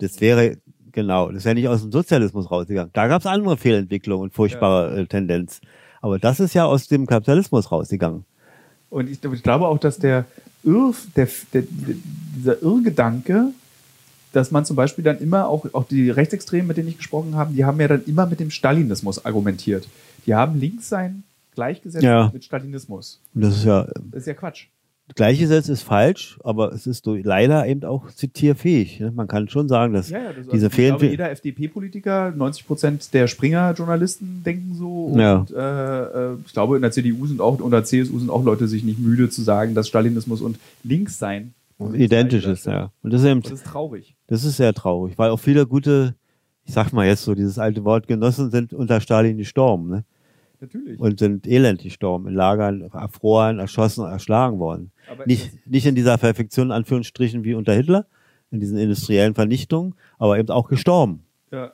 Das 0.00 0.20
wäre, 0.20 0.56
genau, 0.90 1.30
das 1.30 1.44
wäre 1.44 1.54
nicht 1.54 1.68
aus 1.68 1.82
dem 1.82 1.92
Sozialismus 1.92 2.50
rausgegangen. 2.50 2.90
Da 2.92 3.06
gab 3.06 3.20
es 3.20 3.26
andere 3.26 3.56
Fehlentwicklungen 3.56 4.24
und 4.24 4.34
furchtbare 4.34 5.00
äh, 5.00 5.06
Tendenz. 5.06 5.60
Aber 6.00 6.18
das 6.18 6.40
ist 6.40 6.54
ja 6.54 6.64
aus 6.64 6.88
dem 6.88 7.06
Kapitalismus 7.06 7.70
rausgegangen. 7.70 8.24
Und 8.96 9.10
ich, 9.10 9.22
ich 9.22 9.42
glaube 9.42 9.68
auch, 9.68 9.78
dass 9.78 9.98
der, 9.98 10.24
Irr, 10.64 10.94
der, 11.16 11.28
der, 11.52 11.64
dieser 12.34 12.62
Irrgedanke, 12.62 13.48
dass 14.32 14.50
man 14.50 14.64
zum 14.64 14.74
Beispiel 14.74 15.04
dann 15.04 15.18
immer 15.18 15.48
auch, 15.48 15.66
auch 15.74 15.84
die 15.84 16.08
Rechtsextremen, 16.08 16.66
mit 16.66 16.78
denen 16.78 16.88
ich 16.88 16.96
gesprochen 16.96 17.34
habe, 17.34 17.52
die 17.52 17.66
haben 17.66 17.78
ja 17.78 17.88
dann 17.88 18.04
immer 18.06 18.24
mit 18.24 18.40
dem 18.40 18.50
Stalinismus 18.50 19.22
argumentiert. 19.22 19.86
Die 20.24 20.34
haben 20.34 20.58
links 20.58 20.88
sein 20.88 21.24
gleichgesetzt 21.54 22.04
Ja. 22.04 22.30
mit 22.32 22.42
Stalinismus. 22.44 23.20
Das 23.34 23.58
ist 23.58 23.64
ja, 23.64 23.84
Das 23.84 24.22
ist 24.22 24.28
ja 24.28 24.34
Quatsch. 24.34 24.68
Gleichgesetzt 25.14 25.68
ist 25.68 25.82
falsch, 25.82 26.38
aber 26.42 26.72
es 26.72 26.86
ist 26.86 27.06
leider 27.06 27.66
eben 27.66 27.84
auch 27.84 28.10
zitierfähig. 28.10 29.00
ne? 29.00 29.12
Man 29.12 29.28
kann 29.28 29.48
schon 29.48 29.68
sagen, 29.68 29.92
dass 29.94 30.10
Ja, 30.10 30.18
ja, 30.18 30.32
das, 30.32 30.46
diese 30.48 30.66
also, 30.66 30.68
Fehlen, 30.70 30.98
jeder 31.00 31.30
FDP-Politiker, 31.30 32.32
90 32.36 32.66
Prozent 32.66 33.14
der 33.14 33.28
Springer-Journalisten 33.28 34.42
denken 34.44 34.74
so. 34.74 35.06
Und 35.06 35.20
Ja. 35.20 35.46
äh, 35.54 36.32
äh, 36.32 36.36
ich 36.44 36.52
glaube, 36.52 36.76
in 36.76 36.82
der 36.82 36.90
CDU 36.90 37.26
sind 37.26 37.40
auch, 37.40 37.60
und 37.60 37.70
der 37.70 37.84
CSU 37.84 38.18
sind 38.18 38.30
auch 38.30 38.44
Leute 38.44 38.66
sich 38.68 38.82
nicht 38.84 38.98
müde 38.98 39.30
zu 39.30 39.42
sagen, 39.42 39.74
dass 39.74 39.88
Stalinismus 39.88 40.40
und 40.40 40.58
links 40.82 41.18
sein 41.18 41.54
identisch 41.92 42.46
ist, 42.46 42.66
ja. 42.66 42.90
Und 43.02 43.12
das 43.12 43.20
ist 43.22 43.28
eben, 43.28 43.42
Das 43.42 43.52
ist 43.52 43.66
traurig. 43.66 44.16
das 44.28 44.44
ist 44.44 44.56
sehr 44.56 44.72
traurig, 44.72 45.18
weil 45.18 45.30
auch 45.30 45.38
viele 45.38 45.66
gute, 45.66 46.14
ich 46.64 46.72
sag 46.72 46.92
mal 46.92 47.06
jetzt 47.06 47.22
so 47.24 47.34
dieses 47.34 47.58
alte 47.58 47.84
Wort, 47.84 48.08
Genossen 48.08 48.50
sind 48.50 48.72
unter 48.72 49.00
Stalin 49.00 49.36
gestorben, 49.36 49.88
ne? 49.90 50.04
Natürlich. 50.66 50.98
Und 50.98 51.18
sind 51.18 51.46
elend 51.46 51.82
gestorben, 51.82 52.26
in 52.28 52.34
Lagern 52.34 52.82
erfroren, 52.92 53.58
erschossen, 53.58 54.04
erschlagen 54.04 54.58
worden. 54.58 54.90
Aber 55.10 55.24
Nicht, 55.26 55.52
nicht 55.66 55.86
in 55.86 55.94
dieser 55.94 56.18
Perfektion, 56.18 56.68
in 56.68 56.72
Anführungsstrichen, 56.72 57.44
wie 57.44 57.54
unter 57.54 57.72
Hitler, 57.72 58.06
in 58.50 58.60
diesen 58.60 58.78
industriellen 58.78 59.34
Vernichtungen, 59.34 59.94
aber 60.18 60.38
eben 60.38 60.50
auch 60.50 60.68
gestorben. 60.68 61.22
Ja. 61.50 61.72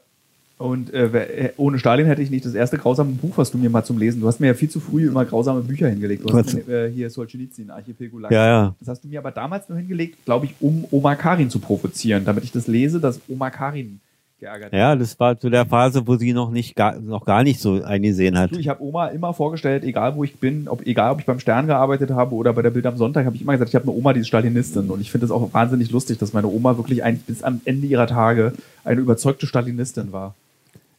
Und 0.58 0.94
äh, 0.94 1.06
äh, 1.06 1.52
ohne 1.56 1.78
Stalin 1.78 2.06
hätte 2.06 2.22
ich 2.22 2.30
nicht 2.30 2.44
das 2.44 2.54
erste 2.54 2.78
grausame 2.78 3.12
Buch, 3.12 3.36
was 3.36 3.50
du 3.50 3.58
mir 3.58 3.68
mal 3.68 3.82
zum 3.82 3.98
Lesen. 3.98 4.20
Du 4.20 4.28
hast 4.28 4.38
mir 4.38 4.46
ja 4.48 4.54
viel 4.54 4.70
zu 4.70 4.78
früh 4.78 5.08
immer 5.08 5.24
grausame 5.24 5.60
Bücher 5.60 5.88
hingelegt. 5.88 6.22
Du 6.24 6.32
hast 6.36 6.54
mir, 6.54 6.68
äh, 6.68 6.90
hier 6.90 7.10
Solzhenitsyn, 7.10 7.68
Archipel 7.70 8.08
Gulag. 8.08 8.30
Ja, 8.30 8.46
ja. 8.46 8.76
Das 8.78 8.88
hast 8.88 9.02
du 9.02 9.08
mir 9.08 9.18
aber 9.18 9.32
damals 9.32 9.68
nur 9.68 9.78
hingelegt, 9.78 10.24
glaube 10.24 10.46
ich, 10.46 10.54
um 10.60 10.86
Omar 10.92 11.16
Karin 11.16 11.50
zu 11.50 11.58
provozieren, 11.58 12.24
damit 12.24 12.44
ich 12.44 12.52
das 12.52 12.68
lese, 12.68 13.00
dass 13.00 13.20
Omar 13.28 13.50
Karin 13.50 14.00
geärgert. 14.42 14.72
Ja, 14.72 14.94
das 14.96 15.18
war 15.18 15.38
zu 15.38 15.48
der 15.48 15.64
Phase, 15.64 16.06
wo 16.06 16.16
sie 16.16 16.32
noch 16.34 16.50
nicht 16.50 16.76
gar, 16.76 16.98
noch 17.00 17.24
gar 17.24 17.42
nicht 17.42 17.60
so 17.60 17.82
eingesehen 17.82 18.36
hat. 18.38 18.52
Ich 18.52 18.68
habe 18.68 18.82
Oma 18.82 19.06
immer 19.08 19.32
vorgestellt, 19.32 19.84
egal 19.84 20.14
wo 20.16 20.24
ich 20.24 20.36
bin, 20.36 20.68
ob, 20.68 20.86
egal 20.86 21.12
ob 21.12 21.20
ich 21.20 21.26
beim 21.26 21.38
Stern 21.38 21.66
gearbeitet 21.66 22.10
habe 22.10 22.34
oder 22.34 22.52
bei 22.52 22.60
der 22.62 22.70
Bild 22.70 22.84
am 22.86 22.96
Sonntag, 22.96 23.24
habe 23.24 23.36
ich 23.36 23.42
immer 23.42 23.52
gesagt, 23.52 23.70
ich 23.70 23.74
habe 23.74 23.84
eine 23.84 23.92
Oma, 23.96 24.12
die 24.12 24.20
ist 24.20 24.28
Stalinistin. 24.28 24.90
Und 24.90 25.00
ich 25.00 25.10
finde 25.10 25.24
es 25.24 25.30
auch 25.30 25.52
wahnsinnig 25.54 25.90
lustig, 25.90 26.18
dass 26.18 26.32
meine 26.32 26.48
Oma 26.48 26.76
wirklich 26.76 27.02
eigentlich 27.02 27.24
bis 27.24 27.42
am 27.42 27.60
Ende 27.64 27.86
ihrer 27.86 28.06
Tage 28.06 28.52
eine 28.84 29.00
überzeugte 29.00 29.46
Stalinistin 29.46 30.12
war. 30.12 30.34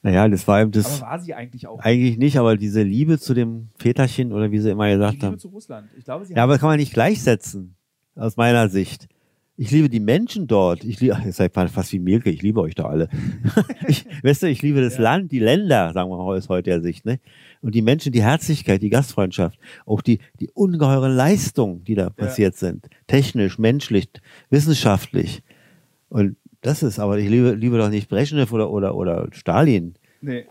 Naja, 0.05 0.27
das 0.27 0.45
war 0.47 0.59
eben 0.61 0.71
Aber 0.71 0.81
das, 0.81 1.01
war 1.01 1.19
sie 1.19 1.33
eigentlich 1.33 1.65
auch? 1.67 1.79
eigentlich 1.79 2.17
nicht, 2.17 2.37
aber 2.37 2.57
diese 2.57 2.81
Liebe 2.81 3.19
zu 3.19 3.33
dem 3.33 3.69
Väterchen 3.77 4.33
oder 4.33 4.51
wie 4.51 4.59
sie 4.59 4.69
immer 4.71 4.87
Die 4.87 4.93
gesagt 4.95 5.13
Liebe 5.13 5.25
haben. 5.27 5.39
zu 5.39 5.47
Russland. 5.49 5.87
Ich 5.97 6.03
glaube, 6.03 6.25
sie 6.25 6.33
Ja, 6.33 6.43
aber 6.43 6.53
das 6.53 6.59
kann 6.59 6.69
man 6.69 6.77
nicht 6.79 6.93
gleichsetzen, 6.93 7.75
aus 8.15 8.35
meiner 8.35 8.67
Sicht. 8.67 9.07
Ich 9.55 9.69
liebe 9.69 9.87
die 9.87 9.99
Menschen 9.99 10.47
dort. 10.47 10.83
Ich 10.83 10.99
liebe, 10.99 11.15
ihr 11.23 11.31
seid 11.31 11.53
fast 11.53 11.93
wie 11.93 11.99
Mielke, 11.99 12.31
ich 12.31 12.41
liebe 12.41 12.59
euch 12.59 12.73
doch 12.73 12.85
alle. 12.85 13.07
ich, 13.87 14.05
weißt 14.23 14.43
du, 14.43 14.47
ich 14.47 14.63
liebe 14.63 14.81
das 14.81 14.95
Ja. 14.95 15.03
Land, 15.03 15.31
die 15.31 15.39
Länder, 15.39 15.93
sagen 15.93 16.09
wir 16.09 16.17
mal 16.17 16.37
aus 16.37 16.49
heutiger 16.49 16.81
Sicht, 16.81 17.05
ne? 17.05 17.19
Und 17.61 17.75
die 17.75 17.83
Menschen, 17.83 18.11
die 18.11 18.23
Herzlichkeit, 18.23 18.81
die 18.81 18.89
Gastfreundschaft, 18.89 19.59
auch 19.85 20.01
die, 20.01 20.19
die 20.39 20.49
ungeheuren 20.49 21.15
Leistungen, 21.15 21.83
die 21.83 21.95
da 21.95 22.09
passiert 22.09 22.55
sind. 22.55 22.87
Technisch, 23.07 23.59
menschlich, 23.59 24.09
wissenschaftlich. 24.49 25.43
Und 26.09 26.35
das 26.61 26.81
ist, 26.81 26.97
aber 26.99 27.19
ich 27.19 27.29
liebe, 27.29 27.51
liebe 27.51 27.77
doch 27.77 27.89
nicht 27.89 28.09
Brezhnev 28.09 28.51
oder, 28.53 28.71
oder, 28.71 28.95
oder 28.95 29.27
Stalin. 29.31 29.93
Nee. 30.21 30.45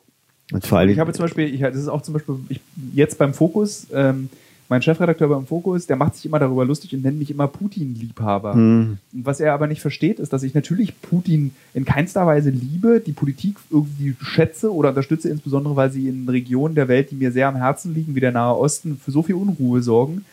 Und 0.53 0.67
vor 0.67 0.79
allem, 0.79 0.91
Ich 0.91 0.99
habe 0.99 1.13
zum 1.13 1.25
Beispiel, 1.25 1.53
ich, 1.53 1.61
das 1.61 1.77
ist 1.77 1.89
auch 1.89 2.03
zum 2.03 2.15
Beispiel 2.15 2.37
ich, 2.49 2.61
jetzt 2.95 3.19
beim 3.19 3.35
Fokus, 3.35 3.87
ähm, 3.93 4.29
mein 4.73 4.81
Chefredakteur 4.81 5.29
beim 5.29 5.45
Fokus, 5.45 5.87
der 5.87 5.97
macht 5.97 6.15
sich 6.15 6.25
immer 6.25 6.39
darüber 6.39 6.65
lustig 6.65 6.95
und 6.95 7.03
nennt 7.03 7.19
mich 7.19 7.31
immer 7.31 7.47
Putin-Liebhaber. 7.47 8.55
Hm. 8.55 8.97
Und 9.13 9.27
was 9.27 9.39
er 9.39 9.53
aber 9.53 9.67
nicht 9.67 9.83
versteht, 9.83 10.19
ist, 10.19 10.33
dass 10.33 10.43
ich 10.45 10.55
natürlich 10.55 10.99
Putin 11.03 11.55
in 11.75 11.85
keinster 11.85 12.27
Weise 12.27 12.49
liebe, 12.49 12.99
die 13.05 13.13
Politik 13.13 13.57
irgendwie 13.71 14.17
schätze 14.23 14.73
oder 14.73 14.89
unterstütze, 14.89 15.29
insbesondere 15.29 15.77
weil 15.77 15.93
sie 15.93 16.09
in 16.09 16.27
Regionen 16.27 16.75
der 16.75 16.89
Welt, 16.89 17.11
die 17.11 17.17
mir 17.17 17.33
sehr 17.33 17.49
am 17.49 17.57
Herzen 17.57 17.93
liegen, 17.93 18.15
wie 18.15 18.21
der 18.21 18.33
Nahe 18.33 18.57
Osten, 18.57 18.99
für 18.99 19.11
so 19.11 19.23
viel 19.23 19.35
Unruhe 19.35 19.83
sorgen, 19.83 20.25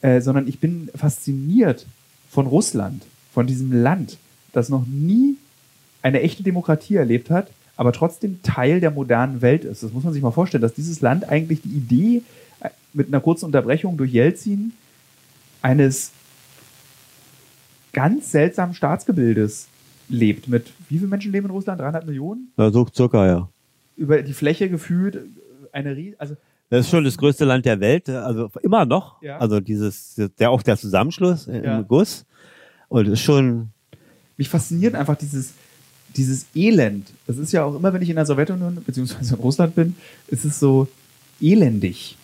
äh, 0.00 0.20
sondern 0.20 0.48
ich 0.48 0.58
bin 0.58 0.90
fasziniert 0.96 1.86
von 2.28 2.48
Russland, 2.48 3.04
von 3.32 3.46
diesem 3.46 3.70
Land, 3.70 4.18
das 4.52 4.68
noch 4.68 4.84
nie 4.84 5.36
eine 6.02 6.22
echte 6.22 6.42
Demokratie 6.42 6.96
erlebt 6.96 7.30
hat, 7.30 7.52
aber 7.76 7.92
trotzdem 7.92 8.42
Teil 8.42 8.80
der 8.80 8.90
modernen 8.90 9.42
Welt 9.42 9.64
ist. 9.64 9.84
Das 9.84 9.92
muss 9.92 10.02
man 10.02 10.12
sich 10.12 10.22
mal 10.22 10.32
vorstellen, 10.32 10.62
dass 10.62 10.74
dieses 10.74 11.02
Land 11.02 11.28
eigentlich 11.28 11.62
die 11.62 11.68
Idee 11.68 12.22
mit 12.96 13.08
einer 13.08 13.20
kurzen 13.20 13.44
Unterbrechung 13.44 13.96
durch 13.96 14.12
Jelzin 14.12 14.72
eines 15.62 16.12
ganz 17.92 18.30
seltsamen 18.32 18.74
Staatsgebildes 18.74 19.68
lebt. 20.08 20.48
Mit 20.48 20.72
wie 20.88 20.96
viele 20.98 21.08
Menschen 21.08 21.32
leben 21.32 21.46
in 21.46 21.52
Russland? 21.52 21.80
300 21.80 22.06
Millionen? 22.06 22.52
Ja, 22.56 22.70
so 22.70 22.86
circa, 22.92 23.26
ja. 23.26 23.48
Über 23.96 24.22
die 24.22 24.32
Fläche 24.32 24.68
gefühlt 24.68 25.18
eine 25.72 25.94
Rie 25.94 26.14
also 26.18 26.36
Das 26.70 26.86
ist 26.86 26.90
schon 26.90 27.04
das 27.04 27.16
größte 27.18 27.44
Land 27.44 27.66
der 27.66 27.80
Welt, 27.80 28.08
also 28.08 28.50
immer 28.62 28.86
noch. 28.86 29.20
Ja. 29.22 29.38
Also 29.38 29.60
dieses, 29.60 30.20
der 30.38 30.50
auch 30.50 30.62
der 30.62 30.76
Zusammenschluss 30.76 31.46
im 31.46 31.64
Ja. 31.64 31.82
Guss. 31.82 32.24
Und 32.88 33.08
ist 33.08 33.20
schon, 33.20 33.70
mich 34.36 34.48
fasziniert 34.48 34.94
einfach 34.94 35.16
dieses, 35.16 35.52
dieses 36.16 36.46
Elend. 36.54 37.10
Das 37.26 37.36
ist 37.36 37.52
ja 37.52 37.64
auch 37.64 37.74
immer, 37.74 37.92
wenn 37.92 38.02
ich 38.02 38.08
in 38.08 38.16
der 38.16 38.26
Sowjetunion 38.26 38.82
beziehungsweise 38.86 39.34
in 39.34 39.40
Russland 39.40 39.74
bin, 39.74 39.96
ist 40.28 40.44
es 40.44 40.58
so 40.58 40.88
elendig. 41.40 42.16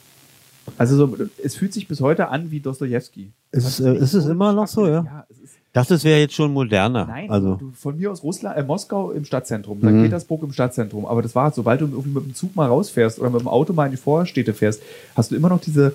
Also 0.79 0.97
so, 0.97 1.17
es 1.43 1.57
fühlt 1.57 1.73
sich 1.73 1.89
bis 1.89 2.01
heute 2.01 2.29
an 2.29 2.51
wie 2.51 2.61
Dostoevsky. 2.61 3.33
Ist 3.51 3.67
es, 3.67 3.81
äh, 3.81 3.95
ist 3.97 4.15
es 4.15 4.27
immer 4.27 4.53
noch 4.53 4.69
so, 4.69 4.87
ja? 4.87 5.05
ja 5.05 5.27
es 5.29 5.39
ist, 5.39 5.55
das 5.73 5.91
ist 5.91 6.05
wäre 6.05 6.21
jetzt 6.21 6.35
schon 6.35 6.53
moderner. 6.53 7.07
nein, 7.07 7.31
also, 7.31 7.57
du, 7.57 7.73
von 7.73 7.97
mir 7.97 8.13
aus 8.13 8.23
Russland, 8.23 8.57
äh, 8.59 8.63
Moskau 8.63 9.11
im 9.11 9.25
Stadtzentrum, 9.25 9.79
St. 9.79 9.85
Mhm. 9.85 10.03
Petersburg 10.03 10.43
im 10.43 10.53
Stadtzentrum. 10.53 11.07
Aber 11.07 11.23
das 11.23 11.35
war, 11.35 11.51
sobald 11.53 11.81
du 11.81 11.87
irgendwie 11.87 12.11
mit 12.11 12.25
dem 12.27 12.35
Zug 12.35 12.55
mal 12.55 12.67
rausfährst 12.67 13.19
oder 13.19 13.31
mit 13.31 13.41
dem 13.41 13.49
Auto 13.49 13.73
mal 13.73 13.87
in 13.87 13.93
die 13.93 13.97
Vorstädte 13.97 14.55
fährst, 14.55 14.83
hast 15.15 15.31
du 15.31 15.37
immer 15.37 15.49
noch 15.49 15.61
diese, 15.61 15.95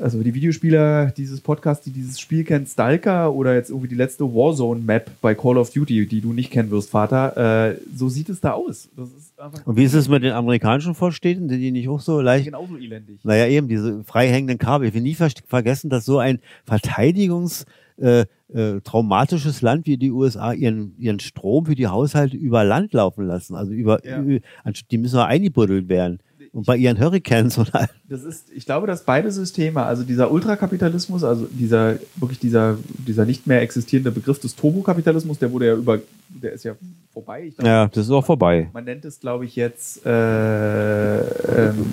also 0.00 0.22
die 0.22 0.34
Videospieler 0.34 1.12
dieses 1.16 1.40
Podcasts, 1.40 1.84
die 1.84 1.90
dieses 1.90 2.18
Spiel 2.20 2.44
kennen, 2.44 2.66
Stalker 2.66 3.32
oder 3.32 3.54
jetzt 3.54 3.70
irgendwie 3.70 3.88
die 3.88 3.94
letzte 3.94 4.24
Warzone-Map 4.24 5.10
bei 5.20 5.34
Call 5.34 5.56
of 5.58 5.70
Duty, 5.70 6.06
die 6.06 6.20
du 6.20 6.32
nicht 6.32 6.50
kennen 6.50 6.70
wirst, 6.70 6.90
Vater, 6.90 7.70
äh, 7.72 7.76
so 7.94 8.08
sieht 8.08 8.28
es 8.28 8.40
da 8.40 8.52
aus. 8.52 8.88
Und 9.64 9.76
wie 9.76 9.84
ist 9.84 9.94
es 9.94 10.08
mit 10.08 10.22
den 10.22 10.32
amerikanischen 10.32 10.94
Vorstädten? 10.94 11.48
Sind 11.48 11.60
die 11.60 11.70
nicht 11.70 11.88
auch 11.88 12.00
so 12.00 12.20
leicht? 12.20 12.44
genauso 12.46 12.76
elendig. 12.76 13.18
Naja, 13.24 13.46
eben, 13.46 13.68
diese 13.68 14.02
freihängenden 14.04 14.58
Kabel. 14.58 14.88
Ich 14.88 14.94
will 14.94 15.02
nie 15.02 15.14
ver 15.14 15.30
vergessen, 15.46 15.90
dass 15.90 16.04
so 16.04 16.18
ein 16.18 16.38
Verteidigungs- 16.68 17.64
äh, 18.00 18.26
äh, 18.54 18.80
traumatisches 18.82 19.60
Land 19.60 19.86
wie 19.86 19.96
die 19.96 20.10
USA 20.12 20.52
ihren, 20.52 20.94
ihren 20.98 21.18
Strom 21.20 21.66
für 21.66 21.74
die 21.74 21.88
Haushalte 21.88 22.36
über 22.36 22.62
Land 22.64 22.92
laufen 22.92 23.26
lassen. 23.26 23.54
Also 23.56 23.72
über, 23.72 24.04
Ja. 24.06 24.22
ü- 24.22 24.40
anst- 24.64 24.86
die 24.90 24.98
müssen 24.98 25.16
mal 25.16 25.26
eingebuddelt 25.26 25.88
werden. 25.88 26.20
Und 26.52 26.66
bei 26.66 26.76
ihren 26.76 26.98
Hurricanes 26.98 27.58
und 27.58 27.74
all. 27.74 27.88
Das 28.08 28.22
ist, 28.24 28.50
ich 28.54 28.64
glaube, 28.64 28.86
dass 28.86 29.04
beide 29.04 29.30
Systeme, 29.30 29.82
also 29.82 30.02
dieser 30.02 30.30
Ultrakapitalismus, 30.30 31.22
also 31.24 31.46
dieser 31.50 31.98
wirklich 32.16 32.38
dieser, 32.38 32.78
dieser 33.06 33.24
nicht 33.26 33.46
mehr 33.46 33.60
existierende 33.62 34.10
Begriff 34.10 34.38
des 34.38 34.56
Turbokapitalismus, 34.56 35.38
der 35.38 35.52
wurde 35.52 35.66
ja 35.66 35.74
über, 35.74 36.00
der 36.28 36.52
ist 36.52 36.64
ja 36.64 36.74
vorbei. 37.12 37.44
Ich 37.48 37.56
glaube, 37.56 37.68
Ja, 37.68 37.88
das 37.88 38.06
ist 38.06 38.10
auch 38.10 38.24
vorbei. 38.24 38.70
Man 38.72 38.84
nennt 38.84 39.04
es, 39.04 39.20
glaube 39.20 39.44
ich, 39.44 39.56
jetzt, 39.56 40.04
äh, 40.06 41.18
ähm, 41.20 41.92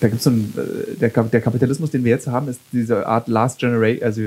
da 0.00 0.08
gibt 0.08 0.18
es 0.18 0.24
so 0.24 0.30
ein, 0.30 0.54
äh, 0.56 0.94
der, 0.96 1.10
der 1.10 1.40
Kapitalismus, 1.40 1.90
den 1.90 2.04
wir 2.04 2.10
jetzt 2.12 2.28
haben, 2.28 2.48
ist 2.48 2.60
diese 2.72 3.06
Art 3.06 3.26
Last 3.28 3.58
Generation, 3.58 4.04
also 4.04 4.22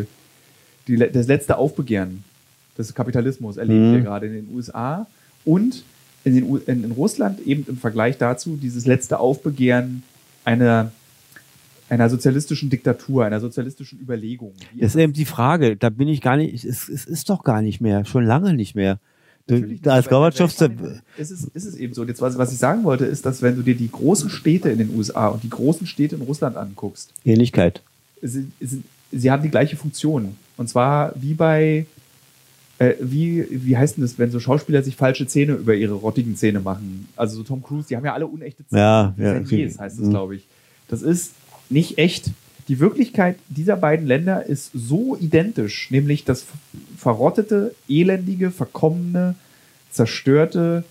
die, 0.87 0.97
das 0.97 1.27
letzte 1.27 1.57
Aufbegehren 1.57 2.23
des 2.77 2.93
Kapitalismus 2.93 3.57
erleben 3.57 3.91
Mhm. 3.91 3.93
wir 3.95 4.01
gerade 4.01 4.27
in 4.27 4.33
den 4.33 4.55
USA 4.55 5.07
und 5.45 5.83
in, 6.23 6.35
den, 6.35 6.61
in, 6.67 6.83
in 6.83 6.91
Russland 6.91 7.39
eben 7.45 7.65
im 7.67 7.77
Vergleich 7.77 8.17
dazu 8.17 8.57
dieses 8.57 8.85
letzte 8.85 9.19
Aufbegehren 9.19 10.03
einer, 10.45 10.91
einer 11.89 12.09
sozialistischen 12.09 12.69
Diktatur, 12.69 13.25
einer 13.25 13.39
sozialistischen 13.39 13.99
Überlegung. 13.99 14.53
Das 14.79 14.95
ist 14.95 15.01
eben 15.01 15.13
die 15.13 15.25
Frage. 15.25 15.75
Da 15.75 15.89
bin 15.89 16.07
ich 16.07 16.21
gar 16.21 16.37
nicht, 16.37 16.63
es, 16.63 16.89
es 16.89 17.05
ist 17.05 17.29
doch 17.29 17.43
gar 17.43 17.61
nicht 17.61 17.81
mehr, 17.81 18.05
schon 18.05 18.25
lange 18.25 18.53
nicht 18.53 18.75
mehr. 18.75 18.99
Natürlich 19.47 19.81
da 19.81 19.95
als 19.95 20.07
Gorbatschow, 20.07 20.49
ist 21.17 21.31
es, 21.31 21.43
ist 21.45 21.65
es 21.65 21.75
eben 21.75 21.93
so. 21.93 22.03
Und 22.03 22.07
Jetzt, 22.07 22.21
was, 22.21 22.37
was 22.37 22.53
ich 22.53 22.59
sagen 22.59 22.83
wollte, 22.83 23.05
ist, 23.05 23.25
dass 23.25 23.41
wenn 23.41 23.55
du 23.55 23.63
dir 23.63 23.75
die 23.75 23.89
großen 23.91 24.29
Städte 24.29 24.69
in 24.69 24.77
den 24.77 24.95
USA 24.95 25.27
und 25.27 25.43
die 25.43 25.49
großen 25.49 25.87
Städte 25.87 26.15
in 26.15 26.21
Russland 26.21 26.55
anguckst, 26.55 27.11
Ähnlichkeit. 27.25 27.81
es 28.21 28.33
sind 28.33 28.53
sie 29.11 29.31
haben 29.31 29.43
die 29.43 29.49
gleiche 29.49 29.75
Funktion. 29.75 30.35
Und 30.57 30.69
zwar 30.69 31.13
wie 31.15 31.33
bei, 31.33 31.85
äh, 32.81 32.95
wie, 32.99 33.45
wie 33.49 33.77
heißt 33.77 33.97
denn 33.97 34.03
das, 34.03 34.17
wenn 34.17 34.31
so 34.31 34.39
Schauspieler 34.39 34.81
sich 34.83 34.95
falsche 34.95 35.27
Zähne 35.27 35.53
über 35.53 35.75
ihre 35.75 35.93
rottigen 35.93 36.35
Zähne 36.35 36.59
machen? 36.59 37.07
Also 37.15 37.35
so 37.37 37.43
Tom 37.43 37.61
Cruise, 37.63 37.87
die 37.87 37.95
haben 37.95 38.05
ja 38.05 38.13
alle 38.13 38.27
unechte 38.27 38.65
Zähne. 38.67 38.81
Ja, 38.81 39.13
ja. 39.17 39.39
Deniers 39.39 39.79
heißt 39.79 39.99
es, 39.99 40.05
Mhm. 40.07 40.09
glaube 40.11 40.35
ich. 40.35 40.47
Das 40.87 41.01
ist 41.01 41.33
nicht 41.69 41.97
echt. 41.97 42.31
Die 42.67 42.79
Wirklichkeit 42.79 43.37
dieser 43.49 43.75
beiden 43.75 44.05
Länder 44.07 44.45
ist 44.45 44.71
so 44.73 45.17
identisch, 45.19 45.89
nämlich 45.91 46.23
das 46.25 46.45
verrottete, 46.97 47.73
elendige, 47.89 48.51
verkommene, 48.51 49.35
zerstörte 49.89 50.83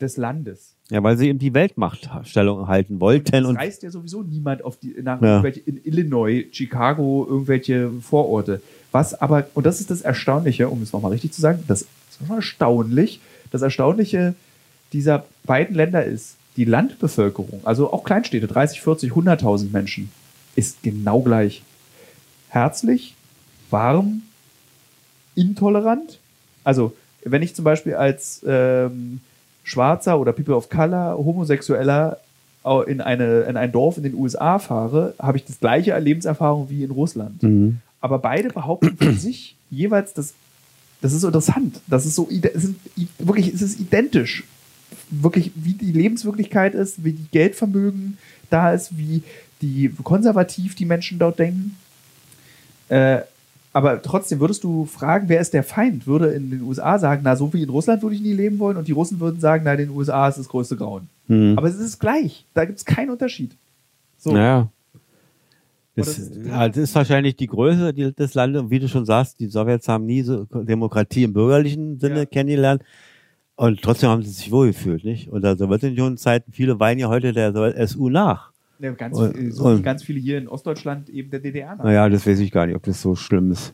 des 0.00 0.16
Landes. 0.16 0.72
Ja, 0.90 1.02
weil 1.02 1.16
sie 1.18 1.28
eben 1.28 1.40
die 1.40 1.52
Weltmachtstellung 1.52 2.68
halten 2.68 3.00
wollten 3.00 3.44
und 3.44 3.56
reist 3.56 3.82
ja 3.82 3.90
sowieso 3.90 4.22
niemand 4.22 4.64
auf 4.64 4.78
die, 4.78 4.94
nach 5.02 5.20
Ja. 5.20 5.40
in 5.42 5.80
Illinois, 5.84 6.44
Chicago, 6.52 7.26
irgendwelche 7.28 7.90
Vororte. 8.00 8.60
Was 8.96 9.12
aber, 9.12 9.46
und 9.52 9.66
das 9.66 9.80
ist 9.80 9.90
das 9.90 10.00
Erstaunliche, 10.00 10.70
um 10.70 10.80
es 10.80 10.94
nochmal 10.94 11.12
richtig 11.12 11.30
zu 11.34 11.42
sagen, 11.42 11.62
das 11.68 11.82
ist 11.82 11.90
schon 12.16 12.34
erstaunlich. 12.34 13.20
Das 13.50 13.60
Erstaunliche 13.60 14.34
dieser 14.94 15.26
beiden 15.44 15.76
Länder 15.76 16.02
ist, 16.02 16.36
die 16.56 16.64
Landbevölkerung, 16.64 17.60
also 17.64 17.92
auch 17.92 18.04
Kleinstädte, 18.04 18.46
30, 18.46 18.80
40, 18.80 19.12
100.000 19.12 19.70
Menschen, 19.70 20.10
ist 20.54 20.82
genau 20.82 21.20
gleich. 21.20 21.62
Herzlich, 22.48 23.14
warm, 23.68 24.22
intolerant. 25.34 26.18
Also, 26.64 26.94
wenn 27.22 27.42
ich 27.42 27.54
zum 27.54 27.66
Beispiel 27.66 27.96
als 27.96 28.42
ähm, 28.48 29.20
Schwarzer 29.62 30.18
oder 30.18 30.32
People 30.32 30.56
of 30.56 30.70
Color, 30.70 31.18
Homosexueller 31.18 32.16
in, 32.86 33.02
eine, 33.02 33.42
in 33.42 33.58
ein 33.58 33.72
Dorf 33.72 33.98
in 33.98 34.04
den 34.04 34.14
USA 34.14 34.58
fahre, 34.58 35.12
habe 35.18 35.36
ich 35.36 35.44
das 35.44 35.60
gleiche 35.60 35.98
Lebenserfahrung 35.98 36.70
wie 36.70 36.82
in 36.82 36.90
Russland. 36.90 37.42
Mhm. 37.42 37.82
Aber 38.00 38.18
beide 38.18 38.48
behaupten 38.48 38.96
für 38.96 39.12
sich 39.18 39.56
jeweils, 39.70 40.14
das, 40.14 40.34
das 41.00 41.12
ist 41.12 41.22
so 41.22 41.28
interessant. 41.28 41.80
Das 41.86 42.06
ist 42.06 42.14
so, 42.14 42.28
es 42.30 42.62
sind, 42.62 42.76
wirklich, 43.18 43.52
es 43.52 43.62
ist 43.62 43.80
identisch. 43.80 44.44
Wirklich, 45.10 45.52
wie 45.54 45.74
die 45.74 45.92
Lebenswirklichkeit 45.92 46.74
ist, 46.74 47.04
wie 47.04 47.12
die 47.12 47.28
Geldvermögen 47.30 48.18
da 48.50 48.72
ist, 48.72 48.96
wie 48.96 49.22
die 49.62 49.90
konservativ 50.02 50.74
die 50.74 50.84
Menschen 50.84 51.18
dort 51.18 51.38
denken. 51.38 51.76
Äh, 52.88 53.20
aber 53.72 54.00
trotzdem 54.00 54.40
würdest 54.40 54.64
du 54.64 54.86
fragen, 54.86 55.28
wer 55.28 55.40
ist 55.40 55.52
der 55.52 55.62
Feind? 55.62 56.06
Würde 56.06 56.28
in 56.28 56.50
den 56.50 56.62
USA 56.62 56.98
sagen, 56.98 57.20
na, 57.24 57.36
so 57.36 57.52
wie 57.52 57.62
in 57.62 57.68
Russland 57.68 58.02
würde 58.02 58.16
ich 58.16 58.22
nie 58.22 58.32
leben 58.32 58.58
wollen, 58.58 58.78
und 58.78 58.88
die 58.88 58.92
Russen 58.92 59.20
würden 59.20 59.38
sagen, 59.38 59.64
na, 59.64 59.72
in 59.72 59.78
den 59.78 59.90
USA 59.90 60.28
ist 60.28 60.38
das 60.38 60.48
größte 60.48 60.76
Grauen. 60.76 61.08
Mhm. 61.28 61.58
Aber 61.58 61.68
es 61.68 61.76
ist 61.76 61.98
gleich. 61.98 62.46
Da 62.54 62.64
gibt 62.64 62.78
es 62.78 62.86
keinen 62.86 63.10
Unterschied. 63.10 63.54
So. 64.16 64.32
Naja. 64.32 64.68
Das, 65.96 66.18
ist- 66.18 66.36
ja, 66.44 66.68
das 66.68 66.76
ist 66.76 66.94
wahrscheinlich 66.94 67.36
die 67.36 67.46
Größe 67.46 67.92
des 67.94 68.34
Landes. 68.34 68.62
Und 68.62 68.70
wie 68.70 68.78
du 68.78 68.88
schon 68.88 69.04
sagst, 69.06 69.40
die 69.40 69.46
Sowjets 69.46 69.88
haben 69.88 70.04
nie 70.06 70.22
so 70.22 70.44
Demokratie 70.44 71.24
im 71.24 71.32
bürgerlichen 71.32 71.98
Sinne 71.98 72.20
Ja. 72.20 72.26
kennengelernt. 72.26 72.82
Und 73.56 73.80
trotzdem 73.80 74.10
haben 74.10 74.22
sie 74.22 74.30
sich 74.30 74.50
wohlgefühlt, 74.52 75.04
nicht? 75.04 75.30
Und 75.30 75.42
der 75.42 75.56
Sowjetunion-Zeiten, 75.56 76.52
viele 76.52 76.78
weinen 76.78 77.00
ja 77.00 77.08
heute 77.08 77.32
der 77.32 77.54
SU 77.88 78.10
nach. 78.10 78.50
Ja, 78.78 78.90
ganz, 78.92 79.16
Und- 79.16 79.52
so 79.54 79.64
und- 79.64 79.82
ganz 79.82 80.02
viele 80.02 80.20
hier 80.20 80.36
in 80.36 80.48
Ostdeutschland 80.48 81.08
eben 81.08 81.30
der 81.30 81.40
DDR 81.40 81.74
nach. 81.76 81.84
Naja, 81.84 82.08
das 82.10 82.26
weiß 82.26 82.38
ich 82.40 82.50
gar 82.52 82.66
nicht, 82.66 82.76
ob 82.76 82.82
das 82.82 83.00
so 83.00 83.16
schlimm 83.16 83.50
ist. 83.52 83.72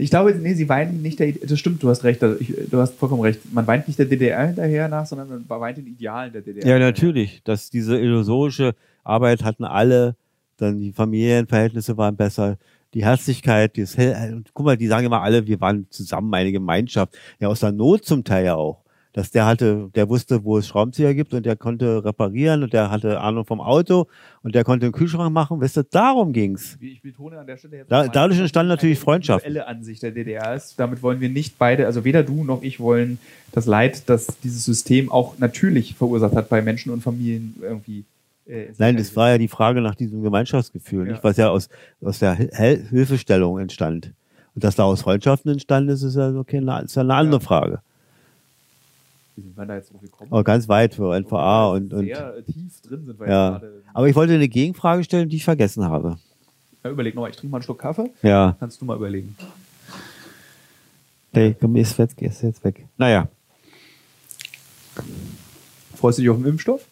Ich 0.00 0.10
glaube, 0.10 0.34
nee, 0.34 0.54
sie 0.54 0.68
weinen 0.68 1.02
nicht 1.02 1.18
der 1.20 1.32
Das 1.32 1.58
stimmt, 1.58 1.82
du 1.82 1.88
hast 1.88 2.02
recht, 2.04 2.22
also 2.22 2.36
du 2.70 2.78
hast 2.78 2.94
vollkommen 2.96 3.22
recht. 3.22 3.40
Man 3.52 3.66
weint 3.66 3.86
nicht 3.88 3.98
der 3.98 4.06
DDR 4.06 4.46
hinterher 4.46 4.88
nach, 4.88 5.06
sondern 5.06 5.44
man 5.48 5.60
weint 5.60 5.78
den 5.78 5.86
Idealen 5.86 6.32
der 6.32 6.42
DDR. 6.42 6.66
Ja, 6.66 6.78
natürlich. 6.80 7.40
Dass 7.44 7.70
diese 7.70 7.96
illusorische 7.98 8.74
Arbeit 9.04 9.42
hatten 9.44 9.64
alle, 9.64 10.14
dann 10.58 10.78
die 10.78 10.92
Familienverhältnisse 10.92 11.96
waren 11.96 12.16
besser, 12.16 12.56
die 12.94 13.04
Herzlichkeit, 13.04 13.76
das 13.78 13.96
Hell, 13.96 14.34
und 14.34 14.50
guck 14.54 14.64
mal, 14.66 14.76
die 14.76 14.86
sagen 14.86 15.06
immer 15.06 15.22
alle, 15.22 15.46
wir 15.46 15.60
waren 15.60 15.86
zusammen 15.90 16.32
eine 16.34 16.52
Gemeinschaft. 16.52 17.16
Ja, 17.40 17.48
aus 17.48 17.60
der 17.60 17.72
Not 17.72 18.04
zum 18.04 18.24
Teil 18.24 18.44
ja 18.46 18.54
auch. 18.54 18.82
Dass 19.14 19.30
der 19.30 19.46
hatte, 19.46 19.90
der 19.94 20.08
wusste, 20.08 20.44
wo 20.44 20.58
es 20.58 20.68
Schraubenzieher 20.68 21.12
gibt 21.14 21.34
und 21.34 21.44
der 21.44 21.56
konnte 21.56 22.04
reparieren 22.04 22.62
und 22.62 22.72
der 22.72 22.90
hatte 22.90 23.20
Ahnung 23.20 23.44
vom 23.46 23.60
Auto 23.60 24.06
und 24.42 24.54
der 24.54 24.64
konnte 24.64 24.86
einen 24.86 24.92
Kühlschrank 24.92 25.32
machen. 25.32 25.60
Weißt 25.60 25.78
du, 25.78 25.82
darum 25.82 26.32
ging's. 26.32 26.76
Wie 26.78 26.92
ich 26.92 27.02
betone 27.02 27.38
an 27.38 27.46
der 27.46 27.56
Stelle 27.56 27.78
jetzt 27.78 27.90
Da- 27.90 28.06
dadurch 28.06 28.38
entstand 28.38 28.68
natürlich 28.68 28.98
eine 28.98 29.04
Freundschaft. 29.04 29.44
individuelle 29.44 29.66
Ansicht 29.76 30.02
der 30.02 30.10
DDR 30.12 30.54
ist. 30.54 30.78
Damit 30.78 31.02
wollen 31.02 31.20
wir 31.20 31.30
nicht 31.30 31.58
beide, 31.58 31.86
also 31.86 32.04
weder 32.04 32.22
du 32.22 32.44
noch 32.44 32.62
ich 32.62 32.78
wollen 32.80 33.18
das 33.50 33.66
Leid, 33.66 34.08
das 34.08 34.26
dieses 34.44 34.64
System 34.64 35.10
auch 35.10 35.38
natürlich 35.38 35.94
verursacht 35.94 36.34
hat 36.36 36.48
bei 36.48 36.62
Menschen 36.62 36.92
und 36.92 37.02
Familien 37.02 37.56
irgendwie. 37.60 38.04
Äh, 38.48 38.72
Nein, 38.78 38.96
das 38.96 39.14
war 39.14 39.30
ja 39.30 39.38
die 39.38 39.48
Frage 39.48 39.80
nach 39.80 39.94
diesem 39.94 40.22
Gemeinschaftsgefühl, 40.22 41.06
Ja. 41.06 41.12
nicht? 41.12 41.24
was 41.24 41.36
ja 41.36 41.50
aus, 41.50 41.68
aus 42.02 42.18
der 42.18 42.34
Hel 42.34 42.82
Hilfestellung 42.88 43.58
entstand. 43.58 44.12
Und 44.54 44.64
dass 44.64 44.74
daraus 44.76 45.02
Freundschaften 45.02 45.52
entstanden 45.52 45.90
ist, 45.90 46.02
ist 46.02 46.16
ja, 46.16 46.34
okay, 46.34 46.56
eine, 46.56 46.82
ist 46.82 46.96
ja 46.96 47.02
eine 47.02 47.14
andere 47.14 47.40
Ja. 47.40 47.46
Frage. 47.46 47.80
Wie 49.36 49.42
sind 49.42 49.56
wir 49.56 49.66
da 49.66 49.76
jetzt 49.76 49.92
gekommen? 50.00 50.32
Aber 50.32 50.42
ganz 50.42 50.68
weit 50.68 50.94
für 50.94 51.14
NVA 51.16 51.68
und, 51.72 51.92
und 51.92 52.06
Sehr 52.06 52.36
äh, 52.38 52.42
tief 52.42 52.80
drin 52.80 53.04
sind 53.06 53.20
wir 53.20 53.28
ja. 53.28 53.50
gerade. 53.50 53.82
Aber 53.94 54.08
ich 54.08 54.16
wollte 54.16 54.32
eine 54.34 54.48
Gegenfrage 54.48 55.04
stellen, 55.04 55.28
die 55.28 55.36
ich 55.36 55.44
vergessen 55.44 55.84
habe. 55.84 56.16
Ja, 56.82 56.90
überleg 56.90 57.14
nochmal, 57.14 57.30
ich 57.30 57.36
trinke 57.36 57.52
mal 57.52 57.58
einen 57.58 57.62
Schluck 57.64 57.78
Kaffee. 57.80 58.10
Ja. 58.22 58.56
Kannst 58.58 58.80
du 58.80 58.84
mal 58.84 58.96
überlegen. 58.96 59.36
Hey, 61.32 61.54
komm, 61.60 61.76
ist 61.76 61.96
jetzt, 61.98 62.20
ist 62.20 62.42
jetzt 62.42 62.64
weg. 62.64 62.86
Naja, 62.96 63.28
Freust 65.94 66.18
du 66.18 66.22
dich 66.22 66.30
auf 66.30 66.36
den 66.38 66.46
Impfstoff? 66.46 66.86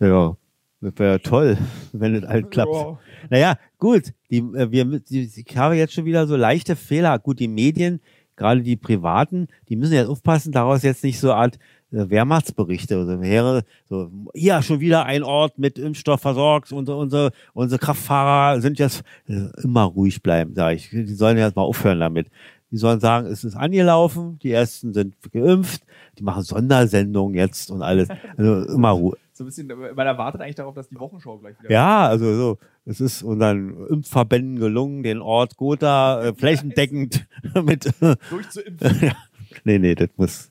ja. 0.00 0.36
Das 0.80 0.92
wäre 0.96 1.20
toll, 1.20 1.56
wenn 1.92 2.14
es 2.14 2.28
halt 2.28 2.50
klappt. 2.50 2.72
Ja. 2.72 2.98
Naja, 3.30 3.58
gut. 3.78 4.12
Die, 4.30 4.38
äh, 4.38 4.70
wir, 4.70 4.84
die, 5.00 5.30
ich 5.34 5.56
habe 5.56 5.76
jetzt 5.76 5.94
schon 5.94 6.04
wieder 6.04 6.26
so 6.26 6.36
leichte 6.36 6.76
Fehler. 6.76 7.18
Gut, 7.18 7.40
die 7.40 7.48
Medien, 7.48 8.00
gerade 8.36 8.62
die 8.62 8.76
privaten, 8.76 9.48
die 9.68 9.76
müssen 9.76 9.94
jetzt 9.94 10.08
aufpassen, 10.08 10.52
daraus 10.52 10.82
jetzt 10.82 11.02
nicht 11.02 11.18
so 11.18 11.30
eine 11.30 11.40
Art 11.40 11.58
äh, 11.92 12.10
Wehrmachtsberichte 12.10 13.00
oder 13.02 13.20
wäre 13.20 13.64
so, 13.88 14.10
ja, 14.34 14.62
schon 14.62 14.80
wieder 14.80 15.06
ein 15.06 15.22
Ort 15.22 15.58
mit 15.58 15.78
Impfstoff 15.78 16.20
versorgt, 16.20 16.72
unsere, 16.72 16.98
unsere, 16.98 17.30
unsere 17.54 17.78
Kraftfahrer 17.78 18.60
sind 18.60 18.78
jetzt 18.78 19.02
äh, 19.28 19.48
immer 19.62 19.84
ruhig 19.84 20.22
bleiben, 20.22 20.54
sage 20.54 20.76
ich. 20.76 20.90
Die 20.90 21.14
sollen 21.14 21.38
jetzt 21.38 21.56
mal 21.56 21.62
aufhören 21.62 22.00
damit. 22.00 22.28
Die 22.70 22.78
sollen 22.78 23.00
sagen, 23.00 23.26
es 23.28 23.44
ist 23.44 23.56
angelaufen, 23.56 24.38
die 24.42 24.50
ersten 24.50 24.92
sind 24.92 25.14
geimpft, 25.32 25.82
die 26.18 26.24
machen 26.24 26.42
Sondersendungen 26.42 27.34
jetzt 27.34 27.70
und 27.70 27.82
alles. 27.82 28.08
Also 28.36 28.64
immer 28.72 28.90
Ruhe. 28.90 29.16
So 29.36 29.44
ein 29.44 29.48
bisschen, 29.48 29.66
man 29.66 30.06
erwartet 30.06 30.40
eigentlich 30.40 30.54
darauf, 30.54 30.74
dass 30.74 30.88
die 30.88 30.98
Wochenschau 30.98 31.36
gleich 31.36 31.60
wieder. 31.60 31.70
Ja, 31.70 32.08
also 32.08 32.34
so, 32.34 32.58
es 32.86 33.02
ist 33.02 33.22
unseren 33.22 33.86
Impfverbänden 33.88 34.58
gelungen, 34.58 35.02
den 35.02 35.20
Ort 35.20 35.58
Gotha 35.58 36.22
äh, 36.22 36.34
flächendeckend 36.34 37.26
mit. 37.62 37.92
Durchzuimpfen. 38.30 39.12
nee, 39.64 39.78
nee, 39.78 39.94
das 39.94 40.08
muss. 40.16 40.50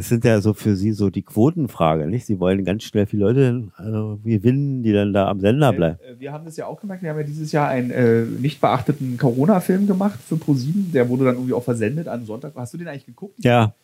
Das 0.00 0.08
sind 0.08 0.24
ja 0.24 0.40
so 0.40 0.54
für 0.54 0.76
sie 0.76 0.92
so 0.92 1.10
die 1.10 1.20
Quotenfrage, 1.20 2.06
nicht? 2.06 2.24
Sie 2.24 2.40
wollen 2.40 2.64
ganz 2.64 2.84
schnell 2.84 3.04
viele 3.04 3.24
Leute 3.26 3.64
äh, 3.78 4.30
gewinnen, 4.30 4.82
die 4.82 4.94
dann 4.94 5.12
da 5.12 5.28
am 5.28 5.40
Sender 5.40 5.74
bleiben. 5.74 5.98
Äh, 6.02 6.18
Wir 6.18 6.32
haben 6.32 6.46
das 6.46 6.56
ja 6.56 6.64
auch 6.64 6.80
gemerkt, 6.80 7.02
wir 7.02 7.10
haben 7.10 7.18
ja 7.18 7.22
dieses 7.22 7.52
Jahr 7.52 7.68
einen 7.68 7.90
äh, 7.90 8.22
nicht 8.22 8.62
beachteten 8.62 9.18
Corona-Film 9.18 9.86
gemacht 9.86 10.18
für 10.26 10.38
ProSieben. 10.38 10.90
Der 10.94 11.10
wurde 11.10 11.26
dann 11.26 11.34
irgendwie 11.34 11.52
auch 11.52 11.64
versendet 11.64 12.08
an 12.08 12.24
Sonntag. 12.24 12.54
Hast 12.56 12.72
du 12.72 12.78
den 12.78 12.88
eigentlich 12.88 13.04
geguckt? 13.04 13.34
Ja, 13.44 13.74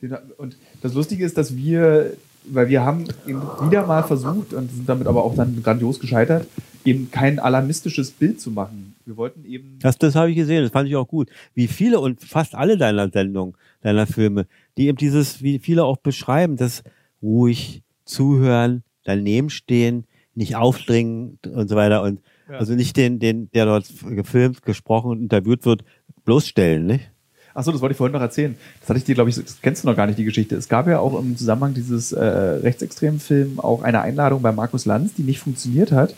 Den, 0.00 0.16
und 0.38 0.56
das 0.80 0.94
Lustige 0.94 1.26
ist, 1.26 1.36
dass 1.36 1.54
wir, 1.54 2.14
weil 2.46 2.70
wir 2.70 2.82
haben 2.82 3.04
eben 3.26 3.42
wieder 3.68 3.86
mal 3.86 4.02
versucht 4.02 4.54
und 4.54 4.70
sind 4.70 4.88
damit 4.88 5.06
aber 5.06 5.24
auch 5.24 5.34
dann 5.34 5.62
grandios 5.62 6.00
gescheitert, 6.00 6.46
eben 6.86 7.10
kein 7.10 7.38
alarmistisches 7.38 8.12
Bild 8.12 8.40
zu 8.40 8.50
machen. 8.50 8.94
Wir 9.04 9.18
wollten 9.18 9.44
eben 9.44 9.78
das, 9.82 9.98
das 9.98 10.14
habe 10.14 10.30
ich 10.30 10.36
gesehen, 10.36 10.62
das 10.62 10.72
fand 10.72 10.88
ich 10.88 10.96
auch 10.96 11.06
gut. 11.06 11.28
Wie 11.54 11.66
viele 11.66 12.00
und 12.00 12.22
fast 12.22 12.54
alle 12.54 12.78
deiner 12.78 13.10
Sendungen, 13.10 13.54
deiner 13.82 14.06
Filme, 14.06 14.46
die 14.76 14.86
eben 14.88 14.98
dieses, 14.98 15.42
wie 15.42 15.58
viele 15.58 15.84
auch 15.84 15.96
beschreiben, 15.96 16.56
das 16.56 16.82
ruhig 17.22 17.82
zuhören, 18.04 18.82
daneben 19.04 19.50
stehen, 19.50 20.04
nicht 20.34 20.56
aufdringen 20.56 21.38
und 21.46 21.68
so 21.68 21.76
weiter 21.76 22.02
und 22.02 22.20
Ja. 22.48 22.58
also 22.58 22.74
nicht 22.74 22.96
den, 22.96 23.18
den, 23.18 23.50
der 23.52 23.64
dort 23.64 23.86
gefilmt, 24.06 24.62
gesprochen 24.62 25.10
und 25.10 25.22
interviewt 25.22 25.64
wird, 25.64 25.82
bloßstellen, 26.24 26.86
nicht? 26.86 27.10
Achso, 27.54 27.72
das 27.72 27.80
wollte 27.80 27.92
ich 27.92 27.96
vorhin 27.96 28.12
noch 28.12 28.20
erzählen. 28.20 28.54
Das 28.80 28.90
hatte 28.90 28.98
ich 28.98 29.04
dir, 29.04 29.14
glaube 29.14 29.30
ich, 29.30 29.36
das 29.36 29.62
kennst 29.62 29.82
du 29.82 29.88
noch 29.88 29.96
gar 29.96 30.06
nicht, 30.06 30.18
die 30.18 30.24
Geschichte. 30.24 30.56
Es 30.56 30.68
gab 30.68 30.86
ja 30.86 30.98
auch 30.98 31.18
im 31.18 31.38
Zusammenhang 31.38 31.72
dieses 31.72 32.12
äh, 32.12 32.22
rechtsextremen 32.22 33.18
Film 33.18 33.58
auch 33.60 33.82
eine 33.82 34.02
Einladung 34.02 34.42
bei 34.42 34.52
Markus 34.52 34.84
Lanz, 34.84 35.14
die 35.14 35.22
nicht 35.22 35.38
funktioniert 35.40 35.90
hat. 35.90 36.14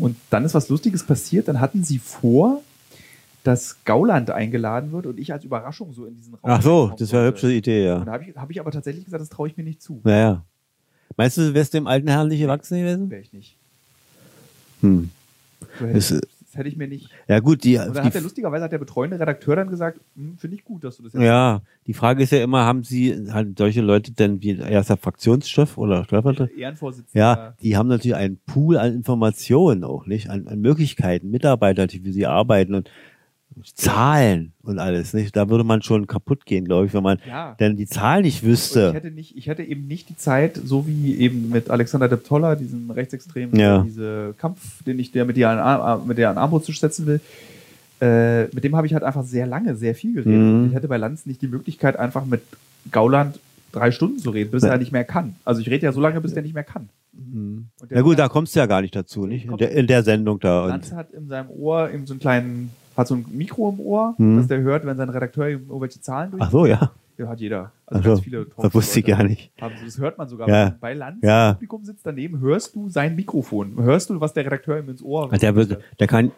Und 0.00 0.16
dann 0.30 0.44
ist 0.44 0.52
was 0.52 0.68
Lustiges 0.68 1.04
passiert. 1.04 1.46
Dann 1.46 1.60
hatten 1.60 1.84
sie 1.84 2.00
vor, 2.00 2.60
dass 3.44 3.84
Gauland 3.84 4.30
eingeladen 4.30 4.90
wird 4.90 5.06
und 5.06 5.20
ich 5.20 5.32
als 5.32 5.44
Überraschung 5.44 5.92
so 5.92 6.06
in 6.06 6.16
diesen 6.16 6.34
Raum. 6.34 6.50
Ach 6.50 6.62
so, 6.62 6.92
das 6.98 7.12
wäre 7.12 7.22
eine 7.22 7.30
hübsche 7.30 7.52
Idee, 7.52 7.90
Und 7.92 7.98
ja. 7.98 8.04
da 8.04 8.12
habe 8.12 8.24
ich, 8.24 8.34
hab 8.36 8.50
ich 8.50 8.58
aber 8.58 8.70
tatsächlich 8.70 9.04
gesagt, 9.04 9.20
das 9.20 9.28
traue 9.28 9.48
ich 9.48 9.56
mir 9.56 9.62
nicht 9.64 9.82
zu. 9.82 10.00
Naja. 10.02 10.42
Meinst 11.16 11.36
du, 11.36 11.42
du 11.42 11.54
wärst 11.54 11.74
dem 11.74 11.86
alten 11.86 12.08
Herrn 12.08 12.28
nicht 12.28 12.40
gewachsen 12.40 12.78
gewesen? 12.78 13.10
Wäre 13.10 13.20
ich 13.20 13.32
nicht. 13.32 13.56
Hm. 14.80 15.10
Du 15.78 15.84
Es, 15.84 16.10
hättest, 16.10 16.26
Das 16.40 16.56
hätte 16.56 16.68
ich 16.68 16.76
mir 16.76 16.88
nicht. 16.88 17.10
Ja 17.28 17.40
gut, 17.40 17.64
die, 17.64 17.76
Und 17.76 17.88
dann 17.88 17.92
die 17.92 18.00
hat 18.00 18.14
der 18.14 18.22
lustigerweise 18.22 18.64
hat 18.64 18.72
der 18.72 18.78
betreuende 18.78 19.20
Redakteur 19.20 19.56
dann 19.56 19.68
gesagt, 19.68 20.00
hm, 20.16 20.38
finde 20.38 20.56
ich 20.56 20.64
gut, 20.64 20.82
dass 20.82 20.96
du 20.96 21.02
das 21.02 21.12
jetzt 21.12 21.22
ja, 21.22 21.60
die 21.86 21.94
Frage 21.94 22.22
ist 22.22 22.32
ja 22.32 22.42
immer, 22.42 22.64
haben 22.64 22.82
sie 22.82 23.30
halt 23.30 23.58
solche 23.58 23.82
Leute 23.82 24.12
denn 24.12 24.42
wie 24.42 24.56
erster 24.58 24.96
Fraktionschef 24.96 25.76
oder 25.76 26.04
Stellvertreter? 26.04 26.50
Ehrenvorsitzender. 26.56 27.18
Ja, 27.18 27.54
die 27.62 27.76
haben 27.76 27.88
natürlich 27.88 28.16
einen 28.16 28.38
Pool 28.46 28.78
an 28.78 28.94
Informationen 28.94 29.84
auch, 29.84 30.06
nicht? 30.06 30.30
An, 30.30 30.48
an 30.48 30.60
Möglichkeiten, 30.60 31.30
Mitarbeiter, 31.30 31.86
die 31.86 32.00
für 32.00 32.12
sie 32.12 32.26
arbeiten 32.26 32.74
und 32.74 32.90
Zahlen 33.74 34.52
und 34.62 34.78
alles, 34.78 35.14
nicht? 35.14 35.34
Da 35.36 35.48
würde 35.48 35.64
man 35.64 35.82
schon 35.82 36.06
kaputt 36.06 36.44
gehen, 36.46 36.64
glaube 36.64 36.86
ich, 36.86 36.94
wenn 36.94 37.02
man 37.02 37.18
Ja. 37.28 37.54
denn 37.60 37.76
die 37.76 37.86
Zahl 37.86 38.22
nicht 38.22 38.42
Und 38.42 38.48
ich 38.48 38.52
wüsste. 38.52 38.92
hätte 38.92 39.10
nicht, 39.10 39.36
ich 39.36 39.46
hätte 39.46 39.62
eben 39.62 39.86
nicht 39.86 40.08
die 40.08 40.16
Zeit, 40.16 40.60
so 40.64 40.86
wie 40.86 41.16
eben 41.18 41.48
mit 41.50 41.70
Alexander 41.70 42.08
de 42.08 42.18
Toller, 42.18 42.56
diesem 42.56 42.90
Rechtsextremen, 42.90 43.58
Ja. 43.58 43.82
diese 43.82 44.34
Kampf, 44.38 44.82
den 44.84 44.98
ich 44.98 45.12
der 45.12 45.24
mit 45.24 45.36
dir 45.36 45.50
an, 45.50 45.58
Arm- 45.58 46.06
mit 46.06 46.18
der 46.18 46.30
an 46.30 46.38
Armbrusttisch 46.38 46.80
setzen 46.80 47.06
will. 47.06 47.20
Äh, 48.00 48.44
mit 48.54 48.64
dem 48.64 48.74
habe 48.76 48.86
ich 48.86 48.92
halt 48.94 49.04
einfach 49.04 49.22
sehr 49.24 49.46
lange, 49.46 49.76
sehr 49.76 49.94
viel 49.94 50.14
geredet. 50.14 50.34
Mhm. 50.40 50.66
Ich 50.68 50.74
hätte 50.74 50.88
bei 50.88 50.96
Lanz 50.96 51.26
nicht 51.26 51.40
die 51.42 51.46
Möglichkeit, 51.48 51.96
einfach 51.98 52.24
mit 52.26 52.42
Gauland 52.90 53.38
drei 53.72 53.90
Stunden 53.92 54.18
zu 54.18 54.30
reden, 54.30 54.50
bis 54.50 54.62
Ja. 54.64 54.70
er 54.70 54.78
nicht 54.78 54.92
mehr 54.92 55.04
kann. 55.04 55.36
Also 55.44 55.60
ich 55.60 55.70
rede 55.70 55.84
ja 55.86 55.92
so 55.92 56.00
lange, 56.00 56.20
bis 56.20 56.34
der 56.34 56.42
nicht 56.42 56.54
mehr 56.54 56.64
kann. 56.64 56.88
Der 57.16 57.98
Ja 57.98 58.02
gut, 58.02 58.18
da 58.18 58.28
kommst 58.28 58.54
du 58.54 58.60
ja 58.60 58.66
gar 58.66 58.82
nicht 58.82 58.94
dazu, 58.94 59.26
nicht? 59.26 59.46
In 59.46 59.56
der, 59.56 59.70
in 59.70 59.86
der 59.86 60.02
Sendung 60.02 60.40
da. 60.40 60.66
Lanz 60.66 60.92
hat 60.92 61.12
in 61.12 61.28
seinem 61.28 61.48
Ohr 61.50 61.90
eben 61.90 62.06
so 62.06 62.12
einen 62.14 62.20
kleinen, 62.20 62.70
hat 62.96 63.08
so 63.08 63.14
ein 63.14 63.24
Mikro 63.30 63.70
im 63.70 63.80
Ohr, 63.80 64.14
Mhm. 64.18 64.36
dass 64.38 64.46
der 64.48 64.60
hört, 64.60 64.84
wenn 64.86 64.96
sein 64.96 65.08
Redakteur 65.10 65.48
ihm 65.48 65.66
irgendwelche 65.68 66.00
Zahlen 66.00 66.30
durch. 66.30 66.42
ach 66.42 66.50
so, 66.50 66.66
ja. 66.66 66.90
Ja, 67.16 67.28
hat 67.28 67.38
jeder. 67.40 67.70
Also 67.86 68.00
Ach 68.00 68.02
so, 68.04 68.08
ganz 68.10 68.20
viele 68.24 68.46
das 68.60 68.74
wusste 68.74 68.98
ich 68.98 69.06
gar 69.06 69.22
nicht. 69.22 69.52
Haben 69.60 69.74
so, 69.78 69.84
das 69.84 69.98
hört 69.98 70.18
man 70.18 70.28
sogar. 70.28 70.48
Ja. 70.48 70.74
Bei 70.80 70.94
Lanz 70.94 71.18
Ja. 71.22 71.50
im 71.50 71.54
Publikum 71.54 71.84
sitzt 71.84 72.04
daneben, 72.04 72.40
hörst 72.40 72.74
du 72.74 72.88
sein 72.88 73.14
Mikrofon. 73.14 73.76
Hörst 73.80 74.10
du, 74.10 74.20
was 74.20 74.32
der 74.32 74.44
Redakteur 74.46 74.80
ihm 74.80 74.88
ins 74.88 75.00
Ohr 75.00 75.28
Der, 75.28 75.54
wird, 75.54 75.78
der 76.00 76.06
kann, 76.08 76.32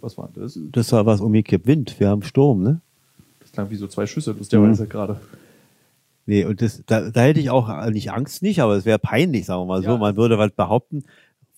Was 0.00 0.16
war 0.16 0.30
denn 0.34 0.42
das? 0.44 0.58
das 0.72 0.92
war 0.92 1.04
was 1.04 1.20
umgekippt, 1.20 1.66
Wind, 1.66 2.00
wir 2.00 2.08
haben 2.08 2.22
Sturm, 2.22 2.62
ne? 2.62 2.80
Das 3.40 3.52
klang 3.52 3.68
wie 3.68 3.76
so 3.76 3.86
zwei 3.86 4.06
Schüsse, 4.06 4.32
lustigerweise 4.32 4.84
Mhm. 4.84 4.88
gerade. 4.88 5.20
Nee, 6.24 6.44
und 6.44 6.60
das, 6.62 6.82
da, 6.86 7.10
da 7.10 7.20
hätte 7.20 7.38
ich 7.40 7.50
auch 7.50 7.86
nicht 7.90 8.10
Angst 8.12 8.42
nicht, 8.42 8.60
aber 8.60 8.74
es 8.76 8.84
wäre 8.86 8.98
peinlich, 8.98 9.44
sagen 9.46 9.60
wir 9.62 9.66
mal 9.66 9.82
so. 9.82 9.90
Ja. 9.90 9.96
Man 9.98 10.16
würde 10.16 10.38
was 10.38 10.50
behaupten, 10.52 11.04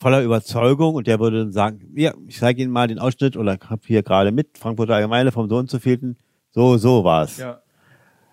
voller 0.00 0.22
Überzeugung 0.22 0.94
und 0.94 1.06
der 1.06 1.18
würde 1.18 1.44
dann 1.44 1.52
sagen, 1.52 1.92
ja, 1.94 2.14
ich 2.26 2.38
zeige 2.38 2.62
Ihnen 2.62 2.70
mal 2.70 2.88
den 2.88 2.98
Ausschnitt 2.98 3.36
oder 3.36 3.58
hab 3.68 3.86
hier 3.86 4.02
gerade 4.02 4.32
mit, 4.32 4.58
Frankfurter 4.58 4.94
Allgemeine 4.94 5.32
vom 5.32 5.48
Sohn 5.48 5.68
zu 5.68 5.80
vielten. 5.80 6.16
So, 6.52 6.76
so 6.76 7.04
war's. 7.04 7.38
Ja. 7.38 7.60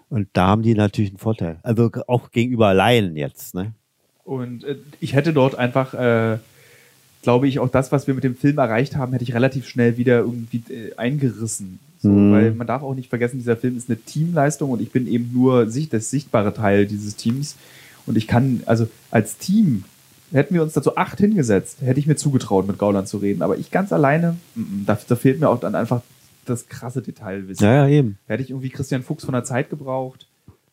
Und 0.09 0.29
da 0.33 0.47
haben 0.47 0.61
die 0.61 0.75
natürlich 0.75 1.11
einen 1.11 1.17
Vorteil. 1.17 1.59
Also 1.63 1.89
auch 2.07 2.31
gegenüber 2.31 2.73
Laien 2.73 3.15
jetzt, 3.17 3.55
ne? 3.55 3.73
Und 4.23 4.63
äh, 4.63 4.77
ich 4.99 5.13
hätte 5.13 5.33
dort 5.33 5.55
einfach, 5.55 5.93
äh, 5.93 6.37
glaube 7.21 7.47
ich, 7.47 7.59
auch 7.59 7.69
das, 7.69 7.91
was 7.91 8.07
wir 8.07 8.13
mit 8.13 8.23
dem 8.23 8.35
Film 8.35 8.57
erreicht 8.57 8.95
haben, 8.95 9.11
hätte 9.13 9.23
ich 9.23 9.33
relativ 9.33 9.67
schnell 9.67 9.97
wieder 9.97 10.19
irgendwie 10.19 10.63
äh, 10.71 10.95
eingerissen. 10.95 11.79
So, 11.99 12.09
Mhm. 12.09 12.31
Weil 12.31 12.51
man 12.51 12.67
darf 12.67 12.83
auch 12.83 12.93
nicht 12.93 13.09
vergessen, 13.09 13.39
dieser 13.39 13.57
Film 13.57 13.77
ist 13.77 13.89
eine 13.89 13.99
Teamleistung 13.99 14.69
und 14.69 14.81
ich 14.81 14.91
bin 14.91 15.07
eben 15.07 15.31
nur 15.33 15.69
sicht, 15.69 15.91
das 15.93 16.09
sichtbare 16.11 16.53
Teil 16.53 16.85
dieses 16.85 17.15
Teams. 17.15 17.55
Und 18.05 18.17
ich 18.17 18.27
kann, 18.27 18.61
also 18.67 18.87
als 19.09 19.37
Team, 19.37 19.83
hätten 20.31 20.53
wir 20.53 20.63
uns 20.63 20.73
dazu 20.73 20.97
acht 20.97 21.19
hingesetzt, 21.19 21.81
hätte 21.81 21.99
ich 21.99 22.07
mir 22.07 22.15
zugetraut, 22.15 22.67
mit 22.67 22.77
Gauland 22.77 23.07
zu 23.07 23.17
reden. 23.17 23.41
Aber 23.41 23.57
ich 23.57 23.71
ganz 23.71 23.91
alleine, 23.93 24.37
da, 24.55 24.97
da 25.07 25.15
fehlt 25.15 25.39
mir 25.39 25.49
auch 25.49 25.59
dann 25.59 25.75
einfach 25.75 26.01
das 26.45 26.67
krasse 26.67 27.01
Detailwissen. 27.01 27.65
Ja, 27.65 27.73
ja, 27.73 27.87
eben. 27.87 28.17
Hätte 28.27 28.43
ich 28.43 28.49
irgendwie 28.51 28.69
Christian 28.69 29.03
Fuchs 29.03 29.25
von 29.25 29.33
der 29.33 29.43
Zeit 29.43 29.69
gebraucht. 29.69 30.27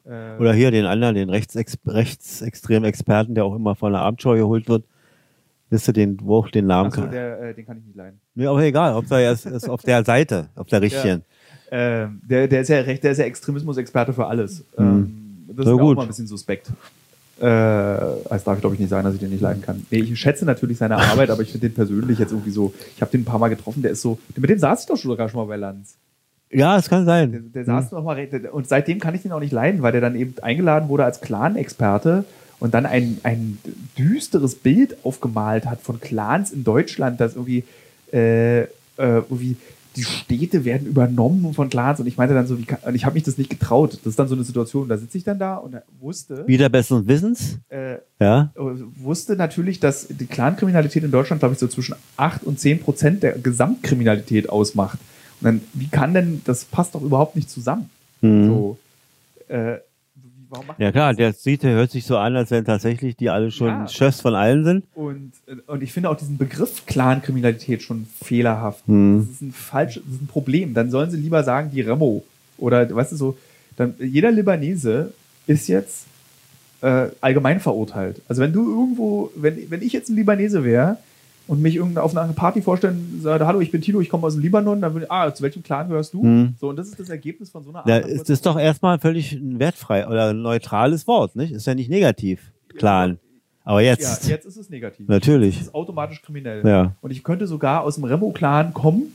Äh, 0.05 0.39
Oder 0.39 0.53
hier 0.53 0.71
den 0.71 0.85
anderen, 0.85 1.15
den 1.15 1.31
Rechtsex 1.31 1.79
rechtsextremen 1.87 2.85
Experten, 2.85 3.35
der 3.35 3.45
auch 3.45 3.55
immer 3.55 3.75
von 3.75 3.93
der 3.93 4.03
Abendschau 4.03 4.35
geholt 4.35 4.69
wird. 4.69 4.85
Wisst 5.71 5.89
ihr 5.89 5.95
den, 5.95 6.19
wo 6.23 6.37
auch 6.37 6.51
den 6.51 6.67
Namen 6.67 6.91
kann? 6.91 7.11
der, 7.11 7.41
äh, 7.41 7.55
den 7.55 7.65
kann 7.65 7.79
ich 7.79 7.85
nicht 7.87 7.97
leiden. 7.97 8.21
Nee, 8.35 8.47
aber 8.47 8.63
egal, 8.63 8.95
ob 8.95 9.11
er 9.11 9.33
ist, 9.33 9.47
ist 9.47 9.69
auf 9.69 9.83
der 9.83 10.05
Seite, 10.05 10.49
auf 10.55 10.67
der 10.67 10.83
richtigen. 10.83 11.23
Ähm, 11.71 12.21
der, 12.29 12.49
der 12.49 12.61
ist 12.61 12.69
ja 12.69 12.81
recht, 12.81 13.03
der 13.03 13.13
ist 13.13 13.19
ja 13.19 13.25
Extremismus-Experte 13.25 14.13
für 14.13 14.27
alles. 14.27 14.65
Mhm. 14.77 14.85
Ähm, 14.85 15.45
das 15.49 15.57
Na 15.57 15.63
ist 15.63 15.67
mir 15.69 15.83
auch 15.83 15.87
gut. 15.87 15.97
mal 15.97 16.03
ein 16.03 16.09
bisschen 16.09 16.27
suspekt. 16.27 16.71
Äh, 17.39 17.45
das 17.45 18.45
darf 18.45 18.57
ich 18.57 18.61
glaube 18.61 18.75
ich 18.75 18.81
nicht 18.81 18.91
sagen, 18.91 19.05
dass 19.05 19.15
ich 19.15 19.21
den 19.21 19.31
nicht 19.31 19.41
leiden 19.41 19.63
kann. 19.63 19.87
Nee, 19.91 19.99
ich 20.01 20.21
schätze 20.21 20.45
natürlich 20.45 20.79
seine 20.79 20.97
Arbeit, 20.97 21.31
aber 21.31 21.43
ich 21.43 21.51
finde 21.51 21.69
den 21.69 21.75
persönlich 21.75 22.19
jetzt 22.19 22.33
irgendwie 22.33 22.51
so. 22.51 22.73
Ich 22.95 23.01
habe 23.03 23.11
den 23.11 23.23
ein 23.23 23.25
paar 23.25 23.39
Mal 23.39 23.49
getroffen, 23.49 23.83
der 23.83 23.93
ist 23.93 24.03
so. 24.03 24.19
Mit 24.37 24.49
dem 24.51 24.59
saß 24.59 24.81
ich 24.83 24.87
doch 24.87 24.97
schon 24.97 25.11
sogar 25.11 25.29
schon 25.29 25.41
mal 25.41 25.47
bei 25.47 25.57
Lanz. 25.57 25.97
Ja, 26.51 26.77
es 26.77 26.89
kann 26.89 27.07
Der, 27.07 27.15
sein. 27.29 27.51
der 27.55 27.65
saß 27.65 27.93
noch 27.93 28.05
mal 28.05 28.29
und 28.53 28.69
seitdem 28.69 29.01
kann 29.01 29.15
ich 29.15 29.23
den 29.23 29.33
auch 29.33 29.41
nicht 29.41 29.53
leiden, 29.53 29.81
weil 29.83 29.93
der 29.93 30.03
dann 30.03 30.15
eben 30.15 30.35
eingeladen 30.43 30.89
wurde 30.91 31.05
als 31.05 31.21
Clan-Experte 31.23 32.25
und 32.61 32.75
dann 32.75 32.85
ein, 32.85 33.19
ein 33.23 33.59
düsteres 33.99 34.55
Bild 34.55 34.97
aufgemalt 35.03 35.65
hat 35.67 35.81
von 35.81 35.99
Clans 35.99 36.53
in 36.53 36.63
Deutschland, 36.63 37.21
dass 37.21 37.35
irgendwie, 37.37 37.65
äh, 38.13 38.61
äh, 38.61 38.67
irgendwie 38.99 39.57
die 39.97 40.05
Städte 40.05 40.65
werden 40.65 40.87
übernommen 40.87 41.53
von 41.55 41.69
Clans 41.69 42.01
und 42.01 42.07
ich 42.07 42.17
meinte 42.17 42.35
dann 42.35 42.47
so, 42.47 42.59
wie 42.59 42.65
kann, 42.65 42.79
und 42.85 42.95
ich 42.95 43.05
habe 43.05 43.15
mich 43.15 43.23
das 43.25 43.39
nicht 43.39 43.51
getraut. 43.51 43.95
Das 44.03 44.07
ist 44.13 44.19
dann 44.19 44.29
so 44.29 44.35
eine 44.35 44.45
Situation, 44.45 44.89
da 44.89 44.97
sitze 44.97 45.19
ich 45.19 45.25
dann 45.25 45.39
da 45.39 45.57
und 45.57 45.77
wusste, 46.01 46.47
Wieder 46.47 46.69
besseren 46.69 47.07
Wissens. 47.07 47.59
äh, 47.69 47.97
Ja. 48.21 48.51
wusste 48.57 49.37
natürlich, 49.37 49.81
dass 49.81 50.09
die 50.09 50.27
Clankriminalität 50.27 51.05
in 51.05 51.11
Deutschland, 51.11 51.41
glaube 51.41 51.55
ich, 51.55 51.59
so 51.59 51.69
zwischen 51.69 51.95
8 52.17 52.45
und 52.45 52.59
10 52.59 52.81
Prozent 52.81 53.23
der 53.23 53.33
Gesamtkriminalität 53.39 54.49
ausmacht. 54.49 54.99
Und 55.41 55.45
dann, 55.47 55.61
wie 55.75 55.89
kann 55.89 56.15
denn, 56.15 56.41
das 56.45 56.65
passt 56.65 56.95
doch 56.95 57.03
überhaupt 57.03 57.37
nicht 57.37 57.51
zusammen. 57.51 57.91
Mhm. 58.21 58.47
So, 58.47 58.79
äh, 59.49 59.79
warum 60.53 60.67
macht 60.69 60.79
Ja 60.79 60.93
klar, 60.93 61.15
der 61.15 61.33
sieht, 61.33 61.63
der 61.63 61.73
hört 61.73 61.91
sich 61.91 62.05
so 62.07 62.17
an, 62.17 62.37
als 62.37 62.51
wenn 62.51 62.65
tatsächlich 62.65 63.17
die 63.17 63.31
alle 63.31 63.51
schon 63.51 63.69
Ja. 63.69 63.89
Chefs 63.89 64.21
von 64.21 64.35
allen 64.35 64.65
sind. 64.65 64.85
Und, 64.95 65.33
äh, 65.47 65.57
und 65.67 65.83
ich 65.83 65.93
finde 65.93 66.11
auch 66.11 66.17
diesen 66.17 66.39
Begriff 66.39 66.87
Clankriminalität 66.87 67.83
schon 67.83 68.07
fehlerhaft. 68.23 68.87
Mhm. 68.87 69.27
Das 69.27 69.35
ist 69.35 69.43
ein 69.43 69.53
falsch, 69.53 69.95
das 70.05 70.15
ist 70.15 70.23
ein 70.23 70.29
Problem. 70.29 70.75
Dann 70.75 70.91
sollen 70.91 71.11
sie 71.11 71.17
lieber 71.17 71.43
sagen, 71.43 71.71
die 71.73 71.81
Remo. 71.81 72.25
Oder, 72.59 72.95
weißt 72.95 73.13
du, 73.13 73.17
so, 73.17 73.39
dann, 73.77 73.95
jeder 73.99 74.31
Libanese 74.31 75.13
ist 75.47 75.69
jetzt 75.69 76.07
äh, 76.83 77.09
allgemein 77.21 77.59
verurteilt. 77.59 78.21
Also 78.29 78.43
wenn 78.43 78.53
du 78.53 78.69
irgendwo, 78.69 79.33
wenn, 79.35 79.71
wenn 79.71 79.83
ich 79.83 79.93
jetzt 79.93 80.11
ein 80.11 80.17
Libanese 80.17 80.63
wäre 80.63 80.99
und 81.47 81.61
mich 81.61 81.81
auf 81.81 82.17
einer 82.17 82.33
Party 82.33 82.63
vorstellen 82.63 83.21
sage, 83.23 83.47
hallo, 83.47 83.61
ich 83.61 83.71
bin 83.71 83.81
Tilo, 83.81 84.01
ich 84.01 84.09
komme 84.09 84.27
aus 84.27 84.35
dem 84.35 84.43
Libanon, 84.43 84.81
dann 84.81 84.95
würde 84.95 85.07
ich, 85.07 85.13
ah, 85.13 85.33
zu 85.35 85.43
welchem 85.43 85.63
Clan 85.63 85.89
gehörst 85.89 86.15
du? 86.15 86.23
Mhm. 86.23 86.55
So, 86.61 86.69
und 86.69 86.77
das 86.77 86.89
ist 86.89 87.01
das 87.01 87.09
Ergebnis 87.09 87.51
von 87.51 87.65
so 87.65 87.71
einer 87.71 87.83
Da 87.87 87.97
Art. 87.97 88.07
ist 88.07 88.29
das 88.31 88.41
doch 88.43 88.59
erstmal 88.59 88.99
völlig 88.99 89.33
ein 89.33 89.59
wertfrei 89.59 90.07
oder 90.07 90.33
neutrales 90.33 91.07
Wort, 91.07 91.37
nicht? 91.37 91.53
Ist 91.53 91.67
ja 91.67 91.75
nicht 91.75 91.91
negativ. 91.91 92.53
Clan. 92.77 93.19
Aber 93.65 93.81
ja, 93.81 93.91
jetzt. 93.93 94.29
jetzt 94.29 94.45
ist 94.45 94.57
es 94.57 94.71
negativ. 94.71 95.09
Natürlich. 95.09 95.59
Das 95.59 95.69
ist 95.69 95.75
automatisch 95.75 96.21
kriminell. 96.23 96.67
Ja. 96.67 96.97
Und 97.01 97.11
ich 97.11 97.23
könnte 97.23 97.47
sogar 97.47 97.83
aus 97.83 97.95
dem 97.95 98.05
Remo-Clan 98.05 98.75
kommen 98.75 99.13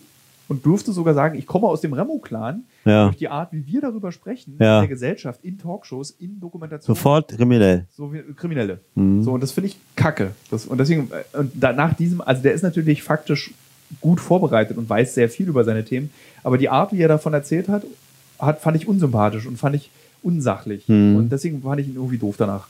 und 0.47 0.65
dürfte 0.65 0.91
sogar 0.91 1.13
sagen, 1.13 1.37
ich 1.37 1.45
komme 1.45 1.67
aus 1.67 1.81
dem 1.81 1.93
Remo-Clan. 1.93 2.63
Ja. 2.85 3.05
Durch 3.05 3.17
die 3.17 3.27
Art, 3.27 3.51
wie 3.51 3.65
wir 3.67 3.81
darüber 3.81 4.11
sprechen, 4.11 4.55
Ja. 4.59 4.77
in 4.77 4.81
der 4.83 4.87
Gesellschaft, 4.89 5.43
in 5.43 5.57
Talkshows, 5.57 6.11
in 6.11 6.39
Dokumentationen. 6.39 6.95
Sofort 6.95 7.35
kriminell. 7.35 7.85
So 7.95 8.13
wie 8.13 8.21
Kriminelle. 8.35 8.79
Mhm. 8.95 9.23
So, 9.23 9.33
und 9.33 9.41
das 9.43 9.51
finde 9.51 9.69
ich 9.69 9.77
kacke. 9.95 10.31
Das, 10.49 10.65
und 10.65 10.77
deswegen, 10.77 11.09
äh, 11.11 11.37
und 11.37 11.51
da, 11.55 11.73
nach 11.73 11.93
diesem, 11.93 12.21
also 12.21 12.41
der 12.41 12.53
ist 12.53 12.61
natürlich 12.63 13.03
faktisch 13.03 13.53
gut 14.01 14.19
vorbereitet 14.19 14.77
und 14.77 14.89
weiß 14.89 15.13
sehr 15.15 15.29
viel 15.29 15.47
über 15.47 15.63
seine 15.63 15.83
Themen, 15.85 16.09
aber 16.43 16.57
die 16.57 16.69
Art, 16.69 16.91
wie 16.93 17.01
er 17.01 17.07
davon 17.07 17.33
erzählt 17.33 17.67
hat, 17.69 17.83
hat 18.39 18.61
fand 18.61 18.77
ich 18.77 18.87
unsympathisch 18.87 19.45
und 19.45 19.57
fand 19.57 19.75
ich 19.75 19.89
unsachlich. 20.23 20.87
Mhm. 20.87 21.15
Und 21.15 21.29
deswegen 21.31 21.61
fand 21.61 21.81
ich 21.81 21.87
ihn 21.87 21.95
irgendwie 21.95 22.17
doof 22.17 22.35
danach. 22.37 22.67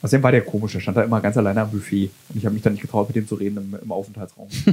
Außerdem 0.00 0.22
war 0.22 0.30
der 0.32 0.42
komisch, 0.42 0.72
der 0.72 0.80
stand 0.80 0.96
da 0.96 1.02
immer 1.02 1.20
ganz 1.20 1.36
alleine 1.36 1.62
am 1.62 1.70
Buffet. 1.70 2.10
Und 2.28 2.36
ich 2.36 2.44
habe 2.44 2.54
mich 2.54 2.62
dann 2.62 2.72
nicht 2.74 2.82
getraut, 2.82 3.08
mit 3.08 3.16
dem 3.16 3.26
zu 3.26 3.34
reden 3.34 3.56
im, 3.58 3.78
im 3.82 3.92
Aufenthaltsraum. 3.92 4.48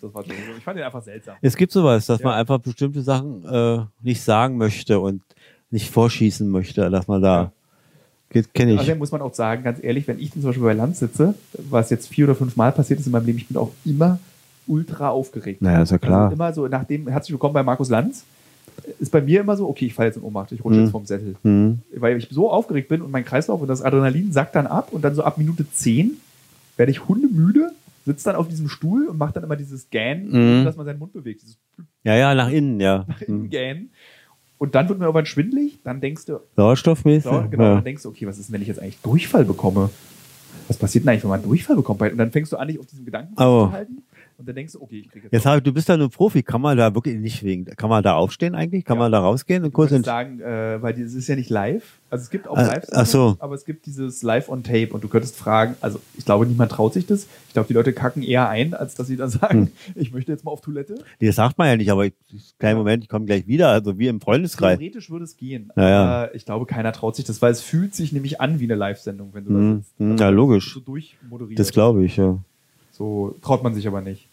das 0.00 0.14
war 0.14 0.24
schon, 0.24 0.32
ich 0.56 0.64
fand 0.64 0.78
den 0.78 0.84
einfach 0.84 1.02
seltsam. 1.02 1.36
Es 1.40 1.56
gibt 1.56 1.70
sowas, 1.72 2.06
dass 2.06 2.20
Ja. 2.20 2.26
man 2.26 2.34
einfach 2.34 2.58
bestimmte 2.58 3.02
Sachen 3.02 3.44
äh, 3.44 3.80
nicht 4.02 4.22
sagen 4.22 4.56
möchte 4.56 4.98
und 4.98 5.22
nicht 5.70 5.90
vorschießen 5.90 6.48
möchte, 6.48 6.90
dass 6.90 7.06
man 7.06 7.22
da. 7.22 7.52
Geht 8.30 8.52
Kenne 8.52 8.72
ich. 8.72 8.78
Außerdem 8.80 8.98
muss 8.98 9.10
man 9.12 9.22
auch 9.22 9.32
sagen, 9.32 9.62
ganz 9.62 9.82
ehrlich, 9.82 10.06
wenn 10.06 10.18
ich 10.20 10.32
zum 10.32 10.42
Beispiel 10.42 10.62
bei 10.64 10.74
Land 10.74 10.96
sitze, 10.96 11.34
was 11.70 11.88
jetzt 11.88 12.08
vier 12.08 12.26
oder 12.26 12.34
fünf 12.34 12.56
Mal 12.56 12.72
passiert 12.72 13.00
ist 13.00 13.06
in 13.06 13.12
meinem 13.12 13.24
Leben, 13.26 13.38
ich 13.38 13.48
bin 13.48 13.56
auch 13.56 13.70
immer 13.86 14.18
ultra 14.66 15.08
aufgeregt. 15.08 15.62
Naja, 15.62 15.82
ist 15.82 15.92
ja 15.92 15.98
klar. 15.98 16.24
Also 16.24 16.34
immer 16.34 16.52
so, 16.52 16.68
nachdem, 16.68 17.08
herzlich 17.08 17.32
willkommen 17.32 17.54
bei 17.54 17.62
Markus 17.62 17.88
Lanz, 17.88 18.24
ist 18.98 19.10
bei 19.12 19.20
mir 19.20 19.40
immer 19.40 19.56
so, 19.56 19.68
okay, 19.68 19.86
ich 19.86 19.94
falle 19.94 20.08
jetzt 20.08 20.16
in 20.16 20.22
Ohnmacht, 20.22 20.52
ich 20.52 20.64
rutsche 20.64 20.78
Mhm. 20.78 20.82
jetzt 20.84 20.92
vom 20.92 21.06
Sessel. 21.06 21.34
Mhm. 21.42 21.80
Weil 21.96 22.16
ich 22.18 22.28
so 22.30 22.50
aufgeregt 22.50 22.88
bin 22.88 23.02
und 23.02 23.10
mein 23.10 23.24
Kreislauf 23.24 23.60
und 23.60 23.68
das 23.68 23.82
Adrenalin 23.82 24.32
sackt 24.32 24.54
dann 24.54 24.66
ab 24.66 24.88
und 24.92 25.02
dann 25.02 25.14
so 25.14 25.22
ab 25.24 25.38
Minute 25.38 25.66
10 25.70 26.12
werde 26.76 26.92
ich 26.92 27.06
hundemüde, 27.08 27.72
sitze 28.06 28.24
dann 28.26 28.36
auf 28.36 28.48
diesem 28.48 28.68
Stuhl 28.68 29.06
und 29.08 29.18
mache 29.18 29.32
dann 29.34 29.44
immer 29.44 29.56
dieses 29.56 29.82
Scan, 29.82 30.28
Mhm. 30.28 30.64
dass 30.64 30.76
man 30.76 30.86
seinen 30.86 30.98
Mund 30.98 31.12
bewegt, 31.12 31.42
dieses 31.42 31.56
Ja, 32.04 32.14
ja, 32.16 32.34
nach 32.34 32.50
innen, 32.50 32.80
ja. 32.80 33.04
Mhm. 33.26 33.48
Scan. 33.50 33.88
Und 34.58 34.74
dann 34.74 34.88
wird 34.88 34.98
mir 34.98 35.04
irgendwann 35.04 35.26
schwindelig, 35.26 35.78
dann 35.84 36.00
denkst 36.00 36.24
du, 36.26 36.40
Sauerstoffmäßig. 36.56 37.30
so, 37.30 37.44
genau, 37.50 37.62
ja. 37.64 37.74
dann 37.76 37.84
denkst 37.84 38.02
du, 38.02 38.08
okay, 38.08 38.26
was 38.26 38.38
ist 38.38 38.48
denn, 38.48 38.54
wenn 38.54 38.62
ich 38.62 38.68
jetzt 38.68 38.80
eigentlich 38.80 38.98
Durchfall 39.02 39.44
bekomme? 39.44 39.90
Was 40.66 40.76
passiert 40.76 41.04
denn 41.04 41.10
eigentlich, 41.10 41.22
wenn 41.22 41.30
man 41.30 41.42
Durchfall 41.42 41.76
bekommt? 41.76 42.00
Und 42.02 42.18
dann 42.18 42.30
fängst 42.32 42.52
du 42.52 42.56
an, 42.56 42.66
dich 42.68 42.78
auf 42.78 42.86
diesem 42.86 43.04
Gedanken 43.04 43.34
Oh. 43.36 43.66
zu 43.66 43.72
halten. 43.72 44.02
Und 44.38 44.46
dann 44.46 44.54
denkst 44.54 44.74
du, 44.74 44.80
okay, 44.82 45.00
ich 45.00 45.10
kriege 45.10 45.24
jetzt. 45.24 45.32
Jetzt 45.32 45.46
hab, 45.46 45.64
du 45.64 45.72
bist 45.72 45.88
ja 45.88 45.96
nur 45.96 46.10
Profi, 46.10 46.44
kann 46.44 46.60
man 46.60 46.76
da 46.78 46.94
wirklich 46.94 47.16
nicht 47.18 47.42
wegen, 47.42 47.64
kann 47.64 47.90
man 47.90 48.04
da 48.04 48.14
aufstehen 48.14 48.54
eigentlich? 48.54 48.84
Kann 48.84 48.96
Ja. 48.96 49.02
man 49.02 49.10
da 49.12 49.18
rausgehen 49.18 49.64
und 49.64 49.70
Ich 49.70 49.74
kurz 49.74 49.90
würde 49.90 49.96
in, 49.96 50.04
sagen, 50.04 50.40
äh, 50.40 50.80
weil 50.80 50.96
es 51.00 51.12
ist 51.14 51.26
ja 51.26 51.34
nicht 51.34 51.50
live. 51.50 51.98
Also 52.08 52.22
es 52.22 52.30
gibt 52.30 52.46
auch 52.46 52.56
Ah, 52.56 52.62
live 52.62 52.84
ach 52.92 53.04
so. 53.04 53.36
aber 53.40 53.56
es 53.56 53.64
gibt 53.64 53.84
dieses 53.86 54.22
Live 54.22 54.48
on 54.48 54.62
Tape 54.62 54.90
und 54.92 55.02
du 55.02 55.08
könntest 55.08 55.34
fragen, 55.36 55.74
also 55.80 55.98
ich 56.16 56.24
glaube, 56.24 56.46
niemand 56.46 56.70
traut 56.70 56.94
sich 56.94 57.04
das. 57.04 57.26
Ich 57.48 57.52
glaube, 57.54 57.66
die 57.66 57.74
Leute 57.74 57.92
kacken 57.92 58.22
eher 58.22 58.48
ein, 58.48 58.74
als 58.74 58.94
dass 58.94 59.08
sie 59.08 59.16
dann 59.16 59.28
sagen, 59.28 59.58
Hm. 59.58 59.92
ich 59.96 60.12
möchte 60.12 60.30
jetzt 60.30 60.44
mal 60.44 60.52
auf 60.52 60.60
Toilette. 60.60 61.02
das 61.20 61.34
sagt 61.34 61.58
man 61.58 61.66
ja 61.66 61.76
nicht, 61.76 61.90
aber 61.90 62.06
ich, 62.06 62.14
kleinen 62.60 62.78
Moment, 62.78 63.02
ich 63.02 63.08
komme 63.10 63.24
gleich 63.26 63.46
wieder, 63.48 63.70
also 63.70 63.98
wie 63.98 64.06
im 64.06 64.20
Freundeskreis. 64.20 64.78
Theoretisch 64.78 65.10
würde 65.10 65.24
es 65.24 65.36
gehen. 65.36 65.72
Ja, 65.76 65.88
ja. 65.90 66.04
Aber 66.04 66.34
ich 66.36 66.44
glaube, 66.44 66.64
keiner 66.66 66.92
traut 66.92 67.16
sich 67.16 67.24
das, 67.24 67.42
weil 67.42 67.50
es 67.50 67.60
fühlt 67.60 67.92
sich 67.96 68.12
nämlich 68.12 68.40
an 68.40 68.60
wie 68.60 68.64
eine 68.64 68.76
Live-Sendung, 68.76 69.30
wenn 69.34 69.44
du 69.44 69.50
da 69.52 69.58
Hm, 69.58 69.76
sitzt. 69.78 69.98
hm, 69.98 70.12
Also 70.12 70.22
ja, 70.24 70.30
das 70.30 70.36
logisch. 70.36 70.74
So. 70.86 71.48
Das 71.56 71.72
glaube 71.72 72.04
ich, 72.04 72.16
ja. 72.16 72.38
So 72.98 73.34
traut 73.42 73.62
man 73.62 73.74
sich 73.74 73.86
aber 73.86 74.00
nicht. 74.02 74.28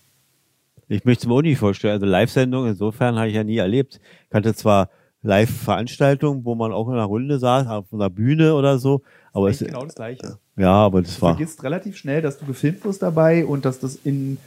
Ich 0.87 1.05
möchte 1.05 1.23
es 1.23 1.27
mir 1.27 1.33
auch 1.35 1.41
nicht 1.41 1.57
vorstellen. 1.59 1.93
Also 1.93 2.05
Live-Sendungen, 2.05 2.71
insofern 2.71 3.15
habe 3.15 3.29
ich 3.29 3.35
ja 3.35 3.43
nie 3.43 3.57
erlebt. 3.57 3.99
Ich 4.23 4.29
kannte 4.29 4.53
zwar 4.53 4.89
Live-Veranstaltungen, 5.23 6.45
wo 6.45 6.53
man 6.55 6.71
auch 6.71 6.87
in 6.87 6.93
einer 6.95 7.05
Runde 7.05 7.39
saß, 7.39 7.67
auf 7.67 7.85
einer 7.91 8.09
Bühne 8.09 8.53
oder 8.53 8.77
so, 8.77 9.01
aber 9.33 9.47
Das 9.47 9.55
es, 9.57 9.61
ist 9.61 9.67
genau 9.67 9.85
das 9.85 9.95
Gleiche. 9.95 10.37
ja, 10.57 10.71
aber 10.71 11.01
das 11.01 11.15
Du 11.15 11.21
war, 11.23 11.35
vergisst 11.35 11.63
relativ 11.63 11.97
schnell, 11.97 12.21
dass 12.21 12.37
du 12.37 12.45
gefilmt 12.45 12.83
wirst 12.85 13.01
dabei 13.01 13.45
und 13.45 13.65
dass 13.65 13.79
das 13.79 13.95
in 14.03 14.37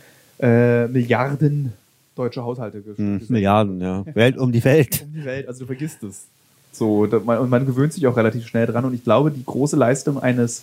äh, 0.40 0.86
Milliarden 0.86 1.72
deutsche 2.14 2.42
Haushalte 2.44 2.78
hm, 2.78 2.84
gesendet 2.84 3.30
Milliarden, 3.30 3.80
ja. 3.80 4.04
Welt 4.14 4.38
um 4.38 4.52
die 4.52 4.62
Welt. 4.64 5.02
um 5.06 5.12
die 5.14 5.24
Welt. 5.24 5.48
Also 5.48 5.60
du 5.60 5.66
vergisst 5.66 6.02
es. 6.04 6.26
So, 6.70 7.00
und 7.02 7.26
man 7.50 7.66
gewöhnt 7.66 7.92
sich 7.92 8.06
auch 8.06 8.16
relativ 8.16 8.46
schnell 8.46 8.66
dran. 8.66 8.84
Und 8.84 8.94
ich 8.94 9.02
glaube, 9.02 9.32
die 9.32 9.44
große 9.44 9.74
Leistung 9.76 10.18
eines 10.22 10.62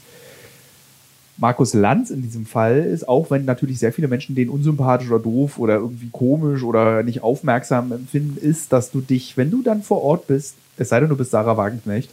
Markus 1.38 1.74
Lanz 1.74 2.10
in 2.12 2.22
diesem 2.22 2.46
Fall 2.46 2.80
ist, 2.80 3.08
auch 3.08 3.30
wenn 3.30 3.46
natürlich 3.46 3.80
sehr 3.80 3.92
viele 3.92 4.08
Menschen 4.08 4.36
den 4.36 4.50
unsympathisch 4.50 5.10
oder 5.10 5.20
doof 5.20 5.60
oder 5.60 5.76
irgendwie 5.76 6.10
komisch 6.12 6.64
oder 6.64 7.04
nicht 7.04 7.24
aufmerksam 7.24 7.92
empfinden, 7.92 8.38
ist, 8.38 8.72
dass 8.72 8.92
du 8.92 9.02
dich, 9.02 9.36
wenn 9.36 9.52
du 9.52 9.62
dann 9.62 9.82
vor 9.84 10.02
Ort 10.02 10.28
bist, 10.28 10.56
es 10.78 10.90
sei 10.90 11.00
denn, 11.00 11.10
du 11.10 11.18
bist 11.18 11.32
Sarah 11.32 11.58
Wagenknecht, 11.58 12.10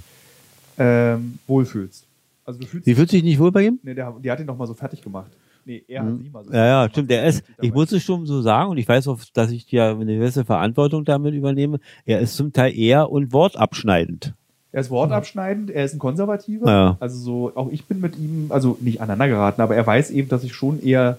ähm, 0.78 1.39
wohlfühlst. 1.47 2.05
Also 2.44 2.61
du 2.61 2.66
fühlst 2.66 2.85
Sie 2.85 2.94
fühlt 2.94 3.11
sich 3.11 3.23
nicht 3.23 3.39
wohl 3.39 3.53
bei 3.53 3.66
ihm? 3.66 3.78
Nee, 3.82 3.94
der, 3.94 4.12
die 4.23 4.31
hat 4.31 4.40
ihn 4.40 4.47
noch 4.47 4.57
mal 4.57 4.66
so 4.66 4.74
fertig 4.74 5.01
gemacht. 5.03 5.31
Nee, 5.65 5.85
er 5.86 6.03
hat 6.03 6.19
sie 6.19 6.31
mal 6.31 6.44
so. 6.44 6.53
Ja, 6.53 6.66
ja, 6.66 6.89
stimmt. 6.89 7.11
Der 7.11 7.24
ist, 7.24 7.44
ich 7.61 7.73
muss 7.73 7.93
es 7.93 8.03
schon 8.03 8.27
so 8.27 8.43
sagen 8.43 8.70
und 8.70 8.78
ich 8.78 8.89
weiß 8.89 9.07
auch, 9.07 9.20
dass 9.32 9.53
ich 9.53 9.70
ja 9.70 9.93
eine 9.93 10.16
gewisse 10.16 10.44
Verantwortung 10.44 11.05
damit 11.05 11.35
übernehme. 11.35 11.78
Er 12.05 12.19
ist 12.19 12.36
zum 12.36 12.53
Teil 12.53 12.77
eher 12.77 13.11
und 13.11 13.32
wortabschneidend. 13.32 14.35
Er 14.73 14.81
ist 14.81 14.90
wortabschneidend, 14.90 15.70
er 15.70 15.85
ist 15.85 15.93
ein 15.94 15.99
Konservativer. 15.99 16.66
Ja. 16.70 16.97
Also 16.99 17.19
so, 17.19 17.53
auch 17.55 17.70
ich 17.70 17.85
bin 17.85 18.01
mit 18.01 18.16
ihm, 18.19 18.47
also 18.49 18.78
nicht 18.81 19.01
aneinander 19.01 19.28
geraten, 19.28 19.61
aber 19.61 19.77
er 19.77 19.86
weiß 19.86 20.11
eben, 20.11 20.28
dass 20.31 20.44
ich 20.44 20.55
schon 20.55 20.82
eher 20.82 21.19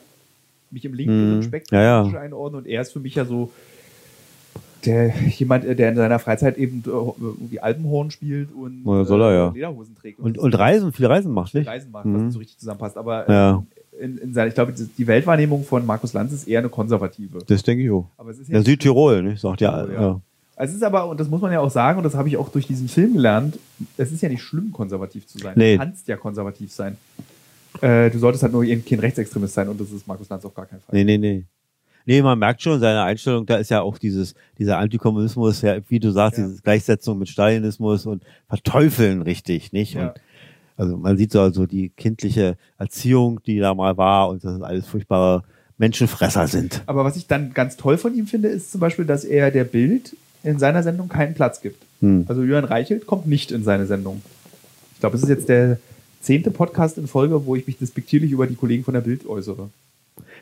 mich 0.72 0.84
im 0.86 0.94
linken 0.96 1.38
Mhm. 1.38 1.44
Spektrum 1.44 1.78
Ja, 1.78 2.04
ja. 2.04 2.20
einordne 2.20 2.58
und 2.58 2.68
er 2.68 2.82
ist 2.82 2.92
für 2.94 3.00
mich 3.00 3.14
ja 3.16 3.26
so 3.26 3.52
der 4.86 5.14
jemand, 5.30 5.64
der 5.66 5.90
in 5.90 5.96
seiner 5.96 6.20
Freizeit 6.20 6.58
eben 6.58 6.84
äh, 6.86 6.90
irgendwie 6.90 7.60
Alpenhorn 7.60 8.12
spielt 8.12 8.50
und 8.54 8.84
Ja, 8.86 9.06
soll 9.06 9.22
er 9.22 9.34
ja. 9.34 9.50
Lederhosen 9.54 9.96
trägt 9.96 10.20
Und, 10.20 10.38
und 10.38 10.58
Reisen, 10.58 10.92
viel 10.92 11.06
Reisen 11.06 11.32
macht, 11.32 11.54
nicht? 11.54 11.68
Reisen 11.68 11.92
macht, 11.92 12.06
Mhm. 12.06 12.16
was 12.16 12.22
nicht 12.24 12.34
so 12.34 12.40
richtig 12.40 12.58
zusammenpasst. 12.58 12.98
Aber 12.98 13.30
Ja. 13.30 13.64
äh, 14.00 14.04
in, 14.04 14.18
in 14.18 14.34
seiner, 14.34 14.48
ich 14.48 14.56
glaube, 14.56 14.74
die 14.74 15.08
Weltwahrnehmung 15.08 15.64
von 15.64 15.86
Markus 15.86 16.12
Lanz 16.14 16.34
ist 16.34 16.48
eher 16.48 16.60
eine 16.60 16.70
konservative. 16.70 17.40
Das 17.48 17.64
denke 17.64 17.84
ich 17.86 17.92
auch. 17.92 18.08
Aber 18.18 18.32
es 18.32 18.40
ist 18.40 18.50
Ja, 18.50 18.62
Südtirol, 18.62 19.22
nicht? 19.24 19.40
Sagt 19.40 19.62
ja, 19.62 19.86
ja. 19.90 20.20
Es 20.56 20.74
ist 20.74 20.84
aber, 20.84 21.08
und 21.08 21.20
das 21.20 21.30
muss 21.30 21.42
man 21.42 21.52
ja 21.52 21.60
auch 21.60 21.72
sagen, 21.72 21.98
und 21.98 22.04
das 22.04 22.14
habe 22.16 22.28
ich 22.28 22.38
auch 22.38 22.50
durch 22.50 22.68
diesen 22.68 22.88
Film 22.88 23.14
gelernt, 23.14 23.58
es 23.98 24.12
ist 24.12 24.22
ja 24.22 24.30
nicht 24.30 24.44
schlimm, 24.44 24.72
konservativ 24.72 25.26
zu 25.28 25.40
sein. 25.40 25.54
Nee. 25.56 25.74
Du 25.74 25.80
kannst 25.80 26.08
ja 26.08 26.16
konservativ 26.16 26.72
sein. 26.72 26.98
Äh, 27.82 28.12
du 28.12 28.20
solltest 28.20 28.44
halt 28.44 28.54
nur 28.54 28.64
eben 28.64 28.86
kein 28.86 29.00
Rechtsextremist 29.00 29.54
sein 29.54 29.68
und 29.68 29.82
das 29.82 29.92
ist 29.92 30.08
Markus 30.08 30.30
Lanz 30.30 30.46
auf 30.46 30.54
gar 30.54 30.66
keinen 30.68 30.82
Fall. 30.82 30.94
Nee, 30.96 31.04
nee, 31.04 31.18
nee. 31.18 31.46
Nee, 32.06 32.22
man 32.22 32.38
merkt 32.38 32.62
schon 32.62 32.80
seine 32.80 33.02
Einstellung, 33.02 33.46
da 33.46 33.56
ist 33.56 33.72
ja 33.72 33.82
auch 33.82 33.98
dieses, 33.98 34.36
dieser 34.60 34.78
Antikommunismus, 34.78 35.62
ja, 35.62 35.78
wie 35.88 36.00
du 36.00 36.12
sagst, 36.12 36.38
Ja. 36.38 36.48
diese 36.48 36.62
Gleichsetzung 36.62 37.18
mit 37.18 37.30
Stalinismus 37.30 38.06
und 38.06 38.24
Verteufeln 38.50 39.22
richtig, 39.22 39.72
nicht? 39.72 39.94
Ja. 39.94 40.10
Und 40.10 40.22
also 40.76 40.98
man 40.98 41.18
sieht 41.18 41.32
so 41.32 41.40
also 41.42 41.66
die 41.66 41.90
kindliche 41.90 42.58
Erziehung, 42.78 43.42
die 43.46 43.60
da 43.60 43.74
mal 43.74 43.96
war 43.98 44.30
und 44.30 44.44
dass 44.44 44.56
es 44.56 44.62
alles 44.62 44.86
furchtbare 44.88 45.44
Menschenfresser 45.78 46.48
sind. 46.48 46.84
Aber 46.86 47.04
was 47.06 47.16
ich 47.16 47.28
dann 47.28 47.54
ganz 47.54 47.78
toll 47.78 47.98
von 47.98 48.14
ihm 48.16 48.28
finde, 48.28 48.50
ist 48.50 48.72
zum 48.72 48.82
Beispiel, 48.82 49.06
dass 49.06 49.24
er 49.24 49.50
der 49.50 49.64
Bild 49.64 50.16
in 50.44 50.60
seiner 50.60 50.84
Sendung 50.84 51.10
keinen 51.10 51.34
Platz 51.34 51.62
gibt. 51.62 51.84
Hm. 52.02 52.26
Also 52.28 52.44
Jörn 52.44 52.66
Reichelt 52.66 53.06
kommt 53.06 53.28
nicht 53.28 53.52
in 53.52 53.64
seine 53.64 53.86
Sendung. 53.86 54.22
Ich 54.94 55.00
glaube, 55.00 55.16
es 55.16 55.24
ist 55.24 55.30
jetzt 55.30 55.50
der 55.50 55.80
zehnte 56.22 56.52
Podcast 56.52 56.98
in 56.98 57.08
Folge, 57.08 57.46
wo 57.46 57.56
ich 57.56 57.68
mich 57.68 57.78
despektierlich 57.78 58.32
über 58.32 58.48
die 58.48 58.56
Kollegen 58.56 58.84
von 58.84 58.94
der 58.94 59.02
Bild 59.02 59.26
äußere. 59.28 59.70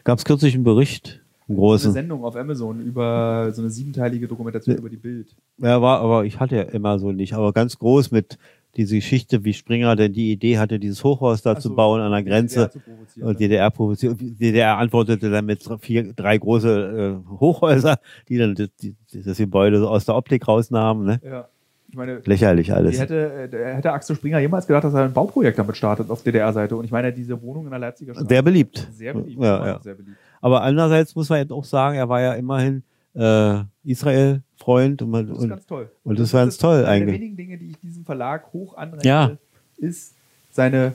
Gab 0.03 0.19
es 0.19 0.25
kürzlich 0.25 0.53
einen 0.55 0.63
Bericht, 0.63 1.19
einen 1.47 1.57
Eine 1.57 1.57
großen. 1.57 1.93
Sendung 1.93 2.23
auf 2.23 2.35
Amazon 2.35 2.81
über 2.81 3.51
so 3.53 3.61
eine 3.61 3.69
siebenteilige 3.69 4.27
Dokumentation 4.27 4.77
über 4.77 4.89
die 4.89 4.97
Bild. 4.97 5.27
Ja, 5.57 5.81
war, 5.81 5.99
aber 5.99 6.25
ich 6.25 6.39
hatte 6.39 6.55
ja 6.55 6.61
immer 6.63 6.99
so 6.99 7.11
nicht, 7.11 7.33
aber 7.33 7.53
ganz 7.53 7.77
groß 7.77 8.11
mit 8.11 8.37
diese 8.75 8.95
Geschichte, 8.95 9.43
wie 9.43 9.53
Springer 9.53 9.95
denn 9.95 10.13
die 10.13 10.31
Idee 10.31 10.57
hatte, 10.57 10.79
dieses 10.79 11.03
Hochhaus 11.03 11.41
da 11.41 11.53
Ach 11.53 11.59
zu 11.59 11.69
so, 11.69 11.75
bauen 11.75 12.01
an 12.01 12.11
der 12.11 12.23
Grenze. 12.23 12.69
DDR 12.69 13.27
Und? 13.27 13.39
DDR 13.39 13.71
provoziert. 13.71 14.17
DDR 14.19 14.77
antwortete 14.77 15.29
dann 15.29 15.45
mit 15.45 15.67
vier, 15.81 16.13
drei 16.13 16.37
große 16.37 17.21
äh, 17.25 17.29
Hochhäuser, 17.39 17.99
die 18.29 18.37
dann 18.37 18.55
das, 18.55 18.69
die, 18.81 18.95
das 19.13 19.37
Gebäude 19.37 19.79
so 19.79 19.89
aus 19.89 20.05
der 20.05 20.15
Optik 20.15 20.47
rausnahmen. 20.47 21.05
Ne? 21.05 21.21
Ja. 21.23 21.47
Ich 21.91 21.97
meine, 21.97 22.21
Lächerlich 22.23 22.71
alles. 22.71 22.97
Hätte, 22.97 23.49
äh, 23.51 23.75
hätte 23.75 23.91
Axel 23.91 24.15
Springer 24.15 24.39
jemals 24.39 24.65
gedacht, 24.65 24.85
dass 24.85 24.93
er 24.93 25.03
ein 25.03 25.11
Bauprojekt 25.11 25.59
damit 25.59 25.75
startet 25.75 26.09
auf 26.09 26.23
DDR-Seite. 26.23 26.77
Und 26.77 26.85
ich 26.85 26.91
meine, 26.91 27.11
diese 27.11 27.41
Wohnung 27.41 27.65
in 27.65 27.71
der 27.71 27.79
Leipziger 27.79 28.13
Straße. 28.13 28.29
Sehr 28.29 28.41
beliebt. 28.41 28.87
Sehr 28.93 29.13
beliebt. 29.13 29.41
Ja, 29.41 29.65
ja. 29.65 29.79
Sehr 29.81 29.95
beliebt. 29.95 30.15
Aber 30.39 30.61
andererseits 30.61 31.13
muss 31.15 31.29
man 31.29 31.39
jetzt 31.39 31.51
auch 31.51 31.65
sagen, 31.65 31.97
er 31.97 32.07
war 32.07 32.21
ja 32.21 32.33
immerhin 32.33 32.83
äh, 33.13 33.63
Israel-Freund 33.83 35.01
und, 35.01 35.09
man- 35.09 35.27
Das 35.27 35.37
ist 35.37 35.43
und, 35.43 35.49
ganz 35.49 35.65
toll. 35.65 35.91
und 36.03 36.19
das 36.19 36.33
war 36.33 36.43
ganz 36.43 36.57
toll 36.57 36.75
Eine 36.77 36.81
der 36.83 36.89
eigentlich. 36.91 37.15
wenigen 37.15 37.37
Dinge, 37.37 37.57
die 37.57 37.71
ich 37.71 37.79
diesem 37.79 38.05
Verlag 38.05 38.51
hoch 38.53 38.77
anrechne, 38.77 39.07
Ja. 39.07 39.37
ist 39.77 40.13
seine 40.51 40.93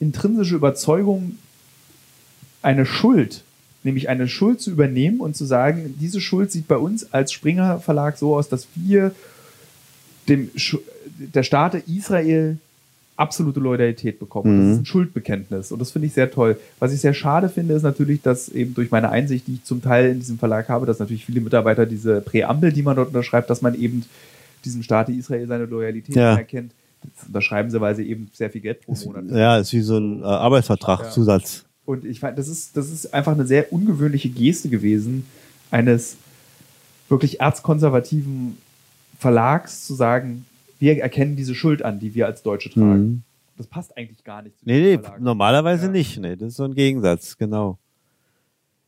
intrinsische 0.00 0.54
Überzeugung, 0.54 1.36
eine 2.62 2.86
Schuld, 2.86 3.42
nämlich 3.84 4.08
eine 4.08 4.28
Schuld 4.28 4.60
zu 4.60 4.70
übernehmen 4.70 5.20
und 5.20 5.36
zu 5.36 5.44
sagen, 5.44 5.94
diese 6.00 6.20
Schuld 6.20 6.50
sieht 6.52 6.68
bei 6.68 6.76
uns 6.76 7.12
als 7.12 7.32
Springer 7.32 7.80
Verlag 7.80 8.16
so 8.18 8.36
aus, 8.36 8.48
dass 8.48 8.66
wir 8.74 9.14
dem 10.28 10.50
der 11.18 11.42
Staat 11.42 11.74
Israel 11.88 12.58
absolute 13.18 13.60
Loyalität 13.60 14.18
bekommen. 14.18 14.56
Mhm. 14.56 14.62
Das 14.68 14.74
ist 14.76 14.82
ein 14.82 14.86
Schuldbekenntnis 14.86 15.72
und 15.72 15.78
das 15.80 15.90
finde 15.90 16.06
ich 16.06 16.14
sehr 16.14 16.30
toll. 16.30 16.58
Was 16.78 16.92
ich 16.92 17.00
sehr 17.00 17.14
schade 17.14 17.48
finde, 17.48 17.74
ist 17.74 17.82
natürlich, 17.82 18.22
dass 18.22 18.48
eben 18.48 18.74
durch 18.74 18.90
meine 18.90 19.10
Einsicht, 19.10 19.46
die 19.46 19.54
ich 19.54 19.64
zum 19.64 19.82
Teil 19.82 20.10
in 20.10 20.20
diesem 20.20 20.38
Verlag 20.38 20.68
habe, 20.68 20.86
dass 20.86 20.98
natürlich 20.98 21.26
viele 21.26 21.40
Mitarbeiter 21.40 21.84
diese 21.86 22.20
Präambel, 22.20 22.72
die 22.72 22.82
man 22.82 22.96
dort 22.96 23.08
unterschreibt, 23.08 23.50
dass 23.50 23.60
man 23.62 23.74
eben 23.74 24.04
diesem 24.64 24.82
Staat 24.82 25.08
Israel 25.08 25.46
seine 25.46 25.64
Loyalität 25.66 26.14
Ja. 26.16 26.32
anerkennt. 26.32 26.72
Das 27.16 27.26
unterschreiben 27.28 27.70
sie, 27.70 27.80
weil 27.80 27.94
sie 27.94 28.08
eben 28.08 28.28
sehr 28.32 28.50
viel 28.50 28.60
Geld 28.60 28.82
pro 28.82 28.92
Monat 29.04 29.24
Ja, 29.30 29.58
ist 29.58 29.72
wie 29.72 29.80
so 29.82 29.98
ein 29.98 30.22
äh, 30.22 30.24
Arbeitsvertrag, 30.24 31.00
Ja. 31.04 31.10
Zusatz. 31.10 31.64
und 31.84 32.04
ich 32.04 32.20
fand, 32.20 32.38
das 32.38 32.48
ist, 32.48 32.76
das 32.76 32.90
ist 32.90 33.14
einfach 33.14 33.32
eine 33.32 33.46
sehr 33.46 33.72
ungewöhnliche 33.72 34.28
Geste 34.28 34.68
gewesen, 34.68 35.26
eines 35.70 36.16
wirklich 37.08 37.40
erzkonservativen 37.40 38.58
Verlags 39.18 39.86
zu 39.86 39.94
sagen, 39.94 40.44
wir 40.78 41.00
erkennen 41.02 41.36
diese 41.36 41.54
Schuld 41.54 41.82
an, 41.84 41.98
die 41.98 42.14
wir 42.14 42.26
als 42.26 42.42
Deutsche 42.42 42.70
tragen. 42.70 43.00
Mhm. 43.02 43.22
Das 43.56 43.66
passt 43.66 43.96
eigentlich 43.96 44.22
gar 44.24 44.42
nicht 44.42 44.58
zu 44.58 44.64
Nee, 44.66 44.96
nee, 44.96 45.00
normalerweise 45.18 45.86
Ja. 45.86 45.92
nicht. 45.92 46.18
Nee, 46.20 46.36
das 46.36 46.48
ist 46.50 46.56
so 46.56 46.64
ein 46.64 46.74
Gegensatz, 46.74 47.36
genau. 47.36 47.78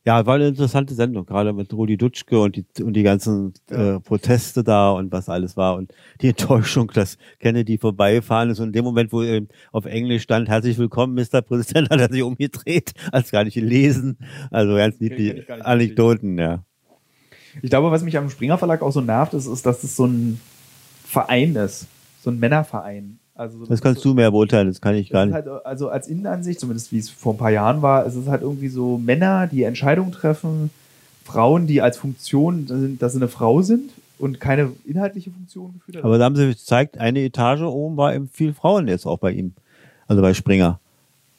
Ja, 0.03 0.25
war 0.25 0.35
eine 0.35 0.47
interessante 0.47 0.95
Sendung, 0.95 1.27
gerade 1.27 1.53
mit 1.53 1.71
Rudi 1.73 1.95
Dutschke 1.95 2.39
und 2.39 2.55
die, 2.55 2.65
und 2.81 2.93
die 2.93 3.03
ganzen 3.03 3.53
Ja. 3.69 3.97
äh, 3.97 3.99
Proteste 3.99 4.63
da 4.63 4.89
und 4.91 5.11
was 5.11 5.29
alles 5.29 5.55
war 5.57 5.75
und 5.75 5.93
die 6.21 6.29
Enttäuschung, 6.29 6.87
dass 6.91 7.19
Kennedy 7.39 7.77
vorbeigefahren 7.77 8.49
ist 8.49 8.59
und 8.59 8.67
in 8.67 8.73
dem 8.73 8.83
Moment, 8.85 9.13
wo 9.13 9.21
ähm, 9.21 9.47
auf 9.71 9.85
Englisch 9.85 10.23
stand, 10.23 10.49
herzlich 10.49 10.79
willkommen, 10.79 11.13
Mr. 11.13 11.41
Präsident, 11.43 11.89
hat 11.91 11.99
er 11.99 12.09
sich 12.11 12.23
umgedreht, 12.23 12.93
als 13.11 13.29
gar 13.29 13.43
nicht 13.43 13.53
gelesen. 13.53 14.17
Also 14.49 14.73
ganz 14.75 14.99
niedliche 14.99 15.45
Anekdoten, 15.63 16.39
ja. 16.39 16.63
Ich 17.61 17.69
glaube, 17.69 17.91
was 17.91 18.01
mich 18.03 18.17
am 18.17 18.29
Springer 18.29 18.57
Verlag 18.57 18.81
auch 18.81 18.91
so 18.93 19.01
nervt, 19.01 19.33
ist, 19.35 19.45
ist 19.45 19.65
dass 19.67 19.83
es 19.83 19.95
so 19.95 20.05
ein 20.05 20.39
Verein 21.11 21.55
ist. 21.55 21.87
So 22.23 22.29
ein 22.29 22.39
Männerverein. 22.39 23.19
Also, 23.35 23.65
Das 23.65 23.81
kannst 23.81 24.03
du 24.05 24.13
mehr 24.13 24.31
beurteilen, 24.31 24.67
das 24.67 24.81
kann 24.81 24.95
ich 24.95 25.09
gar 25.09 25.25
nicht. 25.25 25.35
ist 25.35 25.45
halt, 25.45 25.65
also 25.65 25.89
als 25.89 26.07
Innenansicht, 26.07 26.59
zumindest 26.59 26.91
wie 26.91 26.99
es 26.99 27.09
vor 27.09 27.33
ein 27.33 27.37
paar 27.37 27.49
Jahren 27.49 27.81
war, 27.81 28.05
es 28.05 28.15
ist 28.15 28.27
halt 28.27 28.43
irgendwie 28.43 28.67
so 28.67 28.97
Männer, 28.97 29.47
die 29.47 29.63
Entscheidungen 29.63 30.11
treffen, 30.11 30.69
Frauen, 31.25 31.67
die 31.67 31.81
als 31.81 31.97
Funktion, 31.97 32.67
sind, 32.67 33.01
dass 33.01 33.13
sie 33.13 33.19
eine 33.19 33.27
Frau 33.27 33.61
sind 33.61 33.91
und 34.19 34.39
keine 34.39 34.71
inhaltliche 34.85 35.31
Funktion 35.31 35.73
geführt 35.73 35.97
haben. 35.97 36.05
Aber 36.05 36.17
da 36.17 36.25
haben 36.25 36.35
sie 36.35 36.47
gezeigt, 36.47 36.97
eine 36.97 37.21
Etage 37.21 37.61
oben 37.61 37.97
war 37.97 38.13
eben 38.13 38.29
viel 38.29 38.53
Frauen 38.53 38.87
jetzt 38.87 39.05
auch 39.05 39.17
bei 39.17 39.31
ihm. 39.31 39.53
Also 40.07 40.21
bei 40.21 40.33
Springer. 40.33 40.79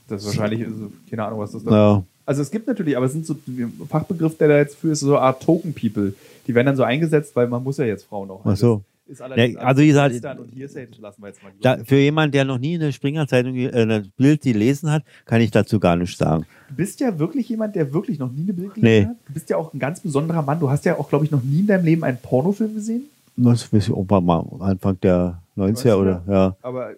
das 0.08 0.22
ist 0.22 0.28
wahrscheinlich, 0.28 0.66
also, 0.66 0.90
keine 1.08 1.24
Ahnung, 1.24 1.38
was 1.38 1.52
das 1.52 1.64
da 1.64 1.70
Ja. 1.70 2.02
Also 2.24 2.42
es 2.42 2.50
gibt 2.50 2.66
natürlich, 2.66 2.96
aber 2.96 3.06
es 3.06 3.12
sind 3.12 3.26
so 3.26 3.34
ein 3.46 3.86
Fachbegriff, 3.88 4.36
der 4.38 4.48
da 4.48 4.56
jetzt 4.56 4.76
für 4.76 4.90
ist, 4.90 5.00
so 5.00 5.16
eine 5.16 5.20
Art 5.20 5.42
Token 5.42 5.74
People. 5.74 6.14
Die 6.46 6.54
werden 6.54 6.66
dann 6.66 6.76
so 6.76 6.82
eingesetzt, 6.82 7.34
weil 7.36 7.48
man 7.48 7.62
muss 7.62 7.78
ja 7.78 7.84
jetzt 7.84 8.04
Frauen 8.04 8.30
auch 8.30 8.40
Ach 8.44 8.56
so. 8.56 8.82
Ist 9.06 9.20
allerdings 9.20 9.54
Ja, 9.54 9.60
also 9.60 9.82
wie 9.82 9.88
gesagt, 9.88 10.14
und 10.38 10.48
Hearsay, 10.56 10.86
lassen 11.00 11.22
wir 11.22 11.28
jetzt 11.28 11.42
mal. 11.42 11.52
Da, 11.60 11.78
für 11.84 11.96
jemanden, 11.96 12.32
der 12.32 12.44
noch 12.44 12.58
nie 12.58 12.76
eine 12.76 12.92
Springer-Zeitung, 12.92 13.54
äh, 13.56 13.68
ein 13.70 14.12
Bild 14.16 14.42
gelesen 14.42 14.90
hat, 14.90 15.02
kann 15.26 15.40
ich 15.40 15.50
dazu 15.50 15.80
gar 15.80 15.96
nichts 15.96 16.18
sagen. 16.18 16.46
Du 16.68 16.76
bist 16.76 17.00
ja 17.00 17.18
wirklich 17.18 17.48
jemand, 17.48 17.74
der 17.74 17.92
wirklich 17.92 18.18
noch 18.18 18.30
nie 18.30 18.42
eine 18.42 18.52
Bild 18.52 18.74
gelesen 18.74 19.04
Nee. 19.04 19.06
hat. 19.10 19.16
Du 19.26 19.32
bist 19.34 19.50
ja 19.50 19.56
auch 19.56 19.74
ein 19.74 19.78
ganz 19.78 20.00
besonderer 20.00 20.42
Mann. 20.42 20.60
Du 20.60 20.70
hast 20.70 20.84
ja 20.84 20.96
auch, 20.98 21.08
glaube 21.08 21.24
ich, 21.24 21.30
noch 21.30 21.42
nie 21.42 21.60
in 21.60 21.66
deinem 21.66 21.84
Leben 21.84 22.04
einen 22.04 22.18
Pornofilm 22.18 22.74
gesehen. 22.74 23.02
Das 23.36 23.72
weiß 23.72 23.88
ich 23.88 23.92
auch 23.94 24.20
mal 24.20 24.44
Anfang 24.60 25.00
der 25.00 25.42
90er 25.56 25.94
oder, 25.96 26.22
ja. 26.28 26.56
Aber 26.62 26.92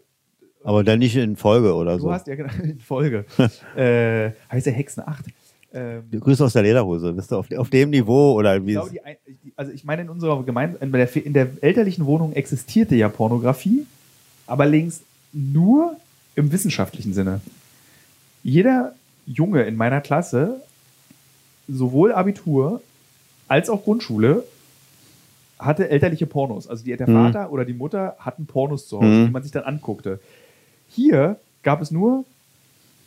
Aber 0.62 0.82
dann 0.84 0.98
nicht 0.98 1.16
in 1.16 1.36
Folge 1.36 1.74
oder 1.74 1.96
du 1.96 2.02
so. 2.02 2.12
hast 2.12 2.26
ja 2.26 2.34
genau 2.34 2.52
in 2.62 2.80
Folge. 2.80 3.24
äh, 3.76 4.30
heißt 4.50 4.66
der 4.66 4.72
Hexen 4.72 5.02
8. 5.06 5.24
Ähm, 5.74 6.04
Grüße 6.20 6.44
aus 6.44 6.52
der 6.52 6.62
Lederhose. 6.62 7.12
Bist 7.12 7.32
du 7.32 7.36
auf, 7.36 7.50
auf 7.52 7.68
dem 7.68 7.90
Niveau 7.90 8.34
oder 8.34 8.64
wie? 8.64 8.72
glaube, 8.72 8.90
die, 8.90 9.00
also 9.56 9.72
ich 9.72 9.84
meine, 9.84 10.02
in 10.02 10.08
unserer 10.08 10.42
Gemeinde, 10.44 10.78
in 10.80 10.92
der, 10.92 11.16
in 11.16 11.32
der 11.32 11.48
elterlichen 11.60 12.06
Wohnung 12.06 12.32
existierte 12.32 12.94
ja 12.94 13.08
Pornografie, 13.08 13.84
aber 14.46 14.66
längst 14.66 15.02
nur 15.32 15.96
im 16.36 16.52
wissenschaftlichen 16.52 17.12
Sinne. 17.12 17.40
Jeder 18.44 18.94
Junge 19.26 19.62
in 19.64 19.74
meiner 19.76 20.00
Klasse, 20.00 20.60
sowohl 21.66 22.12
Abitur 22.12 22.80
als 23.48 23.68
auch 23.68 23.82
Grundschule, 23.84 24.44
hatte 25.58 25.88
elterliche 25.88 26.26
Pornos. 26.26 26.68
Also 26.68 26.84
die, 26.84 26.96
der 26.96 27.08
Mhm. 27.08 27.14
Vater 27.14 27.50
oder 27.52 27.64
die 27.64 27.72
Mutter 27.72 28.16
hatten 28.18 28.46
Pornos 28.46 28.86
zu 28.86 28.98
Hause, 28.98 29.08
Mhm. 29.08 29.26
die 29.26 29.30
man 29.32 29.42
sich 29.42 29.52
dann 29.52 29.64
anguckte. 29.64 30.20
Hier 30.88 31.36
gab 31.62 31.80
es 31.80 31.90
nur 31.90 32.24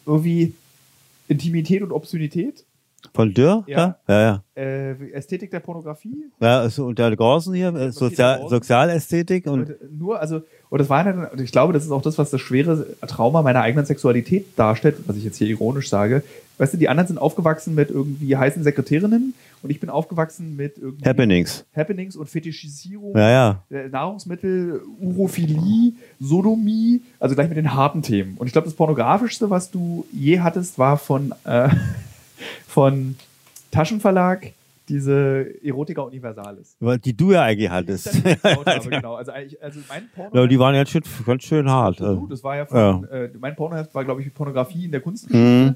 irgendwie 0.06 0.54
Intimität 1.28 1.82
und 1.82 1.92
Obszönität, 1.92 2.66
Von 3.14 3.34
Dürr? 3.34 3.64
Ja. 3.68 4.00
Ja, 4.08 4.22
ja. 4.22 4.44
äh, 4.56 5.12
Ästhetik 5.12 5.52
der 5.52 5.60
Pornografie, 5.60 6.16
Ja, 6.40 6.62
also 6.62 6.86
unter 6.86 7.16
Gorsen 7.16 7.54
hier, 7.54 7.74
äh, 7.76 7.92
Sozial, 7.92 8.40
Gorsen. 8.40 8.58
Sozialästhetik 8.58 9.46
und 9.48 9.70
Und 9.70 10.00
nur, 10.00 10.20
also, 10.20 10.42
und 10.70 10.80
das 10.80 10.90
war 10.90 11.04
dann, 11.04 11.26
und 11.26 11.40
ich 11.42 11.52
glaube, 11.52 11.74
das 11.74 11.86
ist 11.86 11.92
auch 11.92 12.02
das, 12.02 12.18
was 12.18 12.32
das 12.32 12.42
schwere 12.42 12.86
Trauma 13.08 13.42
meiner 13.42 13.62
eigenen 13.62 13.86
Sexualität 13.86 14.46
darstellt, 14.56 14.98
was 15.06 15.16
ich 15.16 15.24
jetzt 15.24 15.38
hier 15.38 15.48
ironisch 15.48 15.90
sage. 15.90 16.24
Weißt 16.58 16.74
du, 16.74 16.78
die 16.78 16.90
anderen 16.90 17.08
sind 17.08 17.20
aufgewachsen 17.20 17.76
mit 17.76 17.92
irgendwie 17.92 18.36
heißen 18.36 18.64
Sekretärinnen 18.64 19.36
und 19.64 19.70
ich 19.70 19.80
bin 19.80 19.90
aufgewachsen 19.90 20.56
mit 20.56 20.78
irgendwie 20.78 21.06
Happenings. 21.08 21.66
Happenings 21.76 22.16
und 22.16 22.30
Fetischisierung, 22.30 23.16
Ja, 23.18 23.30
ja. 23.30 23.64
äh, 23.70 23.90
Nahrungsmittel, 23.90 24.82
Urophilie, 25.00 25.94
Sodomie, 26.20 27.02
also 27.20 27.36
gleich 27.36 27.48
mit 27.50 27.58
den 27.58 27.74
harten 27.74 28.02
Themen. 28.02 28.36
Und 28.38 28.48
ich 28.48 28.54
glaube, 28.54 28.66
das 28.66 28.76
pornografischste, 28.76 29.50
was 29.50 29.72
du 29.72 30.06
je 30.12 30.40
hattest, 30.40 30.78
war 30.78 30.98
von, 30.98 31.34
äh, 31.46 31.70
von 32.68 33.16
Taschenverlag 33.72 34.54
diese 34.90 35.54
Erotica 35.64 36.02
Universalis. 36.02 36.78
Die 37.04 37.16
du 37.16 37.34
ja 37.34 37.42
eigentlich 37.44 37.70
hattest. 37.70 38.14
Die 38.14 38.20
ich 38.30 38.44
habe, 38.44 38.80
genau. 38.90 39.16
Also, 39.16 39.32
also 39.34 39.80
mein 39.90 40.08
Porno. 40.16 40.34
Ja, 40.42 40.48
die 40.48 40.60
waren 40.60 40.76
jetzt 40.76 40.92
schon 40.92 41.02
ganz 41.26 41.44
schön 41.44 41.70
hart. 41.70 42.00
Absolut, 42.00 42.32
das 42.32 42.44
war 42.44 42.56
ja 42.56 42.66
von, 42.66 43.04
Äh, 43.10 43.30
mein 43.40 43.56
Pornoheft 43.56 43.94
war, 43.94 44.06
glaube 44.06 44.22
ich, 44.22 44.34
Pornografie 44.34 44.86
in 44.86 44.92
der 44.92 45.02
Kunstgeschichte. 45.02 45.76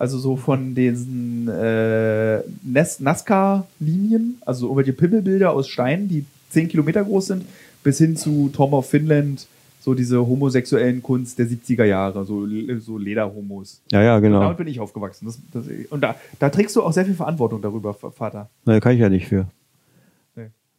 Also 0.00 0.18
so 0.18 0.36
von 0.36 0.74
diesen 0.74 1.46
äh, 1.46 2.40
NASCAR-Linien, 2.62 4.38
also 4.46 4.64
irgendwelche 4.64 4.94
Pimmelbilder 4.94 5.52
aus 5.52 5.68
Steinen, 5.68 6.08
die 6.08 6.24
10 6.48 6.68
Kilometer 6.68 7.04
groß 7.04 7.26
sind, 7.26 7.44
bis 7.84 7.98
hin 7.98 8.16
zu 8.16 8.48
Tom 8.50 8.72
of 8.72 8.88
Finland, 8.88 9.46
so 9.80 9.92
diese 9.92 10.26
homosexuellen 10.26 11.02
Kunst 11.02 11.38
der 11.38 11.48
70er 11.48 11.84
Jahre, 11.84 12.24
so, 12.24 12.46
so 12.78 12.96
Lederhomos. 12.96 13.82
Ja, 13.92 14.02
ja, 14.02 14.18
genau. 14.20 14.40
Damit 14.40 14.56
bin 14.56 14.68
ich 14.68 14.80
aufgewachsen. 14.80 15.26
Das, 15.26 15.38
das, 15.52 15.64
und 15.90 16.00
da, 16.00 16.14
da 16.38 16.48
trägst 16.48 16.74
du 16.76 16.82
auch 16.82 16.94
sehr 16.94 17.04
viel 17.04 17.12
Verantwortung 17.12 17.60
darüber, 17.60 17.92
Vater. 17.92 18.48
Na, 18.64 18.80
kann 18.80 18.94
ich 18.94 19.00
ja 19.00 19.10
nicht 19.10 19.28
für. 19.28 19.48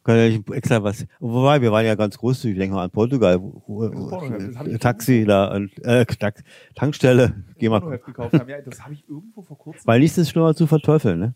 Kann 0.04 0.16
ja 0.16 0.54
extra 0.56 0.82
was. 0.82 1.06
Wobei, 1.20 1.60
wir 1.62 1.70
waren 1.70 1.86
ja 1.86 1.94
ganz 1.94 2.18
großzügig, 2.18 2.58
denke 2.58 2.74
mal 2.74 2.84
an 2.84 2.90
Portugal. 2.90 3.40
hab 3.40 4.66
ich- 4.66 4.78
Taxi 4.80 5.24
da, 5.24 5.56
äh, 5.82 6.04
Tankstelle. 6.74 7.34
Geh 7.58 7.68
mal. 7.68 7.80
Gekauft 7.98 8.32
haben. 8.34 8.48
Ja, 8.48 8.60
das 8.60 8.82
habe 8.82 8.94
ich 8.94 9.04
irgendwo 9.08 9.42
vor 9.42 9.56
kurzem 9.56 9.82
Weil 9.86 10.00
nichts 10.00 10.18
ist 10.18 10.30
schlimmer 10.30 10.56
zu 10.56 10.66
verteufeln, 10.66 11.20
ne? 11.20 11.34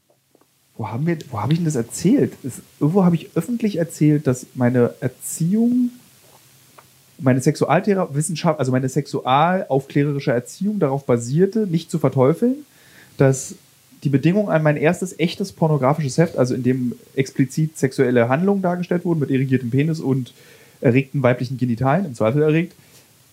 Wo 0.76 0.88
haben 0.88 1.06
wir, 1.06 1.16
wo 1.30 1.40
habe 1.40 1.52
ich 1.52 1.58
denn 1.60 1.64
das 1.64 1.76
erzählt? 1.76 2.32
Das, 2.42 2.60
irgendwo 2.80 3.04
habe 3.04 3.14
ich 3.14 3.30
öffentlich 3.36 3.76
erzählt, 3.76 4.26
dass 4.26 4.46
meine 4.54 4.90
Erziehung, 5.00 5.90
meine 7.18 7.40
Sexualthera 7.40 8.14
Wissenschaft, 8.14 8.58
also 8.58 8.72
meine 8.72 8.88
sexualaufklärerische 8.88 10.32
Erziehung 10.32 10.78
darauf 10.80 11.06
basierte, 11.06 11.66
nicht 11.66 11.90
zu 11.90 11.98
verteufeln, 11.98 12.56
dass 13.16 13.54
die 14.06 14.10
Bedingung 14.10 14.48
an 14.48 14.62
mein 14.62 14.76
erstes 14.76 15.18
echtes 15.18 15.50
pornografisches 15.50 16.16
Heft, 16.16 16.38
also 16.38 16.54
in 16.54 16.62
dem 16.62 16.92
explizit 17.16 17.76
sexuelle 17.76 18.28
Handlungen 18.28 18.62
dargestellt 18.62 19.04
wurden 19.04 19.18
mit 19.18 19.30
irrigiertem 19.30 19.68
Penis 19.68 19.98
und 19.98 20.32
erregten 20.80 21.24
weiblichen 21.24 21.58
Genitalien, 21.58 22.06
im 22.06 22.14
Zweifel 22.14 22.42
erregt, 22.42 22.72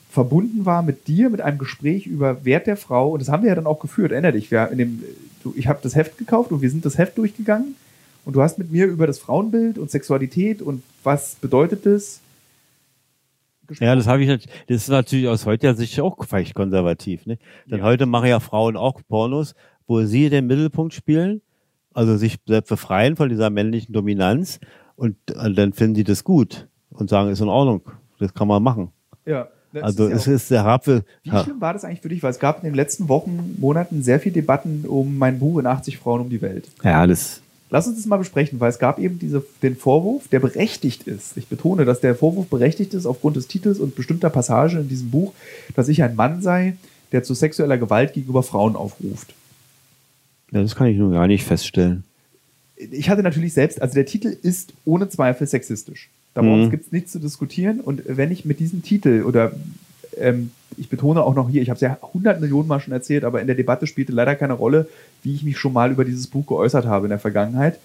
verbunden 0.10 0.66
war 0.66 0.82
mit 0.82 1.08
dir, 1.08 1.30
mit 1.30 1.42
einem 1.42 1.60
Gespräch 1.60 2.08
über 2.08 2.44
Wert 2.44 2.66
der 2.66 2.76
Frau. 2.76 3.12
Und 3.12 3.22
das 3.22 3.30
haben 3.30 3.44
wir 3.44 3.50
ja 3.50 3.56
dann 3.56 3.68
auch 3.68 3.80
geführt, 3.80 4.12
erinnere 4.12 4.32
dich. 4.32 4.50
Wir 4.50 4.72
in 4.72 4.80
dem, 4.80 5.04
ich 5.56 5.68
habe 5.68 5.78
das 5.84 5.96
Heft 5.96 6.18
gekauft 6.18 6.52
und 6.52 6.64
wir 6.64 6.72
sind 6.72 6.84
das 6.86 6.98
Heft 6.98 7.20
durchgegangen. 7.20 7.76
Und 8.26 8.36
du 8.36 8.42
hast 8.42 8.58
mit 8.58 8.72
mir 8.72 8.88
über 8.88 9.06
das 9.06 9.20
Frauenbild 9.20 9.78
und 9.78 9.92
Sexualität 9.92 10.64
und 10.64 10.82
was 11.04 11.36
bedeutet 11.36 11.86
das 11.86 12.20
gesprochen. 13.68 13.88
Ja, 13.88 13.96
das 13.96 14.08
habe 14.08 14.24
ich 14.24 14.48
das 14.68 14.78
ist 14.78 14.90
natürlich 14.90 15.28
aus 15.28 15.46
heutiger 15.46 15.76
Sicht 15.76 16.00
auch 16.00 16.18
vielleicht 16.26 16.56
konservativ, 16.56 17.26
ne? 17.26 17.38
Denn 17.70 17.80
Ja. 17.80 17.86
heute 17.86 18.06
machen 18.06 18.28
ja 18.28 18.40
Frauen 18.40 18.78
auch 18.78 19.02
Pornos, 19.08 19.56
wo 19.88 20.04
sie 20.04 20.30
den 20.30 20.48
Mittelpunkt 20.48 20.94
spielen, 20.94 21.42
also 21.94 22.18
sich 22.18 22.38
selbst 22.48 22.70
befreien 22.70 23.16
von 23.16 23.30
dieser 23.30 23.50
männlichen 23.50 23.94
Dominanz 23.94 24.60
und 24.96 25.16
äh, 25.30 25.52
dann 25.52 25.74
finden 25.74 25.96
sie 25.96 26.04
das 26.04 26.24
gut 26.24 26.68
und 26.92 27.10
sagen, 27.10 27.30
ist 27.30 27.42
in 27.42 27.50
Ordnung, 27.50 27.82
das 28.20 28.34
kann 28.34 28.48
man 28.48 28.62
machen. 28.62 28.90
ja, 29.26 29.48
Also 29.82 30.08
ist 30.08 30.22
es 30.22 30.26
ja 30.26 30.34
ist 30.34 30.52
der 30.52 30.66
Rapfe. 30.66 31.04
Wie 31.24 31.30
schlimm 31.30 31.62
war 31.62 31.74
das 31.74 31.84
eigentlich 31.84 32.02
für 32.02 32.10
dich? 32.10 32.24
Weil 32.24 32.32
es 32.32 32.40
gab 32.40 32.60
in 32.60 32.66
den 32.66 32.76
letzten 32.76 33.10
Wochen, 33.10 33.56
Monaten 33.60 34.04
sehr 34.04 34.20
viele 34.20 34.34
Debatten 34.34 34.86
um 34.88 35.18
mein 35.18 35.40
Buch 35.40 35.60
in 35.60 35.66
80 35.66 35.98
Frauen 35.98 36.22
um 36.22 36.30
die 36.30 36.42
Welt. 36.42 36.68
Ja, 36.84 37.06
das 37.08 37.44
Lass 37.74 37.88
uns 37.88 37.96
das 37.96 38.06
mal 38.06 38.18
besprechen, 38.18 38.60
weil 38.60 38.70
es 38.70 38.78
gab 38.78 39.00
eben 39.00 39.18
diese, 39.18 39.44
den 39.64 39.76
Vorwurf, 39.76 40.28
der 40.28 40.40
berechtigt 40.40 41.08
ist. 41.08 41.36
Ich 41.38 41.48
betone, 41.48 41.86
dass 41.86 42.02
der 42.02 42.14
Vorwurf 42.14 42.46
berechtigt 42.46 42.94
ist 42.94 43.08
aufgrund 43.08 43.36
des 43.36 43.48
Titels 43.48 43.80
und 43.80 43.96
bestimmter 43.96 44.30
Passagen 44.30 44.82
in 44.82 44.90
diesem 44.90 45.10
Buch, 45.10 45.34
dass 45.76 45.88
ich 45.88 46.04
ein 46.04 46.16
Mann 46.16 46.44
sei, 46.44 46.76
der 47.12 47.24
zu 47.24 47.34
sexueller 47.34 47.80
Gewalt 47.80 48.14
gegenüber 48.14 48.44
Frauen 48.44 48.76
aufruft. 48.76 49.34
Ja, 50.54 50.62
das 50.62 50.76
kann 50.76 50.88
ich 50.88 50.98
nun 50.98 51.12
gar 51.14 51.28
nicht 51.28 51.44
feststellen. 51.44 52.04
Ich 52.78 53.10
hatte 53.10 53.24
natürlich 53.24 53.54
selbst, 53.54 53.82
also 53.82 53.94
der 53.96 54.06
Titel 54.06 54.28
ist 54.42 54.74
ohne 54.86 55.10
Zweifel 55.10 55.48
sexistisch. 55.48 56.10
Da 56.34 56.42
Mhm. 56.42 56.70
gibt 56.70 56.86
es 56.88 56.92
nichts 56.92 57.12
zu 57.12 57.20
diskutieren. 57.20 57.80
Und 57.80 58.04
wenn 58.06 58.32
ich 58.32 58.46
mit 58.46 58.60
diesem 58.60 58.82
Titel 58.84 59.24
oder 59.26 59.52
ähm, 60.18 60.52
ich 60.78 60.90
betone 60.90 61.24
auch 61.24 61.36
noch 61.36 61.50
hier, 61.50 61.62
ich 61.62 61.70
habe 61.70 61.76
es 61.76 61.82
ja 61.82 61.98
100 62.02 62.40
Millionen 62.42 62.68
Mal 62.68 62.80
schon 62.80 62.94
erzählt, 62.94 63.24
aber 63.24 63.42
in 63.42 63.48
der 63.48 63.56
Debatte 63.56 63.88
spielte 63.88 64.12
leider 64.12 64.36
keine 64.36 64.54
Rolle, 64.54 64.88
wie 65.24 65.34
ich 65.36 65.44
mich 65.44 65.58
schon 65.58 65.74
mal 65.74 65.92
über 65.92 66.06
dieses 66.06 66.28
Buch 66.28 66.46
geäußert 66.46 66.86
habe 66.86 67.06
in 67.08 67.10
der 67.10 67.20
Vergangenheit. 67.20 67.80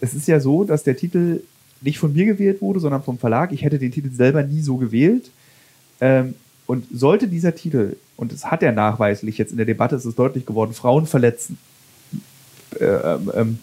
Es 0.00 0.14
ist 0.14 0.28
ja 0.28 0.38
so, 0.40 0.64
dass 0.64 0.84
der 0.84 0.96
Titel 0.96 1.40
nicht 1.80 1.98
von 1.98 2.12
mir 2.12 2.26
gewählt 2.26 2.60
wurde, 2.62 2.80
sondern 2.80 3.02
vom 3.02 3.18
Verlag. 3.18 3.52
Ich 3.52 3.62
hätte 3.62 3.78
den 3.78 3.92
Titel 3.92 4.10
selber 4.12 4.42
nie 4.42 4.60
so 4.60 4.76
gewählt. 4.76 5.30
Ähm, 6.00 6.34
und 6.66 6.84
sollte 6.92 7.28
dieser 7.28 7.54
Titel, 7.54 7.96
und 8.16 8.32
es 8.32 8.44
hat 8.44 8.62
er 8.62 8.72
nachweislich 8.72 9.38
jetzt 9.38 9.50
in 9.52 9.56
der 9.56 9.66
Debatte, 9.66 9.96
ist 9.96 10.04
es 10.04 10.14
deutlich 10.14 10.44
geworden, 10.46 10.74
Frauen 10.74 11.06
verletzen, 11.06 11.58
äh, 12.80 12.84
ähm, 12.84 13.32
ähm, 13.34 13.58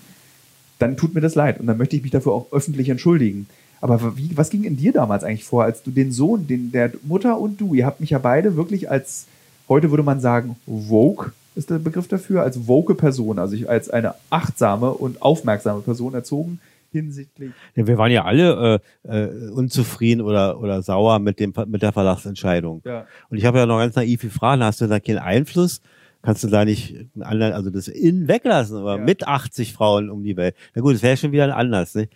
dann 0.79 0.97
tut 0.97 1.13
mir 1.13 1.21
das 1.21 1.35
leid 1.35 1.59
und 1.59 1.67
dann 1.67 1.77
möchte 1.77 1.95
ich 1.95 2.01
mich 2.01 2.11
dafür 2.11 2.33
auch 2.33 2.51
öffentlich 2.51 2.89
entschuldigen. 2.89 3.47
Aber 3.81 4.17
wie, 4.17 4.35
was 4.35 4.49
ging 4.49 4.63
in 4.63 4.77
dir 4.77 4.93
damals 4.93 5.23
eigentlich 5.23 5.45
vor, 5.45 5.63
als 5.63 5.83
du 5.83 5.91
den 5.91 6.11
Sohn, 6.11 6.47
den 6.47 6.71
der 6.71 6.91
Mutter 7.03 7.39
und 7.39 7.61
du, 7.61 7.73
ihr 7.73 7.85
habt 7.85 7.99
mich 7.99 8.09
ja 8.09 8.19
beide 8.19 8.55
wirklich 8.55 8.89
als, 8.89 9.25
heute 9.69 9.91
würde 9.91 10.03
man 10.03 10.19
sagen, 10.19 10.55
Vogue 10.65 11.31
ist 11.55 11.69
der 11.69 11.79
Begriff 11.79 12.07
dafür, 12.07 12.41
als 12.41 12.67
woke 12.67 12.95
Person, 12.95 13.39
also 13.39 13.55
ich 13.55 13.69
als 13.69 13.89
eine 13.89 14.15
achtsame 14.29 14.91
und 14.91 15.21
aufmerksame 15.21 15.81
Person 15.81 16.13
erzogen 16.13 16.59
hinsichtlich. 16.91 17.51
Ja, 17.75 17.87
wir 17.87 17.97
waren 17.97 18.11
ja 18.11 18.23
alle 18.23 18.81
äh, 19.03 19.23
äh, 19.23 19.49
unzufrieden 19.49 20.21
oder, 20.21 20.59
oder 20.59 20.81
sauer 20.81 21.19
mit, 21.19 21.39
dem, 21.39 21.53
mit 21.67 21.81
der 21.81 21.91
Verlagsentscheidung. 21.91 22.81
Ja. 22.85 23.05
Und 23.29 23.37
ich 23.37 23.45
habe 23.45 23.57
ja 23.57 23.65
noch 23.65 23.79
ganz 23.79 23.95
naiv 23.95 24.21
gefragt, 24.21 24.63
hast 24.63 24.81
du 24.81 24.87
da 24.87 24.99
keinen 24.99 25.19
Einfluss? 25.19 25.81
Kannst 26.25 26.43
du 26.43 26.47
da 26.47 26.65
nicht 26.65 26.95
einen 27.13 27.23
anderen, 27.23 27.53
also 27.53 27.69
das 27.69 27.87
in 27.87 28.27
weglassen, 28.27 28.77
aber 28.77 28.97
Ja. 28.97 29.03
mit 29.03 29.27
80 29.27 29.73
Frauen 29.73 30.09
um 30.09 30.23
die 30.23 30.35
Welt? 30.35 30.55
Na 30.73 30.81
gut, 30.81 30.95
das 30.95 31.03
wäre 31.03 31.15
schon 31.17 31.31
wieder 31.31 31.43
ein 31.45 31.51
anders. 31.51 31.95
Ne? 31.95 32.09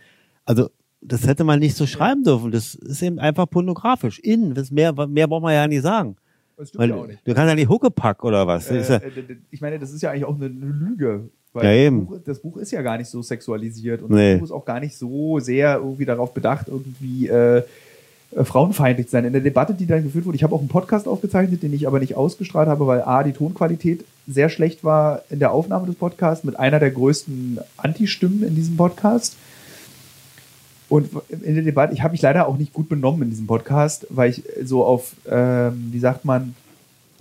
Also 0.45 0.69
das 1.01 1.25
hätte 1.27 1.43
man 1.43 1.59
nicht 1.59 1.75
so 1.77 1.85
schreiben 1.85 2.23
dürfen. 2.23 2.51
Das 2.51 2.75
ist 2.75 3.01
eben 3.01 3.19
einfach 3.19 3.49
pornografisch. 3.49 4.19
In, 4.19 4.53
das 4.53 4.71
mehr, 4.71 4.93
mehr 5.07 5.27
braucht 5.27 5.43
man 5.43 5.53
ja 5.53 5.67
nicht 5.67 5.83
sagen. 5.83 6.17
Das 6.57 6.69
stimmt 6.69 6.81
Weil, 6.81 6.89
ja 6.89 6.95
auch 6.95 7.07
nicht. 7.07 7.19
Du 7.25 7.33
kannst 7.33 7.49
ja 7.49 7.55
nicht 7.55 7.69
Huckepack 7.69 8.23
oder 8.25 8.45
was. 8.47 8.67
Das 8.67 8.89
Äh, 8.89 8.93
ja, 8.93 8.97
äh, 8.99 9.35
ich 9.51 9.61
meine, 9.61 9.79
das 9.79 9.91
ist 9.93 10.01
ja 10.01 10.11
eigentlich 10.11 10.25
auch 10.25 10.35
eine, 10.35 10.47
Lüge. 10.49 11.29
Weil 11.53 11.63
Ja, 11.63 11.69
das, 11.71 11.79
eben. 11.79 12.05
Buch, 12.05 12.17
das 12.25 12.39
Buch 12.41 12.57
ist 12.57 12.71
ja 12.71 12.81
gar 12.81 12.97
nicht 12.97 13.07
so 13.09 13.21
sexualisiert 13.21 14.01
und 14.01 14.11
Nee. 14.11 14.31
das 14.33 14.39
Buch 14.39 14.45
ist 14.45 14.51
auch 14.51 14.65
gar 14.65 14.79
nicht 14.81 14.97
so 14.97 15.39
sehr 15.39 15.77
irgendwie 15.77 16.05
darauf 16.05 16.33
bedacht, 16.33 16.67
irgendwie 16.67 17.27
äh, 17.27 17.63
äh, 18.35 18.43
frauenfeindlich 18.43 19.09
sein. 19.09 19.25
In 19.25 19.33
der 19.33 19.41
Debatte, 19.41 19.73
die 19.73 19.85
dann 19.85 20.03
geführt 20.03 20.25
wurde, 20.25 20.35
ich 20.35 20.43
habe 20.43 20.53
auch 20.55 20.59
einen 20.59 20.67
Podcast 20.67 21.07
aufgezeichnet, 21.07 21.63
den 21.63 21.73
ich 21.73 21.87
aber 21.87 21.99
nicht 21.99 22.15
ausgestrahlt 22.15 22.67
habe, 22.69 22.85
weil 22.87 23.01
A, 23.01 23.23
die 23.23 23.33
Tonqualität 23.33 24.05
sehr 24.27 24.49
schlecht 24.49 24.83
war 24.83 25.23
in 25.29 25.39
der 25.39 25.51
Aufnahme 25.51 25.87
des 25.87 25.95
Podcasts 25.95 26.43
mit 26.43 26.59
einer 26.59 26.79
der 26.79 26.91
größten 26.91 27.59
Anti-Stimmen 27.77 28.43
in 28.43 28.55
diesem 28.55 28.77
Podcast. 28.77 29.35
Und 30.87 31.09
in 31.29 31.53
der 31.55 31.63
Debatte, 31.63 31.93
ich 31.93 32.01
habe 32.01 32.13
mich 32.13 32.21
leider 32.21 32.47
auch 32.47 32.57
nicht 32.57 32.73
gut 32.73 32.89
benommen 32.89 33.21
in 33.23 33.29
diesem 33.29 33.45
Podcast, 33.47 34.07
weil 34.09 34.31
ich 34.31 34.43
so 34.63 34.83
auf, 34.83 35.13
ähm, 35.29 35.89
wie 35.91 35.99
sagt 35.99 36.25
man, 36.25 36.55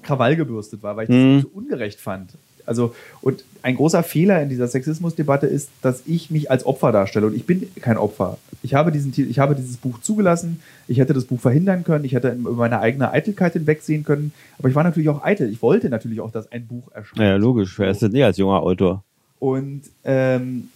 Krawall 0.03 0.37
gebürstet 0.37 0.83
war, 0.83 0.97
weil 0.97 1.05
ich 1.05 1.11
Mhm. 1.11 1.35
das 1.35 1.43
so 1.43 1.51
ungerecht 1.59 2.01
fand. 2.01 2.31
Also, 2.69 2.95
und 3.23 3.45
ein 3.63 3.77
großer 3.77 4.03
Fehler 4.03 4.43
in 4.43 4.49
dieser 4.49 4.69
Sexismusdebatte 4.69 5.47
ist, 5.47 5.71
dass 5.83 6.03
ich 6.07 6.31
mich 6.31 6.51
als 6.51 6.65
Opfer 6.67 6.93
darstelle. 6.93 7.27
Und 7.27 7.35
ich 7.35 7.47
bin 7.47 7.69
kein 7.81 7.97
Opfer. 7.97 8.39
Ich 8.63 8.75
habe, 8.75 8.93
diesen, 8.93 9.13
ich 9.17 9.39
habe 9.39 9.55
dieses 9.55 9.77
Buch 9.79 10.01
zugelassen. 10.01 10.61
Ich 10.87 10.99
hätte 10.99 11.15
das 11.15 11.25
Buch 11.25 11.41
verhindern 11.41 11.85
können. 11.85 12.05
Ich 12.05 12.13
hätte 12.13 12.31
über 12.33 12.53
meine 12.53 12.81
eigene 12.81 13.11
Eitelkeit 13.11 13.55
hinwegsehen 13.55 14.05
können. 14.05 14.33
Aber 14.59 14.69
ich 14.69 14.75
war 14.75 14.85
natürlich 14.85 15.09
auch 15.09 15.25
eitel. 15.25 15.51
Ich 15.51 15.63
wollte 15.63 15.89
natürlich 15.89 16.21
auch, 16.21 16.31
dass 16.31 16.51
ein 16.53 16.67
Buch 16.67 16.93
erscheint. 16.93 17.19
Naja, 17.19 17.37
logisch. 17.37 17.79
Wer 17.79 17.91
ist 17.91 18.03
denn 18.03 18.13
nicht 18.13 18.25
als 18.25 18.37
junger 18.37 18.61
Autor? 18.61 19.03
Und 19.39 19.83
ähm, 20.05 20.69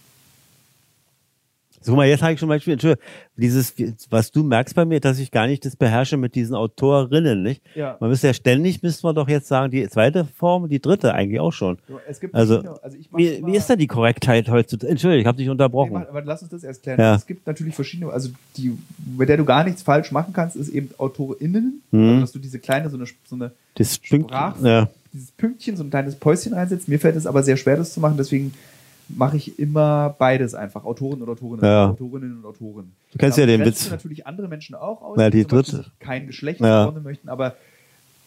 Guck 1.85 1.95
mal, 1.95 2.07
jetzt 2.07 2.21
habe 2.21 2.33
ich 2.33 2.39
schon 2.39 2.47
mal, 2.49 2.55
Entschuldigung, 2.55 2.95
dieses, 3.35 3.73
was 4.09 4.31
du 4.31 4.43
merkst 4.43 4.75
bei 4.75 4.85
mir, 4.85 4.99
dass 4.99 5.19
ich 5.19 5.31
gar 5.31 5.47
nicht 5.47 5.65
das 5.65 5.75
beherrsche 5.75 6.17
mit 6.17 6.35
diesen 6.35 6.55
Autorinnen, 6.55 7.41
nicht? 7.43 7.61
ja, 7.75 7.97
Man 7.99 8.09
müsste 8.09 8.27
ja 8.27 8.33
ständig, 8.33 8.81
müsste 8.83 9.05
man 9.07 9.15
doch 9.15 9.27
jetzt 9.27 9.47
sagen, 9.47 9.71
die 9.71 9.87
zweite 9.89 10.25
Form, 10.25 10.69
die 10.69 10.79
dritte 10.79 11.13
eigentlich 11.13 11.39
auch 11.39 11.51
schon. 11.51 11.77
es 12.07 12.19
gibt 12.19 12.35
Also, 12.35 12.61
verschiedene- 12.61 12.83
also 12.83 12.97
Wie, 13.15 13.45
wie 13.45 13.55
ist 13.55 13.69
denn 13.69 13.79
die 13.79 13.87
Korrektheit 13.87 14.49
heutzutage? 14.49 14.91
Entschuldigung, 14.91 15.21
ich 15.21 15.27
habe 15.27 15.37
dich 15.37 15.47
Nee, 15.47 15.51
unterbrochen. 15.51 15.93
mach- 15.93 16.09
aber 16.09 16.21
lass 16.23 16.41
uns 16.41 16.51
das 16.51 16.63
erst 16.63 16.83
klären. 16.83 16.99
Ja. 16.99 17.15
Es 17.15 17.25
gibt 17.25 17.45
natürlich 17.47 17.75
verschiedene, 17.75 18.11
also 18.11 18.29
die, 18.57 18.77
mit 19.17 19.29
der 19.29 19.37
du 19.37 19.45
gar 19.45 19.63
nichts 19.63 19.81
falsch 19.81 20.11
machen 20.11 20.33
kannst, 20.33 20.55
ist 20.55 20.69
eben 20.69 20.89
AutorInnen. 20.97 21.81
Mhm. 21.91 22.07
Also, 22.09 22.21
dass 22.21 22.31
du 22.33 22.39
diese 22.39 22.59
kleine, 22.59 22.89
so 22.89 22.97
eine, 22.97 23.05
so 23.25 23.35
eine, 23.35 23.51
Das 23.75 23.99
Sprach- 24.01 24.61
ja. 24.63 24.89
dieses 25.13 25.31
Pünktchen, 25.31 25.75
so 25.77 25.83
ein 25.83 25.89
kleines 25.89 26.15
Päuschen 26.15 26.53
reinsetzt. 26.53 26.87
Mir 26.87 26.99
fällt 26.99 27.15
es 27.15 27.25
aber 27.25 27.43
sehr 27.43 27.57
schwer, 27.57 27.77
das 27.77 27.93
zu 27.93 27.99
machen, 27.99 28.15
deswegen 28.17 28.53
mache 29.17 29.37
ich 29.37 29.59
immer 29.59 30.15
beides 30.17 30.53
einfach. 30.55 30.83
Autoren 30.85 31.21
und 31.21 31.29
Autorinnen. 31.29 31.65
Ja. 31.65 31.89
Autorinnen 31.89 32.37
und 32.37 32.45
Autoren. 32.45 32.91
Du 33.11 33.17
kennst 33.17 33.37
ja 33.37 33.45
den 33.45 33.63
Witz. 33.65 33.89
natürlich 33.89 34.25
andere 34.27 34.47
Menschen 34.47 34.75
auch 34.75 35.01
aus, 35.01 35.19
Ja, 35.19 35.29
die 35.29 35.45
zum 35.47 35.57
Beispiel 35.59 35.73
dritte. 35.79 35.89
sich 35.89 35.99
kein 35.99 36.27
Geschlecht 36.27 36.59
Ja. 36.61 36.91
möchten, 37.03 37.29
aber 37.29 37.55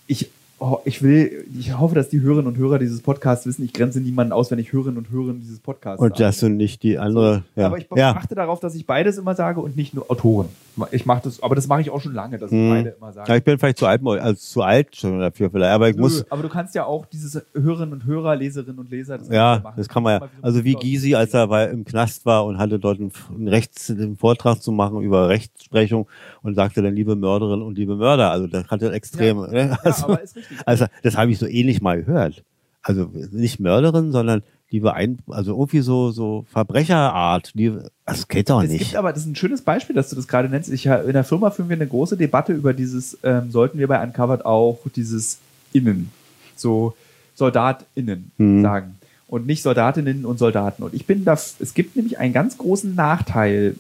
ich, 0.07 0.31
oh, 0.59 0.79
ich 0.85 1.03
will, 1.03 1.45
ich 1.59 1.79
hoffe, 1.79 1.95
dass 1.95 2.09
die 2.09 2.21
Hörerinnen 2.21 2.47
und 2.47 2.57
Hörer 2.57 2.79
dieses 2.79 3.03
Podcasts 3.03 3.47
wissen, 3.47 3.65
ich 3.65 3.73
grenze 3.73 4.01
niemanden 4.01 4.33
aus, 4.33 4.51
wenn 4.51 4.59
ich 4.59 4.73
Hörerinnen 4.73 4.99
und 4.99 5.11
Hörer 5.11 5.35
dieses 5.35 5.61
Podcasts 5.61 6.01
Und 6.01 6.19
dass 6.19 6.41
du 6.41 6.49
nicht 6.49 6.83
die 6.83 6.99
andere, 6.99 7.43
ja. 7.55 7.67
Aber 7.67 7.79
ich 7.79 7.87
ja. 7.95 8.13
achte 8.13 8.35
darauf, 8.35 8.61
dass 8.61 8.75
ich 8.75 8.87
beides 8.87 9.19
immer 9.19 9.35
sage 9.35 9.61
und 9.61 9.77
nicht 9.77 9.95
nur 9.95 10.11
Autoren. 10.11 10.49
Ich 10.91 11.07
mache 11.07 11.23
das, 11.25 11.43
aber 11.43 11.55
das 11.55 11.69
mache 11.69 11.81
ich 11.81 11.91
auch 11.91 12.01
schon 12.03 12.13
lange, 12.13 12.39
dass 12.39 12.53
ich 12.53 12.59
Mhm. 12.59 12.71
beide 12.71 12.89
immer 12.91 13.13
sage. 13.13 13.31
ja, 13.31 13.37
ich 13.37 13.45
bin 13.45 13.59
vielleicht 13.59 13.79
zu 13.79 13.87
alt, 13.87 14.03
also 14.07 14.35
zu 14.35 14.63
alt 14.63 14.95
schon 14.95 15.19
dafür 15.21 15.51
vielleicht, 15.51 15.73
aber 15.73 15.89
ich 15.89 15.97
Nö, 15.97 16.03
muss, 16.03 16.31
aber 16.31 16.43
du 16.43 16.49
kannst 16.49 16.75
ja 16.75 16.85
auch 16.85 17.07
dieses 17.07 17.43
Hörerinnen 17.55 17.95
und 17.95 18.05
Hörer, 18.05 18.37
Leserinnen 18.37 18.79
und 18.79 18.91
Leser, 18.91 19.19
das 19.19 19.29
ja, 19.29 19.61
machen. 19.63 19.75
das 19.77 19.89
kann 19.89 20.03
man 20.03 20.21
ja. 20.21 20.29
Also 20.43 20.65
wie 20.65 20.75
Gysi, 20.75 21.15
als 21.15 21.33
er 21.33 21.71
im 21.71 21.85
Knast 21.85 22.27
war 22.27 22.45
und 22.45 22.59
hatte 22.59 22.79
dort 22.79 22.99
einen, 22.99 23.13
einen, 23.35 23.49
Rechts, 23.49 23.91
einen 23.91 24.17
Vortrag 24.17 24.61
zu 24.61 24.71
machen 24.73 25.01
über 25.01 25.29
Rechtsprechung 25.29 26.07
und 26.47 26.55
sagte 26.55 26.83
dann 26.83 26.95
liebe 26.95 27.17
Mörderin 27.17 27.63
und 27.63 27.77
liebe 27.77 27.97
Mörder. 27.97 28.31
Also 28.31 28.47
das 28.47 28.69
hatte 28.69 28.93
Extreme. 28.93 29.49
ne? 29.49 29.69
Ja, 29.69 29.79
Also, 29.83 30.05
aber 30.05 30.23
ist 30.23 30.37
richtig. 30.37 30.57
also 30.65 30.87
das 31.03 31.17
habe 31.17 31.31
ich 31.31 31.39
so 31.39 31.47
ähnlich 31.47 31.81
mal 31.83 32.03
gehört. 32.03 32.43
Also 32.83 33.11
nicht 33.33 33.59
Mörderin, 33.61 34.13
sondern 34.13 34.43
liebe 34.71 34.95
ein, 34.95 35.19
also 35.29 35.53
irgendwie 35.53 35.81
so 35.81 36.11
so 36.13 36.45
Verbrecherart. 36.51 37.51
Liebe, 37.55 37.91
das 38.05 38.29
geht 38.29 38.49
doch 38.51 38.63
Es 38.63 38.71
nicht. 38.71 38.79
gibt 38.81 38.97
aber, 38.97 39.13
das 39.13 39.23
ist 39.23 39.29
ein 39.29 39.37
schönes 39.37 39.63
Beispiel, 39.63 39.95
dass 39.97 40.11
du 40.11 40.17
das 40.17 40.27
gerade 40.29 40.49
nennst. 40.49 40.71
Ich, 40.73 40.87
in 40.87 41.13
der 41.13 41.25
Firma 41.25 41.51
führen 41.51 41.69
wir 41.69 41.77
eine 41.77 41.87
große 41.87 42.17
Debatte 42.17 42.53
über 42.53 42.73
dieses, 42.73 43.19
ähm, 43.25 43.51
sollten 43.51 43.79
wir 43.79 43.89
bei 43.89 44.03
Uncovered 44.03 44.45
auch 44.47 44.79
dieses 44.95 45.39
Innen, 45.73 46.11
so 46.57 46.95
SoldatInnen 47.35 48.31
Mhm. 48.39 48.63
sagen 48.63 48.95
und 49.29 49.47
nicht 49.47 49.63
Soldatinnen 49.63 50.25
und 50.25 50.39
Soldaten. 50.39 50.83
Und 50.83 50.95
ich 50.95 51.07
bin 51.07 51.25
da, 51.25 51.35
es 51.35 51.75
gibt 51.75 51.97
nämlich 51.97 52.19
einen 52.19 52.33
ganz 52.33 52.57
großen 52.59 52.95
Nachteil 52.95 53.75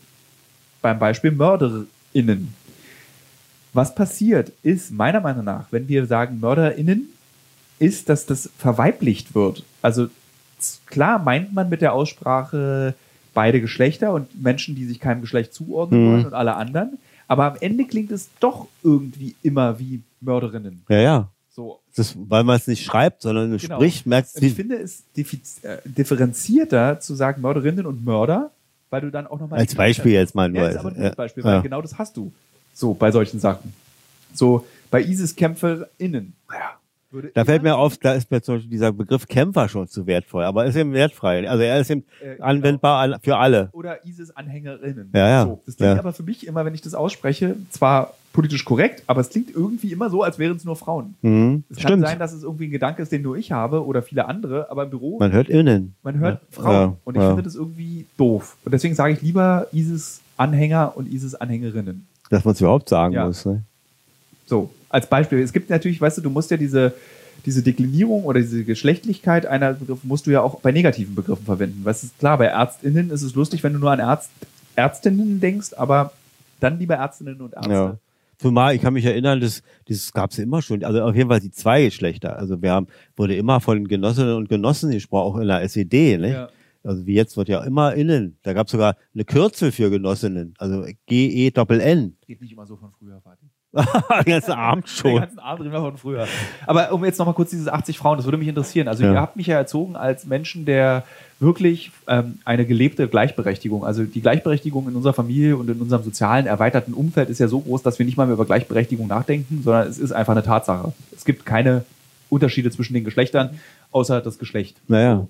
beim 0.82 0.98
Beispiel 0.98 1.32
MörderInnen. 2.22 2.54
Was 3.72 3.94
passiert 3.94 4.52
ist, 4.62 4.90
meiner 4.90 5.20
Meinung 5.20 5.44
nach, 5.44 5.66
wenn 5.70 5.86
wir 5.88 6.06
sagen 6.06 6.40
MörderInnen, 6.40 7.08
ist, 7.78 8.08
dass 8.08 8.24
das 8.24 8.48
verweiblicht 8.56 9.34
wird. 9.34 9.64
Also 9.82 10.08
klar 10.86 11.18
meint 11.18 11.52
man 11.52 11.68
mit 11.68 11.82
der 11.82 11.92
Aussprache 11.92 12.94
beide 13.34 13.60
Geschlechter 13.60 14.14
und 14.14 14.42
Menschen, 14.42 14.74
die 14.74 14.86
sich 14.86 14.98
keinem 14.98 15.20
Geschlecht 15.20 15.52
zuordnen 15.52 16.02
Mhm. 16.06 16.10
wollen 16.12 16.26
und 16.26 16.32
alle 16.34 16.54
anderen. 16.56 16.96
Aber 17.28 17.44
am 17.44 17.56
Ende 17.60 17.84
klingt 17.84 18.10
es 18.12 18.30
doch 18.40 18.66
irgendwie 18.82 19.34
immer 19.42 19.78
wie 19.78 20.00
Mörderinnen. 20.20 20.82
ja, 20.88 20.98
ja. 20.98 21.28
So. 21.50 21.80
Das, 21.94 22.14
weil 22.28 22.44
man 22.44 22.56
es 22.56 22.66
nicht 22.66 22.84
schreibt, 22.84 23.22
sondern 23.22 23.56
Genau. 23.56 23.76
spricht, 23.76 24.04
merkst 24.06 24.36
Und 24.36 24.42
ich 24.42 24.50
du. 24.50 24.56
finde 24.56 24.76
es 24.76 25.04
äh, 25.62 25.78
differenzierter 25.86 27.00
zu 27.00 27.14
sagen 27.14 27.40
Mörderinnen 27.40 27.86
und 27.86 28.04
Mörder, 28.04 28.50
weil 28.90 29.00
du 29.00 29.10
dann 29.10 29.26
auch 29.26 29.40
nochmal. 29.40 29.58
Als 29.60 29.74
Beispiel 29.74 30.12
jetzt 30.12 30.34
mal 30.34 30.48
nur. 30.48 30.62
Ja, 30.62 30.68
ist 30.68 30.76
aber 30.76 30.90
nur 30.90 31.04
Ja, 31.04 31.14
Beispiel, 31.14 31.44
ja. 31.44 31.54
weil 31.56 31.62
genau 31.62 31.82
das 31.82 31.98
hast 31.98 32.16
du. 32.16 32.32
So, 32.72 32.94
bei 32.94 33.10
solchen 33.10 33.40
Sachen. 33.40 33.74
So, 34.34 34.66
bei 34.90 35.02
ISIS-KämpferInnen. 35.02 36.34
Würde 36.48 36.62
Da 37.34 37.44
fällt 37.44 37.62
mir 37.62 37.76
auf, 37.76 37.96
da 37.98 38.12
ist 38.14 38.30
mir 38.30 38.40
zum 38.42 38.56
Beispiel 38.56 38.70
dieser 38.70 38.92
Begriff 38.92 39.26
Kämpfer 39.26 39.68
schon 39.68 39.88
zu 39.88 40.06
wertvoll, 40.06 40.44
aber 40.44 40.64
er 40.64 40.70
ist 40.70 40.76
eben 40.76 40.92
wertfrei. 40.92 41.48
Also 41.48 41.62
er 41.62 41.80
ist 41.80 41.90
eben 41.90 42.04
Äh, 42.22 42.34
genau. 42.36 42.44
anwendbar 42.46 43.00
an- 43.00 43.20
für 43.22 43.36
alle. 43.36 43.68
oder 43.72 44.04
ISIS-AnhängerInnen. 44.06 45.10
Ja, 45.14 45.28
ja. 45.28 45.44
So, 45.44 45.62
das 45.66 45.76
klingt 45.76 45.92
Ja. 45.94 45.98
aber 45.98 46.12
für 46.12 46.22
mich 46.22 46.46
immer, 46.46 46.64
wenn 46.64 46.74
ich 46.74 46.82
das 46.82 46.94
ausspreche, 46.94 47.56
zwar 47.70 48.14
politisch 48.32 48.64
korrekt, 48.66 49.02
aber 49.06 49.22
es 49.22 49.30
klingt 49.30 49.50
irgendwie 49.54 49.92
immer 49.92 50.10
so, 50.10 50.22
als 50.22 50.38
wären 50.38 50.56
es 50.56 50.64
nur 50.66 50.76
Frauen. 50.76 51.14
Mhm. 51.22 51.64
Es 51.70 51.78
kann 51.78 51.86
Stimmt. 51.92 52.06
sein, 52.06 52.18
dass 52.18 52.34
es 52.34 52.42
irgendwie 52.42 52.66
ein 52.66 52.70
Gedanke 52.70 53.00
ist, 53.02 53.10
den 53.10 53.22
nur 53.22 53.36
ich 53.38 53.50
habe 53.52 53.84
oder 53.86 54.02
viele 54.02 54.26
andere, 54.28 54.70
aber 54.70 54.84
im 54.84 54.90
Büro, 54.90 55.18
Man 55.18 55.32
hört 55.32 55.48
innen. 55.48 55.94
man 56.02 56.18
hört 56.18 56.40
Ja. 56.42 56.62
Frauen. 56.62 56.72
Ja. 56.90 56.96
Und 57.04 57.16
ich 57.16 57.22
finde 57.22 57.42
das 57.44 57.54
irgendwie 57.54 58.04
doof. 58.18 58.56
Und 58.64 58.72
deswegen 58.72 58.94
sage 58.94 59.14
ich 59.14 59.22
lieber 59.22 59.66
ISIS-Anhänger 59.72 60.92
und 60.96 61.10
ISIS-Anhängerinnen. 61.10 62.06
Dass 62.28 62.44
man 62.44 62.52
es 62.52 62.60
überhaupt 62.60 62.88
sagen 62.88 63.14
muss. 63.16 63.46
Ne? 63.46 63.62
So, 64.46 64.70
als 64.88 65.08
Beispiel. 65.08 65.40
Es 65.40 65.52
gibt 65.52 65.68
natürlich, 65.68 66.00
weißt 66.00 66.18
du, 66.18 66.22
du 66.22 66.30
musst 66.30 66.50
ja 66.50 66.56
diese, 66.56 66.94
diese 67.44 67.62
Deklinierung 67.62 68.24
oder 68.24 68.40
diese 68.40 68.64
Geschlechtlichkeit 68.64 69.44
einer 69.44 69.74
Begriffe 69.74 70.06
musst 70.06 70.26
du 70.26 70.30
ja 70.30 70.40
auch 70.40 70.60
bei 70.60 70.72
negativen 70.72 71.14
Begriffen 71.14 71.44
verwenden. 71.44 71.84
Weißt 71.84 72.04
du, 72.04 72.08
klar, 72.18 72.38
bei 72.38 72.46
ÄrztInnen 72.46 73.10
ist 73.10 73.22
es 73.22 73.34
lustig, 73.34 73.62
wenn 73.62 73.72
du 73.72 73.78
nur 73.78 73.90
an 73.90 73.98
Ärzt, 73.98 74.30
Ärztinnen 74.76 75.40
denkst, 75.40 75.74
aber 75.76 76.12
dann 76.60 76.78
lieber 76.78 76.94
Ärztinnen 76.94 77.40
und 77.40 77.54
Ärzte. 77.54 77.70
Ja. 77.70 77.98
Zumal, 78.38 78.74
ich 78.74 78.82
kann 78.82 78.92
mich 78.92 79.04
erinnern, 79.04 79.40
das, 79.40 79.62
das 79.88 80.12
gab 80.12 80.30
es 80.30 80.38
immer 80.38 80.60
schon. 80.60 80.84
Also 80.84 81.00
auf 81.02 81.14
jeden 81.14 81.30
Fall 81.30 81.40
die 81.40 81.50
zwei 81.50 81.84
Geschlechter. 81.84 82.38
Also 82.38 82.60
wir 82.60 82.70
haben, 82.70 82.86
wurde 83.16 83.34
immer 83.34 83.60
von 83.60 83.88
Genossinnen 83.88 84.34
und 84.34 84.48
Genossen 84.48 84.90
gesprochen, 84.90 85.36
auch 85.36 85.40
in 85.40 85.48
der 85.48 85.62
SED. 85.62 86.18
Ne? 86.18 86.32
Ja. 86.32 86.48
Also 86.84 87.06
wie 87.06 87.14
jetzt 87.14 87.36
wird 87.36 87.48
ja 87.48 87.64
immer 87.64 87.94
innen. 87.94 88.36
Da 88.42 88.52
gab 88.52 88.66
es 88.66 88.72
sogar 88.72 88.96
eine 89.14 89.24
Kürzel 89.24 89.72
für 89.72 89.88
Genossinnen. 89.88 90.54
Also 90.58 90.84
G-E-Doppel-N. 91.06 92.16
Geht 92.26 92.42
nicht 92.42 92.52
immer 92.52 92.66
so 92.66 92.76
von 92.76 92.92
früher, 92.92 93.20
Vati. 93.24 93.46
Den 94.26 94.32
ganzen 94.32 94.52
Den 94.56 94.86
schon. 94.86 95.20
ganzen 95.20 95.38
Abend 95.38 95.60
reden 95.64 95.72
wir 95.72 95.80
von 95.80 95.96
früher. 95.98 96.26
Aber 96.66 96.92
um 96.92 97.04
jetzt 97.04 97.18
nochmal 97.18 97.34
kurz 97.34 97.50
dieses 97.50 97.68
80 97.68 97.98
Frauen, 97.98 98.16
das 98.16 98.26
würde 98.26 98.38
mich 98.38 98.48
interessieren. 98.48 98.88
Also 98.88 99.04
Ja. 99.04 99.12
ihr 99.12 99.20
habt 99.20 99.36
mich 99.36 99.46
ja 99.46 99.56
erzogen 99.56 99.96
als 99.96 100.26
Menschen, 100.26 100.64
der 100.64 101.04
wirklich 101.38 101.90
ähm, 102.08 102.38
eine 102.46 102.64
gelebte 102.64 103.08
Gleichberechtigung, 103.08 103.84
also 103.84 104.04
die 104.04 104.22
Gleichberechtigung 104.22 104.88
in 104.88 104.96
unserer 104.96 105.12
Familie 105.12 105.56
und 105.58 105.68
in 105.68 105.80
unserem 105.80 106.02
sozialen 106.02 106.46
erweiterten 106.46 106.94
Umfeld 106.94 107.28
ist 107.28 107.38
ja 107.40 107.48
so 107.48 107.60
groß, 107.60 107.82
dass 107.82 107.98
wir 107.98 108.06
nicht 108.06 108.16
mal 108.16 108.24
mehr 108.26 108.34
über 108.34 108.46
Gleichberechtigung 108.46 109.06
nachdenken, 109.06 109.60
sondern 109.62 109.86
es 109.86 109.98
ist 109.98 110.12
einfach 110.12 110.32
eine 110.32 110.42
Tatsache. 110.42 110.92
Es 111.14 111.24
gibt 111.26 111.44
keine 111.44 111.84
Unterschiede 112.30 112.70
zwischen 112.70 112.94
den 112.94 113.04
Geschlechtern, 113.04 113.58
außer 113.92 114.20
das 114.22 114.38
Geschlecht. 114.38 114.76
Naja. 114.88 115.26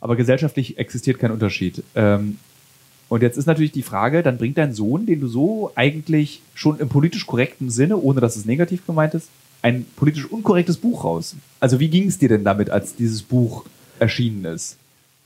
Aber 0.00 0.16
gesellschaftlich 0.16 0.78
existiert 0.78 1.18
kein 1.18 1.30
Unterschied. 1.30 1.82
Ähm, 1.94 2.38
und 3.08 3.22
jetzt 3.22 3.36
ist 3.36 3.46
natürlich 3.46 3.72
die 3.72 3.82
Frage, 3.82 4.22
dann 4.22 4.38
bringt 4.38 4.58
dein 4.58 4.72
Sohn, 4.72 5.06
den 5.06 5.20
du 5.20 5.28
so 5.28 5.70
eigentlich 5.74 6.42
schon 6.54 6.78
im 6.80 6.88
politisch 6.88 7.26
korrekten 7.26 7.70
Sinne, 7.70 7.96
ohne 7.98 8.20
dass 8.20 8.36
es 8.36 8.46
negativ 8.46 8.84
gemeint 8.84 9.14
ist, 9.14 9.28
ein 9.62 9.86
politisch 9.96 10.26
unkorrektes 10.26 10.76
Buch 10.76 11.04
raus. 11.04 11.36
Also 11.60 11.80
wie 11.80 11.88
ging 11.88 12.08
es 12.08 12.18
dir 12.18 12.28
denn 12.28 12.44
damit, 12.44 12.70
als 12.70 12.96
dieses 12.96 13.22
Buch 13.22 13.64
erschienen 13.98 14.44
ist? 14.44 14.76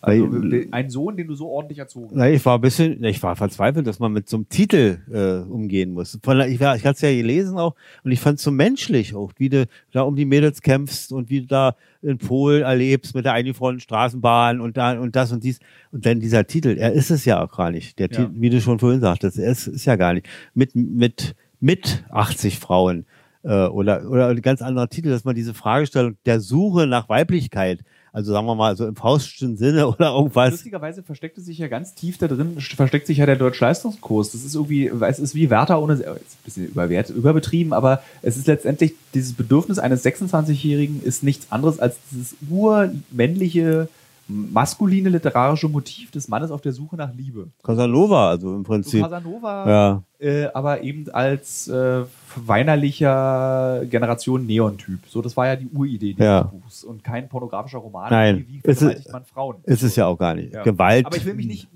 Also 0.03 0.31
ein 0.71 0.89
Sohn, 0.89 1.17
den 1.17 1.27
du 1.27 1.35
so 1.35 1.49
ordentlich 1.49 1.79
erzogen 1.79 2.07
hast. 2.11 2.17
Na, 2.17 2.31
ich 2.31 2.45
war 2.47 2.57
ein 2.57 2.61
bisschen, 2.63 3.05
ich 3.05 3.23
war 3.23 3.37
verzweifelt, 3.37 3.87
dass 3.87 3.99
man 3.99 4.13
mit 4.13 4.29
so 4.29 4.39
einem 4.39 4.49
Titel 4.49 4.99
äh, 5.13 5.47
umgehen 5.51 5.93
muss. 5.93 6.19
Von, 6.23 6.41
ich 6.41 6.59
war, 6.59 6.75
ich 6.75 6.85
hatte 6.85 6.95
es 6.97 7.01
ja 7.03 7.11
gelesen 7.11 7.59
auch 7.59 7.75
und 8.03 8.11
ich 8.11 8.21
fand 8.21 8.39
es 8.39 8.45
so 8.45 8.51
menschlich 8.51 9.15
auch, 9.15 9.33
wie 9.37 9.51
du 9.51 9.67
da 9.93 10.03
um 10.03 10.17
die 10.17 10.25
Mädels 10.25 10.63
kämpfst 10.63 11.13
und 11.13 11.29
wie 11.29 11.43
du 11.43 11.47
da 11.47 11.77
in 12.01 12.17
Polen 12.17 12.63
erlebst 12.63 13.15
mit 13.15 13.27
der 13.27 13.35
eingefrorenen 13.35 13.81
Straßenbahn 13.81 14.61
und 14.61 14.79
da 14.79 14.99
und 14.99 15.17
das 15.17 15.33
und 15.33 15.45
dies 15.45 15.61
und 15.93 16.07
dann 16.07 16.19
dieser 16.19 16.47
Titel, 16.47 16.77
er 16.79 16.93
ist 16.93 17.11
es 17.11 17.27
ja 17.27 17.45
auch 17.45 17.55
gar 17.55 17.71
nicht. 17.71 17.99
Der 17.99 18.09
Ja. 18.11 18.25
Titel, 18.25 18.31
wie 18.41 18.49
du 18.49 18.61
schon 18.63 18.79
vorhin 18.79 19.01
sagtest, 19.01 19.39
er 19.39 19.51
ist, 19.53 19.67
ist 19.67 19.85
ja 19.85 19.97
gar 19.97 20.15
nicht 20.15 20.27
mit 20.55 20.75
mit 20.75 21.35
mit 21.61 22.05
80 22.09 22.59
Frauen 22.59 23.05
äh, 23.43 23.67
oder 23.67 24.09
oder 24.11 24.29
ein 24.29 24.41
ganz 24.41 24.63
anderer 24.63 24.89
Titel, 24.89 25.11
dass 25.11 25.25
man 25.25 25.35
diese 25.35 25.53
Fragestellung 25.53 26.17
der 26.25 26.41
Suche 26.41 26.87
nach 26.87 27.11
Weiblichkeit 27.11 27.81
also 28.13 28.33
sagen 28.33 28.47
wir 28.47 28.55
mal 28.55 28.77
so 28.77 28.87
im 28.87 28.97
faustischen 28.97 29.57
Sinne 29.57 29.87
oder 29.89 30.15
irgendwas. 30.15 30.53
Lustigerweise 30.53 31.03
versteckte 31.03 31.41
sich 31.41 31.59
ja 31.59 31.69
ganz 31.69 31.95
tief 31.95 32.19
da 32.19 32.29
drin, 32.29 32.61
versteckt 32.61 33.07
sich 33.07 33.19
ja 33.19 33.27
der 33.27 33.37
Deutschleistungskurs. 33.37 34.33
Das 34.33 34.45
ist 34.45 34.55
irgendwie, 34.55 34.87
es 34.87 35.19
ist 35.19 35.35
wie 35.35 35.51
Werther 35.51 35.81
ohne, 35.81 35.95
ist 35.95 36.07
ein 36.07 36.19
bisschen 36.45 36.67
überwert, 36.67 37.11
überbetrieben, 37.11 37.73
aber 37.73 38.03
es 38.23 38.37
ist 38.37 38.47
letztendlich 38.47 38.95
dieses 39.15 39.35
Bedürfnis 39.35 39.79
eines 39.79 40.05
26-Jährigen 40.05 41.03
ist 41.03 41.23
nichts 41.23 41.51
anderes 41.51 41.79
als 41.79 41.97
dieses 42.11 42.37
urmännliche 42.49 43.89
maskuline 44.31 45.09
literarische 45.09 45.69
Motiv 45.69 46.11
des 46.11 46.29
Mannes 46.29 46.51
auf 46.51 46.61
der 46.61 46.73
Suche 46.73 46.97
nach 46.97 47.13
Liebe. 47.15 47.49
Casanova, 47.63 48.31
also 48.31 48.53
im 48.55 48.59
So 48.59 48.63
Prinzip. 48.65 49.03
Casanova, 49.03 49.69
Ja, 49.69 50.03
äh, 50.27 50.47
aber 50.55 50.83
eben 50.83 51.09
als 51.11 51.69
äh, 51.69 52.03
weinerlicher 52.37 53.83
Generation 53.91 54.47
Neon-Typ. 54.47 55.01
So, 55.09 55.23
das 55.23 55.37
war 55.37 55.47
ja 55.47 55.57
die 55.57 55.69
Uridee 55.69 56.13
dieses 56.13 56.25
Ja. 56.25 56.43
Buchs 56.43 56.85
und 56.85 57.03
kein 57.05 57.29
pornografischer 57.29 57.79
Roman. 57.79 58.11
Nein. 58.11 58.45
Wie, 58.49 58.55
wie 58.55 58.57
Ist 58.59 58.65
es- 58.69 58.79
vergewaltigt 58.79 59.13
man 59.13 59.25
Frauen? 59.25 59.57
ist 59.65 59.83
es 59.83 59.97
ja 59.97 60.07
auch 60.07 60.19
gar 60.19 60.35
nicht. 60.35 60.53
Ja. 60.53 60.63
Gewalt. 60.63 61.07
Aber 61.07 61.17
ich 61.17 61.25
will 61.25 61.35
mich 61.35 61.47
nicht, 61.47 61.69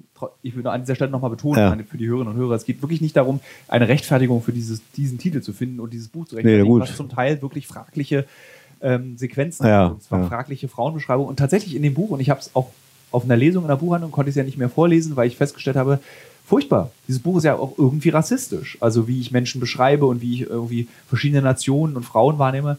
ich 0.42 0.56
will 0.56 0.66
an 0.66 0.80
dieser 0.82 0.94
Stelle 0.94 1.10
nochmal 1.10 1.30
betonen, 1.30 1.58
Ja. 1.58 1.70
meine- 1.70 1.84
für 1.84 1.96
die 1.98 2.06
Hörerinnen 2.06 2.32
und 2.34 2.38
Hörer, 2.38 2.54
es 2.54 2.64
geht 2.64 2.82
wirklich 2.82 3.00
nicht 3.00 3.16
darum, 3.16 3.40
eine 3.68 3.88
Rechtfertigung 3.88 4.42
für 4.42 4.52
dieses, 4.52 4.82
diesen 4.92 5.18
Titel 5.18 5.40
zu 5.40 5.52
finden 5.52 5.80
und 5.80 5.92
dieses 5.92 6.08
Buch 6.08 6.26
zu 6.26 6.34
Nee, 6.36 6.40
rechtfertigen, 6.42 6.68
gut. 6.68 6.82
was 6.82 6.96
zum 6.96 7.08
Teil 7.08 7.40
wirklich 7.42 7.66
fragliche 7.66 8.24
ähm, 8.84 9.16
Sequenzen 9.18 9.66
Ja, 9.66 9.86
und 9.86 10.02
zwar 10.02 10.20
ja. 10.20 10.26
fragliche 10.28 10.68
Frauenbeschreibungen. 10.68 11.28
Und 11.28 11.38
tatsächlich 11.38 11.74
in 11.74 11.82
dem 11.82 11.94
Buch, 11.94 12.10
und 12.10 12.20
ich 12.20 12.30
habe 12.30 12.38
es 12.40 12.50
auch 12.54 12.70
auf 13.10 13.24
einer 13.24 13.36
Lesung 13.36 13.64
in 13.64 13.68
der 13.68 13.76
Buchhandlung, 13.76 14.12
konnte 14.12 14.28
ich 14.28 14.34
es 14.34 14.38
ja 14.38 14.44
nicht 14.44 14.58
mehr 14.58 14.68
vorlesen, 14.68 15.16
weil 15.16 15.26
ich 15.28 15.36
festgestellt 15.36 15.76
habe, 15.76 15.98
furchtbar. 16.44 16.90
Dieses 17.08 17.22
Buch 17.22 17.38
ist 17.38 17.44
ja 17.44 17.54
auch 17.56 17.78
irgendwie 17.78 18.10
rassistisch. 18.10 18.76
Also 18.80 19.08
wie 19.08 19.20
ich 19.20 19.30
Menschen 19.32 19.60
beschreibe 19.60 20.06
und 20.06 20.20
wie 20.20 20.34
ich 20.34 20.40
irgendwie 20.50 20.88
verschiedene 21.08 21.40
Nationen 21.42 21.96
und 21.96 22.02
Frauen 22.04 22.38
wahrnehme. 22.38 22.78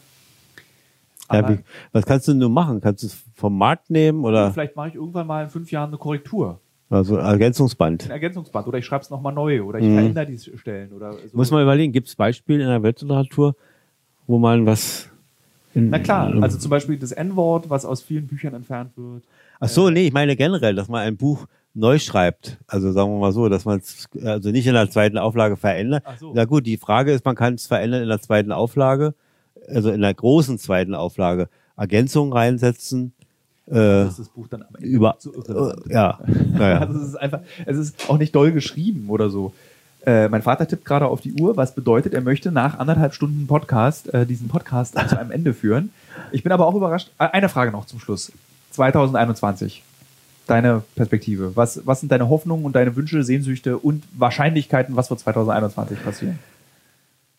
ja, 1.32 1.48
wie, 1.48 1.58
was 1.92 2.06
kannst 2.06 2.28
du 2.28 2.34
nur 2.34 2.50
machen? 2.50 2.80
Kannst 2.80 3.02
du 3.02 3.08
es 3.08 3.16
vom 3.34 3.56
Markt 3.58 3.90
nehmen 3.90 4.24
oder 4.24 4.52
vielleicht 4.52 4.76
mache 4.76 4.88
ich 4.90 4.94
irgendwann 4.94 5.26
mal 5.26 5.42
in 5.44 5.50
fünf 5.50 5.72
Jahren 5.72 5.88
eine 5.90 5.98
Korrektur. 5.98 6.60
also 6.90 7.16
Ergänzungsband? 7.16 8.04
ein 8.04 8.10
Ergänzungsband 8.12 8.66
oder 8.68 8.78
ich 8.78 8.84
schreibe 8.86 9.02
es 9.02 9.10
nochmal 9.10 9.32
neu 9.32 9.62
oder 9.62 9.80
ich 9.80 9.86
Mhm. 9.86 9.94
verändere 9.94 10.26
die 10.26 10.38
Stellen 10.38 10.92
oder 10.92 11.14
so. 11.14 11.18
Muss 11.32 11.50
man 11.50 11.62
überlegen, 11.62 11.92
gibt 11.92 12.06
es 12.08 12.14
Beispiele 12.14 12.62
in 12.62 12.68
der 12.68 12.82
Weltliteratur, 12.82 13.56
wo 14.28 14.38
man 14.38 14.64
was. 14.66 15.08
In, 15.76 15.90
Na 15.90 15.98
klar, 15.98 16.32
also 16.42 16.56
zum 16.58 16.70
Beispiel 16.70 16.96
das 16.98 17.12
N-Wort, 17.12 17.68
was 17.68 17.84
aus 17.84 18.02
vielen 18.02 18.26
Büchern 18.26 18.54
entfernt 18.54 18.92
wird. 18.96 19.22
Ach 19.60 19.68
so, 19.68 19.90
nee, 19.90 20.06
ich 20.06 20.12
meine 20.12 20.34
generell, 20.36 20.74
dass 20.74 20.88
man 20.88 21.02
ein 21.02 21.16
Buch 21.16 21.46
neu 21.74 21.98
schreibt. 21.98 22.56
Also 22.66 22.92
sagen 22.92 23.10
wir 23.12 23.18
mal 23.20 23.32
so, 23.32 23.48
dass 23.50 23.64
man 23.66 23.78
es 23.78 24.08
also 24.24 24.50
nicht 24.50 24.66
in 24.66 24.72
der 24.74 24.90
zweiten 24.90 25.18
Auflage 25.18 25.56
verändert. 25.56 26.02
Ach 26.06 26.18
so. 26.18 26.32
Na 26.34 26.46
gut, 26.46 26.64
die 26.66 26.78
Frage 26.78 27.12
ist, 27.12 27.24
man 27.26 27.36
kann 27.36 27.54
es 27.54 27.66
verändern 27.66 28.02
in 28.02 28.08
der 28.08 28.20
zweiten 28.22 28.52
Auflage, 28.52 29.14
also 29.68 29.90
in 29.90 30.00
der 30.00 30.14
großen 30.14 30.58
zweiten 30.58 30.94
Auflage. 30.94 31.48
Ergänzungen 31.76 32.32
reinsetzen. 32.32 33.12
Äh, 33.66 33.72
Das 33.74 34.10
ist 34.12 34.18
das 34.20 34.28
Buch 34.30 34.48
dann 34.48 34.62
am 34.62 34.74
Ende 34.76 34.88
über, 34.88 35.16
so 35.18 35.34
irrelevant. 35.34 35.86
äh, 35.90 35.92
ja, 35.92 36.18
naja. 36.54 36.78
Also 36.86 36.98
es 37.00 37.08
ist 37.08 37.16
einfach, 37.16 37.40
es 37.66 37.76
ist 37.76 38.08
auch 38.08 38.16
nicht 38.18 38.34
doll 38.34 38.52
geschrieben 38.52 39.10
oder 39.10 39.28
so. 39.28 39.52
Äh, 40.06 40.28
mein 40.28 40.42
Vater 40.42 40.68
tippt 40.68 40.84
gerade 40.84 41.06
auf 41.06 41.20
die 41.20 41.32
Uhr, 41.32 41.56
was 41.56 41.74
bedeutet, 41.74 42.14
er 42.14 42.20
möchte 42.20 42.52
nach 42.52 42.78
anderthalb 42.78 43.12
Stunden 43.12 43.48
Podcast 43.48 44.12
äh, 44.14 44.24
diesen 44.24 44.46
Podcast 44.46 44.96
zu 45.08 45.18
einem 45.18 45.32
Ende 45.32 45.52
führen. 45.52 45.90
Ich 46.30 46.44
bin 46.44 46.52
aber 46.52 46.66
auch 46.66 46.76
überrascht. 46.76 47.10
Äh, 47.18 47.28
Eine 47.32 47.48
Frage 47.48 47.72
noch 47.72 47.86
zum 47.86 47.98
Schluss. 47.98 48.30
2021. 48.70 49.82
Deine 50.46 50.84
Perspektive. 50.94 51.56
Was, 51.56 51.84
was 51.86 52.00
sind 52.00 52.12
deine 52.12 52.28
Hoffnungen 52.28 52.64
und 52.64 52.76
deine 52.76 52.94
Wünsche, 52.94 53.24
Sehnsüchte 53.24 53.78
und 53.78 54.04
Wahrscheinlichkeiten, 54.16 54.94
was 54.94 55.10
wird 55.10 55.18
2021 55.18 56.04
passieren? 56.04 56.38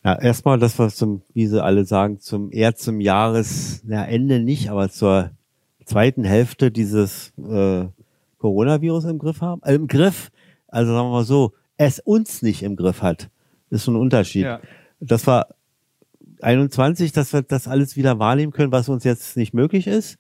Ja, 0.04 0.20
erstmal 0.20 0.60
das, 0.60 0.78
was 0.78 0.98
zum, 0.98 1.22
wie 1.34 1.48
sie 1.48 1.64
alle 1.64 1.86
sagen, 1.86 2.20
zum 2.20 2.52
eher 2.52 2.76
zum 2.76 3.00
Jahres, 3.00 3.82
ja, 3.88 4.04
Ende 4.04 4.42
nicht, 4.42 4.70
aber 4.70 4.90
zur 4.90 5.32
zweiten 5.86 6.26
Hälfte 6.26 6.70
dieses 6.70 7.32
äh, 7.38 7.86
Coronavirus 8.40 9.06
im 9.06 9.20
Griff 9.20 9.40
haben. 9.40 9.62
Äh, 9.64 9.76
Im 9.76 9.88
Griff, 9.88 10.32
also 10.68 10.92
sagen 10.92 11.08
wir 11.08 11.12
mal 11.12 11.24
so, 11.24 11.54
es 11.78 12.00
uns 12.00 12.42
nicht 12.42 12.64
im 12.64 12.76
Griff 12.76 13.02
hat. 13.02 13.30
Ist 13.70 13.86
schon 13.86 13.96
ein 13.96 14.02
Unterschied. 14.02 14.44
Ja. 14.44 14.62
Das 15.00 15.28
war 15.28 15.48
21, 16.42 17.12
dass 17.12 17.34
wir 17.34 17.42
das 17.42 17.68
alles 17.68 17.96
wieder 17.96 18.20
wahrnehmen 18.20 18.52
können, 18.52 18.72
was 18.72 18.90
uns 18.90 19.04
jetzt 19.04 19.38
nicht 19.38 19.54
möglich 19.54 19.88
ist. 19.88 20.18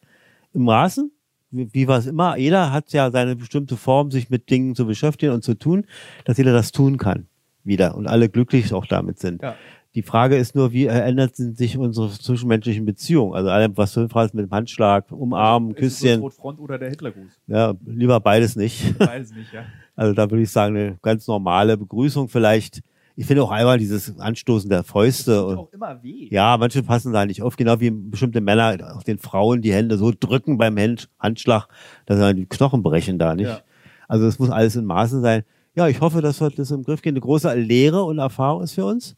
Im 0.53 0.63
Maßen, 0.63 1.11
wie, 1.51 1.73
wie 1.73 1.88
war 1.88 1.99
es 1.99 2.05
immer, 2.07 2.38
jeder 2.38 2.71
hat 2.71 2.91
ja 2.93 3.11
seine 3.11 3.35
bestimmte 3.35 3.77
Form, 3.77 4.11
sich 4.11 4.29
mit 4.29 4.49
Dingen 4.49 4.75
zu 4.75 4.85
beschäftigen 4.85 5.34
und 5.34 5.43
zu 5.43 5.55
tun, 5.55 5.85
dass 6.25 6.38
jeder 6.38 6.53
das 6.53 6.71
tun 6.71 6.97
kann 6.97 7.27
wieder 7.63 7.95
und 7.95 8.07
alle 8.07 8.29
glücklich 8.29 8.73
auch 8.73 8.85
damit 8.85 9.19
sind. 9.19 9.41
Ja. 9.41 9.55
Die 9.93 10.03
Frage 10.03 10.38
ist 10.38 10.55
nur, 10.55 10.73
wie 10.73 10.85
ändert 10.85 11.35
sich 11.35 11.77
unsere 11.77 12.09
zwischenmenschlichen 12.11 12.85
Beziehungen? 12.85 13.34
Also 13.34 13.49
allem, 13.49 13.75
was 13.77 13.93
du 13.93 14.07
fragst 14.07 14.35
mit 14.35 14.45
dem 14.45 14.51
Handschlag, 14.51 15.11
Umarmen, 15.11 15.71
Ist 15.71 15.77
es 15.77 15.93
das 15.93 16.01
Küsschen. 16.01 16.21
Rotfront 16.21 16.59
oder 16.59 16.77
der 16.77 16.89
Hitlergruß? 16.89 17.39
Ja, 17.47 17.73
lieber 17.85 18.19
beides 18.19 18.55
nicht. 18.55 18.97
Beides 18.99 19.34
nicht, 19.34 19.51
ja. 19.51 19.65
Also 19.97 20.13
da 20.13 20.29
würde 20.29 20.43
ich 20.43 20.51
sagen, 20.51 20.77
eine 20.77 20.97
ganz 21.01 21.27
normale 21.27 21.75
Begrüßung 21.75 22.29
vielleicht. 22.29 22.81
Ich 23.15 23.25
finde 23.25 23.43
auch 23.43 23.49
einmal 23.49 23.79
dieses 23.79 24.17
Anstoßen 24.19 24.69
der 24.69 24.83
Fäuste. 24.83 25.39
Tut 25.41 25.49
Und, 25.49 25.57
auch 25.57 25.73
immer 25.73 26.03
weh. 26.03 26.27
ja, 26.29 26.55
manche 26.55 26.83
passen 26.83 27.11
da 27.11 27.25
nicht 27.25 27.41
auf, 27.41 27.55
genau 27.57 27.79
wie 27.79 27.89
bestimmte 27.89 28.39
Männer 28.39 28.95
auch 28.95 29.01
den 29.01 29.17
Frauen 29.17 29.61
die 29.63 29.73
Hände 29.73 29.97
so 29.97 30.13
drücken 30.17 30.59
beim 30.59 30.77
Hand, 30.77 31.09
Handschlag, 31.19 31.67
dass 32.05 32.19
dann 32.19 32.35
die 32.35 32.45
Knochen 32.45 32.83
brechen 32.83 33.17
da, 33.17 33.33
nicht? 33.33 33.47
Ja. 33.47 33.61
Also 34.07 34.27
es 34.27 34.37
muss 34.37 34.51
alles 34.51 34.75
in 34.75 34.85
Maßen 34.85 35.21
sein. 35.21 35.43
Ja, 35.75 35.87
ich 35.87 35.99
hoffe, 35.99 36.21
dass 36.21 36.39
wir 36.41 36.51
das 36.51 36.69
im 36.69 36.83
Griff 36.83 37.01
gehen. 37.01 37.13
Eine 37.13 37.21
große 37.21 37.51
Lehre 37.55 38.03
und 38.03 38.19
Erfahrung 38.19 38.61
ist 38.61 38.73
für 38.73 38.85
uns, 38.85 39.15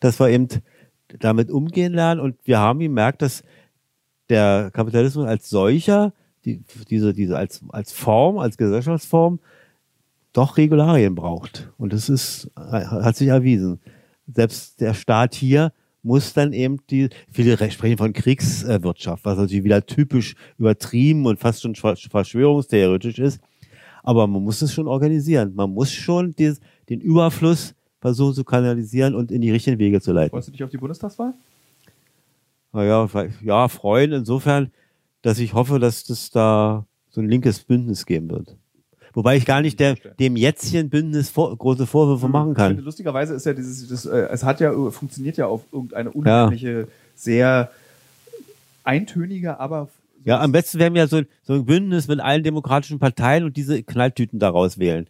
dass 0.00 0.18
wir 0.18 0.28
eben 0.28 0.48
damit 1.20 1.48
umgehen 1.48 1.92
lernen. 1.92 2.20
Und 2.20 2.36
wir 2.44 2.58
haben 2.58 2.80
gemerkt, 2.80 3.22
dass 3.22 3.44
der 4.28 4.70
Kapitalismus 4.72 5.26
als 5.26 5.48
solcher, 5.48 6.12
die, 6.44 6.64
diese, 6.90 7.12
diese 7.14 7.36
als, 7.36 7.62
als 7.68 7.92
Form, 7.92 8.38
als 8.38 8.56
Gesellschaftsform, 8.56 9.38
doch 10.32 10.56
Regularien 10.56 11.14
braucht. 11.14 11.70
Und 11.78 11.92
das 11.92 12.08
ist, 12.08 12.50
hat 12.56 13.16
sich 13.16 13.28
erwiesen. 13.28 13.80
Selbst 14.26 14.80
der 14.80 14.94
Staat 14.94 15.34
hier 15.34 15.72
muss 16.02 16.32
dann 16.32 16.52
eben 16.52 16.78
die, 16.90 17.10
viele 17.30 17.60
re- 17.60 17.70
sprechen 17.70 17.98
von 17.98 18.12
Kriegswirtschaft, 18.12 19.24
was 19.24 19.38
natürlich 19.38 19.64
wieder 19.64 19.84
typisch 19.86 20.34
übertrieben 20.58 21.26
und 21.26 21.38
fast 21.38 21.62
schon 21.62 21.74
verschw- 21.74 22.10
verschwörungstheoretisch 22.10 23.18
ist. 23.18 23.40
Aber 24.02 24.26
man 24.26 24.42
muss 24.42 24.62
es 24.62 24.72
schon 24.72 24.88
organisieren. 24.88 25.54
Man 25.54 25.70
muss 25.70 25.92
schon 25.92 26.34
dieses, 26.34 26.60
den 26.88 27.00
Überfluss 27.00 27.74
versuchen 28.00 28.34
zu 28.34 28.42
kanalisieren 28.44 29.14
und 29.14 29.30
in 29.30 29.40
die 29.42 29.52
richtigen 29.52 29.78
Wege 29.78 30.00
zu 30.00 30.12
leiten. 30.12 30.30
Freust 30.30 30.48
du 30.48 30.52
dich 30.52 30.64
auf 30.64 30.70
die 30.70 30.78
Bundestagswahl? 30.78 31.34
Naja, 32.72 33.08
ja, 33.44 33.68
freuen 33.68 34.12
insofern, 34.12 34.72
dass 35.20 35.38
ich 35.38 35.54
hoffe, 35.54 35.78
dass 35.78 36.02
das 36.04 36.30
da 36.30 36.86
so 37.10 37.20
ein 37.20 37.28
linkes 37.28 37.60
Bündnis 37.60 38.06
geben 38.06 38.30
wird. 38.30 38.56
Wobei 39.14 39.36
ich 39.36 39.44
gar 39.44 39.60
nicht 39.60 39.78
der, 39.80 39.96
dem 40.18 40.36
jetztchen 40.36 40.88
Bündnis 40.88 41.28
vor, 41.30 41.56
große 41.56 41.86
Vorwürfe 41.86 42.28
machen 42.28 42.52
Ich 42.52 42.58
finde, 42.58 42.76
kann. 42.76 42.84
lustigerweise 42.84 43.34
ist 43.34 43.44
ja 43.46 43.52
dieses, 43.52 43.86
das, 43.88 44.06
äh, 44.06 44.28
es 44.30 44.42
hat 44.44 44.60
ja, 44.60 44.72
äh, 44.72 44.90
funktioniert 44.90 45.36
ja 45.36 45.46
auf 45.46 45.62
irgendeine 45.72 46.10
unheimliche, 46.10 46.88
sehr 47.14 47.70
eintönige, 48.84 49.60
aber 49.60 49.88
Ja, 50.24 50.40
am 50.40 50.52
besten 50.52 50.78
wären 50.78 50.94
wir 50.94 51.06
so, 51.08 51.22
so 51.42 51.54
ein 51.54 51.64
Bündnis 51.64 52.08
mit 52.08 52.20
allen 52.20 52.42
demokratischen 52.42 52.98
Parteien 52.98 53.44
und 53.44 53.56
diese 53.56 53.82
Knalltüten 53.82 54.38
daraus 54.38 54.78
wählen. 54.78 55.06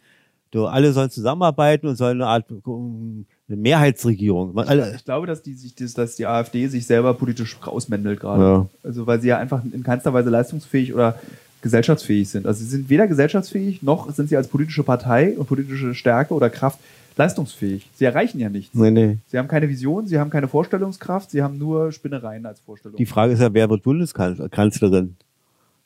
Du, 0.51 0.67
alle 0.67 0.93
sollen 0.93 1.11
zusammenarbeiten 1.11 1.87
und 1.87 1.97
sollen 1.97 2.21
eine 2.21 2.29
Art 2.31 2.45
um, 2.65 3.25
eine 3.49 3.57
Mehrheitsregierung. 3.57 4.53
Man, 4.53 4.69
alle, 4.69 4.95
ich 4.95 5.05
glaube, 5.05 5.27
dass 5.27 5.43
die 5.43 5.55
sich, 5.55 5.75
das- 5.75 5.95
dass 5.95 6.17
die 6.17 6.27
AfD 6.27 6.67
sich 6.67 6.87
selber 6.87 7.15
politisch 7.15 7.57
rausmändelt 7.67 8.21
gerade. 8.21 8.43
Ja. 8.43 8.67
Also 8.83 9.07
weil 9.07 9.21
sie 9.23 9.29
ja 9.29 9.39
einfach 9.39 9.63
in 9.65 9.83
keinster 9.83 10.13
Weise 10.13 10.29
leistungsfähig 10.29 10.93
oder 10.93 11.19
gesellschaftsfähig 11.63 12.29
sind. 12.29 12.47
Also 12.47 12.63
sie 12.63 12.71
sind 12.71 12.91
weder 12.91 13.07
gesellschaftsfähig, 13.07 13.83
noch 13.83 14.13
sind 14.13 14.29
sie 14.29 14.37
als 14.37 14.49
politische 14.49 14.83
Partei 14.83 15.37
und 15.37 15.47
politische 15.47 15.95
Stärke 15.95 16.35
oder 16.35 16.51
Kraft 16.51 16.79
leistungsfähig. 17.17 17.89
Sie 17.95 18.05
erreichen 18.05 18.39
ja 18.41 18.49
nichts. 18.49 18.75
nee, 18.75 18.91
nee. 18.91 19.19
Sie 19.27 19.39
haben 19.39 19.49
keine 19.49 19.69
Vision, 19.69 20.07
sie 20.07 20.19
haben 20.19 20.31
keine 20.31 20.49
Vorstellungskraft, 20.49 21.31
sie 21.31 21.43
haben 21.43 21.59
nur 21.59 21.93
Spinnereien 21.93 22.45
als 22.47 22.61
Vorstellung. 22.61 22.97
Die 22.97 23.07
Frage 23.07 23.33
ist 23.33 23.41
ja, 23.41 23.53
wer 23.53 23.69
wird 23.71 23.83
Bundeskanzlerin? 23.83 25.17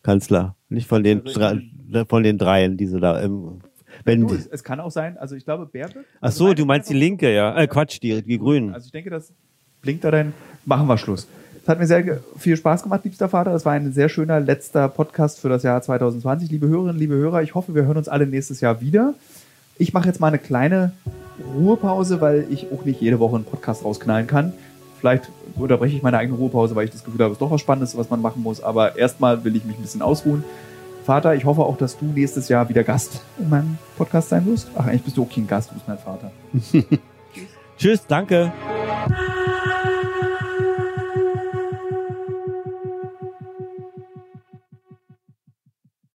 Kanzler. 0.03 0.55
Nicht 0.69 0.87
von 0.87 1.03
den, 1.03 1.25
drei, 1.25 1.63
von 2.09 2.23
den 2.23 2.39
dreien, 2.39 2.77
diese 2.77 3.01
da. 3.01 3.21
Ähm, 3.21 3.61
wenn, 4.05 4.27
du, 4.27 4.35
es, 4.35 4.47
es 4.47 4.63
kann 4.63 4.79
auch 4.79 4.93
sein, 4.93 5.19
also 5.19 5.35
ich 5.35 5.45
glaube, 5.45 5.67
Baerbock. 5.67 6.05
ach 6.21 6.27
also 6.27 6.39
so, 6.39 6.45
meine 6.45 6.55
du 6.55 6.65
meinst 6.65 6.91
die 6.91 6.95
Linke, 6.95 7.35
ja. 7.35 7.57
Äh, 7.57 7.67
Quatsch, 7.67 7.99
die, 8.01 8.23
die 8.23 8.39
Grünen. 8.39 8.73
Also 8.73 8.87
ich 8.87 8.93
denke, 8.93 9.11
das 9.11 9.33
blinkt 9.83 10.05
da 10.05 10.13
dann. 10.13 10.33
Machen 10.65 10.87
wir 10.87 10.97
Schluss. 10.97 11.27
Es 11.67 11.69
hat 11.69 11.81
mir 11.81 11.87
sehr 11.89 12.21
viel 12.37 12.57
Spaß 12.57 12.85
gemacht, 12.85 13.01
liebster 13.03 13.29
Vater. 13.29 13.51
Das 13.51 13.65
war 13.65 13.73
ein 13.73 13.93
sehr 13.93 14.09
schöner 14.09 14.39
letzter 14.39 14.89
Podcast 14.89 15.41
für 15.41 15.49
das 15.49 15.65
Jahr 15.65 15.83
2020. 15.83 16.49
Liebe 16.49 16.69
Hörerinnen, 16.69 16.97
liebe 16.97 17.17
Hörer, 17.17 17.43
ich 17.43 17.57
hoffe, 17.57 17.75
wir 17.75 17.87
hören 17.87 17.97
uns 17.97 18.07
alle 18.07 18.25
nächstes 18.25 18.61
Jahr 18.61 18.81
wieder. 18.81 19.15
Ich 19.77 19.93
mache 19.93 20.07
jetzt 20.07 20.21
mal 20.21 20.29
eine 20.29 20.39
kleine 20.39 20.93
Ruhepause, 21.57 22.21
weil 22.21 22.47
ich 22.51 22.69
auch 22.71 22.85
nicht 22.85 23.01
jede 23.01 23.19
Woche 23.19 23.35
einen 23.35 23.45
Podcast 23.45 23.85
rausknallen 23.85 24.29
kann. 24.29 24.53
Vielleicht 25.01 25.29
unterbreche 25.57 25.97
ich 25.97 26.05
meine 26.05 26.19
eigene 26.19 26.39
Ruhepause, 26.39 26.77
weil 26.77 26.85
ich 26.85 26.93
das 26.93 27.03
Gefühl 27.03 27.19
habe, 27.19 27.33
es 27.33 27.35
ist 27.35 27.43
doch 27.43 27.51
was 27.51 27.63
Spannendes, 27.63 27.97
was 27.97 28.11
man 28.11 28.23
machen 28.23 28.45
muss. 28.45 28.63
Aber 28.63 28.97
erstmal 28.97 29.43
will 29.43 29.57
ich 29.57 29.65
mich 29.65 29.77
ein 29.77 29.83
bisschen 29.83 30.03
ausruhen. 30.03 30.45
Vater, 31.05 31.35
ich 31.35 31.47
hoffe 31.47 31.63
auch, 31.63 31.77
dass 31.77 31.99
du 31.99 32.05
nächstes 32.05 32.49
Jahr 32.49 32.69
wieder 32.69 32.85
Gast 32.85 33.23
in 33.41 33.49
meinem 33.49 33.77
Podcast 33.97 34.29
sein 34.29 34.47
wirst. 34.47 34.69
Ach, 34.77 34.87
eigentlich 34.87 35.03
bist 35.03 35.17
du 35.17 35.25
auch 35.25 35.35
kein 35.35 35.49
Gast, 35.49 35.71
du 35.71 35.75
bist 35.75 35.89
mein 35.89 35.99
Vater. 35.99 36.31
Tschüss, 37.77 38.07
danke. 38.07 38.53